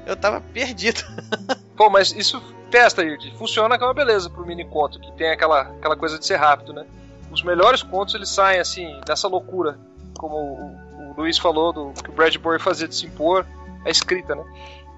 eu 0.07 0.15
tava 0.15 0.41
perdido. 0.41 1.03
Pô, 1.75 1.89
mas 1.89 2.13
isso 2.13 2.43
testa, 2.71 3.03
Ird. 3.03 3.35
Funciona 3.39 3.79
que 3.79 3.85
é 3.85 3.87
uma 3.87 3.95
beleza 3.95 4.29
pro 4.29 4.47
mini 4.47 4.67
conto, 4.67 5.01
que 5.01 5.11
tem 5.13 5.31
aquela, 5.31 5.63
aquela 5.63 5.97
coisa 5.97 6.19
de 6.19 6.27
ser 6.27 6.37
rápido, 6.37 6.73
né? 6.73 6.85
Os 7.31 7.43
melhores 7.43 7.83
contos 7.83 8.15
eles 8.15 8.29
saem 8.29 8.61
assim, 8.61 9.01
dessa 9.07 9.27
loucura. 9.27 9.79
Como 10.19 10.37
o, 10.37 11.11
o 11.11 11.15
Luiz 11.17 11.39
falou, 11.39 11.73
do 11.73 12.03
que 12.03 12.11
o 12.11 12.13
Bradbury 12.13 12.61
fazia 12.61 12.87
de 12.87 12.95
se 12.95 13.07
impor 13.07 13.47
a 13.85 13.91
escrita, 13.91 14.35
né? 14.35 14.45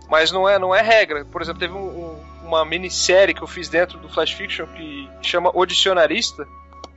Mas 0.09 0.31
não 0.31 0.48
é, 0.48 0.59
não 0.59 0.74
é 0.74 0.82
regra. 0.82 1.24
Por 1.24 1.40
exemplo, 1.40 1.61
teve 1.61 1.74
um, 1.74 1.78
um, 1.78 2.24
uma 2.44 2.65
minissérie 2.65 3.35
que 3.35 3.43
eu 3.43 3.47
fiz 3.47 3.69
dentro 3.69 3.98
do 3.98 4.09
Flash 4.09 4.32
Fiction 4.32 4.66
que 4.66 5.09
chama 5.23 5.51
O 5.55 5.65
Dicionarista, 5.65 6.47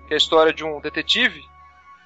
que 0.07 0.13
é 0.13 0.15
a 0.15 0.17
história 0.17 0.53
de 0.53 0.63
um 0.63 0.79
detetive 0.81 1.41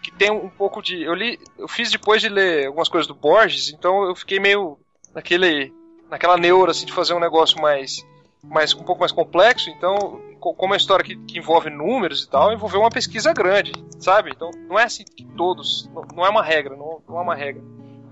que 0.01 0.11
tem 0.11 0.31
um 0.31 0.49
pouco 0.49 0.81
de. 0.81 1.01
Eu 1.01 1.13
li, 1.13 1.39
eu 1.57 1.67
fiz 1.67 1.91
depois 1.91 2.21
de 2.21 2.29
ler 2.29 2.67
algumas 2.67 2.89
coisas 2.89 3.07
do 3.07 3.13
Borges, 3.13 3.71
então 3.71 4.03
eu 4.03 4.15
fiquei 4.15 4.39
meio 4.39 4.77
naquele, 5.13 5.73
naquela 6.09 6.37
neura 6.37 6.71
assim 6.71 6.85
de 6.85 6.93
fazer 6.93 7.13
um 7.13 7.19
negócio 7.19 7.61
mais, 7.61 8.05
mais 8.43 8.73
um 8.73 8.83
pouco 8.83 9.01
mais 9.01 9.11
complexo. 9.11 9.69
Então, 9.69 10.19
como 10.39 10.55
é 10.61 10.65
uma 10.65 10.77
história 10.77 11.05
que, 11.05 11.15
que, 11.15 11.37
envolve 11.37 11.69
números 11.69 12.23
e 12.23 12.29
tal, 12.29 12.51
envolveu 12.51 12.79
uma 12.79 12.89
pesquisa 12.89 13.31
grande, 13.31 13.71
sabe? 13.99 14.31
Então, 14.31 14.49
não 14.67 14.79
é 14.79 14.83
assim 14.83 15.05
que 15.05 15.23
todos, 15.23 15.89
não, 15.93 16.03
não 16.15 16.25
é 16.25 16.29
uma 16.29 16.43
regra, 16.43 16.75
não, 16.75 17.01
não 17.07 17.19
é 17.19 17.21
uma 17.21 17.35
regra. 17.35 17.61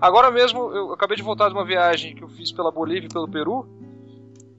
Agora 0.00 0.30
mesmo, 0.30 0.72
eu 0.72 0.92
acabei 0.92 1.16
de 1.16 1.22
voltar 1.22 1.48
de 1.48 1.54
uma 1.54 1.64
viagem 1.64 2.14
que 2.14 2.22
eu 2.22 2.28
fiz 2.28 2.50
pela 2.50 2.70
Bolívia 2.70 3.06
e 3.06 3.12
pelo 3.12 3.28
Peru. 3.28 3.68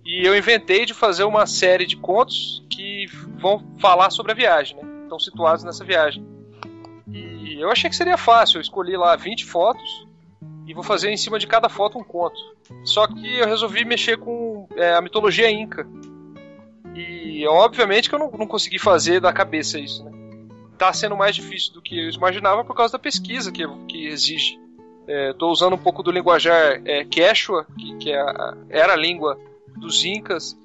E 0.05 0.25
eu 0.25 0.37
inventei 0.37 0.85
de 0.85 0.93
fazer 0.93 1.23
uma 1.23 1.45
série 1.45 1.85
de 1.85 1.95
contos 1.97 2.63
que 2.69 3.05
vão 3.39 3.63
falar 3.79 4.09
sobre 4.09 4.31
a 4.31 4.35
viagem, 4.35 4.77
né? 4.77 4.83
Estão 5.03 5.19
situados 5.19 5.63
nessa 5.63 5.83
viagem. 5.83 6.25
E 7.07 7.59
eu 7.59 7.71
achei 7.71 7.89
que 7.89 7.95
seria 7.95 8.17
fácil. 8.17 8.57
Eu 8.57 8.61
escolhi 8.61 8.95
lá 8.95 9.15
20 9.15 9.45
fotos 9.45 10.07
e 10.67 10.73
vou 10.73 10.83
fazer 10.83 11.11
em 11.11 11.17
cima 11.17 11.39
de 11.39 11.47
cada 11.47 11.69
foto 11.69 11.97
um 11.97 12.03
conto. 12.03 12.39
Só 12.83 13.07
que 13.07 13.39
eu 13.39 13.47
resolvi 13.47 13.83
mexer 13.83 14.17
com 14.17 14.67
é, 14.75 14.93
a 14.93 15.01
mitologia 15.01 15.49
inca. 15.49 15.87
E 16.95 17.45
obviamente 17.47 18.09
que 18.09 18.15
eu 18.15 18.19
não, 18.19 18.31
não 18.31 18.47
consegui 18.47 18.79
fazer 18.79 19.19
da 19.19 19.33
cabeça 19.33 19.79
isso, 19.79 20.03
né? 20.03 20.11
Tá 20.77 20.91
sendo 20.91 21.15
mais 21.15 21.35
difícil 21.35 21.73
do 21.73 21.81
que 21.81 21.97
eu 21.97 22.09
imaginava 22.09 22.63
por 22.63 22.75
causa 22.75 22.93
da 22.93 22.99
pesquisa 22.99 23.51
que, 23.51 23.67
que 23.87 24.07
exige. 24.07 24.59
Estou 25.07 25.49
é, 25.49 25.51
usando 25.51 25.73
um 25.73 25.77
pouco 25.77 26.03
do 26.03 26.11
linguajar 26.11 26.81
é, 26.85 27.03
Quechua, 27.03 27.65
que, 27.77 27.97
que 27.97 28.11
é 28.11 28.19
a, 28.19 28.57
era 28.69 28.93
a 28.93 28.95
língua 28.95 29.37
dos 29.77 30.05
Incas, 30.05 30.57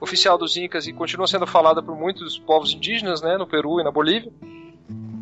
oficial 0.00 0.36
dos 0.36 0.56
Incas 0.56 0.86
e 0.86 0.92
continua 0.92 1.26
sendo 1.26 1.46
falada 1.46 1.82
por 1.82 1.96
muitos 1.96 2.38
povos 2.38 2.72
indígenas, 2.72 3.22
né, 3.22 3.36
no 3.36 3.46
Peru 3.46 3.80
e 3.80 3.84
na 3.84 3.90
Bolívia. 3.90 4.32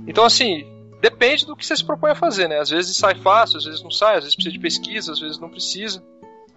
Então, 0.07 0.25
assim, 0.25 0.67
depende 1.01 1.47
do 1.47 1.57
que 1.57 1.65
você 1.65 1.77
se 1.77 1.85
propõe 1.85 2.11
a 2.11 2.15
fazer, 2.15 2.49
né? 2.49 2.59
Às 2.59 2.71
vezes 2.71 2.97
sai 2.97 3.15
fácil, 3.15 3.59
às 3.59 3.65
vezes 3.65 3.83
não 3.83 3.91
sai, 3.91 4.17
às 4.17 4.25
vezes 4.25 4.35
precisa 4.35 4.53
de 4.53 4.59
pesquisa, 4.59 5.13
às 5.13 5.21
vezes 5.21 5.39
não 5.39 5.49
precisa. 5.49 6.03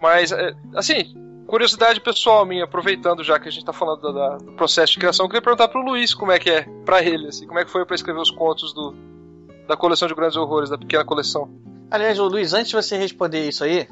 Mas, 0.00 0.32
é, 0.32 0.54
assim, 0.74 1.14
curiosidade 1.46 2.00
pessoal 2.00 2.44
minha, 2.44 2.64
aproveitando 2.64 3.22
já 3.22 3.38
que 3.38 3.48
a 3.48 3.50
gente 3.50 3.60
está 3.60 3.72
falando 3.72 4.00
da, 4.00 4.12
da, 4.12 4.36
do 4.38 4.52
processo 4.52 4.92
de 4.92 4.98
criação, 4.98 5.26
eu 5.26 5.28
queria 5.28 5.42
perguntar 5.42 5.68
pro 5.68 5.84
Luiz 5.84 6.14
como 6.14 6.32
é 6.32 6.38
que 6.38 6.50
é 6.50 6.62
para 6.84 7.02
ele, 7.02 7.28
assim, 7.28 7.46
como 7.46 7.58
é 7.58 7.64
que 7.64 7.70
foi 7.70 7.84
para 7.84 7.94
escrever 7.94 8.20
os 8.20 8.30
contos 8.30 8.72
do, 8.72 8.94
da 9.68 9.76
coleção 9.76 10.08
de 10.08 10.14
grandes 10.14 10.36
horrores, 10.36 10.70
da 10.70 10.78
pequena 10.78 11.04
coleção. 11.04 11.50
Aliás, 11.90 12.18
Luiz, 12.18 12.52
antes 12.52 12.70
de 12.70 12.76
você 12.76 12.96
responder 12.96 13.48
isso 13.48 13.64
aí, 13.64 13.86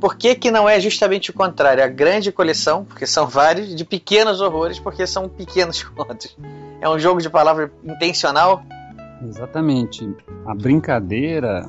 por 0.00 0.16
que, 0.16 0.34
que 0.34 0.50
não 0.50 0.68
é 0.68 0.78
justamente 0.80 1.30
o 1.30 1.32
contrário? 1.34 1.82
A 1.82 1.88
grande 1.88 2.30
coleção, 2.30 2.84
porque 2.84 3.06
são 3.06 3.26
vários, 3.28 3.74
de 3.74 3.84
pequenos 3.84 4.40
horrores, 4.40 4.78
porque 4.78 5.06
são 5.06 5.28
pequenos 5.28 5.82
contos. 5.96 6.36
É 6.80 6.88
um 6.88 6.98
jogo 6.98 7.20
de 7.20 7.30
palavra 7.30 7.72
intencional? 7.84 8.62
Exatamente. 9.26 10.08
A 10.44 10.54
brincadeira 10.54 11.66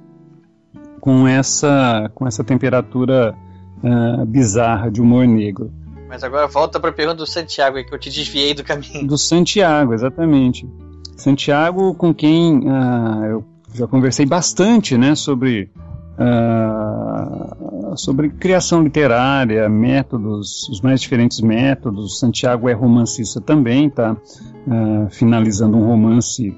com 1.05 1.27
essa, 1.27 2.09
com 2.15 2.25
essa 2.25 2.43
temperatura 2.43 3.35
uh, 3.83 4.25
bizarra 4.25 4.89
de 4.89 4.99
humor 4.99 5.27
negro. 5.27 5.71
Mas 6.09 6.23
agora 6.23 6.47
volta 6.47 6.79
para 6.79 6.89
a 6.89 6.93
pergunta 6.93 7.17
do 7.17 7.27
Santiago, 7.27 7.77
que 7.85 7.93
eu 7.93 7.99
te 7.99 8.09
desviei 8.09 8.55
do 8.55 8.63
caminho. 8.63 9.05
Do 9.05 9.15
Santiago, 9.15 9.93
exatamente. 9.93 10.67
Santiago, 11.15 11.93
com 11.93 12.11
quem 12.11 12.57
uh, 12.57 13.23
eu 13.23 13.45
já 13.71 13.85
conversei 13.85 14.25
bastante 14.25 14.97
né, 14.97 15.13
sobre, 15.13 15.69
uh, 16.17 17.95
sobre 17.95 18.29
criação 18.29 18.81
literária, 18.81 19.69
métodos, 19.69 20.67
os 20.69 20.81
mais 20.81 20.99
diferentes 20.99 21.39
métodos. 21.39 22.17
Santiago 22.17 22.67
é 22.67 22.73
romancista 22.73 23.39
também, 23.39 23.87
está 23.87 24.17
finalizando 25.11 25.77
um 25.77 25.85
romance 25.85 26.57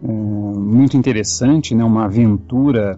muito 0.00 0.96
interessante, 0.96 1.74
né, 1.74 1.82
uma 1.82 2.04
aventura 2.04 2.96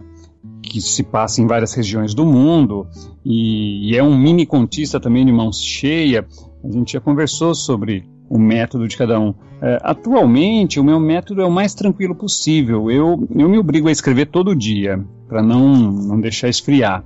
que 0.73 0.81
se 0.81 1.03
passa 1.03 1.43
em 1.43 1.47
várias 1.47 1.75
regiões 1.75 2.15
do 2.15 2.25
mundo 2.25 2.87
e, 3.23 3.91
e, 3.91 3.97
é 3.97 4.03
um 4.03 4.17
mini 4.17 4.47
contista 4.47 4.99
também 4.99 5.27
de 5.27 5.31
mãos 5.31 5.61
cheia. 5.61 6.27
A 6.65 6.73
gente 6.73 6.95
já 6.95 7.01
conversou 7.01 7.55
sobre 7.55 8.09
o 8.27 8.39
método 8.39 8.89
de 8.89 8.97
cada 8.97 9.21
um. 9.21 9.35
É, 9.61 9.79
atualmente, 9.83 10.81
o 10.81 10.85
meu 10.85 10.99
método 10.99 11.43
é 11.43 11.45
o 11.45 11.51
mais 11.51 11.75
tranquilo 11.75 12.15
possível. 12.15 12.91
Eu, 12.91 13.29
eu 13.37 13.49
me 13.51 13.59
obrigo 13.59 13.89
a 13.89 13.93
escrever 13.93 14.27
todo 14.27 14.57
dia 14.57 15.05
para 15.29 15.43
não, 15.43 15.77
não 15.77 16.19
deixar 16.19 16.49
esfriar. 16.49 17.05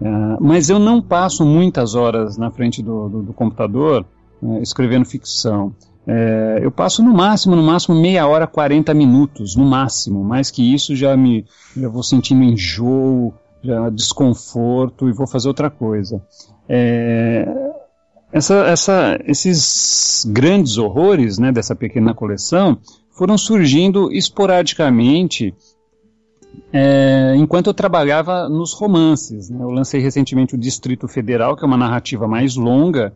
É, 0.00 0.08
mas 0.40 0.68
eu 0.68 0.80
não 0.80 1.00
passo 1.00 1.44
muitas 1.44 1.94
horas 1.94 2.36
na 2.36 2.50
frente 2.50 2.82
do, 2.82 3.08
do, 3.08 3.22
do 3.22 3.32
computador 3.32 4.04
é, 4.42 4.62
escrevendo 4.62 5.04
ficção. 5.04 5.72
É, 6.06 6.60
eu 6.62 6.70
passo 6.70 7.02
no 7.02 7.12
máximo, 7.12 7.56
no 7.56 7.62
máximo 7.62 8.00
meia 8.00 8.26
hora, 8.26 8.46
40 8.46 8.94
minutos, 8.94 9.56
no 9.56 9.64
máximo. 9.64 10.22
Mais 10.22 10.50
que 10.50 10.74
isso 10.74 10.94
já 10.94 11.16
me 11.16 11.44
já 11.76 11.88
vou 11.88 12.02
sentindo 12.02 12.44
enjoo, 12.44 13.34
já 13.62 13.90
desconforto 13.90 15.08
e 15.08 15.12
vou 15.12 15.26
fazer 15.26 15.48
outra 15.48 15.68
coisa. 15.68 16.22
É, 16.68 17.46
essa, 18.32 18.54
essa, 18.66 19.18
esses 19.24 20.24
grandes 20.28 20.78
horrores 20.78 21.38
né, 21.38 21.50
dessa 21.50 21.74
pequena 21.74 22.14
coleção 22.14 22.78
foram 23.10 23.38
surgindo 23.38 24.12
esporadicamente 24.12 25.54
é, 26.72 27.34
enquanto 27.36 27.68
eu 27.68 27.74
trabalhava 27.74 28.48
nos 28.48 28.72
romances. 28.72 29.48
Né? 29.48 29.62
Eu 29.62 29.70
lancei 29.70 30.00
recentemente 30.00 30.54
o 30.54 30.58
Distrito 30.58 31.08
Federal, 31.08 31.56
que 31.56 31.64
é 31.64 31.66
uma 31.66 31.76
narrativa 31.76 32.28
mais 32.28 32.56
longa, 32.56 33.14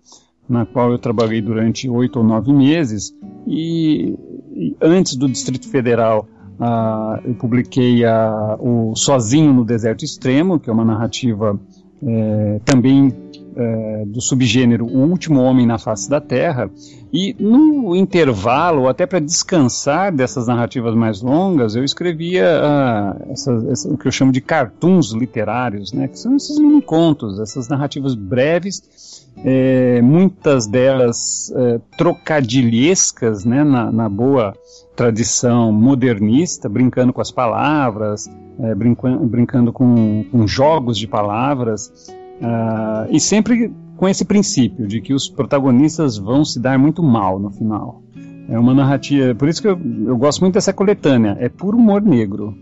na 0.48 0.66
qual 0.66 0.90
eu 0.90 0.98
trabalhei 0.98 1.40
durante 1.40 1.88
oito 1.88 2.18
ou 2.18 2.24
nove 2.24 2.52
meses, 2.52 3.14
e, 3.46 4.16
e 4.52 4.76
antes 4.80 5.16
do 5.16 5.28
Distrito 5.28 5.68
Federal 5.68 6.28
uh, 6.58 7.20
eu 7.24 7.34
publiquei 7.34 8.04
uh, 8.04 8.56
o 8.58 8.94
Sozinho 8.96 9.52
no 9.52 9.64
Deserto 9.64 10.04
Extremo, 10.04 10.58
que 10.58 10.68
é 10.68 10.72
uma 10.72 10.84
narrativa 10.84 11.58
é, 12.02 12.60
também 12.64 13.12
é, 13.56 14.04
do 14.06 14.20
subgênero 14.20 14.86
O 14.86 15.08
Último 15.08 15.40
Homem 15.40 15.66
na 15.66 15.78
Face 15.78 16.08
da 16.08 16.20
Terra, 16.20 16.70
e 17.12 17.34
no 17.38 17.96
intervalo, 17.96 18.88
até 18.88 19.06
para 19.06 19.18
descansar 19.18 20.14
dessas 20.14 20.46
narrativas 20.46 20.94
mais 20.94 21.20
longas, 21.20 21.74
eu 21.74 21.84
escrevia 21.84 22.44
uh, 22.44 23.32
essa, 23.32 23.66
essa, 23.70 23.88
o 23.88 23.98
que 23.98 24.06
eu 24.06 24.12
chamo 24.12 24.30
de 24.30 24.40
cartoons 24.40 25.12
literários, 25.12 25.92
né, 25.92 26.06
que 26.06 26.18
são 26.18 26.36
esses 26.36 26.58
mini 26.58 26.80
contos, 26.80 27.40
essas 27.40 27.68
narrativas 27.68 28.14
breves 28.14 29.20
é, 29.44 30.02
muitas 30.02 30.66
delas 30.66 31.52
é, 31.54 31.80
trocadilhescas, 31.96 33.44
né, 33.44 33.64
na, 33.64 33.90
na, 33.90 34.08
boa 34.08 34.54
tradição 34.94 35.72
modernista, 35.72 36.68
brincando 36.68 37.12
com 37.12 37.20
as 37.20 37.30
palavras, 37.30 38.28
é, 38.60 38.74
brincando, 38.74 39.24
brincando 39.24 39.72
com, 39.72 40.24
com, 40.30 40.46
jogos 40.46 40.98
de 40.98 41.06
palavras, 41.06 42.12
uh, 42.40 43.08
e 43.10 43.20
sempre 43.20 43.72
com 43.96 44.08
esse 44.08 44.24
princípio 44.24 44.86
de 44.86 45.00
que 45.00 45.12
os 45.12 45.28
protagonistas 45.28 46.16
vão 46.16 46.44
se 46.44 46.58
dar 46.58 46.78
muito 46.78 47.02
mal 47.02 47.38
no 47.38 47.50
final. 47.50 48.02
É 48.48 48.58
uma 48.58 48.74
narrativa, 48.74 49.34
por 49.34 49.48
isso 49.48 49.62
que 49.62 49.68
eu, 49.68 49.78
eu 50.06 50.16
gosto 50.16 50.40
muito 50.40 50.54
dessa 50.54 50.72
coletânea, 50.72 51.36
é 51.38 51.48
puro 51.48 51.76
humor 51.76 52.02
negro. 52.02 52.56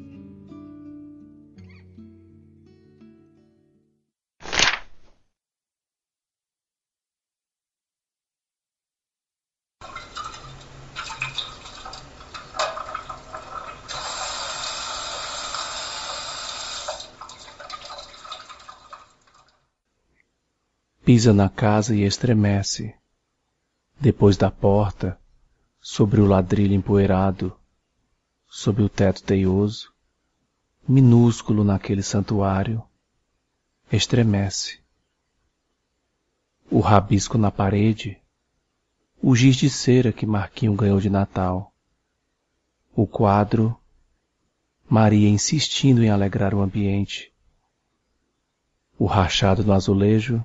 Pisa 21.09 21.33
na 21.33 21.49
casa 21.49 21.97
e 21.97 22.03
estremece. 22.03 22.95
Depois 23.99 24.37
da 24.37 24.51
porta, 24.51 25.19
sobre 25.81 26.21
o 26.21 26.27
ladrilho 26.27 26.75
empoeirado, 26.75 27.59
sob 28.47 28.83
o 28.83 28.91
teto 28.91 29.23
teioso, 29.23 29.91
minúsculo 30.87 31.65
naquele 31.65 32.03
santuário, 32.03 32.85
estremece. 33.91 34.81
O 36.71 36.81
rabisco 36.81 37.39
na 37.39 37.51
parede, 37.51 38.21
o 39.23 39.35
giz 39.35 39.57
de 39.57 39.71
cera 39.71 40.13
que 40.13 40.27
Marquinho 40.27 40.75
ganhou 40.75 41.01
de 41.01 41.09
Natal, 41.09 41.73
O 42.95 43.07
quadro, 43.07 43.81
Maria 44.87 45.31
insistindo 45.31 46.05
em 46.05 46.11
alegrar 46.11 46.53
o 46.53 46.61
ambiente, 46.61 47.33
o 48.99 49.07
rachado 49.07 49.65
no 49.65 49.73
azulejo, 49.73 50.45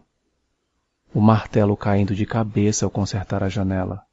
o 1.14 1.22
martelo 1.22 1.78
caindo 1.78 2.16
de 2.16 2.26
cabeça 2.26 2.86
ao 2.86 2.92
consertar 2.92 3.44
a 3.44 3.50
janela. 3.50 4.04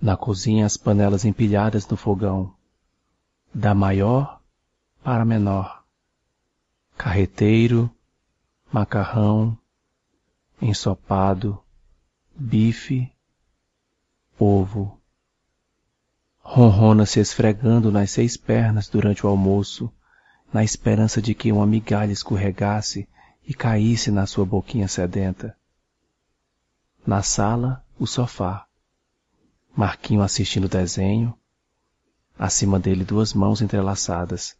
Na 0.00 0.16
cozinha, 0.16 0.64
as 0.64 0.76
panelas 0.76 1.24
empilhadas 1.24 1.86
no 1.86 1.96
fogão, 1.96 2.54
da 3.52 3.74
maior 3.74 4.40
para 5.02 5.22
a 5.22 5.26
menor. 5.26 5.84
Carreteiro, 6.96 7.90
macarrão, 8.72 9.56
ensopado, 10.62 11.62
bife, 12.34 13.12
ovo. 14.38 14.98
Ronrona 16.40 17.04
se 17.04 17.20
esfregando 17.20 17.92
nas 17.92 18.10
seis 18.10 18.36
pernas 18.36 18.88
durante 18.88 19.26
o 19.26 19.28
almoço, 19.28 19.92
na 20.50 20.64
esperança 20.64 21.20
de 21.20 21.34
que 21.34 21.52
uma 21.52 21.66
migalha 21.66 22.12
escorregasse 22.12 23.06
e 23.48 23.54
caísse 23.54 24.10
na 24.10 24.26
sua 24.26 24.44
boquinha 24.44 24.86
sedenta. 24.86 25.56
Na 27.06 27.22
sala, 27.22 27.82
o 27.98 28.06
sofá. 28.06 28.66
Marquinho 29.74 30.20
assistindo 30.20 30.68
desenho, 30.68 31.34
acima 32.38 32.78
dele 32.78 33.06
duas 33.06 33.32
mãos 33.32 33.62
entrelaçadas, 33.62 34.54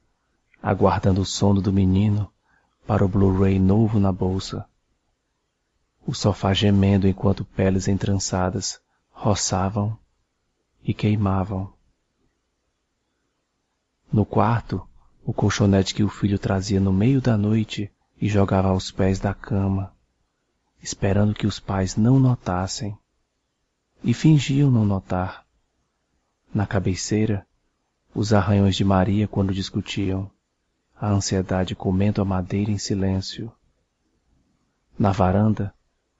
aguardando 0.62 1.20
o 1.20 1.27
sono 1.27 1.60
do 1.60 1.70
menino 1.70 2.32
para 2.86 3.05
o 3.05 3.09
Blu-ray 3.09 3.59
novo 3.59 4.01
na 4.01 4.10
bolsa. 4.10 4.66
O 6.06 6.15
sofá 6.15 6.55
gemendo 6.55 7.06
enquanto 7.06 7.44
peles 7.44 7.89
entrançadas 7.89 8.81
roçavam 9.10 9.98
e 10.82 10.94
queimavam. 10.94 11.70
No 14.10 14.24
quarto, 14.24 14.89
o 15.23 15.35
colchonete 15.35 15.94
que 15.94 16.02
o 16.02 16.09
filho 16.09 16.39
trazia 16.39 16.81
no 16.81 16.90
meio 16.90 17.20
da 17.20 17.36
noite 17.36 17.93
e 18.20 18.28
jogava 18.28 18.69
aos 18.69 18.90
pés 18.90 19.19
da 19.19 19.32
cama, 19.32 19.93
esperando 20.82 21.35
que 21.35 21.47
os 21.47 21.61
pais 21.61 21.97
não 21.97 22.19
notassem. 22.19 22.97
E 24.03 24.15
fingiam 24.15 24.70
não 24.70 24.85
notar. 24.85 25.45
Na 26.55 26.66
cabeceira, 26.66 27.47
os 28.15 28.32
arranhões 28.32 28.77
de 28.77 28.85
Maria 28.85 29.28
quando 29.28 29.53
discutiam, 29.55 30.31
a 30.97 31.09
ansiedade 31.09 31.74
comendo 31.74 32.20
a 32.20 32.24
madeira 32.24 32.70
em 32.70 32.78
silêncio. 32.78 33.53
Na 34.99 35.12
varanda, 35.12 35.73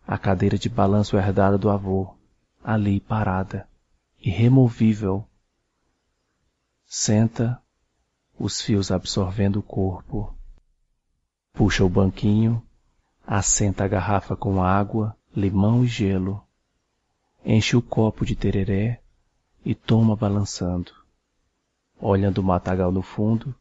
a 0.07 0.17
cadeira 0.17 0.57
de 0.57 0.69
balanço 0.69 1.17
herdada 1.17 1.59
do 1.59 1.69
avô, 1.69 2.15
ali 2.63 3.01
parada, 3.01 3.69
irremovível. 4.21 5.27
Senta, 6.87 7.61
os 8.39 8.61
fios 8.61 8.91
absorvendo 8.91 9.59
o 9.59 9.63
corpo. 9.63 10.38
Puxa 11.59 11.85
o 11.85 11.89
banquinho, 11.89 12.63
assenta 13.27 13.85
a 13.85 13.89
garrafa 13.89 14.35
com 14.35 14.63
água, 14.63 15.15
limão 15.37 15.85
e 15.85 15.87
gelo. 15.87 16.43
Enche 17.45 17.77
o 17.77 17.83
copo 17.83 18.25
de 18.25 18.35
tereré 18.35 19.03
e 19.65 19.75
toma 19.75 20.17
balançando 20.17 20.93
olhando 22.01 22.39
o 22.39 22.45
matagal 22.45 22.93
no 22.93 23.03
fundo, 23.03 23.55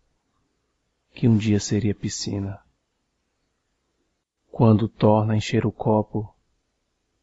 que 1.13 1.27
um 1.27 1.37
dia 1.37 1.59
seria 1.59 1.95
piscina. 1.95 2.59
Quando 4.51 4.87
torna 4.87 5.33
a 5.33 5.37
encher 5.37 5.65
o 5.65 5.71
copo, 5.71 6.31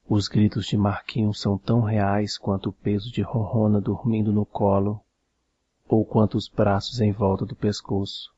os 0.09 0.29
gritos 0.29 0.67
de 0.67 0.77
Marquinhos 0.77 1.41
são 1.41 1.57
tão 1.57 1.81
reais 1.81 2.37
quanto 2.37 2.71
o 2.71 2.73
peso 2.73 3.11
de 3.11 3.23
Ronrona 3.23 3.81
dormindo 3.81 4.33
no 4.33 4.45
colo, 4.45 5.01
ou 5.89 6.05
quanto 6.05 6.37
os 6.37 6.49
braços 6.49 7.01
em 7.01 7.13
volta 7.13 7.47
do 7.47 7.55
pescoço. 7.55 8.34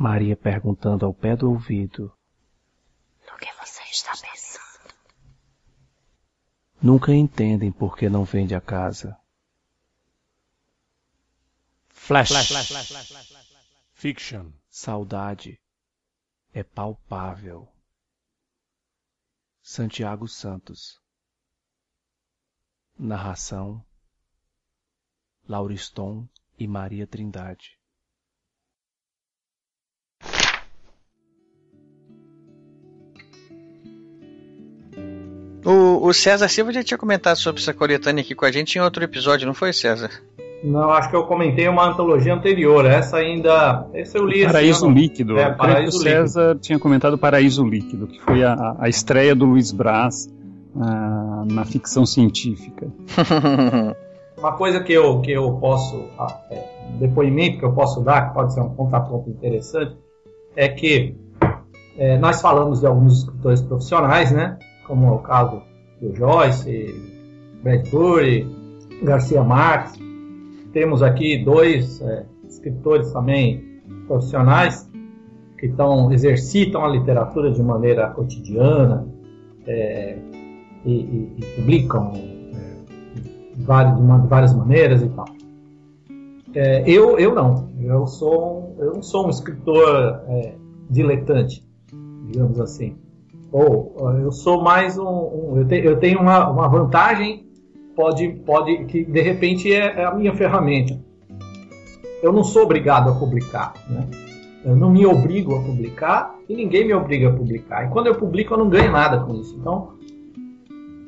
Maria 0.00 0.34
perguntando 0.34 1.04
ao 1.04 1.12
pé 1.12 1.36
do 1.36 1.50
ouvido: 1.50 2.10
No 3.30 3.36
que 3.36 3.52
você 3.52 3.82
está 3.82 4.12
pensando? 4.12 4.94
Nunca 6.80 7.12
entendem 7.12 7.70
por 7.70 7.98
que 7.98 8.08
não 8.08 8.24
vende 8.24 8.54
a 8.54 8.62
casa. 8.62 9.14
Flash. 11.90 12.30
Fiction. 13.92 14.50
Saudade 14.70 15.60
é 16.54 16.62
palpável. 16.62 17.68
Santiago 19.60 20.26
Santos. 20.26 20.98
Narração: 22.98 23.84
Lauriston 25.46 26.26
e 26.58 26.66
Maria 26.66 27.06
Trindade. 27.06 27.79
O, 35.64 36.06
o 36.06 36.14
César 36.14 36.48
Silva 36.48 36.72
já 36.72 36.82
tinha 36.82 36.98
comentado 36.98 37.36
sobre 37.36 37.60
essa 37.60 37.74
coletânea 37.74 38.22
aqui 38.22 38.34
com 38.34 38.44
a 38.44 38.52
gente 38.52 38.76
em 38.76 38.80
outro 38.80 39.04
episódio, 39.04 39.46
não 39.46 39.54
foi, 39.54 39.72
César? 39.72 40.10
Não, 40.62 40.90
acho 40.90 41.08
que 41.08 41.16
eu 41.16 41.24
comentei 41.24 41.68
uma 41.68 41.88
antologia 41.88 42.34
anterior. 42.34 42.84
Essa 42.84 43.18
ainda. 43.18 43.86
Esse 43.94 44.18
eu 44.18 44.26
li 44.26 44.44
Paraíso 44.44 44.86
ano. 44.86 44.94
Líquido. 44.94 45.38
É, 45.38 45.50
Paraíso 45.52 45.98
o 45.98 46.00
César 46.02 46.48
Líquido. 46.48 46.60
tinha 46.60 46.78
comentado 46.78 47.16
Paraíso 47.16 47.64
Líquido, 47.64 48.06
que 48.06 48.20
foi 48.20 48.44
a, 48.44 48.76
a 48.78 48.88
estreia 48.88 49.34
do 49.34 49.46
Luiz 49.46 49.72
Braz 49.72 50.26
uh, 50.74 51.52
na 51.52 51.64
ficção 51.64 52.04
científica. 52.04 52.88
uma 54.36 54.52
coisa 54.52 54.80
que 54.80 54.92
eu, 54.92 55.20
que 55.20 55.32
eu 55.32 55.52
posso. 55.52 56.04
É, 56.50 56.62
um 56.92 56.98
depoimento 56.98 57.58
que 57.58 57.64
eu 57.64 57.72
posso 57.72 58.02
dar, 58.02 58.28
que 58.28 58.34
pode 58.34 58.52
ser 58.52 58.60
um 58.60 58.74
contraponto 58.74 59.30
interessante, 59.30 59.96
é 60.54 60.68
que 60.68 61.14
é, 61.96 62.18
nós 62.18 62.40
falamos 62.40 62.80
de 62.80 62.86
alguns 62.86 63.20
escritores 63.20 63.62
profissionais, 63.62 64.30
né? 64.30 64.58
Como 64.90 65.06
é 65.06 65.10
o 65.12 65.18
caso 65.18 65.62
do 66.02 66.12
Joyce, 66.16 66.92
Bradbury, 67.62 68.44
Garcia 69.04 69.40
Marques 69.40 69.96
temos 70.72 71.00
aqui 71.00 71.44
dois 71.44 72.02
é, 72.02 72.26
escritores 72.48 73.12
também 73.12 73.80
profissionais 74.08 74.90
que 75.58 75.68
tão, 75.68 76.12
exercitam 76.12 76.84
a 76.84 76.88
literatura 76.88 77.52
de 77.52 77.62
maneira 77.62 78.08
cotidiana 78.10 79.06
é, 79.64 80.18
e, 80.84 80.92
e, 80.92 81.34
e, 81.38 81.44
publicam 81.54 82.12
é, 82.16 83.20
de, 83.54 83.62
várias, 83.62 83.96
de 83.96 84.26
várias 84.26 84.54
maneiras 84.54 85.02
e 85.02 85.08
tal. 85.10 85.26
É, 86.52 86.82
eu, 86.90 87.16
eu 87.16 87.32
não. 87.32 87.68
Eu, 87.80 88.08
sou, 88.08 88.74
eu 88.80 88.94
não 88.94 89.02
sou 89.04 89.28
um 89.28 89.30
escritor 89.30 90.24
é, 90.26 90.54
diletante, 90.90 91.64
digamos 92.26 92.58
assim. 92.58 92.96
Ou 93.52 93.94
eu 94.20 94.32
sou 94.32 94.62
mais 94.62 94.96
um. 94.96 95.06
um 95.06 95.54
eu, 95.58 95.66
te, 95.66 95.76
eu 95.76 95.98
tenho 95.98 96.20
uma, 96.20 96.48
uma 96.48 96.68
vantagem 96.68 97.50
pode, 97.94 98.28
pode 98.46 98.84
que 98.86 99.04
de 99.04 99.20
repente 99.20 99.72
é, 99.72 100.00
é 100.00 100.04
a 100.04 100.14
minha 100.14 100.34
ferramenta. 100.34 100.98
Eu 102.22 102.32
não 102.32 102.44
sou 102.44 102.62
obrigado 102.62 103.10
a 103.10 103.14
publicar, 103.14 103.74
né? 103.88 104.06
Eu 104.64 104.76
não 104.76 104.90
me 104.90 105.06
obrigo 105.06 105.56
a 105.56 105.62
publicar 105.62 106.34
e 106.48 106.54
ninguém 106.54 106.86
me 106.86 106.92
obriga 106.92 107.30
a 107.30 107.32
publicar. 107.32 107.86
E 107.86 107.88
quando 107.88 108.08
eu 108.08 108.14
publico, 108.14 108.52
eu 108.52 108.58
não 108.58 108.68
ganho 108.68 108.92
nada 108.92 109.20
com 109.20 109.34
isso. 109.34 109.56
Então, 109.58 109.94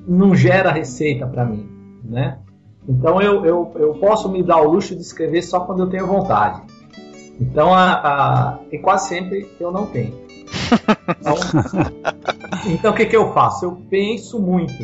não 0.09 0.35
gera 0.35 0.73
receita 0.73 1.27
para 1.27 1.45
mim, 1.45 1.69
né? 2.03 2.39
Então, 2.89 3.21
eu, 3.21 3.45
eu, 3.45 3.73
eu 3.77 3.95
posso 3.95 4.29
me 4.31 4.43
dar 4.43 4.61
o 4.63 4.71
luxo 4.71 4.95
de 4.95 5.03
escrever 5.03 5.43
só 5.43 5.61
quando 5.61 5.83
eu 5.83 5.91
tenho 5.91 6.07
vontade. 6.07 6.63
Então, 7.39 7.75
a, 7.75 7.93
a, 7.93 8.59
e 8.73 8.79
quase 8.79 9.09
sempre 9.09 9.47
eu 9.61 9.71
não 9.71 9.87
tenho. 9.87 10.22
Então, 11.21 11.35
então, 12.73 12.93
o 12.93 12.95
que, 12.95 13.07
que 13.07 13.17
eu 13.17 13.33
faço? 13.33 13.65
Eu 13.65 13.83
penso 13.89 14.41
muito, 14.41 14.75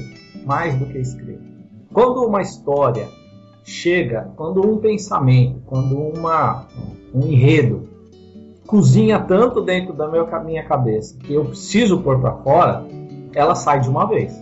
mais 0.45 0.79
do 0.79 0.87
que 0.87 0.99
escrevo. 0.99 1.43
Quando 1.93 2.25
uma 2.25 2.43
história 2.43 3.09
chega, 3.65 4.31
quando 4.37 4.67
um 4.67 4.79
pensamento, 4.79 5.61
quando 5.67 5.97
uma, 5.99 6.67
um 7.15 7.23
enredo 7.27 7.89
cozinha 8.67 9.19
tanto 9.19 9.63
dentro 9.63 9.95
da 9.95 10.07
minha 10.41 10.63
cabeça 10.65 11.17
que 11.19 11.33
eu 11.33 11.47
preciso 11.47 12.01
pôr 12.01 12.21
para 12.21 12.33
fora, 12.37 12.87
ela 13.35 13.55
sai 13.55 13.81
de 13.81 13.89
uma 13.89 14.07
vez. 14.07 14.35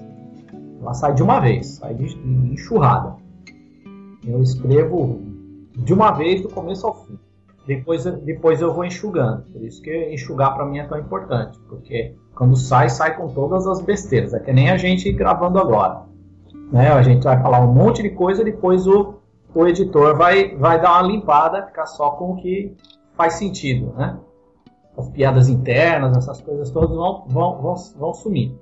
Ela 0.81 0.95
sai 0.95 1.15
de 1.15 1.23
uma 1.23 1.41
vez, 1.41 1.67
sai 1.77 1.95
de, 1.95 2.15
de 2.15 2.53
enxurrada. 2.53 3.17
Eu 4.27 4.43
escrevo 4.43 5.21
de 5.77 5.93
uma 5.93 6.11
vez 6.11 6.43
do 6.43 6.49
começo 6.49 6.87
ao 6.87 7.05
fim. 7.05 7.19
Depois, 7.67 8.05
depois 8.05 8.61
eu 8.61 8.73
vou 8.73 8.85
enxugando. 8.85 9.43
Por 9.53 9.63
isso 9.65 9.83
que 9.83 10.13
enxugar 10.13 10.55
para 10.55 10.65
mim 10.65 10.79
é 10.79 10.87
tão 10.87 10.99
importante, 10.99 11.59
porque 11.69 12.15
quando 12.35 12.57
sai, 12.57 12.89
sai 12.89 13.17
com 13.17 13.29
todas 13.29 13.67
as 13.67 13.81
besteiras. 13.81 14.33
É 14.35 14.41
que 14.41 14.53
nem 14.53 14.71
a 14.71 14.77
gente 14.77 15.11
gravando 15.13 15.59
agora. 15.59 16.03
Né? 16.71 16.89
A 16.89 17.03
gente 17.03 17.25
vai 17.25 17.41
falar 17.41 17.61
um 17.61 17.73
monte 17.73 18.03
de 18.03 18.11
coisa, 18.11 18.45
depois 18.45 18.87
o, 18.87 19.15
o 19.55 19.67
editor 19.67 20.17
vai, 20.17 20.55
vai 20.57 20.81
dar 20.81 20.93
uma 20.93 21.11
limpada, 21.11 21.67
ficar 21.67 21.87
só 21.87 22.11
com 22.11 22.33
o 22.33 22.37
que 22.37 22.77
faz 23.17 23.35
sentido. 23.35 23.93
Né? 23.97 24.17
As 24.97 25.09
piadas 25.09 25.49
internas, 25.49 26.17
essas 26.17 26.41
coisas 26.41 26.71
todas 26.71 26.97
vão, 26.97 27.25
vão, 27.27 27.63
vão, 27.63 27.75
vão 27.99 28.15
sumir. 28.15 28.55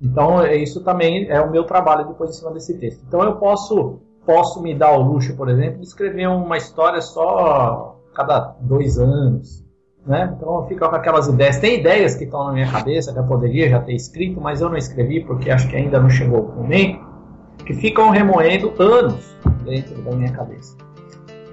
Então, 0.00 0.42
é, 0.42 0.56
isso 0.56 0.82
também 0.82 1.28
é 1.28 1.40
o 1.40 1.50
meu 1.50 1.64
trabalho 1.64 2.08
depois 2.08 2.30
em 2.30 2.34
cima 2.34 2.52
desse 2.52 2.78
texto. 2.78 3.04
Então, 3.06 3.22
eu 3.22 3.36
posso 3.36 4.00
posso 4.26 4.60
me 4.60 4.74
dar 4.74 4.92
o 4.98 5.02
luxo, 5.02 5.36
por 5.36 5.48
exemplo, 5.48 5.78
de 5.78 5.86
escrever 5.86 6.26
uma 6.26 6.56
história 6.56 7.00
só 7.00 7.95
cada 8.16 8.56
dois 8.60 8.98
anos. 8.98 9.64
Né? 10.06 10.32
Então 10.36 10.62
eu 10.62 10.66
fico 10.68 10.88
com 10.88 10.94
aquelas 10.94 11.26
ideias. 11.26 11.58
Tem 11.58 11.80
ideias 11.80 12.14
que 12.14 12.24
estão 12.24 12.44
na 12.44 12.52
minha 12.52 12.70
cabeça 12.70 13.12
que 13.12 13.18
eu 13.18 13.24
poderia 13.24 13.68
já 13.68 13.80
ter 13.80 13.94
escrito, 13.94 14.40
mas 14.40 14.60
eu 14.60 14.70
não 14.70 14.76
escrevi 14.76 15.20
porque 15.20 15.50
acho 15.50 15.68
que 15.68 15.76
ainda 15.76 16.00
não 16.00 16.08
chegou 16.08 16.42
o 16.42 16.56
momento, 16.56 17.04
que 17.66 17.74
ficam 17.74 18.10
remoendo 18.10 18.72
anos 18.78 19.36
dentro 19.64 20.00
da 20.02 20.12
minha 20.12 20.30
cabeça. 20.30 20.76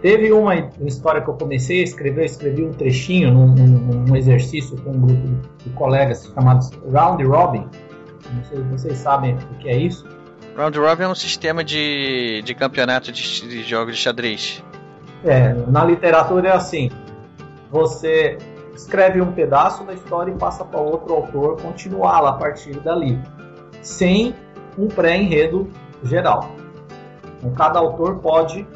Teve 0.04 0.32
uma, 0.34 0.54
história 0.86 1.22
que 1.22 1.30
eu 1.30 1.34
comecei 1.34 1.80
a 1.80 1.84
escrever, 1.84 2.22
eu 2.22 2.26
escrevi 2.26 2.64
um 2.64 2.74
trechinho 2.74 3.32
num, 3.32 3.48
num, 3.48 4.06
num 4.06 4.16
exercício 4.16 4.78
com 4.84 4.92
um 4.92 5.00
grupo 5.00 5.28
de, 5.64 5.70
colegas 5.72 6.30
chamados 6.36 6.70
Round 6.92 7.24
Robin. 7.24 7.66
Não 8.34 8.44
sei 8.44 8.58
se 8.58 8.64
vocês 8.64 8.98
sabem 8.98 9.36
o 9.36 9.58
que 9.60 9.70
é 9.70 9.78
isso. 9.78 10.06
Round 10.58 10.78
Robin 10.78 11.04
é 11.04 11.08
um 11.08 11.16
sistema 11.16 11.64
de, 11.64 12.42
de 12.44 12.54
campeonato 12.54 13.12
de, 13.12 13.48
de 13.48 13.64
jogos 13.64 13.96
de 13.96 14.02
xadrez. 14.02 14.62
É, 15.24 15.54
na 15.68 15.86
literatura 15.86 16.50
é 16.50 16.52
assim: 16.52 16.90
você 17.72 18.38
escreve 18.76 19.22
um 19.22 19.32
pedaço 19.32 19.84
da 19.84 19.94
história 19.94 20.32
e 20.32 20.38
passa 20.38 20.66
para 20.66 20.80
outro 20.80 21.14
autor 21.14 21.62
continuá-la 21.62 22.32
a 22.32 22.34
partir 22.34 22.80
dali, 22.80 23.20
sem 23.82 24.36
um 24.78 24.88
pré-enredo 24.88 25.70
geral. 26.04 26.50
Então, 27.38 27.52
cada 27.54 27.80
autor 27.80 28.20
pode 28.20 28.68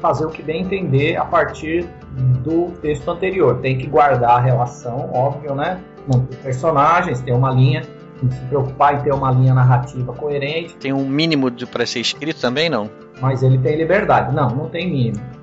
fazer 0.00 0.24
o 0.24 0.30
que 0.30 0.42
bem 0.42 0.62
entender 0.62 1.16
a 1.16 1.24
partir 1.24 1.88
do 2.42 2.72
texto 2.80 3.10
anterior. 3.10 3.58
Tem 3.58 3.78
que 3.78 3.86
guardar 3.86 4.30
a 4.30 4.40
relação, 4.40 5.10
óbvio, 5.12 5.54
né? 5.54 5.80
Não 6.06 6.24
personagens, 6.42 7.20
ter 7.20 7.32
uma 7.32 7.50
linha, 7.50 7.82
tem 8.18 8.28
que 8.28 8.34
se 8.34 8.44
preocupar 8.46 8.94
em 8.94 9.02
ter 9.02 9.12
uma 9.12 9.30
linha 9.30 9.54
narrativa 9.54 10.12
coerente. 10.12 10.76
Tem 10.76 10.92
um 10.92 11.06
mínimo 11.06 11.50
para 11.66 11.86
ser 11.86 12.00
escrito 12.00 12.40
também, 12.40 12.68
não? 12.68 12.90
Mas 13.20 13.42
ele 13.42 13.58
tem 13.58 13.76
liberdade. 13.76 14.34
Não, 14.34 14.48
não 14.50 14.68
tem 14.68 14.90
mínimo. 14.90 15.37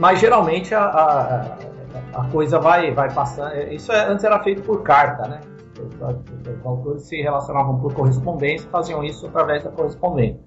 Mas 0.00 0.18
geralmente 0.18 0.74
a, 0.74 0.82
a, 0.82 2.20
a 2.20 2.24
coisa 2.32 2.58
vai, 2.58 2.90
vai 2.90 3.12
passando. 3.12 3.54
Isso 3.70 3.92
é, 3.92 4.08
antes 4.08 4.24
era 4.24 4.42
feito 4.42 4.62
por 4.62 4.82
carta, 4.82 5.28
né? 5.28 5.40
Os 5.78 6.66
autores 6.66 7.02
se 7.02 7.20
relacionavam 7.20 7.78
por 7.78 7.92
correspondência 7.92 8.68
faziam 8.70 9.04
isso 9.04 9.26
através 9.26 9.62
da 9.62 9.70
correspondência. 9.70 10.40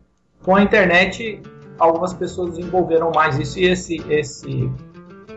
Com 0.43 0.55
a 0.55 0.63
internet, 0.63 1.39
algumas 1.77 2.15
pessoas 2.15 2.57
desenvolveram 2.57 3.11
mais 3.13 3.37
isso 3.37 3.59
e 3.59 3.65
esse, 3.65 3.97
esse, 4.11 4.71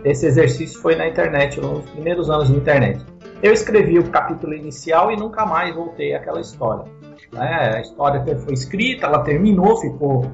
esse 0.02 0.26
exercício 0.26 0.80
foi 0.80 0.96
na 0.96 1.06
internet, 1.06 1.60
nos 1.60 1.84
primeiros 1.90 2.30
anos 2.30 2.48
da 2.48 2.56
internet. 2.56 3.04
Eu 3.42 3.52
escrevi 3.52 3.98
o 3.98 4.10
capítulo 4.10 4.54
inicial 4.54 5.12
e 5.12 5.16
nunca 5.16 5.44
mais 5.44 5.74
voltei 5.74 6.14
àquela 6.14 6.40
história. 6.40 6.90
Né? 7.32 7.74
A 7.76 7.80
história 7.82 8.24
foi 8.38 8.54
escrita, 8.54 9.06
ela 9.06 9.18
terminou, 9.18 9.76
ficou 9.76 10.24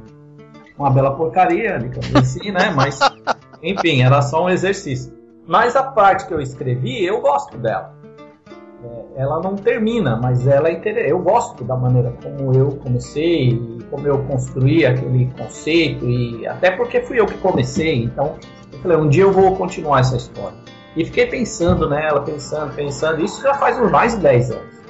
uma 0.78 0.90
bela 0.90 1.16
porcaria, 1.16 1.78
digamos 1.78 2.14
assim, 2.14 2.50
né? 2.52 2.70
Mas, 2.74 2.98
enfim, 3.62 4.02
era 4.02 4.20
só 4.22 4.44
um 4.44 4.50
exercício. 4.50 5.12
Mas 5.46 5.76
a 5.76 5.82
parte 5.82 6.26
que 6.26 6.34
eu 6.34 6.40
escrevi, 6.40 7.04
eu 7.04 7.20
gosto 7.20 7.56
dela. 7.58 7.94
É, 8.84 9.22
ela 9.22 9.40
não 9.40 9.54
termina, 9.54 10.16
mas 10.16 10.46
ela 10.46 10.68
é 10.68 10.72
interessante. 10.72 11.10
Eu 11.10 11.18
gosto 11.18 11.62
da 11.64 11.76
maneira 11.76 12.12
como 12.22 12.52
eu 12.54 12.72
comecei, 12.82 13.60
como 13.90 14.06
eu 14.06 14.24
construí 14.24 14.84
aquele 14.84 15.30
conceito, 15.38 16.04
e 16.08 16.46
até 16.46 16.70
porque 16.70 17.02
fui 17.02 17.20
eu 17.20 17.26
que 17.26 17.38
comecei, 17.38 18.04
então 18.04 18.36
eu 18.72 18.78
falei, 18.80 18.96
um 18.98 19.08
dia 19.08 19.22
eu 19.22 19.32
vou 19.32 19.56
continuar 19.56 20.00
essa 20.00 20.16
história. 20.16 20.56
E 20.96 21.04
fiquei 21.04 21.26
pensando 21.26 21.88
nela, 21.88 22.22
pensando, 22.22 22.74
pensando, 22.74 23.24
isso 23.24 23.40
já 23.42 23.54
faz 23.54 23.78
uns 23.78 23.90
mais 23.90 24.14
de 24.14 24.22
10 24.22 24.50
anos. 24.50 24.82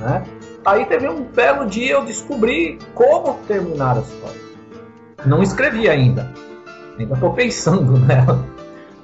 Né? 0.00 0.24
Aí 0.64 0.84
teve 0.86 1.08
um 1.08 1.22
belo 1.22 1.66
dia 1.66 1.92
eu 1.92 2.04
descobri 2.04 2.78
como 2.94 3.34
terminar 3.46 3.96
a 3.96 4.00
história. 4.00 4.40
Não 5.24 5.42
escrevi 5.42 5.88
ainda, 5.88 6.32
ainda 7.02 7.14
estou 7.14 7.32
pensando 7.32 7.98
nela. 8.06 8.44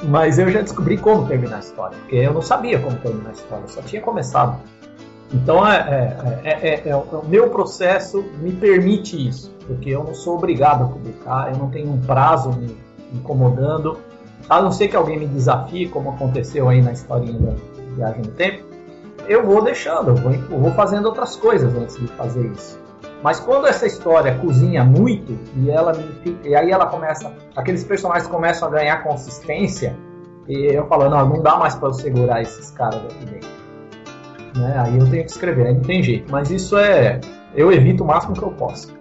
Mas 0.03 0.39
eu 0.39 0.51
já 0.51 0.61
descobri 0.61 0.99
como 0.99 1.27
terminar 1.27 1.57
a 1.57 1.61
história, 1.61 1.97
porque 1.99 2.17
eu 2.17 2.35
não 2.35 2.43
sabia 2.43 2.79
como 2.79 2.97
terminar 2.99 3.31
a 3.31 3.33
história, 3.33 3.67
só 3.69 3.81
tinha 3.83 4.03
começado. 4.03 4.59
Então 5.33 5.67
é, 5.67 6.41
é, 6.45 6.89
é, 6.89 6.97
o 6.97 7.25
meu 7.27 7.49
processo 7.49 8.23
me 8.41 8.53
permite 8.53 9.29
isso, 9.29 9.55
porque 9.67 9.91
eu 9.91 10.05
não 10.05 10.15
sou 10.15 10.37
obrigado 10.37 10.85
a 10.85 10.87
publicar, 10.89 11.53
eu 11.53 11.59
não 11.59 11.71
tenho 11.71 11.91
um 11.91 12.01
prazo 12.01 12.53
me 12.53 12.77
incomodando, 13.13 13.99
a 14.49 14.61
não 14.61 14.71
ser 14.71 14.89
que 14.89 14.97
alguém 14.97 15.19
me 15.19 15.27
desafie, 15.27 15.89
como 15.89 16.11
aconteceu 16.11 16.69
aí 16.69 16.83
na 16.83 16.93
historinha 16.93 17.39
da 17.39 17.55
Viagem 17.97 18.23
no 18.23 18.31
Tempo, 18.33 18.65
eu 19.27 19.45
vou 19.45 19.63
deixando, 19.63 20.11
eu 20.11 20.17
vou, 20.17 20.33
eu 20.33 20.59
vou 20.59 20.71
fazendo 20.73 21.07
outras 21.07 21.35
coisas 21.35 21.75
antes 21.75 21.97
de 21.97 22.07
fazer 22.09 22.45
isso. 22.53 22.84
Mas 23.25 23.41
quando 23.41 23.67
essa 23.67 23.87
história 23.87 24.35
cozinha 24.35 24.85
muito 24.85 25.39
e 25.57 25.71
ela 25.71 25.93
e 26.45 26.55
aí 26.55 26.71
ela 26.71 26.85
começa, 26.85 27.35
aqueles 27.57 27.83
personagens 27.83 28.29
começam 28.29 28.69
a 28.69 28.71
ganhar 28.71 29.03
consistência 29.03 29.97
e 30.47 30.67
eu 30.67 30.87
falo, 30.89 31.09
não, 31.09 31.27
não 31.27 31.43
dá 31.43 31.57
mais 31.57 31.75
para 31.75 31.89
eu 31.89 31.95
segurar 31.95 32.43
esses 32.43 32.71
caras 32.73 33.03
aqui 33.03 33.25
dentro. 33.25 33.49
Né? 34.59 34.75
Aí 34.77 34.99
eu 34.99 35.11
tenho 35.11 35.25
que 35.25 35.31
escrever, 35.31 35.69
aí 35.69 35.73
não 35.73 35.81
tem 35.81 36.03
jeito. 36.03 36.31
Mas 36.31 36.51
isso 36.51 36.77
é, 36.77 37.19
eu 37.55 37.73
evito 37.73 38.05
o 38.05 38.07
máximo 38.07 38.35
que 38.35 38.43
eu 38.43 38.51
posso. 38.51 38.93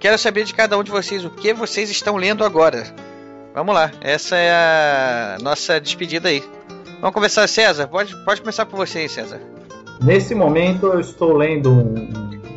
Quero 0.00 0.16
saber 0.16 0.44
de 0.44 0.54
cada 0.54 0.78
um 0.78 0.82
de 0.82 0.90
vocês 0.90 1.26
o 1.26 1.30
que 1.30 1.52
vocês 1.52 1.90
estão 1.90 2.16
lendo 2.16 2.42
agora. 2.42 2.84
Vamos 3.54 3.74
lá, 3.74 3.90
essa 4.00 4.34
é 4.34 4.50
a 4.50 5.38
nossa 5.42 5.78
despedida 5.78 6.30
aí. 6.30 6.42
Vamos 7.00 7.14
começar, 7.14 7.46
César. 7.46 7.86
Pode, 7.86 8.14
pode 8.24 8.40
começar 8.40 8.66
por 8.66 8.76
você 8.76 9.00
aí, 9.00 9.08
César. 9.08 9.40
Nesse 10.02 10.34
momento 10.34 10.86
eu 10.86 11.00
estou 11.00 11.36
lendo 11.36 11.70
um, 11.70 12.08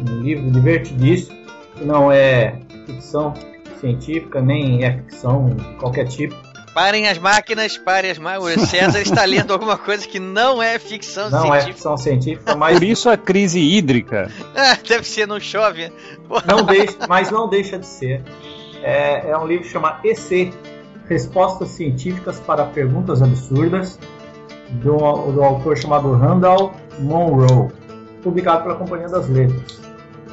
um 0.10 0.22
livro 0.22 0.50
divertidíssimo, 0.52 1.38
que 1.76 1.84
não 1.86 2.12
é 2.12 2.60
ficção 2.86 3.34
científica, 3.80 4.42
nem 4.42 4.84
é 4.84 4.98
ficção 4.98 5.50
de 5.50 5.64
qualquer 5.76 6.08
tipo. 6.08 6.36
Parem 6.74 7.08
as 7.08 7.18
máquinas, 7.18 7.78
parem 7.78 8.12
as 8.12 8.18
máquinas. 8.18 8.56
O 8.56 8.66
César 8.66 9.02
está 9.02 9.26
lendo 9.26 9.54
alguma 9.54 9.78
coisa 9.78 10.08
que 10.08 10.20
não 10.20 10.62
é 10.62 10.80
ficção 10.80 11.30
não 11.30 11.40
é 11.40 11.42
científica. 11.42 11.48
Não 11.50 11.56
é 11.56 11.74
ficção 11.74 11.98
científica, 11.98 12.56
mas. 12.56 12.80
Por 12.80 12.84
isso 12.84 13.10
a 13.10 13.18
crise 13.18 13.60
hídrica. 13.60 14.32
Ah, 14.56 14.78
deve 14.88 15.06
ser, 15.06 15.28
não 15.28 15.40
chove. 15.40 15.92
Não 16.48 16.64
deixa, 16.64 16.98
mas 17.08 17.30
não 17.30 17.48
deixa 17.48 17.78
de 17.78 17.86
ser. 17.86 18.24
É, 18.82 19.30
é 19.30 19.38
um 19.38 19.46
livro 19.46 19.68
chamado 19.68 20.04
EC 20.06 20.52
Respostas 21.08 21.70
Científicas 21.70 22.40
para 22.40 22.66
Perguntas 22.66 23.22
Absurdas 23.22 24.00
do, 24.74 25.32
do 25.32 25.44
autor 25.44 25.78
chamado 25.78 26.14
Randall 26.14 26.74
Monroe, 27.00 27.70
publicado 28.24 28.64
pela 28.64 28.76
Companhia 28.76 29.08
das 29.08 29.28
Letras. 29.28 29.82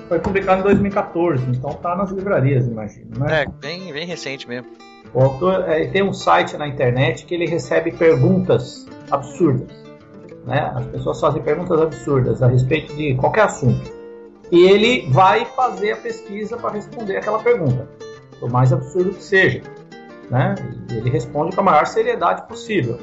Foi 0.09 0.19
publicado 0.19 0.60
em 0.60 0.65
2014, 0.65 1.44
então 1.51 1.70
está 1.70 1.94
nas 1.94 2.10
livrarias, 2.10 2.66
imagino. 2.66 3.10
Né? 3.19 3.43
É, 3.43 3.47
bem, 3.47 3.93
bem 3.93 4.06
recente 4.06 4.48
mesmo. 4.48 4.69
O 5.12 5.23
autor 5.23 5.69
é, 5.69 5.86
tem 5.86 6.02
um 6.02 6.12
site 6.12 6.56
na 6.56 6.66
internet 6.66 7.24
que 7.24 7.35
ele 7.35 7.47
recebe 7.47 7.93
perguntas 7.93 8.86
absurdas. 9.10 9.70
Né? 10.47 10.73
As 10.74 10.86
pessoas 10.86 11.20
fazem 11.20 11.43
perguntas 11.43 11.81
absurdas 11.81 12.43
a 12.43 12.47
respeito 12.47 12.94
de 12.94 13.15
qualquer 13.16 13.44
assunto. 13.44 13.98
E 14.51 14.65
ele 14.65 15.10
vai 15.10 15.44
fazer 15.44 15.93
a 15.93 15.97
pesquisa 15.97 16.56
para 16.56 16.70
responder 16.70 17.19
aquela 17.19 17.39
pergunta, 17.39 17.86
por 18.40 18.51
mais 18.51 18.73
absurdo 18.73 19.10
que 19.10 19.23
seja. 19.23 19.62
Né? 20.31 20.55
Ele 20.90 21.10
responde 21.10 21.55
com 21.55 21.60
a 21.60 21.65
maior 21.65 21.86
seriedade 21.86 22.47
possível 22.48 22.98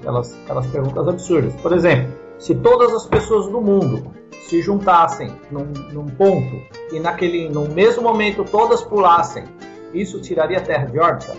aquelas, 0.00 0.34
aquelas 0.44 0.66
perguntas 0.66 1.08
absurdas. 1.08 1.54
Por 1.56 1.72
exemplo, 1.72 2.12
se 2.38 2.54
todas 2.54 2.92
as 2.92 3.06
pessoas 3.06 3.46
do 3.46 3.60
mundo 3.60 4.12
se 4.48 4.60
juntassem 4.62 5.30
num, 5.50 5.66
num 5.92 6.06
ponto 6.06 6.56
e 6.90 6.98
naquele, 6.98 7.48
no 7.48 7.68
mesmo 7.68 8.02
momento 8.02 8.44
todas 8.44 8.82
pulassem, 8.82 9.44
isso 9.94 10.20
tiraria 10.20 10.58
a 10.58 10.60
Terra 10.60 10.86
de 10.86 10.98
órbita? 10.98 11.36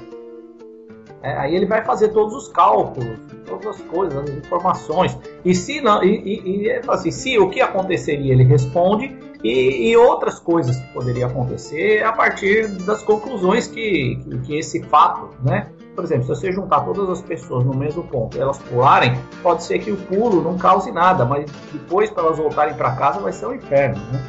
É, 1.24 1.38
aí 1.38 1.56
ele 1.56 1.68
vai 1.68 1.84
fazer 1.84 2.10
todos 2.10 2.34
os 2.34 2.48
cálculos, 2.48 3.20
todas 3.46 3.68
as 3.68 3.82
coisas, 3.82 4.18
as 4.18 4.30
informações. 4.30 5.18
E 5.46 5.54
se 5.54 5.80
não, 5.80 6.04
e, 6.04 6.16
e, 6.18 6.64
e 6.64 6.82
assim, 6.88 7.12
se 7.12 7.38
o 7.38 7.50
que 7.50 7.62
aconteceria, 7.62 8.34
ele 8.34 8.44
responde 8.44 9.16
e, 9.44 9.90
e, 9.90 9.98
outras 9.98 10.40
coisas 10.40 10.76
que 10.78 10.94
poderiam 10.94 11.30
acontecer 11.30 12.04
a 12.04 12.12
partir 12.12 12.68
das 12.68 13.04
conclusões 13.04 13.68
que, 13.68 14.16
que, 14.16 14.38
que 14.40 14.58
esse 14.58 14.82
fato, 14.84 15.30
né, 15.44 15.68
por 15.96 16.04
exemplo, 16.04 16.24
se 16.24 16.30
você 16.30 16.52
juntar 16.52 16.82
todas 16.82 17.10
as 17.10 17.22
pessoas 17.22 17.66
no 17.66 17.74
mesmo 17.74 18.04
ponto 18.04 18.38
e 18.38 18.40
elas 18.40 18.58
pularem, 18.58 19.20
pode 19.44 19.64
ser 19.64 19.80
que 19.80 19.92
o 19.92 19.98
pulo 19.98 20.42
não 20.42 20.58
cause 20.58 20.92
nada, 20.92 21.26
mas 21.26 21.50
depois 21.72 22.10
para 22.10 22.24
elas 22.24 22.38
voltarem 22.38 22.74
para 22.74 22.96
casa 22.96 23.20
vai 23.20 23.34
ser 23.34 23.48
um 23.48 23.56
inferno, 23.56 24.02
né? 24.12 24.24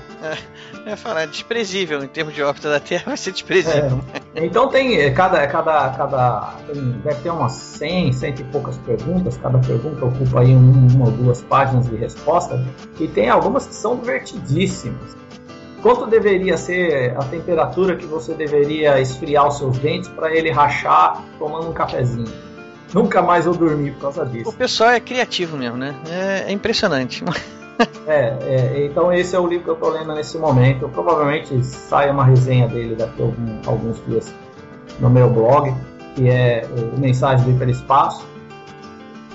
É, 0.87 0.93
é 0.93 0.97
falar 0.97 1.27
desprezível 1.27 2.03
em 2.03 2.07
termos 2.07 2.35
de 2.35 2.43
órbita 2.43 2.71
da 2.71 2.79
Terra 2.79 3.05
vai 3.07 3.17
ser 3.17 3.33
desprezível. 3.33 4.01
É. 4.35 4.45
Então 4.45 4.69
tem 4.69 4.99
é, 4.99 5.11
cada 5.11 5.47
cada 5.47 5.91
cada 5.91 6.55
tem, 6.67 6.93
deve 7.05 7.23
ter 7.23 7.31
umas 7.31 7.53
100, 7.53 8.13
cento 8.13 8.41
e 8.41 8.45
poucas 8.45 8.79
perguntas, 8.79 9.37
cada 9.37 9.59
pergunta 9.59 10.05
ocupa 10.05 10.41
aí 10.41 10.55
uma 10.55 11.07
ou 11.07 11.11
duas 11.11 11.43
páginas 11.43 11.89
de 11.89 11.97
resposta 11.97 12.65
e 13.01 13.09
tem 13.09 13.29
algumas 13.29 13.67
que 13.67 13.75
são 13.75 13.97
divertidíssimas. 13.97 15.17
Quanto 15.83 16.07
deveria 16.07 16.57
ser 16.57 17.13
a 17.17 17.25
temperatura 17.25 17.97
que 17.97 18.07
você 18.07 18.35
deveria 18.35 19.01
esfriar 19.01 19.49
os 19.49 19.59
seus 19.59 19.77
dentes 19.79 20.09
para 20.09 20.33
ele 20.33 20.49
rachar 20.49 21.21
tomando 21.41 21.69
um 21.69 21.73
cafezinho? 21.73 22.33
Nunca 22.95 23.21
mais 23.21 23.47
eu 23.47 23.53
dormi 23.53 23.91
por 23.91 24.03
causa 24.03 24.25
disso. 24.25 24.51
O 24.51 24.53
pessoal 24.53 24.91
é 24.91 25.01
criativo 25.01 25.57
mesmo, 25.57 25.77
né? 25.77 25.95
É, 26.09 26.51
é 26.51 26.53
impressionante. 26.53 27.25
é, 28.07 28.37
é, 28.43 28.87
então 28.87 29.13
esse 29.13 29.35
é 29.35 29.41
o 29.41 29.47
livro 29.47 29.65
que 29.65 29.71
eu 29.71 29.75
estou 29.75 29.91
lendo 29.91 30.15
nesse 30.15 30.39
momento. 30.39 30.89
Provavelmente 30.89 31.65
sai 31.65 32.11
uma 32.11 32.25
resenha 32.25 32.69
dele 32.69 32.95
daqui 32.95 33.21
a 33.21 33.25
algum, 33.25 33.61
alguns 33.67 34.07
dias 34.07 34.33
no 35.01 35.11
meu 35.11 35.29
blog, 35.29 35.75
que 36.15 36.29
é 36.29 36.65
o 36.95 37.01
Mensagem 37.01 37.45
do 37.45 37.51
Hiperespaço, 37.51 38.25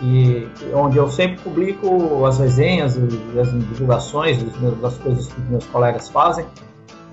e, 0.01 0.47
onde 0.73 0.97
eu 0.97 1.07
sempre 1.09 1.41
publico 1.41 2.25
as 2.25 2.39
resenhas 2.39 2.97
as 2.97 3.51
divulgações 3.69 4.41
das 4.81 4.97
coisas 4.97 5.27
que 5.27 5.41
meus 5.41 5.65
colegas 5.67 6.09
fazem, 6.09 6.45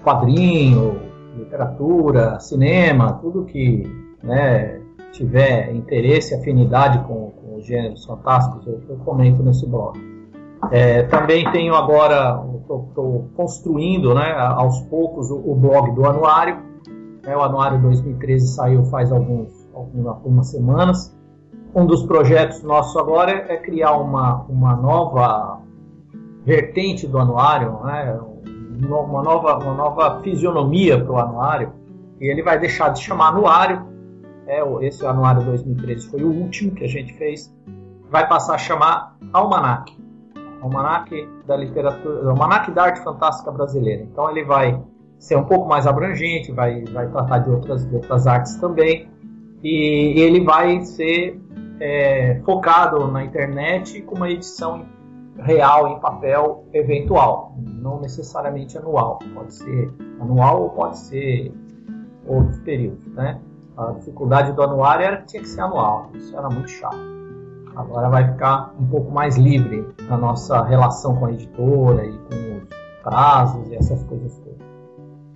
quadrinho, 0.02 1.00
literatura, 1.36 2.38
cinema, 2.40 3.14
tudo 3.14 3.44
que 3.44 3.82
né, 4.22 4.80
tiver 5.12 5.74
interesse, 5.74 6.34
afinidade 6.34 6.98
com, 7.06 7.30
com 7.30 7.56
os 7.56 7.66
gêneros 7.66 8.04
fantásticos, 8.04 8.66
eu, 8.66 8.80
eu 8.88 8.96
comento 8.98 9.42
nesse 9.42 9.66
blog. 9.66 9.98
É, 10.70 11.02
também 11.04 11.50
tenho 11.52 11.74
agora, 11.74 12.42
estou 12.60 13.28
construindo 13.36 14.14
né, 14.14 14.32
aos 14.32 14.80
poucos 14.82 15.30
o, 15.30 15.36
o 15.36 15.54
blog 15.54 15.94
do 15.94 16.06
anuário. 16.06 16.56
Né, 17.24 17.36
o 17.36 17.42
anuário 17.42 17.80
2013 17.82 18.48
saiu 18.48 18.84
faz 18.84 19.12
alguns, 19.12 19.52
algumas 19.74 20.50
semanas. 20.50 21.13
Um 21.74 21.86
dos 21.86 22.06
projetos 22.06 22.62
nossos 22.62 22.96
agora 22.96 23.32
é, 23.32 23.54
é 23.54 23.56
criar 23.56 23.96
uma, 23.96 24.44
uma 24.48 24.76
nova 24.76 25.60
vertente 26.44 27.06
do 27.06 27.18
anuário, 27.18 27.80
né, 27.84 28.20
uma, 28.86 29.22
nova, 29.22 29.58
uma 29.58 29.74
nova 29.74 30.20
fisionomia 30.22 31.02
para 31.02 31.12
o 31.12 31.18
anuário. 31.18 31.72
E 32.20 32.26
ele 32.26 32.42
vai 32.42 32.58
deixar 32.58 32.90
de 32.90 33.00
chamar 33.00 33.28
anuário. 33.28 33.86
É, 34.46 34.62
esse 34.86 35.04
anuário 35.04 35.42
2013 35.42 36.10
foi 36.10 36.22
o 36.22 36.30
último 36.30 36.72
que 36.72 36.84
a 36.84 36.88
gente 36.88 37.12
fez. 37.14 37.52
Vai 38.08 38.28
passar 38.28 38.54
a 38.54 38.58
chamar 38.58 39.16
almanac. 39.32 39.92
Almanac 40.62 41.28
da 41.46 41.56
literatura, 41.56 42.30
Almanac 42.30 42.70
da 42.70 42.84
arte 42.84 43.02
fantástica 43.02 43.50
brasileira. 43.50 44.02
Então 44.02 44.30
ele 44.30 44.44
vai 44.44 44.80
ser 45.18 45.36
um 45.36 45.44
pouco 45.44 45.68
mais 45.68 45.86
abrangente, 45.86 46.52
vai, 46.52 46.84
vai 46.84 47.08
tratar 47.08 47.38
de 47.38 47.50
outras, 47.50 47.84
de 47.88 47.96
outras 47.96 48.26
artes 48.26 48.56
também. 48.56 49.08
E, 49.62 50.18
e 50.18 50.20
ele 50.20 50.44
vai 50.44 50.82
ser 50.82 51.40
é, 51.80 52.40
focado 52.44 53.06
na 53.08 53.24
internet 53.24 54.00
com 54.02 54.16
uma 54.16 54.30
edição 54.30 54.86
real 55.38 55.88
em 55.88 56.00
papel 56.00 56.64
eventual, 56.72 57.56
não 57.58 58.00
necessariamente 58.00 58.78
anual. 58.78 59.18
Pode 59.34 59.54
ser 59.54 59.92
anual 60.20 60.62
ou 60.62 60.70
pode 60.70 60.98
ser 60.98 61.52
outros 62.26 62.58
períodos, 62.60 63.06
né? 63.14 63.40
A 63.76 63.92
dificuldade 63.92 64.52
do 64.52 64.62
anuário 64.62 65.04
era 65.04 65.16
que 65.18 65.26
tinha 65.26 65.42
que 65.42 65.48
ser 65.48 65.60
anual, 65.60 66.10
isso 66.14 66.36
era 66.36 66.48
muito 66.48 66.70
chato. 66.70 67.14
Agora 67.74 68.08
vai 68.08 68.30
ficar 68.30 68.72
um 68.78 68.86
pouco 68.86 69.10
mais 69.10 69.36
livre 69.36 69.84
na 70.08 70.16
nossa 70.16 70.62
relação 70.62 71.16
com 71.16 71.26
a 71.26 71.32
editora 71.32 72.06
e 72.06 72.12
com 72.12 72.58
os 72.58 73.02
prazos 73.02 73.68
e 73.68 73.74
essas 73.74 74.00
coisas 74.04 74.38
todas. 74.38 74.63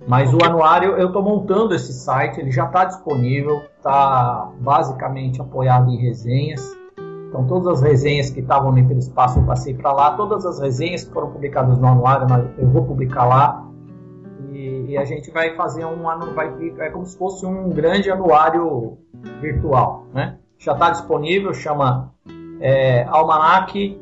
Mas 0.09 0.33
o 0.33 0.37
anuário, 0.43 0.97
eu 0.97 1.05
estou 1.05 1.21
montando 1.21 1.75
esse 1.75 1.93
site, 1.93 2.39
ele 2.39 2.49
já 2.49 2.65
está 2.65 2.85
disponível, 2.85 3.61
está 3.77 4.49
basicamente 4.59 5.39
apoiado 5.39 5.91
em 5.91 5.97
resenhas. 5.97 6.75
Então, 7.27 7.45
todas 7.45 7.67
as 7.67 7.83
resenhas 7.83 8.31
que 8.31 8.39
estavam 8.39 8.71
no 8.71 8.79
hiperespaço 8.79 9.37
eu 9.37 9.45
passei 9.45 9.75
para 9.75 9.91
lá, 9.91 10.17
todas 10.17 10.47
as 10.47 10.59
resenhas 10.59 11.03
que 11.03 11.13
foram 11.13 11.29
publicadas 11.29 11.77
no 11.77 11.87
anuário 11.87 12.25
eu 12.57 12.67
vou 12.69 12.85
publicar 12.85 13.25
lá. 13.25 13.63
E, 14.51 14.87
e 14.89 14.97
a 14.97 15.05
gente 15.05 15.29
vai 15.29 15.55
fazer 15.55 15.85
um 15.85 16.09
ano, 16.09 16.33
vai 16.33 16.51
é 16.79 16.89
como 16.89 17.05
se 17.05 17.15
fosse 17.15 17.45
um 17.45 17.69
grande 17.69 18.09
anuário 18.09 18.97
virtual, 19.39 20.07
né? 20.11 20.39
Já 20.57 20.73
está 20.73 20.89
disponível, 20.89 21.53
chama 21.53 22.11
é, 22.59 23.03
Almanac 23.03 24.01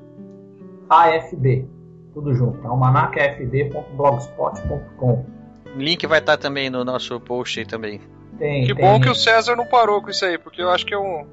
AFB, 0.90 1.68
tudo 2.14 2.34
junto, 2.34 2.66
almanacafb.blogspot.com. 2.66 5.37
O 5.76 5.80
link 5.80 6.06
vai 6.08 6.20
estar 6.20 6.38
também 6.38 6.70
no 6.70 6.84
nosso 6.84 7.20
post 7.20 7.60
aí 7.60 7.66
também. 7.66 8.02
Tem, 8.38 8.66
que 8.66 8.76
tem. 8.76 8.86
bom 8.86 9.00
que 9.00 9.10
o 9.10 9.16
César 9.16 9.56
não 9.56 9.66
parou 9.66 10.02
com 10.02 10.10
isso 10.10 10.26
aí, 10.26 10.38
porque 10.38 10.62
eu 10.62 10.70
acho 10.70 10.86
que 10.86 10.94
é 10.94 10.98
um, 10.98 11.26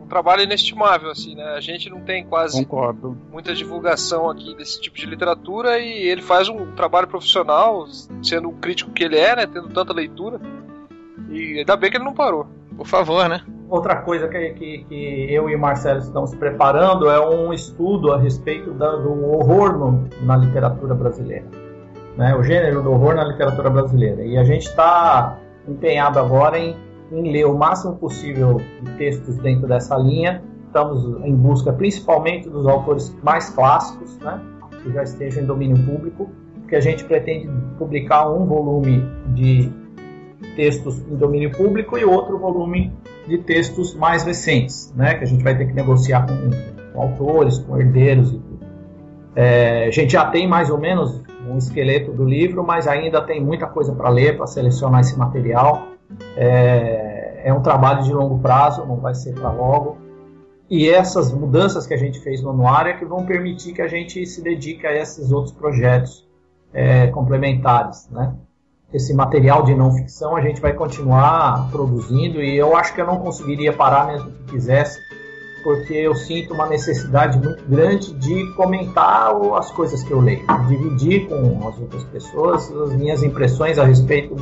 um 0.00 0.06
trabalho 0.06 0.42
inestimável, 0.42 1.10
assim, 1.10 1.34
né? 1.34 1.44
A 1.56 1.60
gente 1.60 1.90
não 1.90 2.00
tem 2.00 2.24
quase 2.24 2.64
Concordo. 2.64 3.16
muita 3.30 3.54
divulgação 3.54 4.30
aqui 4.30 4.54
desse 4.54 4.80
tipo 4.80 4.96
de 4.96 5.06
literatura 5.06 5.78
e 5.78 6.06
ele 6.06 6.22
faz 6.22 6.48
um 6.48 6.72
trabalho 6.72 7.08
profissional, 7.08 7.86
sendo 8.22 8.48
um 8.48 8.54
crítico 8.54 8.92
que 8.92 9.04
ele 9.04 9.18
é, 9.18 9.36
né? 9.36 9.46
Tendo 9.46 9.68
tanta 9.68 9.92
leitura. 9.92 10.40
E 11.30 11.58
ainda 11.58 11.76
bem 11.76 11.90
que 11.90 11.96
ele 11.96 12.04
não 12.04 12.14
parou. 12.14 12.46
Por 12.76 12.86
favor, 12.86 13.28
né? 13.28 13.44
Outra 13.68 13.96
coisa 13.96 14.28
que, 14.28 14.50
que, 14.50 14.84
que 14.84 15.32
eu 15.32 15.48
e 15.48 15.56
o 15.56 15.58
Marcelo 15.58 15.98
estamos 15.98 16.34
preparando 16.34 17.08
é 17.08 17.18
um 17.18 17.54
estudo 17.54 18.12
a 18.12 18.18
respeito 18.18 18.70
da, 18.74 18.96
do 18.96 19.30
horror 19.30 19.78
no, 19.78 20.10
na 20.20 20.36
literatura 20.36 20.94
brasileira. 20.94 21.46
Né? 22.16 22.34
O 22.34 22.42
gênero 22.42 22.82
do 22.82 22.92
horror 22.92 23.14
na 23.14 23.24
literatura 23.24 23.70
brasileira. 23.70 24.22
E 24.24 24.36
a 24.36 24.44
gente 24.44 24.66
está 24.66 25.38
empenhado 25.66 26.18
agora 26.18 26.58
em, 26.58 26.76
em 27.10 27.32
ler 27.32 27.46
o 27.46 27.56
máximo 27.56 27.96
possível 27.96 28.60
de 28.82 28.90
textos 28.96 29.36
dentro 29.38 29.66
dessa 29.66 29.96
linha. 29.96 30.42
Estamos 30.66 31.04
em 31.24 31.34
busca 31.34 31.72
principalmente 31.72 32.48
dos 32.48 32.66
autores 32.66 33.14
mais 33.22 33.50
clássicos, 33.50 34.18
né? 34.18 34.40
que 34.82 34.92
já 34.92 35.02
estejam 35.02 35.42
em 35.42 35.46
domínio 35.46 35.76
público, 35.84 36.30
porque 36.60 36.76
a 36.76 36.80
gente 36.80 37.04
pretende 37.04 37.48
publicar 37.78 38.30
um 38.30 38.46
volume 38.46 39.06
de 39.34 39.70
textos 40.56 40.98
em 41.08 41.16
domínio 41.16 41.50
público 41.50 41.96
e 41.96 42.04
outro 42.04 42.38
volume 42.38 42.92
de 43.26 43.38
textos 43.38 43.94
mais 43.94 44.24
recentes, 44.24 44.92
né, 44.96 45.14
que 45.14 45.24
a 45.24 45.26
gente 45.26 45.42
vai 45.42 45.56
ter 45.56 45.66
que 45.66 45.72
negociar 45.72 46.26
com, 46.26 46.50
com 46.92 47.02
autores, 47.02 47.58
com 47.58 47.78
herdeiros 47.78 48.30
e 48.30 48.38
tudo. 48.38 48.58
É, 49.34 49.86
a 49.86 49.90
gente 49.90 50.12
já 50.12 50.26
tem 50.26 50.46
mais 50.46 50.68
ou 50.68 50.78
menos 50.78 51.21
um 51.48 51.58
esqueleto 51.58 52.12
do 52.12 52.24
livro, 52.24 52.64
mas 52.64 52.86
ainda 52.86 53.20
tem 53.20 53.42
muita 53.42 53.66
coisa 53.66 53.92
para 53.92 54.08
ler, 54.08 54.36
para 54.36 54.46
selecionar 54.46 55.00
esse 55.00 55.18
material. 55.18 55.88
É, 56.36 57.42
é, 57.44 57.52
um 57.52 57.62
trabalho 57.62 58.02
de 58.02 58.12
longo 58.12 58.38
prazo, 58.38 58.84
não 58.86 58.96
vai 58.96 59.14
ser 59.14 59.34
para 59.34 59.50
logo. 59.50 59.98
E 60.70 60.88
essas 60.88 61.32
mudanças 61.32 61.86
que 61.86 61.94
a 61.94 61.96
gente 61.96 62.20
fez 62.20 62.42
no 62.42 62.50
anuário 62.50 62.90
é 62.90 62.94
que 62.94 63.04
vão 63.04 63.26
permitir 63.26 63.72
que 63.72 63.82
a 63.82 63.88
gente 63.88 64.24
se 64.26 64.42
dedique 64.42 64.86
a 64.86 64.96
esses 64.96 65.30
outros 65.32 65.54
projetos 65.54 66.26
é, 66.72 67.08
complementares, 67.08 68.08
né? 68.10 68.34
esse 68.92 69.14
material 69.14 69.62
de 69.62 69.74
não 69.74 69.92
ficção 69.92 70.36
a 70.36 70.40
gente 70.40 70.60
vai 70.60 70.74
continuar 70.74 71.70
produzindo 71.70 72.42
e 72.42 72.56
eu 72.56 72.76
acho 72.76 72.94
que 72.94 73.00
eu 73.00 73.06
não 73.06 73.18
conseguiria 73.18 73.72
parar 73.72 74.06
mesmo 74.06 74.30
que 74.30 74.52
quisesse, 74.52 75.00
porque 75.62 75.94
eu 75.94 76.14
sinto 76.14 76.54
uma 76.54 76.66
necessidade 76.66 77.38
muito 77.38 77.64
grande 77.64 78.12
de 78.14 78.52
comentar 78.54 79.34
as 79.56 79.70
coisas 79.70 80.02
que 80.02 80.10
eu 80.10 80.20
leio, 80.20 80.44
dividir 80.68 81.28
com 81.28 81.68
as 81.68 81.78
outras 81.78 82.04
pessoas 82.04 82.70
as 82.70 82.94
minhas 82.94 83.22
impressões 83.22 83.78
a 83.78 83.84
respeito 83.84 84.34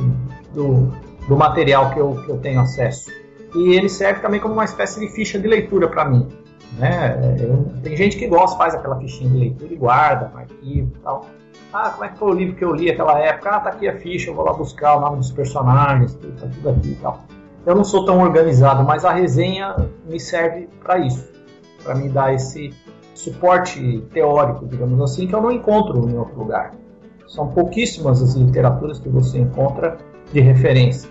do, 0.53 0.91
do 1.27 1.37
material 1.37 1.91
que 1.91 1.99
eu, 1.99 2.15
que 2.25 2.29
eu 2.29 2.37
tenho 2.37 2.59
acesso. 2.61 3.09
E 3.55 3.75
ele 3.75 3.89
serve 3.89 4.21
também 4.21 4.39
como 4.39 4.53
uma 4.53 4.65
espécie 4.65 4.99
de 4.99 5.09
ficha 5.09 5.37
de 5.37 5.47
leitura 5.47 5.87
para 5.87 6.05
mim. 6.05 6.27
Né? 6.77 7.35
Eu, 7.39 7.65
tem 7.83 7.95
gente 7.97 8.17
que 8.17 8.27
gosta, 8.27 8.57
faz 8.57 8.73
aquela 8.73 8.97
fichinha 8.97 9.29
de 9.29 9.37
leitura 9.37 9.73
e 9.73 9.75
guarda 9.75 10.31
arquivo 10.35 10.91
e 10.95 10.99
tal. 11.03 11.25
Ah, 11.73 11.89
como 11.89 12.05
é 12.05 12.09
que 12.09 12.17
foi 12.17 12.29
o 12.29 12.33
livro 12.33 12.55
que 12.55 12.63
eu 12.63 12.73
li 12.73 12.87
naquela 12.87 13.17
época? 13.19 13.49
Ah, 13.49 13.59
tá 13.59 13.69
aqui 13.69 13.87
a 13.87 13.97
ficha, 13.97 14.29
eu 14.29 14.35
vou 14.35 14.45
lá 14.45 14.53
buscar 14.53 14.97
o 14.97 15.01
nome 15.01 15.17
dos 15.17 15.31
personagens, 15.31 16.13
tá 16.15 16.47
tudo 16.53 16.69
aqui 16.69 16.89
e 16.89 16.95
tal. 16.95 17.23
Eu 17.65 17.75
não 17.75 17.83
sou 17.83 18.05
tão 18.05 18.19
organizado, 18.19 18.83
mas 18.83 19.05
a 19.05 19.11
resenha 19.11 19.75
me 20.07 20.19
serve 20.19 20.67
para 20.81 20.97
isso, 20.99 21.29
para 21.83 21.93
me 21.93 22.09
dar 22.09 22.33
esse 22.33 22.73
suporte 23.13 24.03
teórico, 24.11 24.65
digamos 24.65 24.99
assim, 25.01 25.27
que 25.27 25.35
eu 25.35 25.41
não 25.41 25.51
encontro 25.51 26.09
em 26.09 26.17
outro 26.17 26.39
lugar. 26.39 26.73
São 27.27 27.47
pouquíssimas 27.49 28.21
as 28.21 28.33
literaturas 28.33 28.99
que 28.99 29.09
você 29.09 29.39
encontra 29.39 29.97
de 30.33 30.41
referência. 30.41 31.09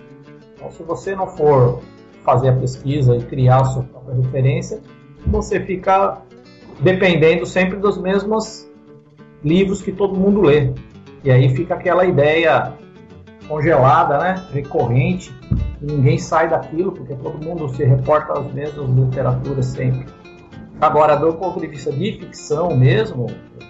Então, 0.55 0.69
se 0.71 0.83
você 0.83 1.15
não 1.15 1.27
for 1.27 1.79
fazer 2.23 2.49
a 2.49 2.55
pesquisa 2.55 3.15
e 3.15 3.23
criar 3.23 3.61
a 3.61 3.65
sua 3.65 3.83
própria 3.83 4.15
referência, 4.15 4.81
você 5.25 5.59
fica 5.59 6.21
dependendo 6.81 7.45
sempre 7.45 7.77
dos 7.77 7.97
mesmos 7.97 8.69
livros 9.43 9.81
que 9.81 9.91
todo 9.91 10.19
mundo 10.19 10.41
lê. 10.41 10.73
E 11.23 11.31
aí 11.31 11.55
fica 11.55 11.75
aquela 11.75 12.05
ideia 12.05 12.73
congelada, 13.47 14.17
né, 14.17 14.45
recorrente, 14.51 15.33
ninguém 15.81 16.17
sai 16.17 16.49
daquilo, 16.49 16.91
porque 16.91 17.15
todo 17.15 17.43
mundo 17.43 17.67
se 17.69 17.83
reporta 17.83 18.39
às 18.39 18.53
mesmas 18.53 18.89
literaturas 18.89 19.65
sempre. 19.65 20.05
Agora, 20.79 21.15
do 21.15 21.33
ponto 21.33 21.59
de 21.59 21.67
vista 21.67 21.91
de 21.91 22.13
ficção 22.13 22.75
mesmo, 22.75 23.27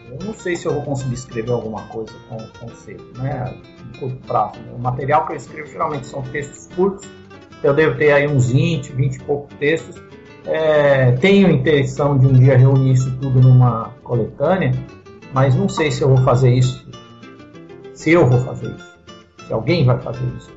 eu 0.09 0.25
não 0.25 0.33
sei 0.33 0.55
se 0.55 0.65
eu 0.65 0.73
vou 0.73 0.83
conseguir 0.83 1.15
escrever 1.15 1.51
alguma 1.51 1.81
coisa 1.83 2.13
com 2.29 2.35
o 2.35 2.47
conceito, 2.59 3.03
né, 3.17 3.53
em 3.93 3.99
curto 3.99 4.17
prazo. 4.27 4.59
O 4.75 4.79
material 4.79 5.25
que 5.25 5.33
eu 5.33 5.37
escrevo 5.37 5.69
geralmente 5.69 6.07
são 6.07 6.21
textos 6.21 6.67
curtos, 6.75 7.09
eu 7.63 7.73
devo 7.73 7.97
ter 7.97 8.11
aí 8.11 8.27
uns 8.27 8.51
20, 8.51 8.91
20 8.93 9.15
e 9.15 9.23
poucos 9.23 9.55
textos. 9.57 10.01
É, 10.45 11.11
tenho 11.13 11.51
intenção 11.51 12.17
de 12.17 12.25
um 12.25 12.33
dia 12.33 12.57
reunir 12.57 12.93
isso 12.93 13.15
tudo 13.21 13.39
numa 13.39 13.91
coletânea, 14.03 14.71
mas 15.33 15.55
não 15.55 15.69
sei 15.69 15.91
se 15.91 16.01
eu 16.01 16.09
vou 16.09 16.17
fazer 16.23 16.51
isso. 16.51 16.87
Se 17.93 18.11
eu 18.11 18.25
vou 18.25 18.39
fazer 18.39 18.73
isso. 18.73 18.90
Alguém 19.51 19.85
vai 19.85 19.97
fazer 19.99 20.25
isso. 20.37 20.49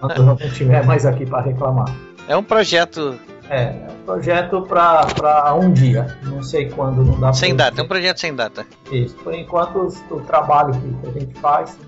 Quando 0.00 0.16
eu 0.16 0.22
não 0.22 0.34
estiver 0.36 0.84
mais 0.84 1.04
aqui 1.06 1.26
para 1.26 1.42
reclamar. 1.42 1.88
É 2.28 2.36
um 2.36 2.42
projeto 2.42 3.18
É, 3.50 3.64
é 3.64 3.88
um 3.90 4.04
projeto 4.04 4.62
para 4.62 5.54
um 5.54 5.72
dia. 5.72 6.16
Não 6.22 6.42
sei 6.42 6.70
quando, 6.70 7.04
não 7.04 7.18
dá 7.20 7.32
Sem 7.32 7.54
data, 7.54 7.80
é 7.80 7.84
um 7.84 7.88
projeto 7.88 8.20
sem 8.20 8.34
data. 8.34 8.66
Isso. 8.90 9.14
Por 9.16 9.34
enquanto, 9.34 9.88
o, 10.10 10.20
trabalho 10.20 10.72
que 10.72 11.08
a 11.08 11.12
gente 11.12 11.34
faz 11.40 11.78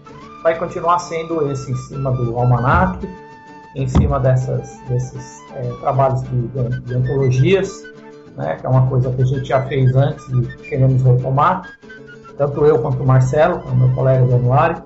vai 0.43 0.57
continuar 0.59 0.99
sendo 0.99 1.51
esse 1.51 1.73
em 1.73 1.77
cima 1.77 2.11
do 2.13 2.39
almanac, 2.39 3.09
em 3.75 3.89
cima 3.89 4.21
dessas, 4.21 4.79
desses 4.89 5.41
é, 5.55 5.63
trabalhos 5.81 6.23
de, 6.23 6.49
de, 6.49 6.81
de 6.83 6.95
antologias, 6.95 7.83
né, 8.37 8.57
que 8.57 8.67
é 8.67 8.69
uma 8.69 8.87
coisa 8.87 9.11
que 9.11 9.23
a 9.23 9.25
gente 9.25 9.45
já 9.45 9.63
fez 9.67 9.95
antes 9.97 10.25
e 10.29 10.57
queremos 10.69 11.03
retomar, 11.03 11.79
tanto 12.37 12.65
eu 12.65 12.79
quanto 12.79 13.03
o 13.03 13.07
Marcelo, 13.07 13.63
o 13.67 13.75
meu 13.75 13.95
colega 13.95 14.27
Januário. 14.29 14.85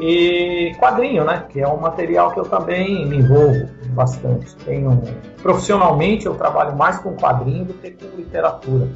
E 0.00 0.74
quadrinho, 0.78 1.24
né, 1.24 1.44
que 1.48 1.60
é 1.60 1.66
um 1.66 1.78
material 1.78 2.32
que 2.32 2.38
eu 2.38 2.44
também 2.44 3.06
me 3.06 3.18
envolvo 3.18 3.68
bastante. 3.90 4.54
Tenho, 4.64 5.02
profissionalmente 5.42 6.26
eu 6.26 6.34
trabalho 6.34 6.76
mais 6.76 6.98
com 7.00 7.16
quadrinho 7.16 7.64
do 7.64 7.74
que 7.74 7.90
com 7.90 8.16
literatura. 8.16 8.88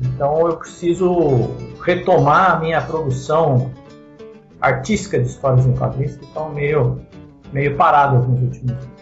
Então 0.00 0.48
eu 0.48 0.56
preciso 0.56 1.50
retomar 1.84 2.52
a 2.52 2.60
minha 2.60 2.80
produção 2.80 3.70
artística 4.60 5.18
de 5.18 5.26
histórias 5.26 5.66
em 5.66 5.76
quadrinhos 5.76 6.16
que 6.16 6.24
estão 6.24 6.48
meio, 6.50 7.00
meio 7.52 7.76
paradas 7.76 8.26
nos 8.26 8.40
últimos 8.40 8.72
anos. 8.72 8.92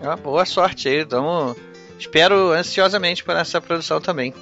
É 0.00 0.16
boa 0.16 0.44
sorte 0.44 0.88
aí, 0.88 1.00
então 1.02 1.54
espero 1.98 2.52
ansiosamente 2.52 3.22
para 3.22 3.40
essa 3.40 3.60
produção 3.60 4.00
também. 4.00 4.34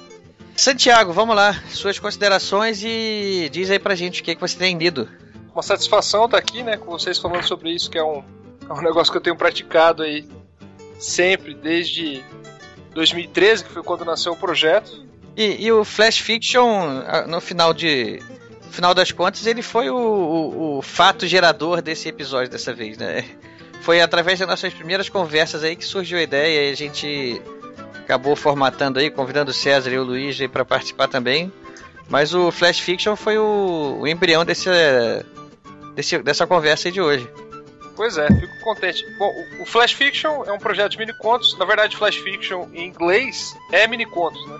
Santiago, 0.55 1.13
vamos 1.13 1.35
lá, 1.35 1.53
suas 1.69 1.99
considerações 1.99 2.81
e 2.83 3.47
diz 3.51 3.69
aí 3.69 3.77
pra 3.77 3.93
gente 3.93 4.21
o 4.21 4.23
que, 4.23 4.33
que 4.33 4.41
você 4.41 4.57
tem 4.57 4.75
lido. 4.77 5.07
Uma 5.57 5.63
satisfação 5.63 6.25
estar 6.25 6.37
aqui, 6.37 6.61
né, 6.61 6.77
com 6.77 6.91
vocês 6.91 7.17
falando 7.17 7.41
sobre 7.41 7.71
isso, 7.71 7.89
que 7.89 7.97
é 7.97 8.03
um, 8.03 8.23
é 8.69 8.73
um 8.73 8.79
negócio 8.79 9.11
que 9.11 9.17
eu 9.17 9.21
tenho 9.21 9.35
praticado 9.35 10.03
aí 10.03 10.23
sempre, 10.99 11.55
desde 11.55 12.23
2013, 12.93 13.63
que 13.63 13.71
foi 13.71 13.81
quando 13.81 14.05
nasceu 14.05 14.33
o 14.33 14.37
projeto. 14.37 15.03
E, 15.35 15.65
e 15.65 15.71
o 15.71 15.83
Flash 15.83 16.19
Fiction, 16.19 17.01
no 17.27 17.41
final 17.41 17.73
de. 17.73 18.21
No 18.67 18.71
final 18.71 18.93
das 18.93 19.11
contas, 19.11 19.47
ele 19.47 19.63
foi 19.63 19.89
o, 19.89 19.97
o, 19.97 20.77
o 20.77 20.81
fato 20.83 21.25
gerador 21.25 21.81
desse 21.81 22.07
episódio 22.07 22.51
dessa 22.51 22.71
vez, 22.71 22.95
né? 22.95 23.25
Foi 23.81 23.99
através 23.99 24.37
das 24.37 24.47
nossas 24.47 24.71
primeiras 24.71 25.09
conversas 25.09 25.63
aí 25.63 25.75
que 25.75 25.85
surgiu 25.85 26.19
a 26.19 26.21
ideia 26.21 26.69
e 26.69 26.71
a 26.71 26.75
gente 26.75 27.41
acabou 28.03 28.35
formatando 28.35 28.99
aí, 28.99 29.09
convidando 29.09 29.49
o 29.49 29.55
César 29.55 29.89
e 29.89 29.97
o 29.97 30.03
Luiz 30.03 30.37
para 30.51 30.63
participar 30.63 31.07
também. 31.07 31.51
Mas 32.07 32.35
o 32.35 32.51
Flash 32.51 32.79
Fiction 32.79 33.15
foi 33.15 33.39
o, 33.39 34.01
o 34.01 34.07
embrião 34.07 34.45
desse, 34.45 34.69
desse, 35.97 36.19
dessa 36.19 36.45
conversa 36.45 36.91
de 36.91 37.01
hoje. 37.01 37.27
Pois 37.95 38.15
é, 38.19 38.27
fico 38.27 38.59
contente. 38.63 39.03
Bom, 39.17 39.33
o 39.59 39.65
Flash 39.65 39.93
Fiction 39.93 40.43
é 40.45 40.51
um 40.51 40.59
projeto 40.59 40.91
de 40.91 40.99
mini 40.99 41.17
contos. 41.17 41.57
Na 41.57 41.65
verdade, 41.65 41.97
Flash 41.97 42.17
Fiction 42.17 42.69
em 42.71 42.87
inglês 42.87 43.57
é 43.71 43.87
mini 43.87 44.05
contos, 44.05 44.45
né? 44.47 44.59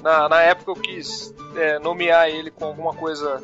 Na, 0.00 0.28
na 0.28 0.40
época 0.40 0.70
eu 0.70 0.76
quis 0.76 1.34
é, 1.56 1.80
nomear 1.80 2.28
ele 2.28 2.52
com 2.52 2.66
alguma 2.66 2.94
coisa 2.94 3.42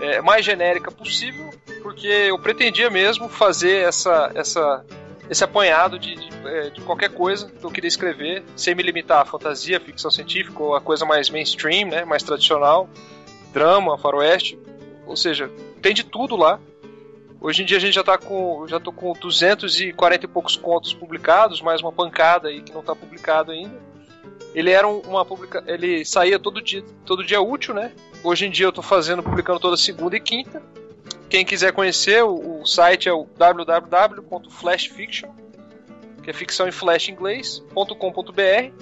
é, 0.00 0.20
mais 0.20 0.44
genérica 0.44 0.90
possível, 0.90 1.48
porque 1.82 2.06
eu 2.06 2.38
pretendia 2.38 2.90
mesmo 2.90 3.28
fazer 3.28 3.88
essa, 3.88 4.30
essa, 4.34 4.84
esse 5.30 5.42
apanhado 5.42 5.98
de, 5.98 6.16
de, 6.16 6.28
é, 6.46 6.70
de, 6.70 6.80
qualquer 6.82 7.10
coisa 7.10 7.48
que 7.48 7.64
eu 7.64 7.70
queria 7.70 7.88
escrever, 7.88 8.42
sem 8.54 8.74
me 8.74 8.82
limitar 8.82 9.22
à 9.22 9.24
fantasia, 9.24 9.80
ficção 9.80 10.10
científica 10.10 10.62
ou 10.62 10.74
a 10.74 10.80
coisa 10.80 11.06
mais 11.06 11.30
mainstream, 11.30 11.88
né, 11.88 12.04
mais 12.04 12.22
tradicional, 12.22 12.88
drama, 13.52 13.96
faroeste, 13.96 14.58
ou 15.06 15.16
seja, 15.16 15.50
tem 15.80 15.94
de 15.94 16.04
tudo 16.04 16.36
lá. 16.36 16.60
Hoje 17.40 17.62
em 17.62 17.66
dia 17.66 17.76
a 17.76 17.80
gente 17.80 17.94
já 17.94 18.04
tá 18.04 18.16
com. 18.16 18.66
Já 18.68 18.78
tô 18.78 18.92
com 18.92 19.12
240 19.12 20.24
e 20.24 20.28
poucos 20.28 20.56
contos 20.56 20.94
publicados, 20.94 21.60
mais 21.60 21.80
uma 21.80 21.90
pancada 21.90 22.48
aí 22.48 22.62
que 22.62 22.72
não 22.72 22.80
está 22.80 22.94
publicado 22.94 23.50
ainda. 23.50 23.80
Ele 24.54 24.70
era 24.70 24.86
uma 24.86 25.24
publica, 25.24 25.64
ele 25.66 26.04
saía 26.04 26.38
todo 26.38 26.62
dia, 26.62 26.84
todo 27.04 27.24
dia 27.24 27.40
útil, 27.40 27.74
né? 27.74 27.92
Hoje 28.22 28.46
em 28.46 28.50
dia 28.50 28.66
eu 28.66 28.70
estou 28.70 28.84
fazendo, 28.84 29.22
publicando 29.22 29.58
toda 29.58 29.76
segunda 29.76 30.16
e 30.16 30.20
quinta. 30.20 30.62
Quem 31.28 31.44
quiser 31.44 31.72
conhecer, 31.72 32.22
o, 32.22 32.60
o 32.60 32.66
site 32.66 33.08
é 33.08 33.12
o 33.12 33.26
www.flashfiction, 33.36 35.30
que 36.22 36.30
é 36.30 36.32
ficção 36.32 36.68
em 36.68 36.72
flash 36.72 37.08
em 37.08 37.12
inglês.com.br. 37.12 38.72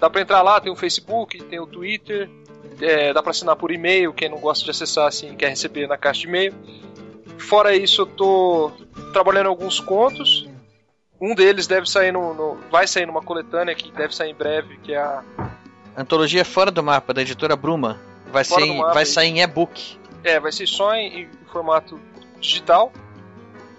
Dá 0.00 0.10
para 0.10 0.20
entrar 0.20 0.42
lá, 0.42 0.60
tem 0.60 0.70
o 0.72 0.76
Facebook, 0.76 1.42
tem 1.44 1.60
o 1.60 1.66
Twitter, 1.66 2.28
é, 2.80 3.12
dá 3.12 3.22
para 3.22 3.30
assinar 3.30 3.56
por 3.56 3.70
e-mail, 3.70 4.12
quem 4.12 4.28
não 4.28 4.38
gosta 4.38 4.64
de 4.64 4.70
acessar 4.70 5.06
assim, 5.06 5.34
quer 5.34 5.48
receber 5.48 5.86
na 5.86 5.96
caixa 5.96 6.20
de 6.20 6.28
e-mail. 6.28 6.54
Fora 7.38 7.74
isso, 7.74 8.02
eu 8.02 8.06
tô 8.06 8.72
trabalhando 9.12 9.48
alguns 9.48 9.80
contos. 9.80 10.48
Um 11.20 11.34
deles 11.34 11.66
deve 11.66 11.88
sair 11.88 12.12
no, 12.12 12.34
no, 12.34 12.58
vai 12.70 12.86
sair 12.86 13.06
numa 13.06 13.22
coletânea 13.22 13.74
que 13.74 13.90
deve 13.90 14.14
sair 14.14 14.30
em 14.30 14.34
breve, 14.34 14.78
que 14.78 14.92
é 14.92 14.98
a 14.98 15.22
Antologia 15.96 16.44
Fora 16.44 16.70
do 16.70 16.82
Mapa 16.82 17.12
da 17.12 17.22
editora 17.22 17.56
Bruma. 17.56 18.00
Vai, 18.30 18.44
ser 18.44 18.60
em, 18.60 18.78
vai 18.78 19.04
sair 19.04 19.28
em 19.28 19.40
e-book. 19.40 19.98
É, 20.22 20.38
vai 20.38 20.52
ser 20.52 20.66
só 20.66 20.94
em, 20.94 21.22
em, 21.22 21.28
formato 21.50 21.98
digital. 22.38 22.92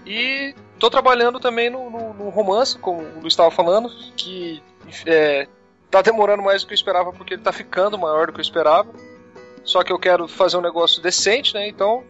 E 0.06 0.54
tô 0.78 0.90
trabalhando 0.90 1.40
também 1.40 1.70
no, 1.70 1.90
no, 1.90 2.14
no 2.14 2.30
romance, 2.30 2.78
como 2.78 3.02
o 3.02 3.20
Luiz 3.22 3.34
estava 3.34 3.52
falando, 3.52 3.90
que 4.18 4.62
é, 5.06 5.48
tá 5.90 6.02
demorando 6.02 6.44
mais 6.44 6.62
do 6.62 6.68
que 6.68 6.74
eu 6.74 6.76
esperava 6.76 7.12
porque 7.12 7.34
ele 7.34 7.42
tá 7.42 7.52
ficando 7.52 7.98
maior 7.98 8.28
do 8.28 8.34
que 8.34 8.40
eu 8.40 8.44
esperava. 8.44 8.94
Só 9.64 9.84
que 9.84 9.92
eu 9.92 10.00
quero 10.00 10.28
fazer 10.28 10.58
um 10.58 10.62
negócio 10.62 11.02
decente, 11.02 11.54
né? 11.54 11.68
Então 11.68 12.04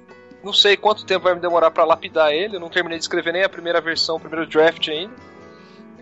não 0.44 0.54
sei 0.54 0.78
quanto 0.78 1.06
tempo 1.06 1.26
vai 1.26 1.36
me 1.36 1.42
demorar 1.42 1.72
para 1.72 1.84
lapidar 1.84 2.32
ele. 2.32 2.56
Eu 2.56 2.60
não 2.60 2.70
terminei 2.70 2.98
de 2.98 3.04
escrever 3.04 3.34
nem 3.34 3.44
a 3.44 3.50
primeira 3.50 3.82
versão, 3.82 4.16
o 4.16 4.20
primeiro 4.20 4.48
draft 4.48 4.88
ainda. 4.88 5.14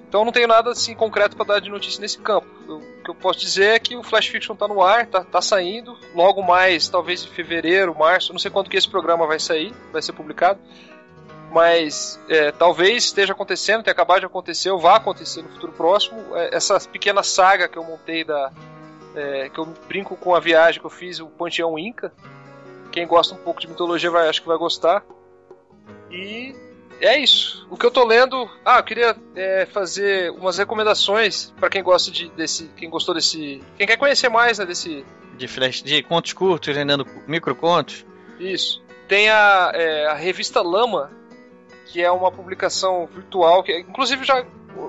Então 0.08 0.24
não 0.24 0.32
tenho 0.32 0.48
nada 0.48 0.72
assim 0.72 0.96
concreto 0.96 1.36
para 1.36 1.46
dar 1.46 1.60
de 1.60 1.70
notícia 1.70 2.00
nesse 2.00 2.18
campo. 2.20 2.48
Eu, 2.68 2.78
o 2.78 3.04
que 3.04 3.10
eu 3.10 3.16
posso 3.16 3.40
dizer 3.40 3.76
é 3.76 3.80
que 3.80 3.96
o 3.96 4.04
Flash 4.04 4.28
Fiction 4.28 4.56
tá 4.56 4.68
no 4.68 4.82
ar, 4.82 5.06
tá, 5.06 5.24
tá 5.24 5.42
saindo. 5.42 5.98
Logo 6.16 6.42
mais, 6.42 6.88
talvez 6.88 7.26
em 7.26 7.28
fevereiro, 7.28 7.98
março, 7.98 8.32
não 8.32 8.40
sei 8.40 8.50
quando 8.50 8.70
que 8.70 8.78
esse 8.78 8.90
programa 8.90 9.28
vai 9.28 9.40
sair, 9.40 9.74
vai 9.92 10.02
ser 10.02 10.14
publicado. 10.14 10.60
Mas 11.52 12.20
é, 12.28 12.52
talvez 12.52 13.06
esteja 13.06 13.34
acontecendo, 13.34 13.84
tenha 13.84 13.94
acabado 13.94 14.20
de 14.20 14.26
acontecer, 14.26 14.70
ou 14.70 14.80
vá 14.80 14.98
acontecer 14.98 15.42
no 15.42 15.50
futuro 15.50 15.72
próximo. 15.72 16.36
É, 16.36 16.56
essa 16.56 16.80
pequena 16.80 17.24
saga 17.24 17.68
que 17.68 17.78
eu 17.78 17.84
montei 17.84 18.24
da. 18.24 18.52
É, 19.16 19.50
que 19.50 19.58
eu 19.58 19.66
brinco 19.88 20.16
com 20.16 20.36
a 20.36 20.40
viagem 20.40 20.80
que 20.80 20.86
eu 20.86 20.92
fiz, 20.92 21.20
o 21.20 21.28
Panteão 21.28 21.80
Inca, 21.80 22.14
quem 22.92 23.08
gosta 23.08 23.34
um 23.34 23.38
pouco 23.38 23.60
de 23.60 23.68
mitologia 23.68 24.12
vai, 24.12 24.28
acho 24.28 24.42
que 24.42 24.48
vai 24.48 24.58
gostar. 24.58 25.04
E 26.12 26.56
é 27.00 27.18
isso. 27.18 27.68
O 27.70 27.78
que 27.78 27.86
eu 27.86 27.92
tô 27.92 28.04
lendo. 28.04 28.50
Ah, 28.66 28.80
eu 28.80 28.84
queria 28.84 29.16
é, 29.36 29.66
fazer 29.68 30.32
umas 30.32 30.58
recomendações 30.58 31.54
para 31.60 31.70
quem 31.70 31.84
gosta 31.84 32.12
de, 32.12 32.30
desse. 32.30 32.70
Quem 32.76 32.90
gostou 32.90 33.14
desse. 33.14 33.62
Quem 33.78 33.88
quer 33.88 33.98
conhecer 33.98 34.30
mais, 34.30 34.58
né, 34.60 34.66
desse. 34.66 35.06
De 35.38 35.48
flash, 35.48 35.84
de 35.84 36.02
contos 36.04 36.34
curtos, 36.34 36.74
vendendo 36.76 37.06
microcontos. 37.28 38.06
Isso. 38.40 38.82
Tem 39.08 39.30
a, 39.30 39.72
é, 39.74 40.08
a 40.08 40.14
revista 40.16 40.62
Lama, 40.62 41.12
que 41.92 42.02
é 42.02 42.12
uma 42.12 42.32
publicação 42.32 43.08
virtual, 43.08 43.64
que 43.64 43.78
inclusive 43.80 44.24
já 44.24 44.46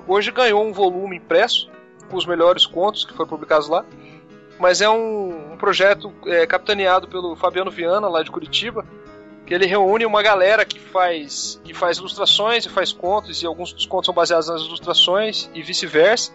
hoje 0.07 0.31
ganhou 0.31 0.63
um 0.63 0.73
volume 0.73 1.17
impresso 1.17 1.69
com 2.09 2.17
os 2.17 2.25
melhores 2.25 2.65
contos 2.65 3.05
que 3.05 3.13
foram 3.13 3.29
publicados 3.29 3.67
lá 3.67 3.85
mas 4.59 4.81
é 4.81 4.89
um, 4.89 5.53
um 5.53 5.57
projeto 5.57 6.13
é, 6.25 6.45
capitaneado 6.45 7.07
pelo 7.07 7.35
Fabiano 7.35 7.71
Viana, 7.71 8.09
lá 8.09 8.21
de 8.21 8.29
Curitiba, 8.29 8.85
que 9.45 9.53
ele 9.53 9.65
reúne 9.65 10.05
uma 10.05 10.21
galera 10.21 10.65
que 10.65 10.77
faz, 10.77 11.59
que 11.63 11.73
faz 11.73 11.97
ilustrações 11.97 12.65
e 12.65 12.69
faz 12.69 12.91
contos, 12.91 13.41
e 13.41 13.47
alguns 13.47 13.71
dos 13.71 13.85
contos 13.85 14.07
são 14.07 14.13
baseados 14.13 14.49
nas 14.49 14.61
ilustrações, 14.61 15.49
e 15.53 15.63
vice-versa. 15.63 16.33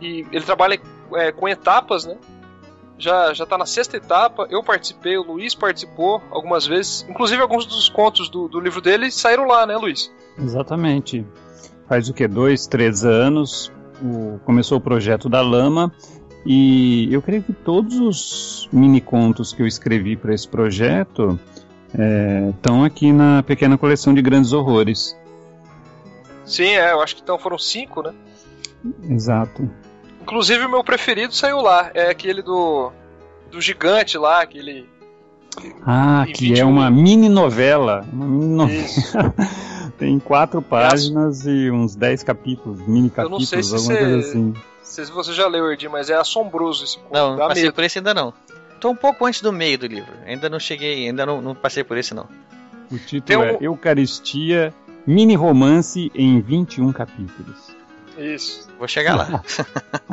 E 0.00 0.26
ele 0.32 0.44
trabalha 0.44 0.80
é, 1.16 1.30
com 1.30 1.46
etapas, 1.46 2.06
né? 2.06 2.16
Já, 2.98 3.34
já 3.34 3.44
tá 3.44 3.58
na 3.58 3.66
sexta 3.66 3.96
etapa, 3.96 4.46
eu 4.50 4.62
participei, 4.62 5.18
o 5.18 5.22
Luiz 5.22 5.54
participou 5.54 6.22
algumas 6.30 6.66
vezes. 6.66 7.04
Inclusive, 7.08 7.42
alguns 7.42 7.66
dos 7.66 7.88
contos 7.88 8.28
do, 8.28 8.48
do 8.48 8.60
livro 8.60 8.80
dele 8.80 9.10
saíram 9.10 9.46
lá, 9.46 9.66
né, 9.66 9.76
Luiz? 9.76 10.12
Exatamente. 10.38 11.26
Faz 11.88 12.08
o 12.08 12.14
que? 12.14 12.26
Dois, 12.28 12.66
três 12.66 13.04
anos. 13.04 13.72
O, 14.02 14.38
começou 14.44 14.78
o 14.78 14.80
projeto 14.80 15.28
da 15.28 15.40
Lama 15.40 15.92
e 16.46 17.12
eu 17.12 17.22
creio 17.22 17.42
que 17.42 17.52
todos 17.52 17.98
os 17.98 18.68
mini 18.72 19.00
contos 19.00 19.52
que 19.52 19.62
eu 19.62 19.66
escrevi 19.66 20.16
para 20.16 20.34
esse 20.34 20.46
projeto 20.46 21.38
estão 22.50 22.84
é, 22.84 22.86
aqui 22.86 23.12
na 23.12 23.42
pequena 23.42 23.78
coleção 23.78 24.12
de 24.12 24.20
grandes 24.20 24.52
horrores. 24.52 25.16
Sim, 26.44 26.68
é, 26.68 26.92
eu 26.92 27.00
acho 27.00 27.16
que 27.16 27.22
então 27.22 27.38
foram 27.38 27.58
cinco, 27.58 28.02
né? 28.02 28.12
Exato. 29.08 29.70
Inclusive 30.24 30.64
o 30.64 30.68
meu 30.68 30.82
preferido 30.82 31.34
saiu 31.34 31.60
lá, 31.60 31.90
é 31.94 32.10
aquele 32.10 32.42
do 32.42 32.90
do 33.50 33.60
gigante 33.60 34.18
lá, 34.18 34.42
aquele 34.42 34.88
ah, 35.86 36.26
que 36.34 36.58
é 36.58 36.64
uma 36.64 36.90
mini 36.90 37.28
novela. 37.28 38.04
Uma 38.12 38.26
mini 38.26 38.54
novela. 38.54 39.34
Tem 39.96 40.18
quatro 40.18 40.60
páginas 40.60 41.46
e 41.46 41.70
uns 41.70 41.94
dez 41.94 42.24
capítulos, 42.24 42.84
mini 42.88 43.08
capítulos, 43.08 43.48
se 43.48 43.54
alguma 43.56 43.78
cê... 43.78 43.96
coisa 43.98 44.18
assim 44.18 44.54
sei 44.94 45.04
se 45.04 45.10
você 45.10 45.32
já 45.32 45.46
leu, 45.46 45.70
Erdi, 45.70 45.88
mas 45.88 46.08
é 46.08 46.14
assombroso 46.14 46.84
esse 46.84 46.98
conto. 46.98 47.12
Não, 47.12 47.36
não 47.36 47.48
passei 47.48 47.64
medo. 47.64 47.74
por 47.74 47.84
esse 47.84 47.98
ainda 47.98 48.14
não. 48.14 48.32
Tô 48.80 48.90
um 48.90 48.96
pouco 48.96 49.26
antes 49.26 49.40
do 49.40 49.52
meio 49.52 49.78
do 49.78 49.86
livro. 49.86 50.12
Ainda 50.26 50.48
não 50.48 50.60
cheguei, 50.60 51.06
ainda 51.06 51.26
não, 51.26 51.42
não 51.42 51.54
passei 51.54 51.82
por 51.82 51.96
esse 51.96 52.14
não. 52.14 52.28
O 52.90 52.98
título 52.98 53.40
um... 53.40 53.44
é 53.44 53.58
Eucaristia, 53.60 54.72
mini 55.06 55.34
romance 55.34 56.12
em 56.14 56.40
21 56.40 56.92
capítulos. 56.92 57.74
Isso. 58.18 58.68
Vou 58.78 58.88
chegar 58.88 59.16
lá. 59.16 59.42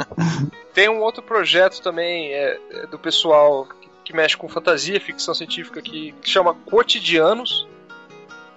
Tem 0.73 0.89
um 0.89 1.01
outro 1.01 1.21
projeto 1.21 1.81
também 1.81 2.33
é, 2.33 2.59
é 2.71 2.87
do 2.87 2.97
pessoal 2.97 3.65
que, 3.65 3.89
que 4.05 4.15
mexe 4.15 4.37
com 4.37 4.47
fantasia, 4.47 4.99
ficção 4.99 5.33
científica, 5.33 5.81
que, 5.81 6.13
que 6.13 6.29
chama 6.29 6.53
Cotidianos, 6.53 7.67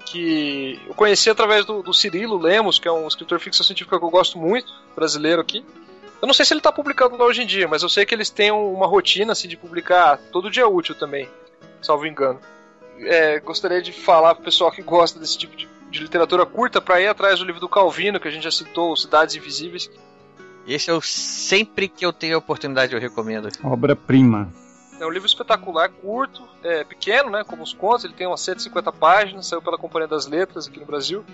que 0.06 0.80
eu 0.86 0.94
conheci 0.94 1.28
através 1.28 1.64
do, 1.64 1.82
do 1.82 1.92
Cirilo 1.92 2.38
Lemos, 2.38 2.78
que 2.78 2.86
é 2.86 2.92
um 2.92 3.06
escritor 3.08 3.38
de 3.38 3.44
ficção 3.44 3.64
científica 3.64 3.98
que 3.98 4.04
eu 4.04 4.10
gosto 4.10 4.38
muito, 4.38 4.72
brasileiro 4.94 5.40
aqui. 5.40 5.64
Eu 6.22 6.26
não 6.26 6.32
sei 6.34 6.44
se 6.44 6.52
ele 6.54 6.60
está 6.60 6.72
publicando 6.72 7.16
lá 7.16 7.24
hoje 7.24 7.42
em 7.42 7.46
dia, 7.46 7.68
mas 7.68 7.82
eu 7.82 7.88
sei 7.88 8.06
que 8.06 8.14
eles 8.14 8.30
têm 8.30 8.50
uma 8.50 8.86
rotina 8.86 9.32
assim, 9.32 9.48
de 9.48 9.56
publicar 9.56 10.18
todo 10.32 10.50
dia 10.50 10.66
útil 10.66 10.94
também, 10.94 11.28
salvo 11.82 12.06
engano. 12.06 12.40
É, 13.00 13.40
gostaria 13.40 13.82
de 13.82 13.92
falar 13.92 14.34
pro 14.34 14.44
pessoal 14.44 14.70
que 14.70 14.80
gosta 14.80 15.18
desse 15.18 15.36
tipo 15.36 15.56
de, 15.56 15.68
de 15.94 16.02
literatura 16.02 16.44
curta 16.44 16.80
para 16.80 17.00
ir 17.00 17.06
atrás 17.06 17.38
do 17.38 17.44
livro 17.44 17.60
do 17.60 17.68
Calvino, 17.68 18.18
que 18.18 18.26
a 18.26 18.30
gente 18.30 18.42
já 18.42 18.50
citou, 18.50 18.96
Cidades 18.96 19.36
Invisíveis. 19.36 19.88
Esse 20.66 20.90
eu 20.90 21.00
sempre 21.00 21.88
que 21.88 22.04
eu 22.04 22.12
tenho 22.12 22.34
a 22.34 22.38
oportunidade 22.38 22.94
eu 22.94 23.00
recomendo. 23.00 23.48
Obra-prima. 23.62 24.52
É 25.00 25.06
um 25.06 25.10
livro 25.10 25.26
espetacular, 25.26 25.88
curto, 25.90 26.42
é, 26.62 26.82
pequeno, 26.84 27.30
né? 27.30 27.44
Como 27.44 27.62
os 27.62 27.72
contos, 27.72 28.04
ele 28.04 28.14
tem 28.14 28.26
umas 28.26 28.40
150 28.40 28.90
páginas, 28.92 29.46
saiu 29.46 29.62
pela 29.62 29.78
Companhia 29.78 30.08
das 30.08 30.26
Letras 30.26 30.66
aqui 30.66 30.80
no 30.80 30.86
Brasil. 30.86 31.24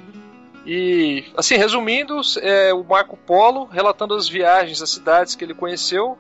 E, 0.66 1.24
assim, 1.36 1.56
resumindo, 1.56 2.20
é 2.42 2.72
o 2.74 2.84
Marco 2.84 3.16
Polo 3.16 3.64
relatando 3.64 4.14
as 4.14 4.28
viagens, 4.28 4.82
as 4.82 4.90
cidades 4.90 5.34
que 5.34 5.44
ele 5.44 5.54
conheceu 5.54 6.18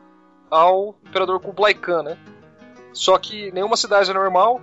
ao 0.50 0.96
Imperador 1.06 1.40
Kublai 1.40 1.74
Khan, 1.74 2.02
né? 2.02 2.18
Só 2.92 3.18
que 3.18 3.52
nenhuma 3.52 3.76
cidade 3.76 4.10
é 4.10 4.14
normal, 4.14 4.62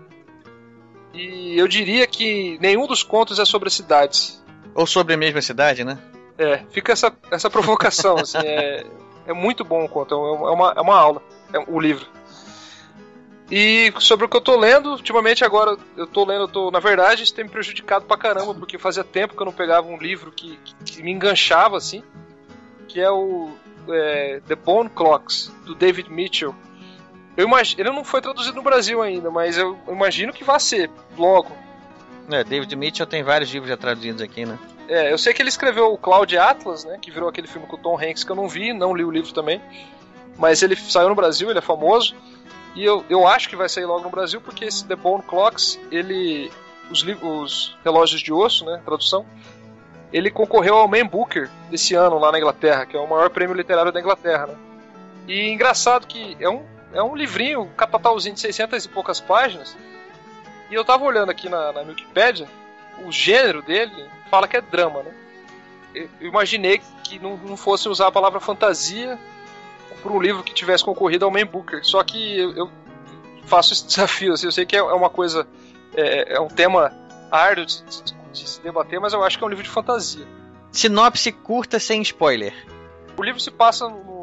e 1.17 1.57
eu 1.57 1.67
diria 1.67 2.05
que 2.05 2.57
nenhum 2.61 2.85
dos 2.85 3.01
contos 3.01 3.39
é 3.39 3.45
sobre 3.45 3.69
cidades. 3.69 4.43
Ou 4.75 4.85
sobre 4.85 5.15
a 5.15 5.17
mesma 5.17 5.41
cidade, 5.41 5.83
né? 5.83 5.97
É, 6.37 6.59
fica 6.69 6.93
essa, 6.93 7.11
essa 7.31 7.49
provocação, 7.49 8.17
assim, 8.21 8.37
é, 8.37 8.85
é 9.25 9.33
muito 9.33 9.63
bom 9.63 9.83
o 9.83 9.89
conto, 9.89 10.13
é 10.13 10.51
uma, 10.51 10.73
é 10.77 10.81
uma 10.81 10.95
aula, 10.95 11.21
é 11.51 11.59
o 11.67 11.79
livro. 11.79 12.05
E 13.49 13.93
sobre 13.99 14.25
o 14.25 14.29
que 14.29 14.37
eu 14.37 14.41
tô 14.41 14.57
lendo, 14.57 14.91
ultimamente 14.91 15.43
agora 15.43 15.77
eu 15.95 16.05
tô 16.05 16.25
lendo, 16.25 16.43
eu 16.43 16.47
tô, 16.47 16.69
na 16.69 16.79
verdade, 16.79 17.23
isso 17.23 17.33
tem 17.33 17.45
me 17.45 17.49
prejudicado 17.49 18.05
pra 18.05 18.17
caramba, 18.17 18.53
porque 18.53 18.77
fazia 18.77 19.03
tempo 19.03 19.35
que 19.35 19.41
eu 19.41 19.45
não 19.45 19.53
pegava 19.53 19.87
um 19.87 19.97
livro 19.97 20.31
que, 20.31 20.59
que, 20.63 20.75
que 20.75 21.03
me 21.03 21.11
enganchava, 21.11 21.77
assim, 21.77 22.03
que 22.87 22.99
é 22.99 23.09
o 23.09 23.49
é, 23.89 24.41
The 24.47 24.55
Bone 24.55 24.89
Clocks, 24.89 25.51
do 25.65 25.73
David 25.73 26.11
Mitchell. 26.11 26.53
Eu 27.37 27.45
imagino, 27.45 27.81
ele 27.81 27.91
não 27.91 28.03
foi 28.03 28.19
traduzido 28.19 28.55
no 28.55 28.63
Brasil 28.63 28.99
ainda, 28.99 29.29
mas 29.29 29.57
eu 29.57 29.77
imagino 29.87 30.33
que 30.33 30.43
vai 30.43 30.59
ser, 30.59 30.89
logo. 31.15 31.55
É, 32.31 32.43
David 32.43 32.75
Mitchell 32.75 33.05
tem 33.05 33.21
vários 33.21 33.51
livros 33.51 33.69
já 33.69 33.77
traduzidos 33.77 34.23
aqui, 34.23 34.43
né? 34.43 34.57
É, 34.89 35.13
eu 35.13 35.17
sei 35.17 35.33
que 35.33 35.41
ele 35.41 35.49
escreveu 35.49 35.93
o 35.93 35.97
Cloud 35.97 36.35
Atlas, 36.35 36.83
né, 36.83 36.97
que 36.99 37.11
virou 37.11 37.29
aquele 37.29 37.47
filme 37.47 37.67
com 37.67 37.75
o 37.75 37.79
Tom 37.79 37.95
Hanks 37.95 38.23
que 38.23 38.31
eu 38.31 38.35
não 38.35 38.49
vi, 38.49 38.73
não 38.73 38.95
li 38.95 39.03
o 39.03 39.11
livro 39.11 39.33
também, 39.33 39.61
mas 40.37 40.63
ele 40.63 40.75
saiu 40.75 41.09
no 41.09 41.15
Brasil, 41.15 41.49
ele 41.49 41.59
é 41.59 41.61
famoso. 41.61 42.15
E 42.75 42.83
eu, 42.83 43.05
eu 43.09 43.27
acho 43.27 43.49
que 43.49 43.55
vai 43.55 43.69
sair 43.69 43.85
logo 43.85 44.03
no 44.03 44.09
Brasil, 44.09 44.39
porque 44.41 44.65
esse 44.65 44.85
The 44.85 44.95
Bone 44.95 45.23
Clocks, 45.23 45.79
ele. 45.91 46.51
Os, 46.89 47.03
os 47.03 47.77
relógios 47.83 48.21
de 48.21 48.31
osso, 48.31 48.63
né? 48.65 48.81
Tradução. 48.85 49.25
Ele 50.13 50.31
concorreu 50.31 50.75
ao 50.75 50.87
Man 50.87 51.05
Booker 51.05 51.49
desse 51.69 51.95
ano 51.95 52.17
lá 52.17 52.31
na 52.31 52.37
Inglaterra, 52.37 52.85
que 52.85 52.95
é 52.95 52.99
o 52.99 53.09
maior 53.09 53.29
prêmio 53.29 53.55
literário 53.55 53.91
da 53.91 53.99
Inglaterra, 53.99 54.47
né? 54.47 54.55
E 55.27 55.49
engraçado 55.49 56.07
que 56.07 56.37
é 56.39 56.47
um, 56.47 56.63
é 56.97 57.03
um 57.03 57.15
livrinho, 57.15 57.61
um 57.61 57.69
catatalzinho 57.69 58.33
de 58.33 58.41
600 58.41 58.85
e 58.85 58.89
poucas 58.89 59.21
páginas. 59.21 59.77
E 60.69 60.73
eu 60.73 60.83
tava 60.83 61.03
olhando 61.05 61.29
aqui 61.29 61.47
na, 61.47 61.71
na 61.71 61.81
Wikipedia, 61.81 62.47
o 63.05 63.11
gênero 63.11 63.61
dele 63.61 64.09
fala 64.31 64.47
que 64.47 64.57
é 64.57 64.61
drama, 64.61 65.03
né? 65.03 65.13
Eu 65.93 66.09
imaginei 66.27 66.81
que 67.03 67.19
não, 67.19 67.37
não 67.37 67.55
fosse 67.55 67.87
usar 67.87 68.07
a 68.07 68.11
palavra 68.11 68.39
fantasia 68.39 69.17
por 70.01 70.11
um 70.11 70.19
livro 70.19 70.43
que 70.43 70.53
tivesse 70.53 70.83
concorrido 70.83 71.23
ao 71.23 71.31
Man 71.31 71.45
Booker. 71.45 71.85
Só 71.85 72.03
que 72.03 72.39
eu, 72.39 72.55
eu 72.55 72.71
faço 73.45 73.73
esse 73.73 73.85
desafio. 73.87 74.33
Assim, 74.33 74.47
eu 74.47 74.51
sei 74.51 74.65
que 74.65 74.75
é, 74.75 74.79
é 74.79 74.93
uma 74.93 75.09
coisa. 75.09 75.47
É, 75.95 76.35
é 76.35 76.39
um 76.39 76.47
tema 76.47 76.91
árduo 77.31 77.65
de, 77.65 77.83
de, 77.83 78.13
de, 78.33 78.49
se 78.49 78.61
debater, 78.61 78.99
mas 78.99 79.13
eu 79.13 79.23
acho 79.23 79.37
que 79.37 79.43
é 79.43 79.47
um 79.47 79.49
livro 79.49 79.63
de 79.63 79.69
fantasia. 79.69 80.27
Sinopse 80.71 81.31
curta 81.31 81.79
sem 81.79 82.01
spoiler. 82.01 82.53
O 83.15 83.23
livro 83.23 83.39
se 83.39 83.51
passa 83.51 83.87
num 83.87 84.16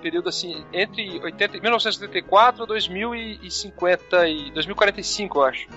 período 0.00 0.28
assim 0.28 0.64
entre 0.72 1.20
80, 1.20 1.60
1984 1.60 2.64
e 2.64 2.66
2050 2.66 4.28
e 4.28 4.50
2045, 4.50 5.38
eu 5.38 5.44
acho. 5.44 5.68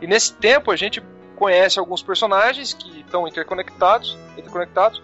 E 0.00 0.06
nesse 0.06 0.34
tempo 0.34 0.70
a 0.70 0.76
gente 0.76 1.02
conhece 1.36 1.78
alguns 1.78 2.02
personagens 2.02 2.72
que 2.72 3.00
estão 3.00 3.26
interconectados, 3.26 4.16
interconectados 4.36 5.02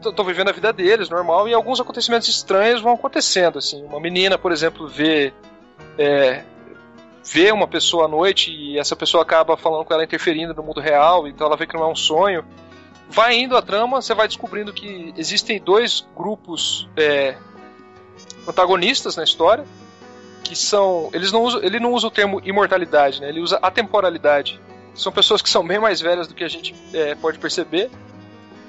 estão 0.00 0.24
vivendo 0.24 0.48
a 0.48 0.52
vida 0.52 0.72
deles, 0.72 1.08
normal, 1.08 1.48
e 1.48 1.54
alguns 1.54 1.80
acontecimentos 1.80 2.28
estranhos 2.28 2.80
vão 2.80 2.92
acontecendo, 2.92 3.58
assim. 3.58 3.82
Uma 3.84 3.98
menina, 3.98 4.38
por 4.38 4.52
exemplo, 4.52 4.86
vê 4.86 5.32
é, 5.98 6.44
vê 7.24 7.50
uma 7.52 7.66
pessoa 7.66 8.06
à 8.06 8.08
noite 8.08 8.50
e 8.50 8.78
essa 8.78 8.96
pessoa 8.96 9.22
acaba 9.22 9.56
falando 9.56 9.84
com 9.84 9.92
ela 9.92 10.04
interferindo 10.04 10.54
no 10.54 10.62
mundo 10.62 10.80
real, 10.80 11.26
então 11.26 11.46
ela 11.46 11.56
vê 11.56 11.66
que 11.66 11.74
não 11.74 11.84
é 11.84 11.88
um 11.88 11.96
sonho. 11.96 12.44
Vai 13.10 13.36
indo 13.36 13.56
a 13.56 13.62
trama, 13.62 14.00
você 14.00 14.14
vai 14.14 14.28
descobrindo 14.28 14.72
que 14.72 15.12
existem 15.16 15.60
dois 15.60 16.06
grupos 16.16 16.88
é, 16.96 17.36
antagonistas 18.48 19.16
na 19.16 19.24
história, 19.24 19.64
que 20.42 20.56
são. 20.56 21.10
Eles 21.12 21.30
não 21.30 21.42
usam, 21.42 21.62
ele 21.62 21.78
não 21.78 21.92
usa 21.92 22.06
o 22.06 22.10
termo 22.10 22.40
imortalidade, 22.44 23.20
né? 23.20 23.28
ele 23.28 23.40
usa 23.40 23.58
atemporalidade. 23.60 24.60
São 24.94 25.12
pessoas 25.12 25.40
que 25.40 25.48
são 25.48 25.64
bem 25.64 25.78
mais 25.78 26.00
velhas 26.00 26.26
do 26.26 26.34
que 26.34 26.42
a 26.42 26.48
gente 26.48 26.74
é, 26.92 27.14
pode 27.14 27.38
perceber 27.38 27.90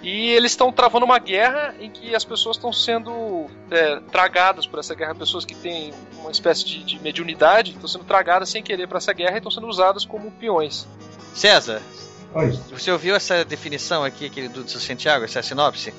e 0.02 0.30
eles 0.30 0.54
estão 0.54 0.72
travando 0.72 1.06
uma 1.06 1.20
guerra 1.20 1.76
em 1.80 1.90
que 1.90 2.16
as 2.16 2.24
pessoas 2.24 2.56
estão 2.56 2.72
sendo 2.72 3.48
é, 3.70 4.00
tragadas 4.12 4.66
por 4.66 4.80
essa 4.80 4.96
guerra. 4.96 5.14
Pessoas 5.14 5.44
que 5.44 5.54
têm 5.54 5.94
uma 6.20 6.32
espécie 6.32 6.66
de, 6.66 6.84
de 6.84 7.00
mediunidade 7.00 7.72
estão 7.72 7.88
sendo 7.88 8.06
tragadas 8.06 8.50
sem 8.50 8.64
querer 8.64 8.88
para 8.88 8.98
essa 8.98 9.12
guerra 9.12 9.34
e 9.34 9.38
estão 9.38 9.52
sendo 9.52 9.68
usadas 9.68 10.06
como 10.06 10.32
peões. 10.32 10.88
César, 11.34 11.82
Oi. 12.34 12.58
você 12.72 12.92
ouviu 12.92 13.14
essa 13.14 13.44
definição 13.44 14.04
aqui, 14.04 14.26
aquele 14.26 14.48
do 14.48 14.68
Santiago, 14.70 15.26
essa 15.26 15.44
sinopse? 15.44 15.94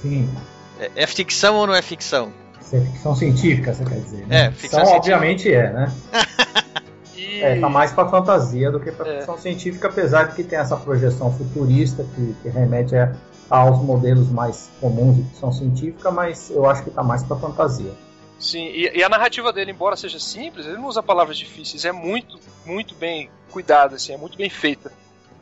Sim. 0.00 0.32
É, 0.78 0.90
é, 0.94 1.06
ficção 1.06 1.56
ou 1.56 1.66
não 1.66 1.74
é 1.74 1.82
ficção? 1.82 2.32
É 2.72 2.80
ficção 2.80 3.14
científica, 3.14 3.74
você 3.74 3.84
quer 3.84 4.00
dizer? 4.00 4.26
Né? 4.26 4.46
É, 4.46 4.50
ficção 4.52 4.80
então, 4.82 4.92
obviamente 4.94 5.52
é, 5.52 5.72
né? 5.72 5.92
E... 7.16 7.40
É, 7.42 7.60
tá 7.60 7.68
mais 7.68 7.92
pra 7.92 8.08
fantasia 8.08 8.70
do 8.70 8.80
que 8.80 8.90
pra 8.92 9.06
É. 9.06 9.16
ficção 9.18 9.36
científica, 9.36 9.88
apesar 9.88 10.24
de 10.28 10.36
que 10.36 10.42
tem 10.44 10.58
essa 10.58 10.76
projeção 10.76 11.30
futurista 11.32 12.02
que, 12.14 12.34
que 12.42 12.48
remete 12.48 12.96
a- 12.96 13.12
aos 13.50 13.82
modelos 13.82 14.30
mais 14.30 14.70
comuns 14.80 15.16
de 15.16 15.22
ficção 15.24 15.52
científica, 15.52 16.10
mas 16.10 16.50
eu 16.50 16.64
acho 16.70 16.82
que 16.84 16.90
tá 16.90 17.02
mais 17.02 17.22
pra 17.22 17.36
fantasia. 17.36 17.92
Sim, 18.38 18.64
e, 18.68 18.90
e 18.96 19.04
a 19.04 19.08
narrativa 19.08 19.52
dele, 19.52 19.70
embora 19.72 19.96
seja 19.96 20.18
simples, 20.18 20.64
ele 20.64 20.76
não 20.78 20.86
usa 20.86 21.02
palavras 21.02 21.36
difíceis, 21.36 21.84
é 21.84 21.92
muito, 21.92 22.38
muito 22.64 22.94
bem 22.94 23.28
cuidada, 23.50 23.96
assim, 23.96 24.14
é 24.14 24.16
muito 24.16 24.38
bem 24.38 24.48
feita. 24.48 24.90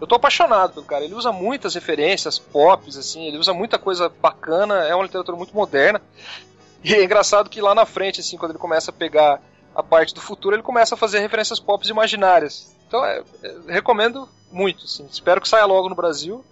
Eu 0.00 0.06
tô 0.06 0.14
apaixonado 0.16 0.72
pelo 0.74 0.86
cara, 0.86 1.05
ele 1.05 1.14
usa 1.14 1.30
muitas 1.30 1.74
referências 1.74 2.38
pop, 2.40 2.88
assim, 2.88 3.26
ele 3.26 3.36
usa 3.38 3.52
muita 3.52 3.78
coisa 3.78 4.09
bacana, 4.20 4.84
é 4.84 4.94
uma 4.94 5.05
literatura 5.05 5.36
muito 5.36 5.55
moderna. 5.55 6.00
E 6.82 6.94
é 6.94 7.02
engraçado 7.02 7.50
que 7.50 7.60
lá 7.60 7.74
na 7.74 7.84
frente, 7.84 8.20
assim, 8.20 8.36
quando 8.36 8.52
ele 8.52 8.59
começa 8.59 8.90
a 8.90 8.94
pegar 8.94 9.40
a 9.74 9.82
parte 9.82 10.14
do 10.14 10.20
futuro, 10.20 10.55
ele 10.56 10.62
começa 10.62 10.94
a 10.94 10.98
fazer 10.98 11.20
referências 11.20 11.60
pop 11.60 11.88
imaginárias. 11.88 12.74
Então, 12.86 13.05
é, 13.05 13.22
é, 13.42 13.56
recomendo 13.68 14.28
muito, 14.50 14.84
assim. 14.84 15.06
Espero 15.10 15.40
que 15.40 15.48
saia 15.48 15.64
logo 15.66 15.88
no 15.88 15.94
Brasil. 15.94 16.44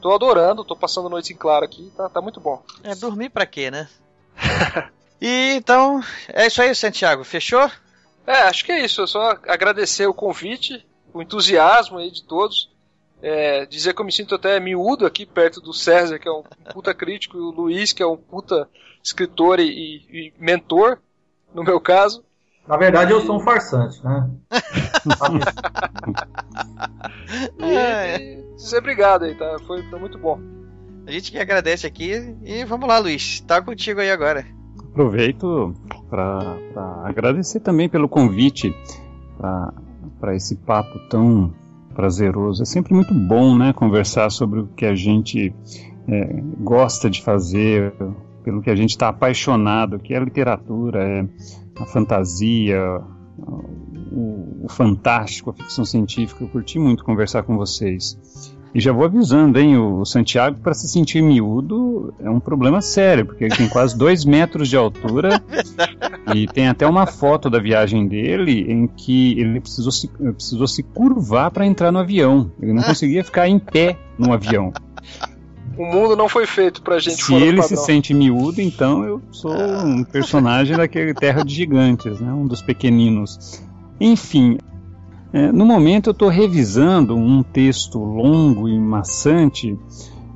Tô 0.00 0.14
adorando, 0.14 0.64
tô 0.64 0.74
passando 0.74 1.10
noite 1.10 1.32
em 1.32 1.36
claro 1.36 1.64
aqui, 1.64 1.92
tá, 1.96 2.08
tá 2.08 2.22
muito 2.22 2.40
bom. 2.40 2.62
É 2.82 2.94
dormir 2.94 3.28
pra 3.28 3.44
quê, 3.44 3.70
né? 3.70 3.88
e 5.20 5.52
então, 5.56 6.02
é 6.28 6.46
isso 6.46 6.62
aí, 6.62 6.74
Santiago. 6.74 7.22
Fechou? 7.22 7.70
É, 8.26 8.42
acho 8.42 8.64
que 8.64 8.72
é 8.72 8.84
isso. 8.84 9.02
É 9.02 9.06
só 9.06 9.30
agradecer 9.46 10.06
o 10.06 10.14
convite, 10.14 10.86
o 11.12 11.20
entusiasmo 11.20 11.98
aí 11.98 12.10
de 12.10 12.22
todos. 12.22 12.70
É, 13.22 13.66
dizer 13.66 13.92
que 13.94 14.00
eu 14.00 14.04
me 14.06 14.12
sinto 14.12 14.34
até 14.34 14.58
miúdo 14.58 15.04
aqui 15.04 15.26
perto 15.26 15.60
do 15.60 15.72
César, 15.74 16.18
que 16.18 16.26
é 16.28 16.32
um 16.32 16.42
puta 16.72 16.94
crítico, 16.94 17.36
e 17.36 17.40
o 17.40 17.50
Luiz, 17.50 17.92
que 17.92 18.02
é 18.02 18.06
um 18.06 18.16
puta 18.16 18.68
escritor 19.02 19.60
e, 19.60 19.64
e- 19.68 20.06
e 20.28 20.32
mentor, 20.38 20.98
no 21.54 21.62
meu 21.62 21.80
caso. 21.80 22.24
Na 22.66 22.76
verdade, 22.76 23.12
eu 23.12 23.20
sou 23.22 23.36
um 23.36 23.40
farsante, 23.40 24.02
né? 24.04 24.30
E, 27.58 27.64
e 27.64 28.54
dizer 28.56 28.78
obrigado 28.78 29.24
aí, 29.24 29.34
tá? 29.34 29.56
Foi, 29.66 29.82
foi 29.84 29.98
muito 29.98 30.18
bom. 30.18 30.40
A 31.06 31.10
gente 31.10 31.30
que 31.30 31.38
agradece 31.38 31.86
aqui 31.86 32.36
e 32.42 32.64
vamos 32.64 32.88
lá, 32.88 32.98
Luiz. 32.98 33.40
Tá 33.40 33.60
contigo 33.62 34.00
aí 34.00 34.10
agora. 34.10 34.44
Aproveito 34.90 35.74
para 36.08 36.56
agradecer 37.04 37.60
também 37.60 37.88
pelo 37.88 38.08
convite 38.08 38.74
para 40.20 40.34
esse 40.34 40.56
papo 40.56 40.98
tão 41.08 41.52
prazeroso. 41.94 42.62
É 42.62 42.66
sempre 42.66 42.94
muito 42.94 43.14
bom 43.14 43.56
né, 43.56 43.72
conversar 43.72 44.30
sobre 44.30 44.60
o 44.60 44.66
que 44.68 44.84
a 44.84 44.94
gente 44.94 45.54
é, 46.08 46.42
gosta 46.58 47.10
de 47.10 47.22
fazer, 47.22 47.92
pelo 48.42 48.62
que 48.62 48.70
a 48.70 48.76
gente 48.76 48.90
está 48.90 49.08
apaixonado, 49.08 49.98
que 49.98 50.14
é 50.14 50.16
a 50.16 50.20
literatura, 50.20 51.02
é 51.02 51.28
a 51.80 51.86
fantasia, 51.86 52.80
o, 53.38 54.64
o 54.64 54.66
fantástico, 54.68 55.50
a 55.50 55.52
ficção 55.52 55.84
científica. 55.84 56.44
Eu 56.44 56.48
curti 56.48 56.78
muito 56.78 57.04
conversar 57.04 57.42
com 57.42 57.56
vocês. 57.56 58.18
E 58.72 58.80
já 58.80 58.92
vou 58.92 59.04
avisando, 59.04 59.58
hein, 59.58 59.76
o 59.76 60.04
Santiago, 60.04 60.58
para 60.62 60.74
se 60.74 60.88
sentir 60.88 61.20
miúdo, 61.20 62.14
é 62.20 62.30
um 62.30 62.38
problema 62.38 62.80
sério, 62.80 63.26
porque 63.26 63.44
ele 63.44 63.56
tem 63.56 63.68
quase 63.68 63.98
dois 63.98 64.24
metros 64.24 64.68
de 64.68 64.76
altura. 64.76 65.42
e 66.34 66.46
tem 66.46 66.68
até 66.68 66.86
uma 66.86 67.04
foto 67.06 67.50
da 67.50 67.58
viagem 67.58 68.06
dele 68.06 68.64
em 68.70 68.86
que 68.86 69.38
ele 69.40 69.60
precisou 69.60 69.90
se, 69.90 70.06
precisou 70.08 70.68
se 70.68 70.84
curvar 70.84 71.50
para 71.50 71.66
entrar 71.66 71.90
no 71.90 71.98
avião. 71.98 72.52
Ele 72.62 72.72
não 72.72 72.82
conseguia 72.82 73.24
ficar 73.24 73.48
em 73.48 73.58
pé 73.58 73.98
no 74.16 74.32
avião. 74.32 74.72
O 75.76 75.84
mundo 75.84 76.14
não 76.14 76.28
foi 76.28 76.46
feito 76.46 76.82
pra 76.82 76.98
gente 76.98 77.24
Se 77.24 77.34
ele 77.34 77.62
se 77.62 77.76
sente 77.76 78.12
miúdo, 78.14 78.60
então 78.60 79.02
eu 79.02 79.22
sou 79.32 79.52
um 79.52 80.04
personagem 80.04 80.76
daquele 80.76 81.14
Terra 81.14 81.42
de 81.42 81.54
Gigantes, 81.54 82.20
né? 82.20 82.32
um 82.32 82.46
dos 82.46 82.62
pequeninos. 82.62 83.62
Enfim, 84.00 84.58
é, 85.32 85.52
no 85.52 85.64
momento 85.64 86.10
eu 86.10 86.12
estou 86.12 86.28
revisando 86.28 87.16
um 87.16 87.42
texto 87.42 87.98
longo 87.98 88.68
e 88.68 88.78
maçante, 88.78 89.78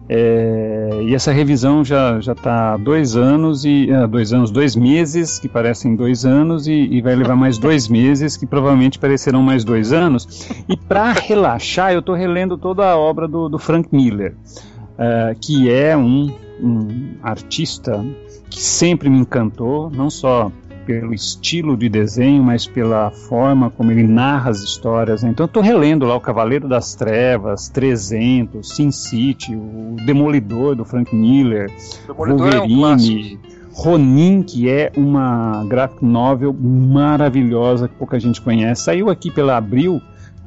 é, 0.08 1.00
e 1.02 1.14
essa 1.14 1.32
revisão 1.32 1.82
já 1.82 2.20
já 2.20 2.32
está 2.32 2.76
dois 2.76 3.16
anos 3.16 3.64
e 3.64 3.88
uh, 3.90 4.06
dois 4.06 4.34
anos, 4.34 4.50
dois 4.50 4.76
meses 4.76 5.38
que 5.38 5.48
parecem 5.48 5.96
dois 5.96 6.26
anos 6.26 6.66
e, 6.66 6.72
e, 6.72 7.00
vai 7.00 7.16
levar 7.16 7.34
mais 7.34 7.56
dois 7.56 7.88
meses 7.88 8.36
que 8.36 8.44
provavelmente 8.46 8.98
parecerão 8.98 9.42
mais 9.42 9.64
dois 9.64 9.94
anos. 9.94 10.46
E 10.68 10.76
para 10.76 11.12
relaxar, 11.12 11.92
eu 11.92 12.00
estou 12.00 12.14
relendo 12.14 12.58
toda 12.58 12.86
a 12.86 12.98
obra 12.98 13.26
do, 13.26 13.48
do 13.48 13.58
Frank 13.58 13.88
Miller, 13.90 14.34
uh, 14.34 15.34
que 15.40 15.70
é 15.70 15.96
um, 15.96 16.30
um 16.60 17.14
artista 17.22 18.04
que 18.50 18.62
sempre 18.62 19.08
me 19.08 19.18
encantou, 19.18 19.90
não 19.90 20.10
só 20.10 20.52
pelo 20.84 21.14
estilo 21.14 21.76
de 21.76 21.88
desenho, 21.88 22.42
mas 22.42 22.66
pela 22.66 23.10
forma 23.10 23.70
como 23.70 23.90
ele 23.90 24.04
narra 24.04 24.50
as 24.50 24.60
histórias. 24.60 25.22
Né? 25.22 25.30
Então, 25.30 25.46
estou 25.46 25.62
relendo 25.62 26.06
lá 26.06 26.16
o 26.16 26.20
Cavaleiro 26.20 26.68
das 26.68 26.94
Trevas, 26.94 27.68
300, 27.68 28.68
Sin 28.68 28.90
City, 28.90 29.54
o 29.54 29.96
Demolidor 30.04 30.74
do 30.74 30.84
Frank 30.84 31.14
Miller, 31.14 31.70
Demolidor 32.06 32.50
Wolverine. 32.52 33.38
É 33.42 33.50
um 33.50 33.54
Ronin, 33.74 34.42
que 34.42 34.70
é 34.70 34.92
uma 34.96 35.64
graphic 35.64 36.04
novel 36.04 36.54
maravilhosa 36.54 37.88
que 37.88 37.94
pouca 37.94 38.20
gente 38.20 38.40
conhece. 38.40 38.84
Saiu 38.84 39.10
aqui 39.10 39.32
pela 39.32 39.56
Abril. 39.56 40.00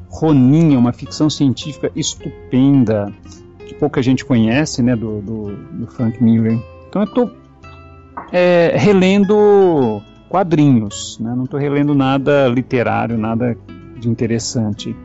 Ronin 0.08 0.76
é 0.76 0.78
uma 0.78 0.94
ficção 0.94 1.30
científica 1.30 1.92
estupenda 1.94 3.14
que 3.68 3.74
pouca 3.74 4.02
gente 4.02 4.24
conhece, 4.24 4.82
né, 4.82 4.96
do, 4.96 5.22
do, 5.22 5.56
do 5.56 5.88
Frank 5.88 6.24
Miller. 6.24 6.58
Então 6.88 7.02
eu 7.02 7.08
estou 7.08 7.32
é, 8.32 8.74
relendo 8.78 10.02
quadrinhos, 10.30 11.20
né? 11.20 11.34
não 11.36 11.46
estou 11.46 11.60
relendo 11.60 11.94
nada 11.94 12.48
literário, 12.48 13.18
nada 13.18 13.58
de 14.00 14.10
interessante. 14.10 14.96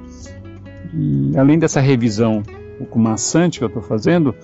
E 0.94 1.36
além 1.36 1.59
dessa 1.59 1.81
revisão 1.81 2.43
um 2.74 2.78
pouco 2.78 2.99
maçante 2.99 3.59
que 3.59 3.65
eu 3.65 3.69
estou 3.69 3.82
fazendo, 3.82 4.35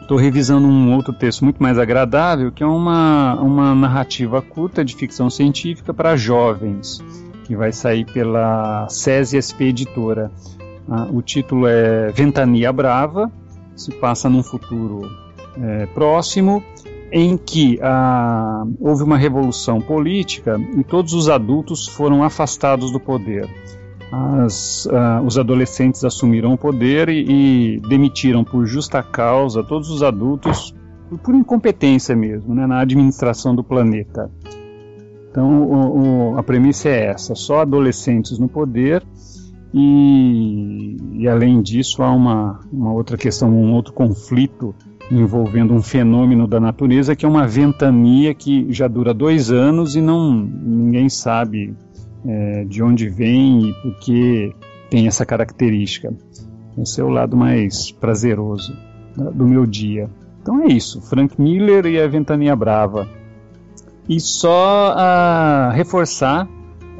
estou 0.00 0.16
revisando 0.18 0.66
um 0.66 0.94
outro 0.94 1.12
texto 1.12 1.44
muito 1.44 1.62
mais 1.62 1.78
agradável, 1.78 2.50
que 2.52 2.62
é 2.62 2.66
uma, 2.66 3.34
uma 3.40 3.74
narrativa 3.74 4.40
curta 4.42 4.84
de 4.84 4.94
ficção 4.94 5.30
científica 5.30 5.92
para 5.92 6.16
jovens, 6.16 7.02
que 7.44 7.56
vai 7.56 7.72
sair 7.72 8.04
pela 8.06 8.86
SESI 8.88 9.40
SP 9.40 9.68
Editora. 9.68 10.30
Ah, 10.88 11.08
o 11.10 11.22
título 11.22 11.66
é 11.66 12.10
Ventania 12.12 12.72
Brava, 12.72 13.30
se 13.74 13.92
passa 13.92 14.28
num 14.28 14.42
futuro 14.42 15.10
é, 15.60 15.86
próximo 15.86 16.62
em 17.16 17.36
que 17.36 17.78
ah, 17.80 18.64
houve 18.80 19.04
uma 19.04 19.16
revolução 19.16 19.80
política 19.80 20.60
e 20.76 20.82
todos 20.82 21.12
os 21.12 21.28
adultos 21.28 21.86
foram 21.86 22.24
afastados 22.24 22.90
do 22.90 22.98
poder. 22.98 23.48
As, 24.10 24.88
ah, 24.90 25.22
os 25.24 25.38
adolescentes 25.38 26.02
assumiram 26.04 26.52
o 26.52 26.58
poder 26.58 27.08
e, 27.08 27.76
e, 27.76 27.80
demitiram 27.88 28.42
por 28.42 28.66
justa 28.66 29.00
causa 29.00 29.62
todos 29.62 29.90
os 29.90 30.02
adultos 30.02 30.74
por, 31.22 31.36
incompetência 31.36 32.16
mesmo, 32.16 32.52
né, 32.52 32.66
na 32.66 32.80
administração 32.80 33.54
do 33.54 33.62
planeta. 33.62 34.28
Então 35.30 35.62
o, 35.62 36.32
o, 36.32 36.36
a 36.38 36.42
premissa 36.42 36.88
é 36.88 37.06
essa: 37.06 37.36
só 37.36 37.60
adolescentes 37.60 38.40
no 38.40 38.48
poder 38.48 39.04
e, 39.72 40.96
e 41.12 41.28
além 41.28 41.62
disso 41.62 42.02
há 42.02 42.10
uma, 42.10 42.60
uma 42.72 42.92
outra 42.92 43.16
questão, 43.16 43.50
um 43.50 43.72
outro 43.72 43.92
conflito 43.92 44.74
envolvendo 45.10 45.74
um 45.74 45.82
fenômeno 45.82 46.46
da 46.46 46.58
natureza 46.58 47.14
que 47.14 47.24
é 47.26 47.28
uma 47.28 47.46
ventania 47.46 48.34
que 48.34 48.72
já 48.72 48.88
dura 48.88 49.12
dois 49.12 49.50
anos 49.50 49.96
e 49.96 50.00
não 50.00 50.32
ninguém 50.32 51.08
sabe 51.08 51.74
é, 52.26 52.64
de 52.64 52.82
onde 52.82 53.08
vem 53.08 53.68
e 53.68 53.72
por 53.74 53.98
que 53.98 54.54
tem 54.90 55.06
essa 55.06 55.26
característica. 55.26 56.14
Esse 56.78 57.00
é 57.00 57.04
o 57.04 57.08
lado 57.08 57.36
mais 57.36 57.90
prazeroso 57.90 58.76
do 59.34 59.46
meu 59.46 59.66
dia. 59.66 60.08
Então 60.42 60.62
é 60.62 60.68
isso, 60.68 61.00
Frank 61.00 61.40
Miller 61.40 61.86
e 61.86 62.00
a 62.00 62.06
Ventania 62.06 62.54
Brava. 62.56 63.08
E 64.08 64.20
só 64.20 64.92
a 64.96 65.72
reforçar 65.72 66.48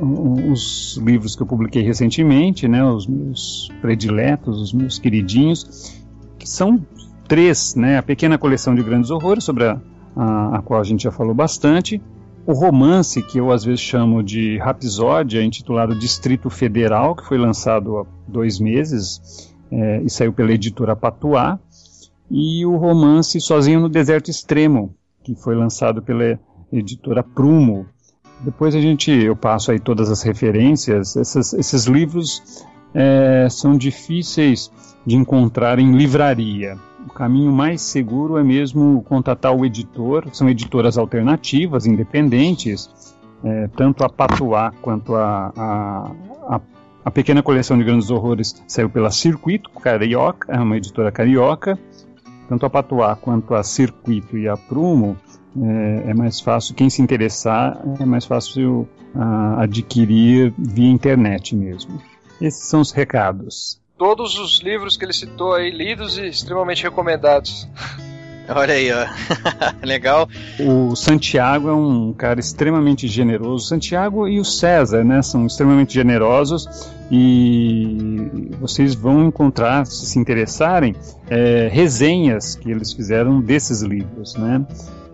os 0.01 0.99
livros 1.05 1.37
que 1.37 1.43
eu 1.43 1.47
publiquei 1.47 1.83
recentemente, 1.83 2.67
né, 2.67 2.85
os 2.85 3.07
meus 3.07 3.71
prediletos, 3.81 4.61
os 4.61 4.73
meus 4.73 4.99
queridinhos, 4.99 5.95
que 6.39 6.49
são 6.49 6.85
três, 7.29 7.75
né, 7.75 7.99
a 7.99 8.03
pequena 8.03 8.39
coleção 8.39 8.75
de 8.75 8.83
grandes 8.83 9.11
horrores, 9.11 9.45
sobre 9.45 9.65
a, 9.65 9.81
a, 10.17 10.59
a, 10.59 10.63
qual 10.63 10.81
a 10.81 10.85
gente 10.85 11.05
já 11.05 11.11
falou 11.11 11.35
bastante, 11.35 12.01
o 12.47 12.53
romance 12.53 13.23
que 13.23 13.39
eu 13.39 13.51
às 13.51 13.65
vezes 13.65 13.81
chamo 13.81 14.23
de 14.23 14.59
Rapsódia, 14.59 15.43
intitulado 15.43 15.99
Distrito 15.99 16.51
Federal, 16.51 17.17
que 17.17 17.27
foi 17.27 17.39
lançado 17.39 17.99
há 17.99 18.07
dois 18.29 18.61
meses 18.61 19.51
é, 19.71 20.03
e 20.03 20.11
saiu 20.11 20.33
pela 20.33 20.53
editora 20.53 20.95
Patuá, 20.95 21.59
e 22.31 22.65
o 22.67 22.77
romance 22.77 23.41
Sozinho 23.41 23.81
no 23.81 23.89
Deserto 23.89 24.31
Extremo, 24.31 24.95
que 25.23 25.35
foi 25.35 25.55
lançado 25.55 26.03
pela 26.03 26.39
editora 26.73 27.23
Prumo. 27.23 27.87
Depois 28.41 28.75
a 28.75 28.81
gente, 28.81 29.11
eu 29.11 29.37
passo 29.37 29.71
aí 29.71 29.79
todas 29.79 30.11
as 30.11 30.23
referências. 30.23 31.17
Essas, 31.17 31.53
esses 31.55 31.85
livros 31.85 32.65
é, 32.95 33.49
são 33.51 33.77
difíceis 33.77 34.71
de 35.05 35.17
encontrar 35.17 35.79
em 35.79 35.93
livraria 35.97 36.79
o 37.07 37.13
caminho 37.13 37.53
mais 37.53 37.83
seguro 37.83 38.39
é 38.39 38.43
mesmo 38.43 39.03
contatar 39.03 39.55
o 39.55 39.65
editor. 39.65 40.27
São 40.33 40.49
editoras 40.49 40.97
alternativas, 40.97 41.87
independentes, 41.87 43.15
é, 43.45 43.69
tanto 43.77 44.05
a 44.05 44.09
Patuá 44.09 44.73
quanto 44.81 45.15
a, 45.15 45.53
a, 45.57 46.11
a, 46.57 46.61
a, 47.05 47.11
pequena 47.11 47.43
coleção 47.43 47.77
de 47.77 47.85
grandes 47.85 48.11
horrores 48.11 48.63
saiu 48.67 48.89
pela 48.89 49.11
Circuito 49.11 49.69
Carioca, 49.71 50.51
é 50.51 50.59
uma 50.59 50.77
editora 50.77 51.13
carioca. 51.13 51.79
Tanto 52.49 52.67
a 52.67 52.71
Patuá 52.71 53.17
quanto 53.17 53.55
a 53.55 53.63
Circuito 53.63 54.37
e 54.37 54.49
a 54.49 54.57
Prumo 54.57 55.17
é, 55.63 56.11
é 56.11 56.15
mais 56.15 56.41
fácil, 56.41 56.75
quem 56.75 56.91
se 56.91 57.01
interessar, 57.01 57.81
é 58.01 58.05
mais 58.05 58.25
fácil 58.25 58.89
uh, 59.15 59.61
adquirir 59.61 60.53
via 60.59 60.91
internet 60.91 61.55
mesmo. 61.55 62.01
Esses 62.45 62.69
são 62.69 62.81
os 62.81 62.93
recados 62.93 63.83
todos 63.97 64.39
os 64.39 64.61
livros 64.61 64.97
que 64.97 65.05
ele 65.05 65.13
citou 65.13 65.55
aí, 65.55 65.71
lidos 65.71 66.19
e 66.19 66.27
extremamente 66.27 66.83
recomendados. 66.83 67.69
Olha 68.47 68.75
aí, 68.75 68.91
ó. 68.93 69.07
Legal. 69.83 70.29
O 70.61 70.95
Santiago 70.95 71.71
é 71.71 71.73
um 71.73 72.13
cara 72.13 72.39
extremamente 72.39 73.09
generoso. 73.09 73.67
Santiago 73.67 74.29
e 74.29 74.39
o 74.39 74.45
César, 74.45 75.03
né, 75.03 75.23
são 75.23 75.47
extremamente 75.47 75.95
generosos 75.95 76.69
e 77.11 78.51
vocês 78.61 78.95
vão 78.95 79.25
encontrar, 79.27 79.87
se 79.87 80.05
se 80.05 80.19
interessarem, 80.19 80.95
é, 81.31 81.69
resenhas 81.73 82.55
que 82.55 82.71
eles 82.71 82.93
fizeram 82.93 83.41
desses 83.41 83.81
livros, 83.81 84.35
né. 84.35 84.67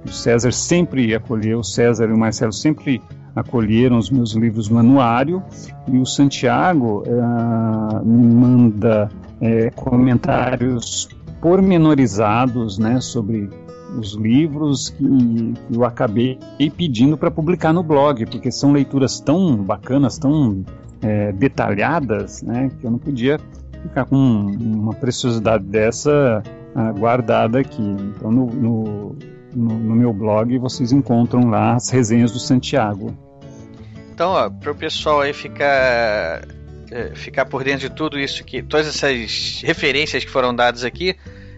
O 0.05 0.09
César 0.09 0.53
sempre 0.53 1.15
acolheu, 1.15 1.61
o 1.61 1.65
César 1.65 2.09
e 2.09 2.13
o 2.13 2.19
Marcelo 2.19 2.53
sempre 2.53 3.03
acolheram 3.35 3.99
os 3.99 4.11
meus 4.11 4.33
livros 4.33 4.69
no 4.69 4.79
anuário 4.79 5.43
e 5.87 5.99
o 5.99 6.07
Santiago 6.07 7.05
uh, 7.07 8.05
me 8.05 8.35
manda 8.35 9.09
uh, 9.09 9.75
comentários 9.77 11.09
pormenorizados 11.41 12.79
né, 12.79 13.01
sobre 13.01 13.49
os 13.99 14.15
livros 14.15 14.91
que, 14.91 15.55
eu 15.73 15.85
acabei 15.85 16.39
pedindo 16.77 17.17
para 17.17 17.31
publicar 17.31 17.73
no 17.73 17.83
blog, 17.83 18.27
porque 18.27 18.51
são 18.51 18.73
leituras 18.73 19.21
tão 19.21 19.57
bacanas, 19.57 20.19
tão 20.19 20.65
é, 21.03 21.33
detalhadas, 21.33 22.43
né, 22.43 22.71
que 22.79 22.87
eu 22.87 22.91
não 22.91 22.99
podia 22.99 23.39
ficar 23.83 24.05
com 24.05 24.17
uma 24.17 24.93
preciosidade 24.95 25.65
dessa 25.65 26.43
uh, 26.75 26.99
guardada 26.99 27.59
aqui. 27.59 27.83
Então, 27.83 28.31
no, 28.31 28.47
no 28.47 29.17
no, 29.55 29.79
no, 29.79 29.95
meu 29.95 30.13
blog 30.13 30.57
vocês 30.59 30.93
encontram 30.93 31.49
lá 31.49 31.75
as 31.75 31.89
resenhas 31.91 32.33
do 32.33 32.39
Santiago. 32.39 33.17
Então, 34.13 34.35
para 34.61 34.71
o 34.71 34.75
pessoal 34.75 35.21
aí 35.21 35.33
ficar 35.33 36.43
é, 36.91 37.13
ficar 37.15 37.47
por 37.47 37.63
dentro 37.65 37.89
de 37.89 37.95
tudo 37.95 38.19
isso 38.19 38.45
que 38.45 38.63
todas 38.63 38.87
essas 38.87 39.63
referências 39.65 40.25
que 40.25 40.31
foram 40.31 40.55
dadas 40.55 40.85
aqui, 40.85 41.17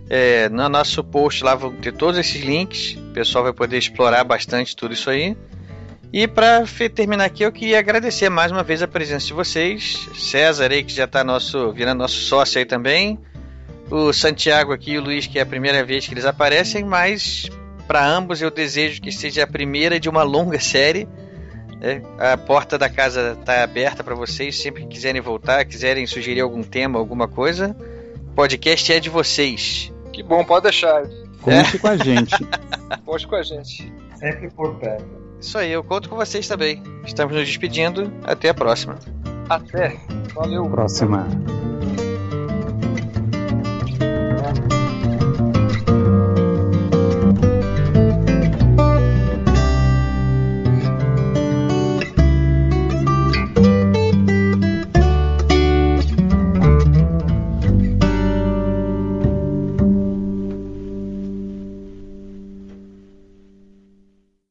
é, 0.08 0.48
no 0.48 0.68
nosso 0.68 1.02
post 1.02 1.42
lá 1.42 1.54
vão 1.54 1.72
ter 1.72 1.92
todos 1.92 2.18
esses 2.18 2.42
links. 2.42 2.96
O 2.96 3.12
pessoal 3.12 3.44
vai 3.44 3.52
poder 3.52 3.78
explorar 3.78 4.24
bastante 4.24 4.76
tudo 4.76 4.92
isso 4.92 5.08
aí. 5.08 5.36
E 6.12 6.28
para 6.28 6.64
terminar 6.94 7.24
aqui, 7.24 7.42
eu 7.42 7.50
queria 7.50 7.78
agradecer 7.78 8.28
mais 8.28 8.52
uma 8.52 8.62
vez 8.62 8.82
a 8.82 8.88
presença 8.88 9.26
de 9.26 9.32
vocês. 9.32 10.06
César 10.14 10.70
aí, 10.70 10.84
que 10.84 10.92
já 10.92 11.04
está 11.04 11.24
nosso, 11.24 11.72
virando 11.72 12.00
nosso 12.00 12.16
sócio 12.16 12.58
aí 12.58 12.66
também. 12.66 13.18
o 13.90 14.12
Santiago 14.12 14.72
aqui 14.72 14.92
e 14.92 14.98
o 14.98 15.02
Luiz, 15.02 15.26
que 15.26 15.38
é 15.38 15.42
a 15.42 15.46
primeira 15.46 15.82
vez 15.82 16.06
que 16.06 16.12
eles 16.12 16.26
aparecem, 16.26 16.84
mas 16.84 17.48
para 17.92 18.06
ambos 18.06 18.40
eu 18.40 18.50
desejo 18.50 19.02
que 19.02 19.12
seja 19.12 19.44
a 19.44 19.46
primeira 19.46 20.00
de 20.00 20.08
uma 20.08 20.22
longa 20.22 20.58
série. 20.58 21.06
né? 21.78 22.00
A 22.18 22.38
porta 22.38 22.78
da 22.78 22.88
casa 22.88 23.36
está 23.38 23.62
aberta 23.62 24.02
para 24.02 24.14
vocês, 24.14 24.58
sempre 24.58 24.84
que 24.84 24.88
quiserem 24.88 25.20
voltar, 25.20 25.62
quiserem 25.66 26.06
sugerir 26.06 26.40
algum 26.40 26.62
tema, 26.62 26.98
alguma 26.98 27.28
coisa. 27.28 27.76
O 28.30 28.34
podcast 28.34 28.90
é 28.94 28.98
de 28.98 29.10
vocês. 29.10 29.92
Que 30.10 30.22
bom, 30.22 30.42
pode 30.42 30.62
deixar. 30.62 31.02
Conte 31.42 31.78
com 31.78 31.88
a 31.88 31.96
gente. 31.98 32.34
Conte 33.04 33.26
com 33.26 33.36
a 33.36 33.42
gente. 33.42 33.92
Sempre 34.16 34.50
por 34.50 34.74
perto. 34.76 35.04
Isso 35.38 35.58
aí, 35.58 35.70
eu 35.70 35.84
conto 35.84 36.08
com 36.08 36.16
vocês 36.16 36.48
também. 36.48 36.82
Estamos 37.04 37.34
nos 37.34 37.46
despedindo. 37.46 38.10
Até 38.24 38.48
a 38.48 38.54
próxima. 38.54 38.98
Até. 39.50 39.98
Valeu. 40.34 40.64
Próxima. 40.70 41.28